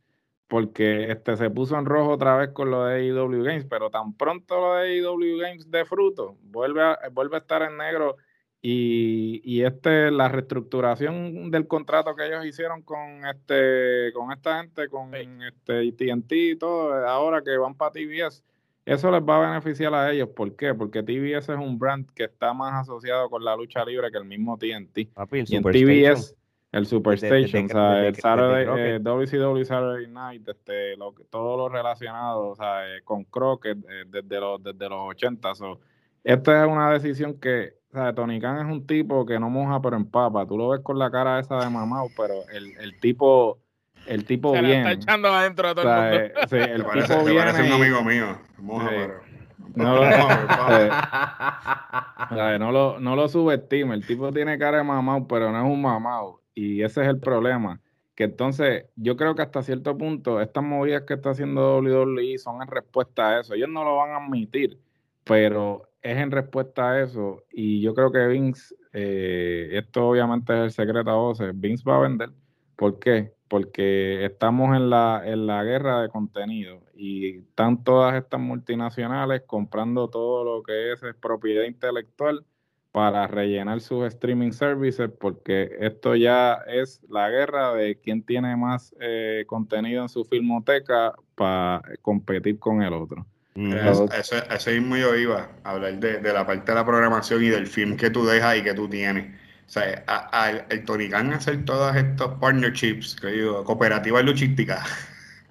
Porque 0.47 1.11
este 1.11 1.37
se 1.37 1.49
puso 1.51 1.77
en 1.77 1.85
rojo 1.85 2.11
otra 2.11 2.35
vez 2.35 2.49
con 2.49 2.71
lo 2.71 2.85
de 2.85 3.07
EW 3.07 3.43
Games, 3.43 3.65
pero 3.65 3.89
tan 3.89 4.15
pronto 4.17 4.59
lo 4.59 4.73
de 4.75 4.97
EW 4.97 5.37
Games 5.39 5.69
de 5.69 5.85
fruto, 5.85 6.37
vuelve 6.41 6.81
a, 6.81 6.97
vuelve 7.11 7.35
a 7.35 7.39
estar 7.39 7.61
en 7.61 7.77
negro. 7.77 8.17
Y, 8.61 9.41
y 9.45 9.63
este, 9.63 10.11
la 10.11 10.27
reestructuración 10.27 11.49
del 11.49 11.65
contrato 11.67 12.13
que 12.13 12.27
ellos 12.27 12.45
hicieron 12.45 12.81
con 12.81 13.25
este, 13.25 14.11
con 14.13 14.33
esta 14.33 14.59
gente, 14.59 14.89
con 14.89 15.13
este 15.15 15.91
TNT 15.93 16.31
y 16.33 16.55
todo, 16.57 16.93
ahora 17.07 17.41
que 17.41 17.55
van 17.55 17.75
para 17.75 17.91
TBS, 17.91 18.43
eso 18.89 19.11
les 19.11 19.21
va 19.21 19.37
a 19.37 19.49
beneficiar 19.49 19.93
a 19.93 20.11
ellos. 20.11 20.29
¿Por 20.29 20.55
qué? 20.55 20.73
Porque 20.73 21.03
TBS 21.03 21.49
es 21.49 21.59
un 21.59 21.77
brand 21.77 22.09
que 22.11 22.23
está 22.23 22.53
más 22.53 22.81
asociado 22.81 23.29
con 23.29 23.45
la 23.45 23.55
lucha 23.55 23.85
libre 23.85 24.09
que 24.11 24.17
el 24.17 24.25
mismo 24.25 24.57
TNT. 24.57 25.13
Papi, 25.13 25.39
el 25.39 25.45
y 25.47 25.55
en 25.57 25.63
TBS, 25.63 26.35
el 26.71 26.85
Superstation, 26.87 27.65
o 27.65 27.69
sea, 27.69 28.07
el 28.07 28.15
Saturday, 28.15 28.65
eh, 28.95 28.99
WCW 28.99 29.63
Saturday 29.63 30.07
Night, 30.07 30.47
este, 30.47 30.97
lo, 30.97 31.13
todo 31.29 31.55
lo 31.55 31.69
relacionado, 31.69 32.49
o 32.49 32.55
sea, 32.55 32.87
eh, 32.87 33.01
con 33.03 33.25
Crockett 33.25 33.77
eh, 33.77 34.05
desde, 34.07 34.39
los, 34.39 34.63
desde 34.63 34.89
los 34.89 35.09
80. 35.09 35.53
So, 35.53 35.79
esta 36.23 36.65
es 36.65 36.71
una 36.71 36.91
decisión 36.91 37.39
que, 37.39 37.73
o 37.91 37.93
sea, 37.93 38.13
Tony 38.15 38.39
Khan 38.39 38.65
es 38.65 38.71
un 38.71 38.87
tipo 38.87 39.23
que 39.23 39.39
no 39.39 39.51
moja 39.51 39.79
pero 39.81 39.97
empapa. 39.97 40.47
Tú 40.47 40.57
lo 40.57 40.69
ves 40.69 40.81
con 40.81 40.97
la 40.97 41.11
cara 41.11 41.39
esa 41.39 41.63
de 41.63 41.69
mamá, 41.69 42.01
pero 42.17 42.33
el, 42.51 42.75
el 42.79 42.99
tipo 42.99 43.59
el 44.07 44.25
tipo 44.25 44.53
Se 44.53 44.61
viene. 44.61 44.79
está 44.79 44.91
echando 44.91 45.29
adentro 45.29 45.69
a 45.69 45.75
todo 45.75 45.91
el 45.91 45.99
mundo. 46.21 46.39
Sí, 46.49 46.57
el 46.57 46.83
parece, 46.83 47.13
tipo 47.13 47.25
viene. 47.25 47.51
Parece 47.51 47.63
un 47.63 47.71
amigo 47.81 48.03
mío. 48.03 48.37
Moja, 48.57 48.89
pero... 48.89 49.29
No 49.75 49.95
lo, 49.95 50.01
no, 52.59 52.71
lo, 52.71 52.99
no 52.99 53.15
lo 53.15 53.27
subestime. 53.27 53.93
El 53.93 54.05
tipo 54.05 54.31
tiene 54.31 54.57
cara 54.57 54.79
de 54.79 54.83
mamado, 54.83 55.27
pero 55.27 55.51
no 55.51 55.59
es 55.59 55.65
un 55.65 55.81
mamado. 55.81 56.41
Y 56.55 56.81
ese 56.81 57.01
es 57.01 57.07
el 57.07 57.19
problema. 57.19 57.79
Que 58.15 58.25
entonces, 58.25 58.85
yo 58.95 59.15
creo 59.15 59.35
que 59.35 59.43
hasta 59.43 59.63
cierto 59.63 59.97
punto, 59.97 60.41
estas 60.41 60.63
movidas 60.63 61.03
que 61.03 61.13
está 61.13 61.29
haciendo 61.29 61.79
WWE 61.79 62.37
son 62.37 62.61
en 62.61 62.67
respuesta 62.67 63.29
a 63.29 63.39
eso. 63.39 63.53
Ellos 63.53 63.69
no 63.69 63.83
lo 63.83 63.95
van 63.95 64.11
a 64.11 64.17
admitir, 64.17 64.77
pero 65.23 65.83
es 66.01 66.17
en 66.17 66.31
respuesta 66.31 66.91
a 66.91 67.01
eso. 67.01 67.43
Y 67.51 67.81
yo 67.81 67.93
creo 67.93 68.11
que 68.11 68.27
Vince, 68.27 68.75
eh, 68.91 69.69
esto 69.73 70.09
obviamente 70.09 70.53
es 70.53 70.59
el 70.59 70.71
secreto 70.71 71.09
a 71.09 71.15
voces, 71.15 71.51
Vince 71.53 71.83
va 71.87 71.97
a 71.97 72.01
vender. 72.01 72.29
¿Por 72.75 72.99
qué? 72.99 73.33
Porque 73.49 74.23
estamos 74.25 74.75
en 74.77 74.89
la, 74.89 75.23
en 75.25 75.47
la 75.47 75.63
guerra 75.63 76.01
de 76.01 76.09
contenido 76.09 76.81
y 76.95 77.39
están 77.39 77.83
todas 77.83 78.15
estas 78.15 78.39
multinacionales 78.39 79.41
comprando 79.45 80.07
todo 80.07 80.45
lo 80.45 80.63
que 80.63 80.93
es, 80.93 81.01
propiedad 81.19 81.63
intelectual 81.63 82.45
para 82.91 83.27
rellenar 83.27 83.81
sus 83.81 84.05
streaming 84.05 84.51
services 84.51 85.09
porque 85.19 85.71
esto 85.79 86.15
ya 86.15 86.59
es 86.67 87.01
la 87.09 87.29
guerra 87.29 87.73
de 87.73 87.99
quién 87.99 88.23
tiene 88.23 88.55
más 88.55 88.95
eh, 88.99 89.43
contenido 89.47 90.03
en 90.03 90.09
su 90.09 90.23
filmoteca 90.25 91.13
para 91.35 91.81
competir 92.01 92.59
con 92.59 92.81
el 92.83 92.93
otro. 92.93 93.25
Eso, 93.55 94.05
eso, 94.13 94.35
eso, 94.49 94.71
mismo 94.71 94.95
yo 94.95 95.15
iba 95.15 95.49
a 95.63 95.71
hablar 95.71 95.99
de, 95.99 96.19
de, 96.19 96.33
la 96.33 96.45
parte 96.45 96.71
de 96.71 96.75
la 96.75 96.85
programación 96.85 97.43
y 97.43 97.49
del 97.49 97.67
film 97.67 97.97
que 97.97 98.09
tú 98.09 98.25
dejas 98.25 98.57
y 98.57 98.63
que 98.63 98.73
tú 98.73 98.87
tienes. 98.87 99.35
O 99.69 99.71
sea, 99.71 100.03
a, 100.07 100.49
el 100.69 100.83
Tony 100.83 101.09
Khan 101.09 101.31
hacer 101.31 101.63
todas 101.63 101.95
estas 101.95 102.29
partnerships, 102.39 103.15
que 103.21 103.27
digo, 103.27 103.63
cooperativas 103.63 104.25
logísticas. 104.25 104.83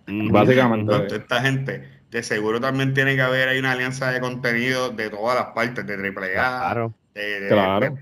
Básicamente. 0.09 1.15
esta 1.15 1.41
gente, 1.41 1.89
de 2.11 2.23
seguro 2.25 2.61
también 2.61 2.95
tiene 2.95 3.15
que 3.15 3.23
haber 3.23 3.49
hay 3.49 3.61
una 3.61 3.71
alianza 3.73 4.11
de 4.11 4.19
contenido 4.19 4.91
de 4.91 5.09
todas 5.09 5.39
las 5.39 5.55
partes, 5.55 5.87
de 5.87 5.95
AAA, 5.95 6.33
claro. 6.33 6.95
de, 7.15 7.41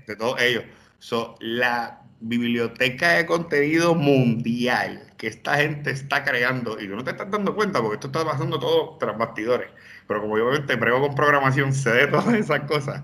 de, 0.07 0.15
todos 0.15 0.41
ellos. 0.41 0.63
So, 0.97 1.35
la 1.39 2.01
biblioteca 2.19 3.11
de 3.11 3.27
contenido 3.27 3.93
mundial 3.93 5.03
que 5.17 5.27
esta 5.27 5.57
gente 5.57 5.91
está 5.91 6.23
creando, 6.23 6.79
y 6.81 6.87
tú 6.87 6.95
no 6.95 7.03
te 7.03 7.11
estás 7.11 7.29
dando 7.29 7.53
cuenta 7.53 7.79
porque 7.79 7.95
esto 7.95 8.07
está 8.07 8.25
pasando 8.25 8.57
todo 8.59 8.97
tras 8.97 9.15
bastidores, 9.19 9.69
pero 10.07 10.21
como 10.21 10.35
yo 10.35 10.65
te 10.65 10.77
prego 10.77 10.99
con 10.99 11.13
programación, 11.13 11.73
sé 11.73 11.91
de 11.91 12.07
todas 12.07 12.33
esas 12.33 12.61
cosas, 12.61 13.03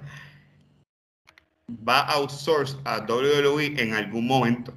va 1.70 2.02
a 2.02 2.14
outsource 2.16 2.78
a 2.86 3.06
WWE 3.08 3.82
en 3.82 3.94
algún 3.94 4.28
momento. 4.28 4.74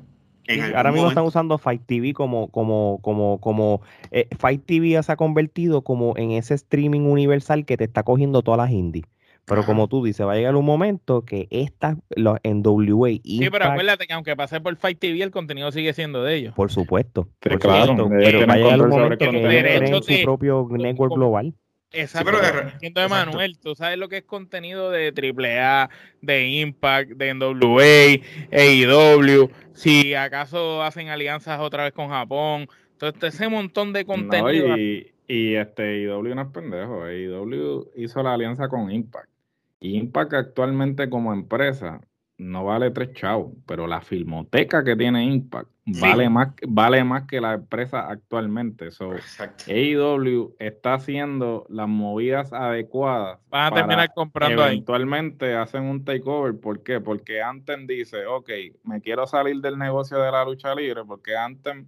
ahora 0.74 0.92
mismo 0.92 1.08
están 1.08 1.24
usando 1.24 1.58
Fight 1.58 1.82
TV 1.86 2.12
como, 2.12 2.48
como, 2.48 3.00
como, 3.02 3.40
como 3.40 3.82
eh, 4.10 4.28
Fight 4.38 4.64
TV 4.64 5.02
se 5.02 5.12
ha 5.12 5.16
convertido 5.16 5.82
como 5.82 6.16
en 6.16 6.32
ese 6.32 6.54
streaming 6.54 7.00
universal 7.00 7.64
que 7.64 7.76
te 7.76 7.84
está 7.84 8.02
cogiendo 8.02 8.42
todas 8.42 8.58
las 8.58 8.70
indies. 8.70 9.04
Pero 9.48 9.64
como 9.64 9.86
tú 9.86 10.04
dices, 10.04 10.26
va 10.26 10.32
a 10.32 10.36
llegar 10.36 10.56
un 10.56 10.64
momento 10.64 11.24
que 11.24 11.46
estas, 11.50 11.96
los 12.16 12.36
NWA. 12.42 13.10
sí, 13.22 13.48
pero 13.48 13.66
acuérdate 13.66 14.08
que 14.08 14.12
aunque 14.12 14.34
pase 14.34 14.60
por 14.60 14.74
Fight 14.74 14.98
TV, 14.98 15.22
el 15.22 15.30
contenido 15.30 15.70
sigue 15.70 15.92
siendo 15.92 16.24
de 16.24 16.34
ellos. 16.34 16.54
Por 16.54 16.72
supuesto. 16.72 17.28
pero 17.38 17.56
va 17.60 17.82
a 17.82 18.56
llegar 18.56 18.82
un 18.82 18.88
momento 18.88 19.18
que 19.18 19.28
ellos 19.28 20.02
creen 20.02 20.02
su 20.02 20.24
propio 20.24 20.68
network 20.68 21.14
global. 21.14 21.54
Exacto. 21.97 22.31
Sí, 22.81 22.90
pero 22.90 23.09
Manuel, 23.09 23.59
tú 23.59 23.74
sabes 23.74 23.98
lo 23.98 24.09
que 24.09 24.18
es 24.18 24.24
contenido 24.24 24.90
de 24.90 25.09
AAA, 25.09 25.90
de 26.20 26.48
Impact, 26.48 27.10
de 27.12 27.35
NWA, 27.35 28.20
AEW, 28.52 29.51
si 29.73 30.14
acaso 30.14 30.82
hacen 30.82 31.09
alianzas 31.09 31.60
otra 31.60 31.85
vez 31.85 31.93
con 31.93 32.09
Japón, 32.09 32.68
entonces 32.93 33.35
ese 33.35 33.48
montón 33.48 33.93
de 33.93 34.05
contenido. 34.05 34.77
y, 34.77 35.12
y 35.27 35.55
este 35.55 35.82
AEW 35.82 36.35
no 36.35 36.43
es 36.43 36.48
pendejo, 36.48 37.05
AEW 37.05 37.90
hizo 37.97 38.23
la 38.23 38.35
alianza 38.35 38.68
con 38.68 38.90
Impact. 38.90 39.31
Y 39.81 39.97
Impact 39.97 40.35
actualmente 40.35 41.09
como 41.09 41.32
empresa 41.32 42.01
no 42.38 42.64
vale 42.64 42.90
tres 42.90 43.12
chavos, 43.14 43.52
pero 43.66 43.86
la 43.86 44.00
filmoteca 44.00 44.84
que 44.84 44.94
tiene 44.96 45.24
Impact 45.24 45.70
vale, 45.86 46.28
más, 46.28 46.48
vale 46.66 47.04
más 47.04 47.24
que 47.26 47.40
la 47.40 47.54
empresa 47.54 48.10
actualmente. 48.10 48.90
So, 48.90 49.12
AEW 49.66 50.56
está 50.58 50.94
haciendo 50.94 51.66
las 51.68 51.88
movidas 51.88 52.52
adecuadas. 52.52 53.38
Van 53.48 53.72
a 53.72 53.74
terminar 53.74 54.12
comprando 54.14 54.66
eventualmente 54.66 55.54
hacen 55.54 55.84
un 55.84 56.04
takeover. 56.04 56.58
¿Por 56.58 56.82
qué? 56.82 57.00
Porque 57.00 57.40
Anthem 57.40 57.86
dice, 57.86 58.26
ok, 58.26 58.50
me 58.84 59.00
quiero 59.00 59.26
salir 59.26 59.60
del 59.60 59.78
negocio 59.78 60.18
de 60.18 60.30
la 60.30 60.44
lucha 60.44 60.74
libre, 60.74 61.04
porque 61.04 61.36
Anthem 61.36 61.86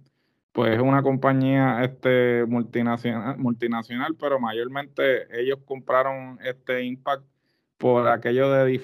pues 0.51 0.73
es 0.73 0.81
una 0.81 1.03
compañía 1.03 1.83
este 1.83 2.43
multinacional, 2.47 3.37
multinacional, 3.37 4.15
pero 4.19 4.39
mayormente 4.39 5.27
ellos 5.39 5.59
compraron 5.63 6.39
este 6.43 6.83
Impact 6.83 7.23
por 7.79 8.09
aquello 8.09 8.51
de 8.51 8.77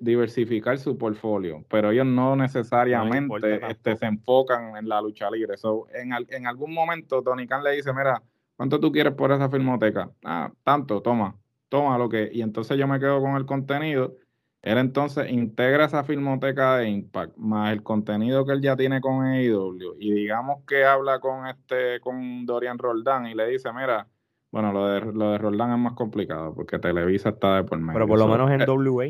diversificar 0.00 0.78
su 0.78 0.98
portfolio, 0.98 1.64
pero 1.70 1.90
ellos 1.90 2.04
no 2.04 2.36
necesariamente 2.36 3.66
este, 3.66 3.96
se 3.96 4.04
enfocan 4.04 4.76
en 4.76 4.90
la 4.90 5.00
lucha 5.00 5.30
libre. 5.30 5.56
So, 5.56 5.86
en, 5.94 6.12
en 6.28 6.46
algún 6.46 6.74
momento 6.74 7.22
Tony 7.22 7.46
Khan 7.46 7.64
le 7.64 7.72
dice, 7.72 7.94
mira, 7.94 8.22
¿cuánto 8.54 8.78
tú 8.78 8.92
quieres 8.92 9.14
por 9.14 9.32
esa 9.32 9.48
filmoteca? 9.48 10.10
Ah, 10.22 10.52
tanto, 10.64 11.00
toma, 11.00 11.34
toma 11.70 11.96
lo 11.96 12.10
que... 12.10 12.28
Y 12.30 12.42
entonces 12.42 12.76
yo 12.76 12.86
me 12.86 13.00
quedo 13.00 13.22
con 13.22 13.36
el 13.36 13.46
contenido. 13.46 14.16
Él 14.60 14.76
entonces 14.76 15.30
integra 15.30 15.86
esa 15.86 16.04
filmoteca 16.04 16.76
de 16.76 16.90
Impact, 16.90 17.34
más 17.38 17.72
el 17.72 17.82
contenido 17.82 18.44
que 18.44 18.52
él 18.52 18.60
ya 18.60 18.76
tiene 18.76 19.00
con 19.00 19.24
AEW, 19.24 19.96
y 19.98 20.12
digamos 20.12 20.62
que 20.66 20.84
habla 20.84 21.20
con 21.20 21.46
este, 21.46 22.00
con 22.00 22.44
Dorian 22.44 22.76
Roldán 22.76 23.26
y 23.26 23.34
le 23.34 23.48
dice, 23.48 23.72
mira, 23.72 24.06
bueno, 24.52 24.70
lo 24.70 24.86
de, 24.86 25.00
lo 25.00 25.32
de 25.32 25.38
Roldán 25.38 25.72
es 25.72 25.78
más 25.78 25.94
complicado 25.94 26.54
porque 26.54 26.78
Televisa 26.78 27.30
está 27.30 27.56
de 27.56 27.64
por 27.64 27.78
medio. 27.78 27.94
Pero 27.94 28.06
por 28.06 28.18
lo 28.18 28.28
menos 28.28 28.50
en 28.50 28.60
eh, 28.60 28.66
WA. 28.68 29.06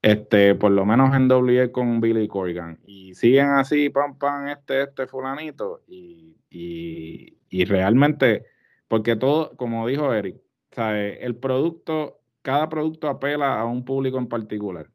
Este, 0.00 0.54
por 0.54 0.70
lo 0.70 0.86
menos 0.86 1.14
en 1.14 1.28
WA 1.30 1.72
con 1.72 2.00
Billy 2.00 2.28
Corgan. 2.28 2.78
Y 2.86 3.12
siguen 3.14 3.48
así, 3.48 3.90
pam, 3.90 4.16
pam, 4.16 4.46
este, 4.48 4.84
este 4.84 5.08
fulanito. 5.08 5.82
Y, 5.88 6.36
y, 6.48 7.36
y 7.50 7.64
realmente, 7.64 8.44
porque 8.86 9.16
todo, 9.16 9.56
como 9.56 9.86
dijo 9.88 10.12
Eric, 10.14 10.36
¿sabe? 10.70 11.24
el 11.24 11.34
producto, 11.34 12.20
cada 12.42 12.68
producto 12.68 13.08
apela 13.08 13.60
a 13.60 13.64
un 13.64 13.84
público 13.84 14.18
en 14.18 14.28
particular. 14.28 14.90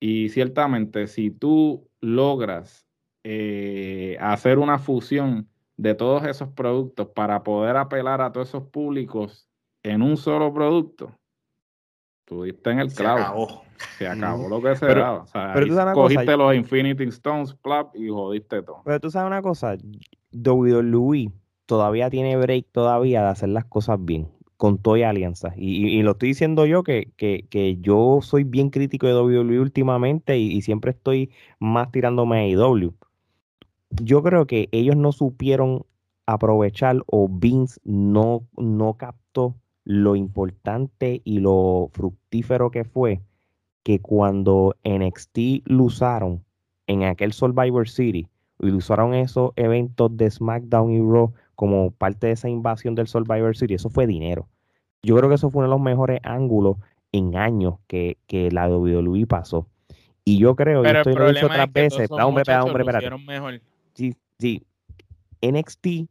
Y 0.00 0.28
ciertamente, 0.28 1.06
si 1.06 1.30
tú 1.30 1.88
logras 2.02 2.86
eh, 3.24 4.18
hacer 4.20 4.58
una 4.58 4.78
fusión 4.78 5.48
de 5.80 5.94
todos 5.94 6.24
esos 6.24 6.50
productos 6.50 7.08
para 7.08 7.42
poder 7.42 7.74
apelar 7.78 8.20
a 8.20 8.30
todos 8.30 8.48
esos 8.48 8.64
públicos 8.64 9.48
en 9.82 10.02
un 10.02 10.18
solo 10.18 10.52
producto, 10.52 11.10
tuviste 12.26 12.70
en 12.70 12.80
el 12.80 12.92
clavo. 12.92 13.16
Se 13.16 13.24
acabó. 13.24 13.62
Se 13.96 14.06
acabó 14.06 14.48
lo 14.50 14.60
que 14.60 14.76
se 14.76 14.86
daba. 14.86 15.22
O 15.22 15.26
sea, 15.26 15.52
pero 15.54 15.66
tú 15.66 15.74
sabes 15.74 15.94
cogiste 15.94 16.36
los 16.36 16.54
Infinity 16.54 17.04
Stones, 17.04 17.54
plap, 17.54 17.96
y 17.96 18.10
jodiste 18.10 18.62
todo. 18.62 18.82
Pero 18.84 19.00
tú 19.00 19.10
sabes 19.10 19.28
una 19.28 19.40
cosa, 19.40 19.78
WWE 20.32 21.32
todavía 21.64 22.10
tiene 22.10 22.36
break 22.36 22.66
todavía 22.72 23.22
de 23.22 23.28
hacer 23.28 23.48
las 23.48 23.64
cosas 23.64 24.04
bien 24.04 24.28
con 24.58 24.76
toda 24.76 25.08
alianza. 25.08 25.54
Y, 25.56 26.02
lo 26.02 26.10
estoy 26.10 26.28
diciendo 26.28 26.66
yo 26.66 26.82
que, 26.82 27.10
que, 27.16 27.78
yo 27.80 28.18
soy 28.20 28.44
bien 28.44 28.68
crítico 28.68 29.06
de 29.06 29.14
WWE 29.14 29.60
últimamente 29.60 30.36
y, 30.36 30.52
y 30.52 30.60
siempre 30.60 30.90
estoy 30.90 31.30
más 31.58 31.90
tirándome 31.90 32.40
a 32.40 32.46
IW 32.46 32.92
yo 33.90 34.22
creo 34.22 34.46
que 34.46 34.68
ellos 34.72 34.96
no 34.96 35.12
supieron 35.12 35.84
aprovechar 36.26 37.02
o 37.06 37.28
Vince 37.28 37.80
no, 37.84 38.46
no 38.56 38.94
captó 38.94 39.56
lo 39.84 40.14
importante 40.16 41.22
y 41.24 41.40
lo 41.40 41.90
fructífero 41.92 42.70
que 42.70 42.84
fue 42.84 43.20
que 43.82 44.00
cuando 44.00 44.76
NXT 44.84 45.38
lo 45.64 45.84
usaron 45.84 46.44
en 46.86 47.04
aquel 47.04 47.32
Survivor 47.32 47.88
City 47.88 48.28
y 48.60 48.70
usaron 48.70 49.14
esos 49.14 49.52
eventos 49.56 50.16
de 50.16 50.30
SmackDown 50.30 50.92
y 50.92 51.00
Raw 51.00 51.32
como 51.56 51.90
parte 51.90 52.28
de 52.28 52.34
esa 52.34 52.48
invasión 52.48 52.94
del 52.94 53.08
Survivor 53.08 53.56
City, 53.56 53.74
eso 53.74 53.90
fue 53.90 54.06
dinero. 54.06 54.48
Yo 55.02 55.16
creo 55.16 55.28
que 55.28 55.36
eso 55.36 55.50
fue 55.50 55.60
uno 55.60 55.68
de 55.68 55.76
los 55.76 55.80
mejores 55.80 56.20
ángulos 56.22 56.76
en 57.12 57.36
años 57.36 57.76
que, 57.86 58.18
que 58.26 58.50
la 58.50 58.68
WWE 58.68 59.26
pasó. 59.26 59.66
Y 60.24 60.38
yo 60.38 60.54
creo, 60.54 60.82
Pero 60.82 61.02
yo 61.02 61.10
estoy 61.10 61.14
lo 61.14 61.32
dicho 61.32 61.46
otras 61.46 61.72
veces, 61.72 62.10
hombre, 62.10 62.42
hombre, 62.58 62.84
Mejor 63.26 63.60
sí, 64.00 64.16
sí, 64.38 64.66
NXT, 65.42 66.08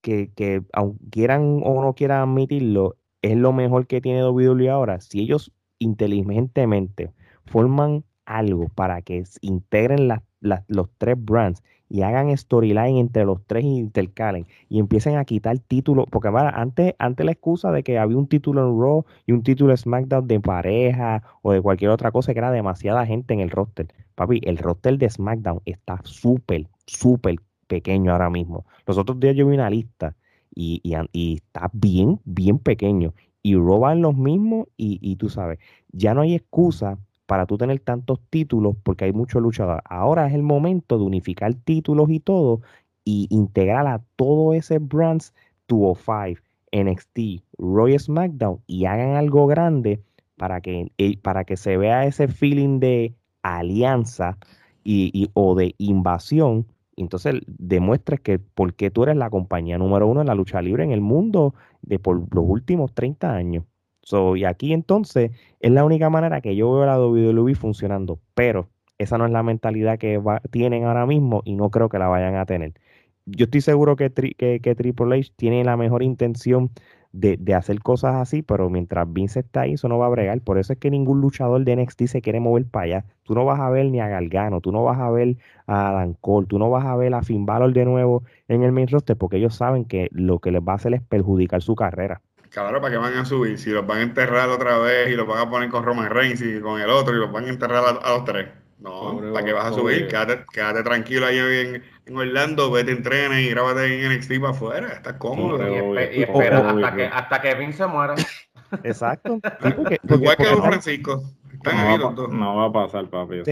que, 0.00 0.30
que 0.34 0.62
aunque 0.72 1.04
quieran 1.10 1.60
o 1.62 1.82
no 1.82 1.94
quieran 1.94 2.22
admitirlo, 2.22 2.96
es 3.20 3.36
lo 3.36 3.52
mejor 3.52 3.86
que 3.86 4.00
tiene 4.00 4.24
WWE 4.24 4.70
ahora. 4.70 5.00
Si 5.00 5.20
ellos 5.20 5.52
inteligentemente 5.78 7.12
forman 7.44 8.04
algo 8.24 8.68
para 8.74 9.02
que 9.02 9.24
integren 9.42 10.08
los 10.40 10.88
tres 10.98 11.16
brands 11.22 11.62
y 11.90 12.02
hagan 12.02 12.36
storyline 12.36 12.98
entre 12.98 13.24
los 13.24 13.44
tres 13.46 13.64
y 13.64 13.78
intercalen 13.78 14.46
y 14.68 14.78
empiecen 14.78 15.16
a 15.16 15.24
quitar 15.24 15.58
títulos, 15.58 16.06
porque 16.10 16.28
antes, 16.28 16.94
antes 16.98 17.26
la 17.26 17.32
excusa 17.32 17.72
de 17.72 17.82
que 17.82 17.98
había 17.98 18.16
un 18.16 18.28
título 18.28 18.60
en 18.62 18.80
Raw 18.80 19.04
y 19.26 19.32
un 19.32 19.42
título 19.42 19.72
en 19.72 19.78
SmackDown 19.78 20.26
de 20.26 20.40
pareja 20.40 21.22
o 21.42 21.52
de 21.52 21.60
cualquier 21.60 21.90
otra 21.90 22.10
cosa 22.10 22.32
que 22.32 22.38
era 22.38 22.50
demasiada 22.50 23.06
gente 23.06 23.34
en 23.34 23.40
el 23.40 23.50
roster. 23.50 23.88
Papi, 24.14 24.40
el 24.44 24.58
roster 24.58 24.98
de 24.98 25.08
SmackDown 25.10 25.60
está 25.64 26.00
súper, 26.04 26.66
súper 26.88 27.36
pequeño 27.66 28.12
ahora 28.12 28.30
mismo. 28.30 28.64
Los 28.86 28.98
otros 28.98 29.20
días 29.20 29.36
yo 29.36 29.46
vi 29.46 29.54
una 29.54 29.70
lista 29.70 30.16
y, 30.54 30.80
está 31.14 31.70
bien, 31.72 32.20
bien 32.24 32.58
pequeño. 32.58 33.14
Y 33.42 33.54
roban 33.54 34.02
los 34.02 34.16
mismos 34.16 34.66
y, 34.76 34.98
y, 35.00 35.16
tú 35.16 35.28
sabes, 35.28 35.58
ya 35.92 36.14
no 36.14 36.22
hay 36.22 36.34
excusa 36.34 36.98
para 37.26 37.46
tú 37.46 37.56
tener 37.56 37.78
tantos 37.80 38.20
títulos 38.30 38.76
porque 38.82 39.04
hay 39.04 39.12
muchos 39.12 39.40
luchadores. 39.42 39.82
Ahora 39.88 40.26
es 40.26 40.34
el 40.34 40.42
momento 40.42 40.98
de 40.98 41.04
unificar 41.04 41.54
títulos 41.54 42.10
y 42.10 42.20
todo 42.20 42.62
y 43.04 43.28
integrar 43.30 43.86
a 43.86 44.02
todo 44.16 44.54
ese 44.54 44.78
brands 44.78 45.32
205, 45.68 46.42
NXT, 46.72 47.42
Royal 47.58 48.00
SmackDown 48.00 48.60
y 48.66 48.86
hagan 48.86 49.14
algo 49.14 49.46
grande 49.46 50.02
para 50.36 50.60
que, 50.60 50.92
eh, 50.98 51.18
para 51.18 51.44
que 51.44 51.56
se 51.56 51.76
vea 51.76 52.06
ese 52.06 52.28
feeling 52.28 52.80
de 52.80 53.14
alianza 53.42 54.38
y, 54.84 55.30
o 55.34 55.54
de 55.54 55.74
invasión, 55.76 56.66
entonces 57.02 57.34
demuestres 57.46 58.20
que 58.20 58.38
porque 58.38 58.90
tú 58.90 59.04
eres 59.04 59.16
la 59.16 59.30
compañía 59.30 59.78
número 59.78 60.06
uno 60.06 60.20
en 60.20 60.26
la 60.26 60.34
lucha 60.34 60.62
libre 60.62 60.84
en 60.84 60.92
el 60.92 61.00
mundo 61.00 61.54
de 61.82 61.98
por 61.98 62.16
los 62.34 62.44
últimos 62.46 62.94
30 62.94 63.34
años. 63.34 63.64
So, 64.02 64.36
y 64.36 64.44
aquí 64.44 64.72
entonces 64.72 65.32
es 65.60 65.70
la 65.70 65.84
única 65.84 66.08
manera 66.10 66.40
que 66.40 66.56
yo 66.56 66.72
veo 66.72 66.86
la 66.86 66.98
WWE 66.98 67.54
funcionando, 67.54 68.18
pero 68.34 68.68
esa 68.96 69.18
no 69.18 69.26
es 69.26 69.32
la 69.32 69.42
mentalidad 69.42 69.98
que 69.98 70.20
tienen 70.50 70.84
ahora 70.84 71.06
mismo 71.06 71.42
y 71.44 71.54
no 71.54 71.70
creo 71.70 71.88
que 71.88 71.98
la 71.98 72.08
vayan 72.08 72.34
a 72.36 72.46
tener. 72.46 72.72
Yo 73.26 73.44
estoy 73.44 73.60
seguro 73.60 73.96
que 73.96 74.08
Triple 74.08 75.18
H 75.18 75.32
tiene 75.36 75.62
la 75.62 75.76
mejor 75.76 76.02
intención 76.02 76.70
de, 77.12 77.54
hacer 77.54 77.80
cosas 77.80 78.16
así, 78.16 78.42
pero 78.42 78.70
mientras 78.70 79.10
Vince 79.12 79.40
está 79.40 79.62
ahí, 79.62 79.74
eso 79.74 79.88
no 79.88 79.98
va 79.98 80.06
a 80.06 80.10
bregar. 80.10 80.40
Por 80.40 80.58
eso 80.58 80.72
es 80.72 80.78
que 80.78 80.90
ningún 80.90 81.20
luchador 81.20 81.64
de 81.64 81.76
NXT 81.76 82.06
se 82.06 82.22
quiere 82.22 82.40
mover 82.40 82.66
para 82.66 82.84
allá. 82.84 83.04
Tú 83.24 83.34
no 83.34 83.44
vas 83.44 83.60
a 83.60 83.70
ver 83.70 83.86
ni 83.86 84.00
a 84.00 84.08
Galgano, 84.08 84.60
tú 84.60 84.72
no 84.72 84.84
vas 84.84 84.98
a 84.98 85.10
ver 85.10 85.36
a 85.66 85.90
Adam 85.90 86.14
Cole, 86.20 86.46
tú 86.46 86.58
no 86.58 86.70
vas 86.70 86.84
a 86.84 86.96
ver 86.96 87.14
a 87.14 87.22
Finn 87.22 87.46
Balor 87.46 87.72
de 87.72 87.84
nuevo 87.84 88.22
en 88.48 88.62
el 88.62 88.72
main 88.72 88.88
roster, 88.88 89.16
porque 89.16 89.36
ellos 89.36 89.54
saben 89.54 89.84
que 89.84 90.08
lo 90.12 90.38
que 90.38 90.50
les 90.50 90.62
va 90.62 90.72
a 90.72 90.76
hacer 90.76 90.94
es 90.94 91.02
perjudicar 91.02 91.62
su 91.62 91.74
carrera. 91.74 92.20
Claro, 92.50 92.80
¿para 92.80 92.92
qué 92.92 92.98
van 92.98 93.14
a 93.14 93.24
subir? 93.24 93.58
Si 93.58 93.70
los 93.70 93.86
van 93.86 93.98
a 93.98 94.02
enterrar 94.02 94.48
otra 94.48 94.78
vez 94.78 95.10
y 95.10 95.16
los 95.16 95.26
van 95.26 95.46
a 95.46 95.50
poner 95.50 95.68
con 95.68 95.84
Roman 95.84 96.10
Reigns 96.10 96.40
y 96.40 96.60
con 96.60 96.80
el 96.80 96.88
otro 96.88 97.14
y 97.14 97.18
los 97.18 97.30
van 97.30 97.44
a 97.44 97.48
enterrar 97.48 97.84
a, 98.02 98.10
los 98.10 98.24
tres. 98.24 98.48
No, 98.80 99.20
¿para 99.32 99.44
qué 99.44 99.52
vas 99.52 99.66
a 99.66 99.72
subir? 99.72 100.06
Quédate, 100.06 100.44
quédate, 100.52 100.82
tranquilo 100.84 101.26
ahí 101.26 101.38
en, 101.38 101.82
en, 102.06 102.16
Orlando, 102.16 102.70
vete, 102.70 102.92
entrena 102.92 103.40
y 103.40 103.50
grábate 103.50 104.04
en 104.04 104.16
NXT 104.16 104.40
para 104.40 104.50
afuera, 104.50 104.88
estás 104.88 105.14
cómodo. 105.14 105.58
y, 106.12 106.22
espera 106.22 106.70
hasta, 106.70 106.94
que, 106.94 107.06
hasta 107.06 107.40
que 107.40 107.54
Vince 107.56 107.86
muera. 107.86 108.14
Exacto. 108.84 109.40
Igual 110.08 110.36
que 110.36 110.44
Don 110.44 110.62
Francisco. 110.62 111.22
No 111.72 112.56
va, 112.56 112.66
a 112.66 112.72
pasar, 112.72 113.06
papi. 113.06 113.42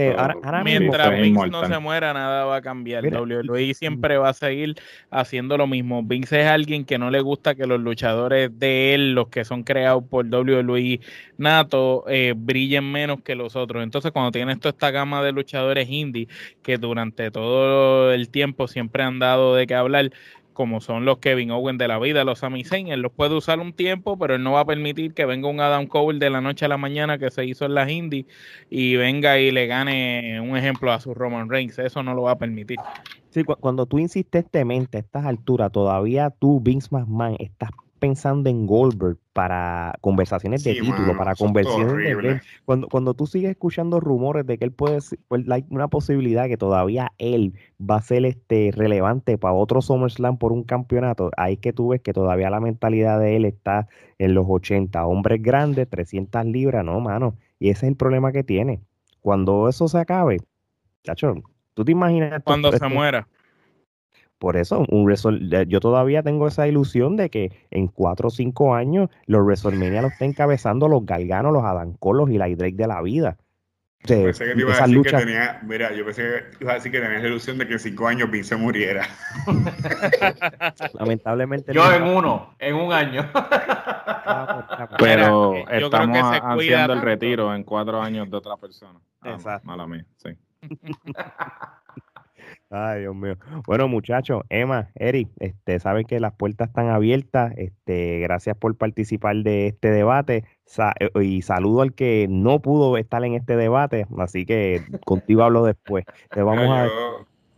Mientras 0.63 1.19
Vince 1.19 1.47
no 1.47 1.65
se 1.65 1.79
muera, 1.79 2.13
nada 2.13 2.45
va 2.45 2.57
a 2.57 2.61
cambiar. 2.61 3.03
WWE 3.05 3.73
siempre 3.73 4.17
va 4.17 4.29
a 4.29 4.33
seguir 4.33 4.75
haciendo 5.09 5.57
lo 5.57 5.67
mismo. 5.67 6.03
Vince 6.03 6.41
es 6.41 6.47
alguien 6.47 6.85
que 6.85 6.97
no 6.97 7.09
le 7.09 7.21
gusta 7.21 7.55
que 7.55 7.65
los 7.65 7.79
luchadores 7.79 8.57
de 8.57 8.93
él, 8.93 9.13
los 9.13 9.27
que 9.29 9.45
son 9.45 9.63
creados 9.63 10.03
por 10.09 10.25
WWE 10.25 10.99
Nato, 11.37 12.05
eh, 12.07 12.33
brillen 12.35 12.91
menos 12.91 13.21
que 13.21 13.35
los 13.35 13.55
otros. 13.55 13.83
Entonces, 13.83 14.11
cuando 14.11 14.31
tienes 14.31 14.59
toda 14.59 14.71
esta 14.71 14.91
gama 14.91 15.23
de 15.23 15.31
luchadores 15.31 15.89
indie 15.89 16.27
que 16.61 16.77
durante 16.77 17.31
todo 17.31 18.11
el 18.11 18.29
tiempo 18.29 18.67
siempre 18.67 19.03
han 19.03 19.19
dado 19.19 19.55
de 19.55 19.67
qué 19.67 19.75
hablar, 19.75 20.11
como 20.57 20.81
son 20.81 21.05
los 21.05 21.19
Kevin 21.19 21.51
Owen 21.51 21.77
de 21.77 21.87
la 21.87 21.99
vida, 21.99 22.23
los 22.23 22.39
Sami 22.39 22.63
Zayn, 22.63 22.87
él 22.87 23.01
los 23.01 23.11
puede 23.11 23.35
usar 23.35 23.59
un 23.59 23.73
tiempo, 23.73 24.17
pero 24.17 24.33
él 24.33 24.41
no 24.41 24.53
va 24.53 24.61
a 24.61 24.65
permitir 24.65 25.13
que 25.13 25.23
venga 25.27 25.47
un 25.47 25.59
Adam 25.59 25.85
Cole 25.85 26.17
de 26.17 26.31
la 26.31 26.41
noche 26.41 26.65
a 26.65 26.67
la 26.67 26.77
mañana 26.77 27.19
que 27.19 27.29
se 27.29 27.45
hizo 27.45 27.65
en 27.65 27.75
las 27.75 27.91
Indies 27.91 28.25
y 28.67 28.95
venga 28.95 29.37
y 29.37 29.51
le 29.51 29.67
gane 29.67 30.41
un 30.41 30.57
ejemplo 30.57 30.91
a 30.91 30.99
su 30.99 31.13
Roman 31.13 31.47
Reigns, 31.47 31.77
eso 31.77 32.01
no 32.01 32.15
lo 32.15 32.23
va 32.23 32.31
a 32.31 32.37
permitir. 32.39 32.79
Sí, 33.29 33.43
cuando 33.43 33.85
tú 33.85 33.99
insistentemente 33.99 34.97
a 34.97 35.01
estas 35.01 35.27
alturas, 35.27 35.71
todavía 35.71 36.31
tú, 36.31 36.59
Vince 36.59 36.87
McMahon, 36.89 37.35
estás 37.37 37.69
pensando 37.97 38.49
en 38.49 38.65
Goldberg 38.65 39.17
para 39.33 39.95
conversaciones 40.01 40.63
de 40.63 40.75
título, 40.75 41.17
para 41.17 41.35
conversiones 41.35 41.95
de 41.95 42.41
Cuando, 42.65 42.87
cuando 42.87 43.13
tú 43.13 43.27
sigues 43.27 43.51
escuchando 43.51 43.99
rumores 43.99 44.45
de 44.45 44.57
que 44.57 44.65
él 44.65 44.71
puede 44.71 45.01
ser 45.01 45.19
pues, 45.27 45.45
una 45.69 45.87
posibilidad 45.87 46.47
que 46.47 46.57
todavía 46.57 47.11
él 47.17 47.53
va 47.79 47.97
a 47.97 48.01
ser 48.01 48.25
este 48.25 48.71
relevante 48.75 49.37
para 49.37 49.53
otro 49.53 49.81
SummerSlam 49.81 50.37
por 50.37 50.51
un 50.51 50.63
campeonato, 50.63 51.31
ahí 51.37 51.57
que 51.57 51.73
tú 51.73 51.89
ves 51.89 52.01
que 52.01 52.13
todavía 52.13 52.49
la 52.49 52.59
mentalidad 52.59 53.19
de 53.19 53.35
él 53.35 53.45
está 53.45 53.87
en 54.17 54.33
los 54.33 54.45
80, 54.47 55.05
hombres 55.05 55.41
grandes, 55.41 55.89
300 55.89 56.45
libras, 56.45 56.83
no, 56.83 56.99
mano. 56.99 57.35
Y 57.59 57.69
ese 57.69 57.85
es 57.85 57.91
el 57.91 57.97
problema 57.97 58.31
que 58.31 58.43
tiene. 58.43 58.81
Cuando 59.21 59.67
eso 59.67 59.87
se 59.87 59.97
acabe, 59.97 60.39
chacho, 61.03 61.35
tú 61.73 61.83
te 61.83 61.91
imaginas. 61.91 62.41
Cuando 62.43 62.71
se 62.71 62.87
muera. 62.87 63.27
Por 64.39 64.55
eso, 64.55 64.85
un 64.89 65.11
yo 65.67 65.79
todavía 65.79 66.21
tengo 66.21 66.47
esa 66.47 66.67
ilusión 66.67 67.17
de 67.17 67.29
que 67.29 67.51
en 67.71 67.87
cuatro 67.87 68.27
o 68.27 68.31
cinco 68.31 68.75
años 68.75 69.09
los 69.25 69.43
WrestleMania 69.43 70.03
los 70.03 70.11
estén 70.11 70.29
encabezando 70.29 70.87
los 70.87 71.05
Galganos, 71.05 71.51
los 71.51 71.63
Adancolos 71.63 72.29
y 72.29 72.37
la 72.37 72.47
Drake 72.47 72.75
de 72.75 72.87
la 72.87 73.01
vida. 73.01 73.37
yo 74.03 74.23
pensé 74.25 74.45
que 74.45 74.53
te 74.53 74.61
iba 74.61 74.73
a 74.75 74.87
decir 74.87 75.01
que 75.01 75.11
tenía, 75.11 75.59
mira, 75.63 75.91
yo 75.91 76.05
pensé 76.05 76.21
que 76.21 76.63
iba 76.63 76.71
a 76.71 76.75
decir 76.75 76.91
que 76.91 76.99
tenías 76.99 77.23
la 77.23 77.27
ilusión 77.29 77.57
de 77.57 77.67
que 77.67 77.73
en 77.73 77.79
cinco 77.79 78.07
años 78.07 78.29
Vince 78.29 78.55
muriera. 78.55 79.07
Lamentablemente. 80.93 81.73
Yo 81.73 81.91
en 81.91 82.03
uno, 82.03 82.53
en 82.59 82.75
un 82.75 82.93
año. 82.93 83.27
Pero 84.99 85.67
estamos 85.67 86.19
haciendo 86.43 86.93
el 86.93 87.01
retiro 87.01 87.55
en 87.55 87.63
cuatro 87.63 87.99
años 87.99 88.29
de 88.29 88.37
otra 88.37 88.55
persona. 88.57 88.99
Ah, 89.21 89.31
Exacto. 89.31 89.67
Mala 89.67 89.87
mía, 89.87 90.05
sí. 90.17 90.29
Ay, 92.69 93.01
Dios 93.01 93.15
mío. 93.15 93.37
Bueno, 93.65 93.87
muchachos, 93.87 94.43
Emma, 94.49 94.89
Eric, 94.95 95.29
este, 95.39 95.79
saben 95.79 96.05
que 96.05 96.19
las 96.19 96.33
puertas 96.33 96.67
están 96.67 96.89
abiertas. 96.89 97.53
Este, 97.55 98.19
gracias 98.19 98.57
por 98.57 98.75
participar 98.75 99.37
de 99.37 99.67
este 99.67 99.91
debate. 99.91 100.43
Eh, 100.99 101.09
y 101.23 101.41
saludo 101.43 101.81
al 101.81 101.93
que 101.93 102.27
no 102.29 102.61
pudo 102.61 102.97
estar 102.97 103.23
en 103.23 103.35
este 103.35 103.55
debate, 103.55 104.05
así 104.17 104.45
que 104.45 104.83
contigo 105.05 105.43
hablo 105.43 105.63
después. 105.63 106.03
Te 106.31 106.41
vamos 106.41 106.67
a. 106.69 106.89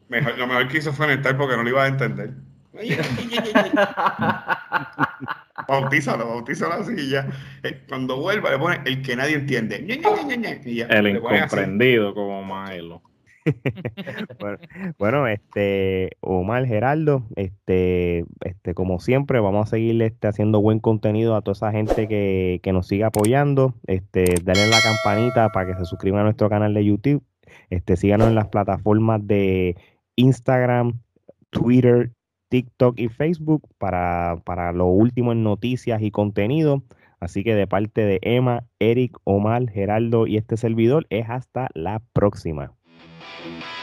mejor, 0.09 0.37
lo 0.37 0.45
mejor 0.45 0.67
que 0.67 0.77
hizo 0.77 0.93
fue 0.93 1.11
estar 1.11 1.35
porque 1.37 1.57
no 1.57 1.63
lo 1.63 1.69
iba 1.69 1.83
a 1.83 1.87
entender. 1.87 2.33
bautízalo, 5.67 6.27
bautízalo 6.27 6.75
así 6.75 6.93
y 6.97 7.09
ya. 7.09 7.27
Eh, 7.63 7.81
cuando 7.89 8.17
vuelva 8.17 8.51
le 8.51 8.59
pone 8.59 8.79
el 8.85 9.01
que 9.01 9.15
nadie 9.15 9.33
entiende. 9.35 9.77
el 10.89 11.07
incomprendido 11.07 12.13
como 12.13 12.45
Milo. 12.45 13.01
bueno, 14.99 15.27
este 15.27 16.11
Omar 16.21 16.65
Geraldo, 16.65 17.23
este, 17.35 18.25
este, 18.41 18.73
como 18.73 18.99
siempre, 18.99 19.39
vamos 19.39 19.67
a 19.67 19.69
seguir 19.69 20.01
este, 20.01 20.27
haciendo 20.27 20.61
buen 20.61 20.79
contenido 20.79 21.35
a 21.35 21.41
toda 21.41 21.53
esa 21.53 21.71
gente 21.71 22.07
que, 22.07 22.61
nos 22.71 22.87
siga 22.87 23.07
apoyando. 23.07 23.73
Este, 23.87 24.25
denle 24.43 24.67
la 24.69 24.81
campanita 24.81 25.49
para 25.49 25.67
que 25.67 25.79
se 25.79 25.85
suscriban 25.85 26.21
a 26.21 26.23
nuestro 26.25 26.49
canal 26.49 26.73
de 26.73 26.85
YouTube. 26.85 27.23
Este, 27.69 27.95
síganos 27.95 28.27
en 28.27 28.35
las 28.35 28.47
plataformas 28.47 29.25
de 29.25 29.75
Instagram, 30.15 30.99
Twitter, 31.49 32.11
TikTok 32.49 32.99
y 32.99 33.09
Facebook 33.09 33.67
para, 33.77 34.41
para 34.45 34.71
lo 34.71 34.87
último 34.87 35.31
en 35.31 35.43
noticias 35.43 36.01
y 36.01 36.11
contenido. 36.11 36.83
Así 37.19 37.43
que 37.43 37.53
de 37.53 37.67
parte 37.67 38.05
de 38.05 38.19
Emma, 38.21 38.65
Eric, 38.79 39.17
Omar, 39.23 39.69
Geraldo 39.69 40.25
y 40.25 40.37
este 40.37 40.57
servidor, 40.57 41.05
es 41.09 41.29
hasta 41.29 41.69
la 41.73 42.01
próxima. 42.13 42.73
Thank 43.37 43.65
you. 43.77 43.78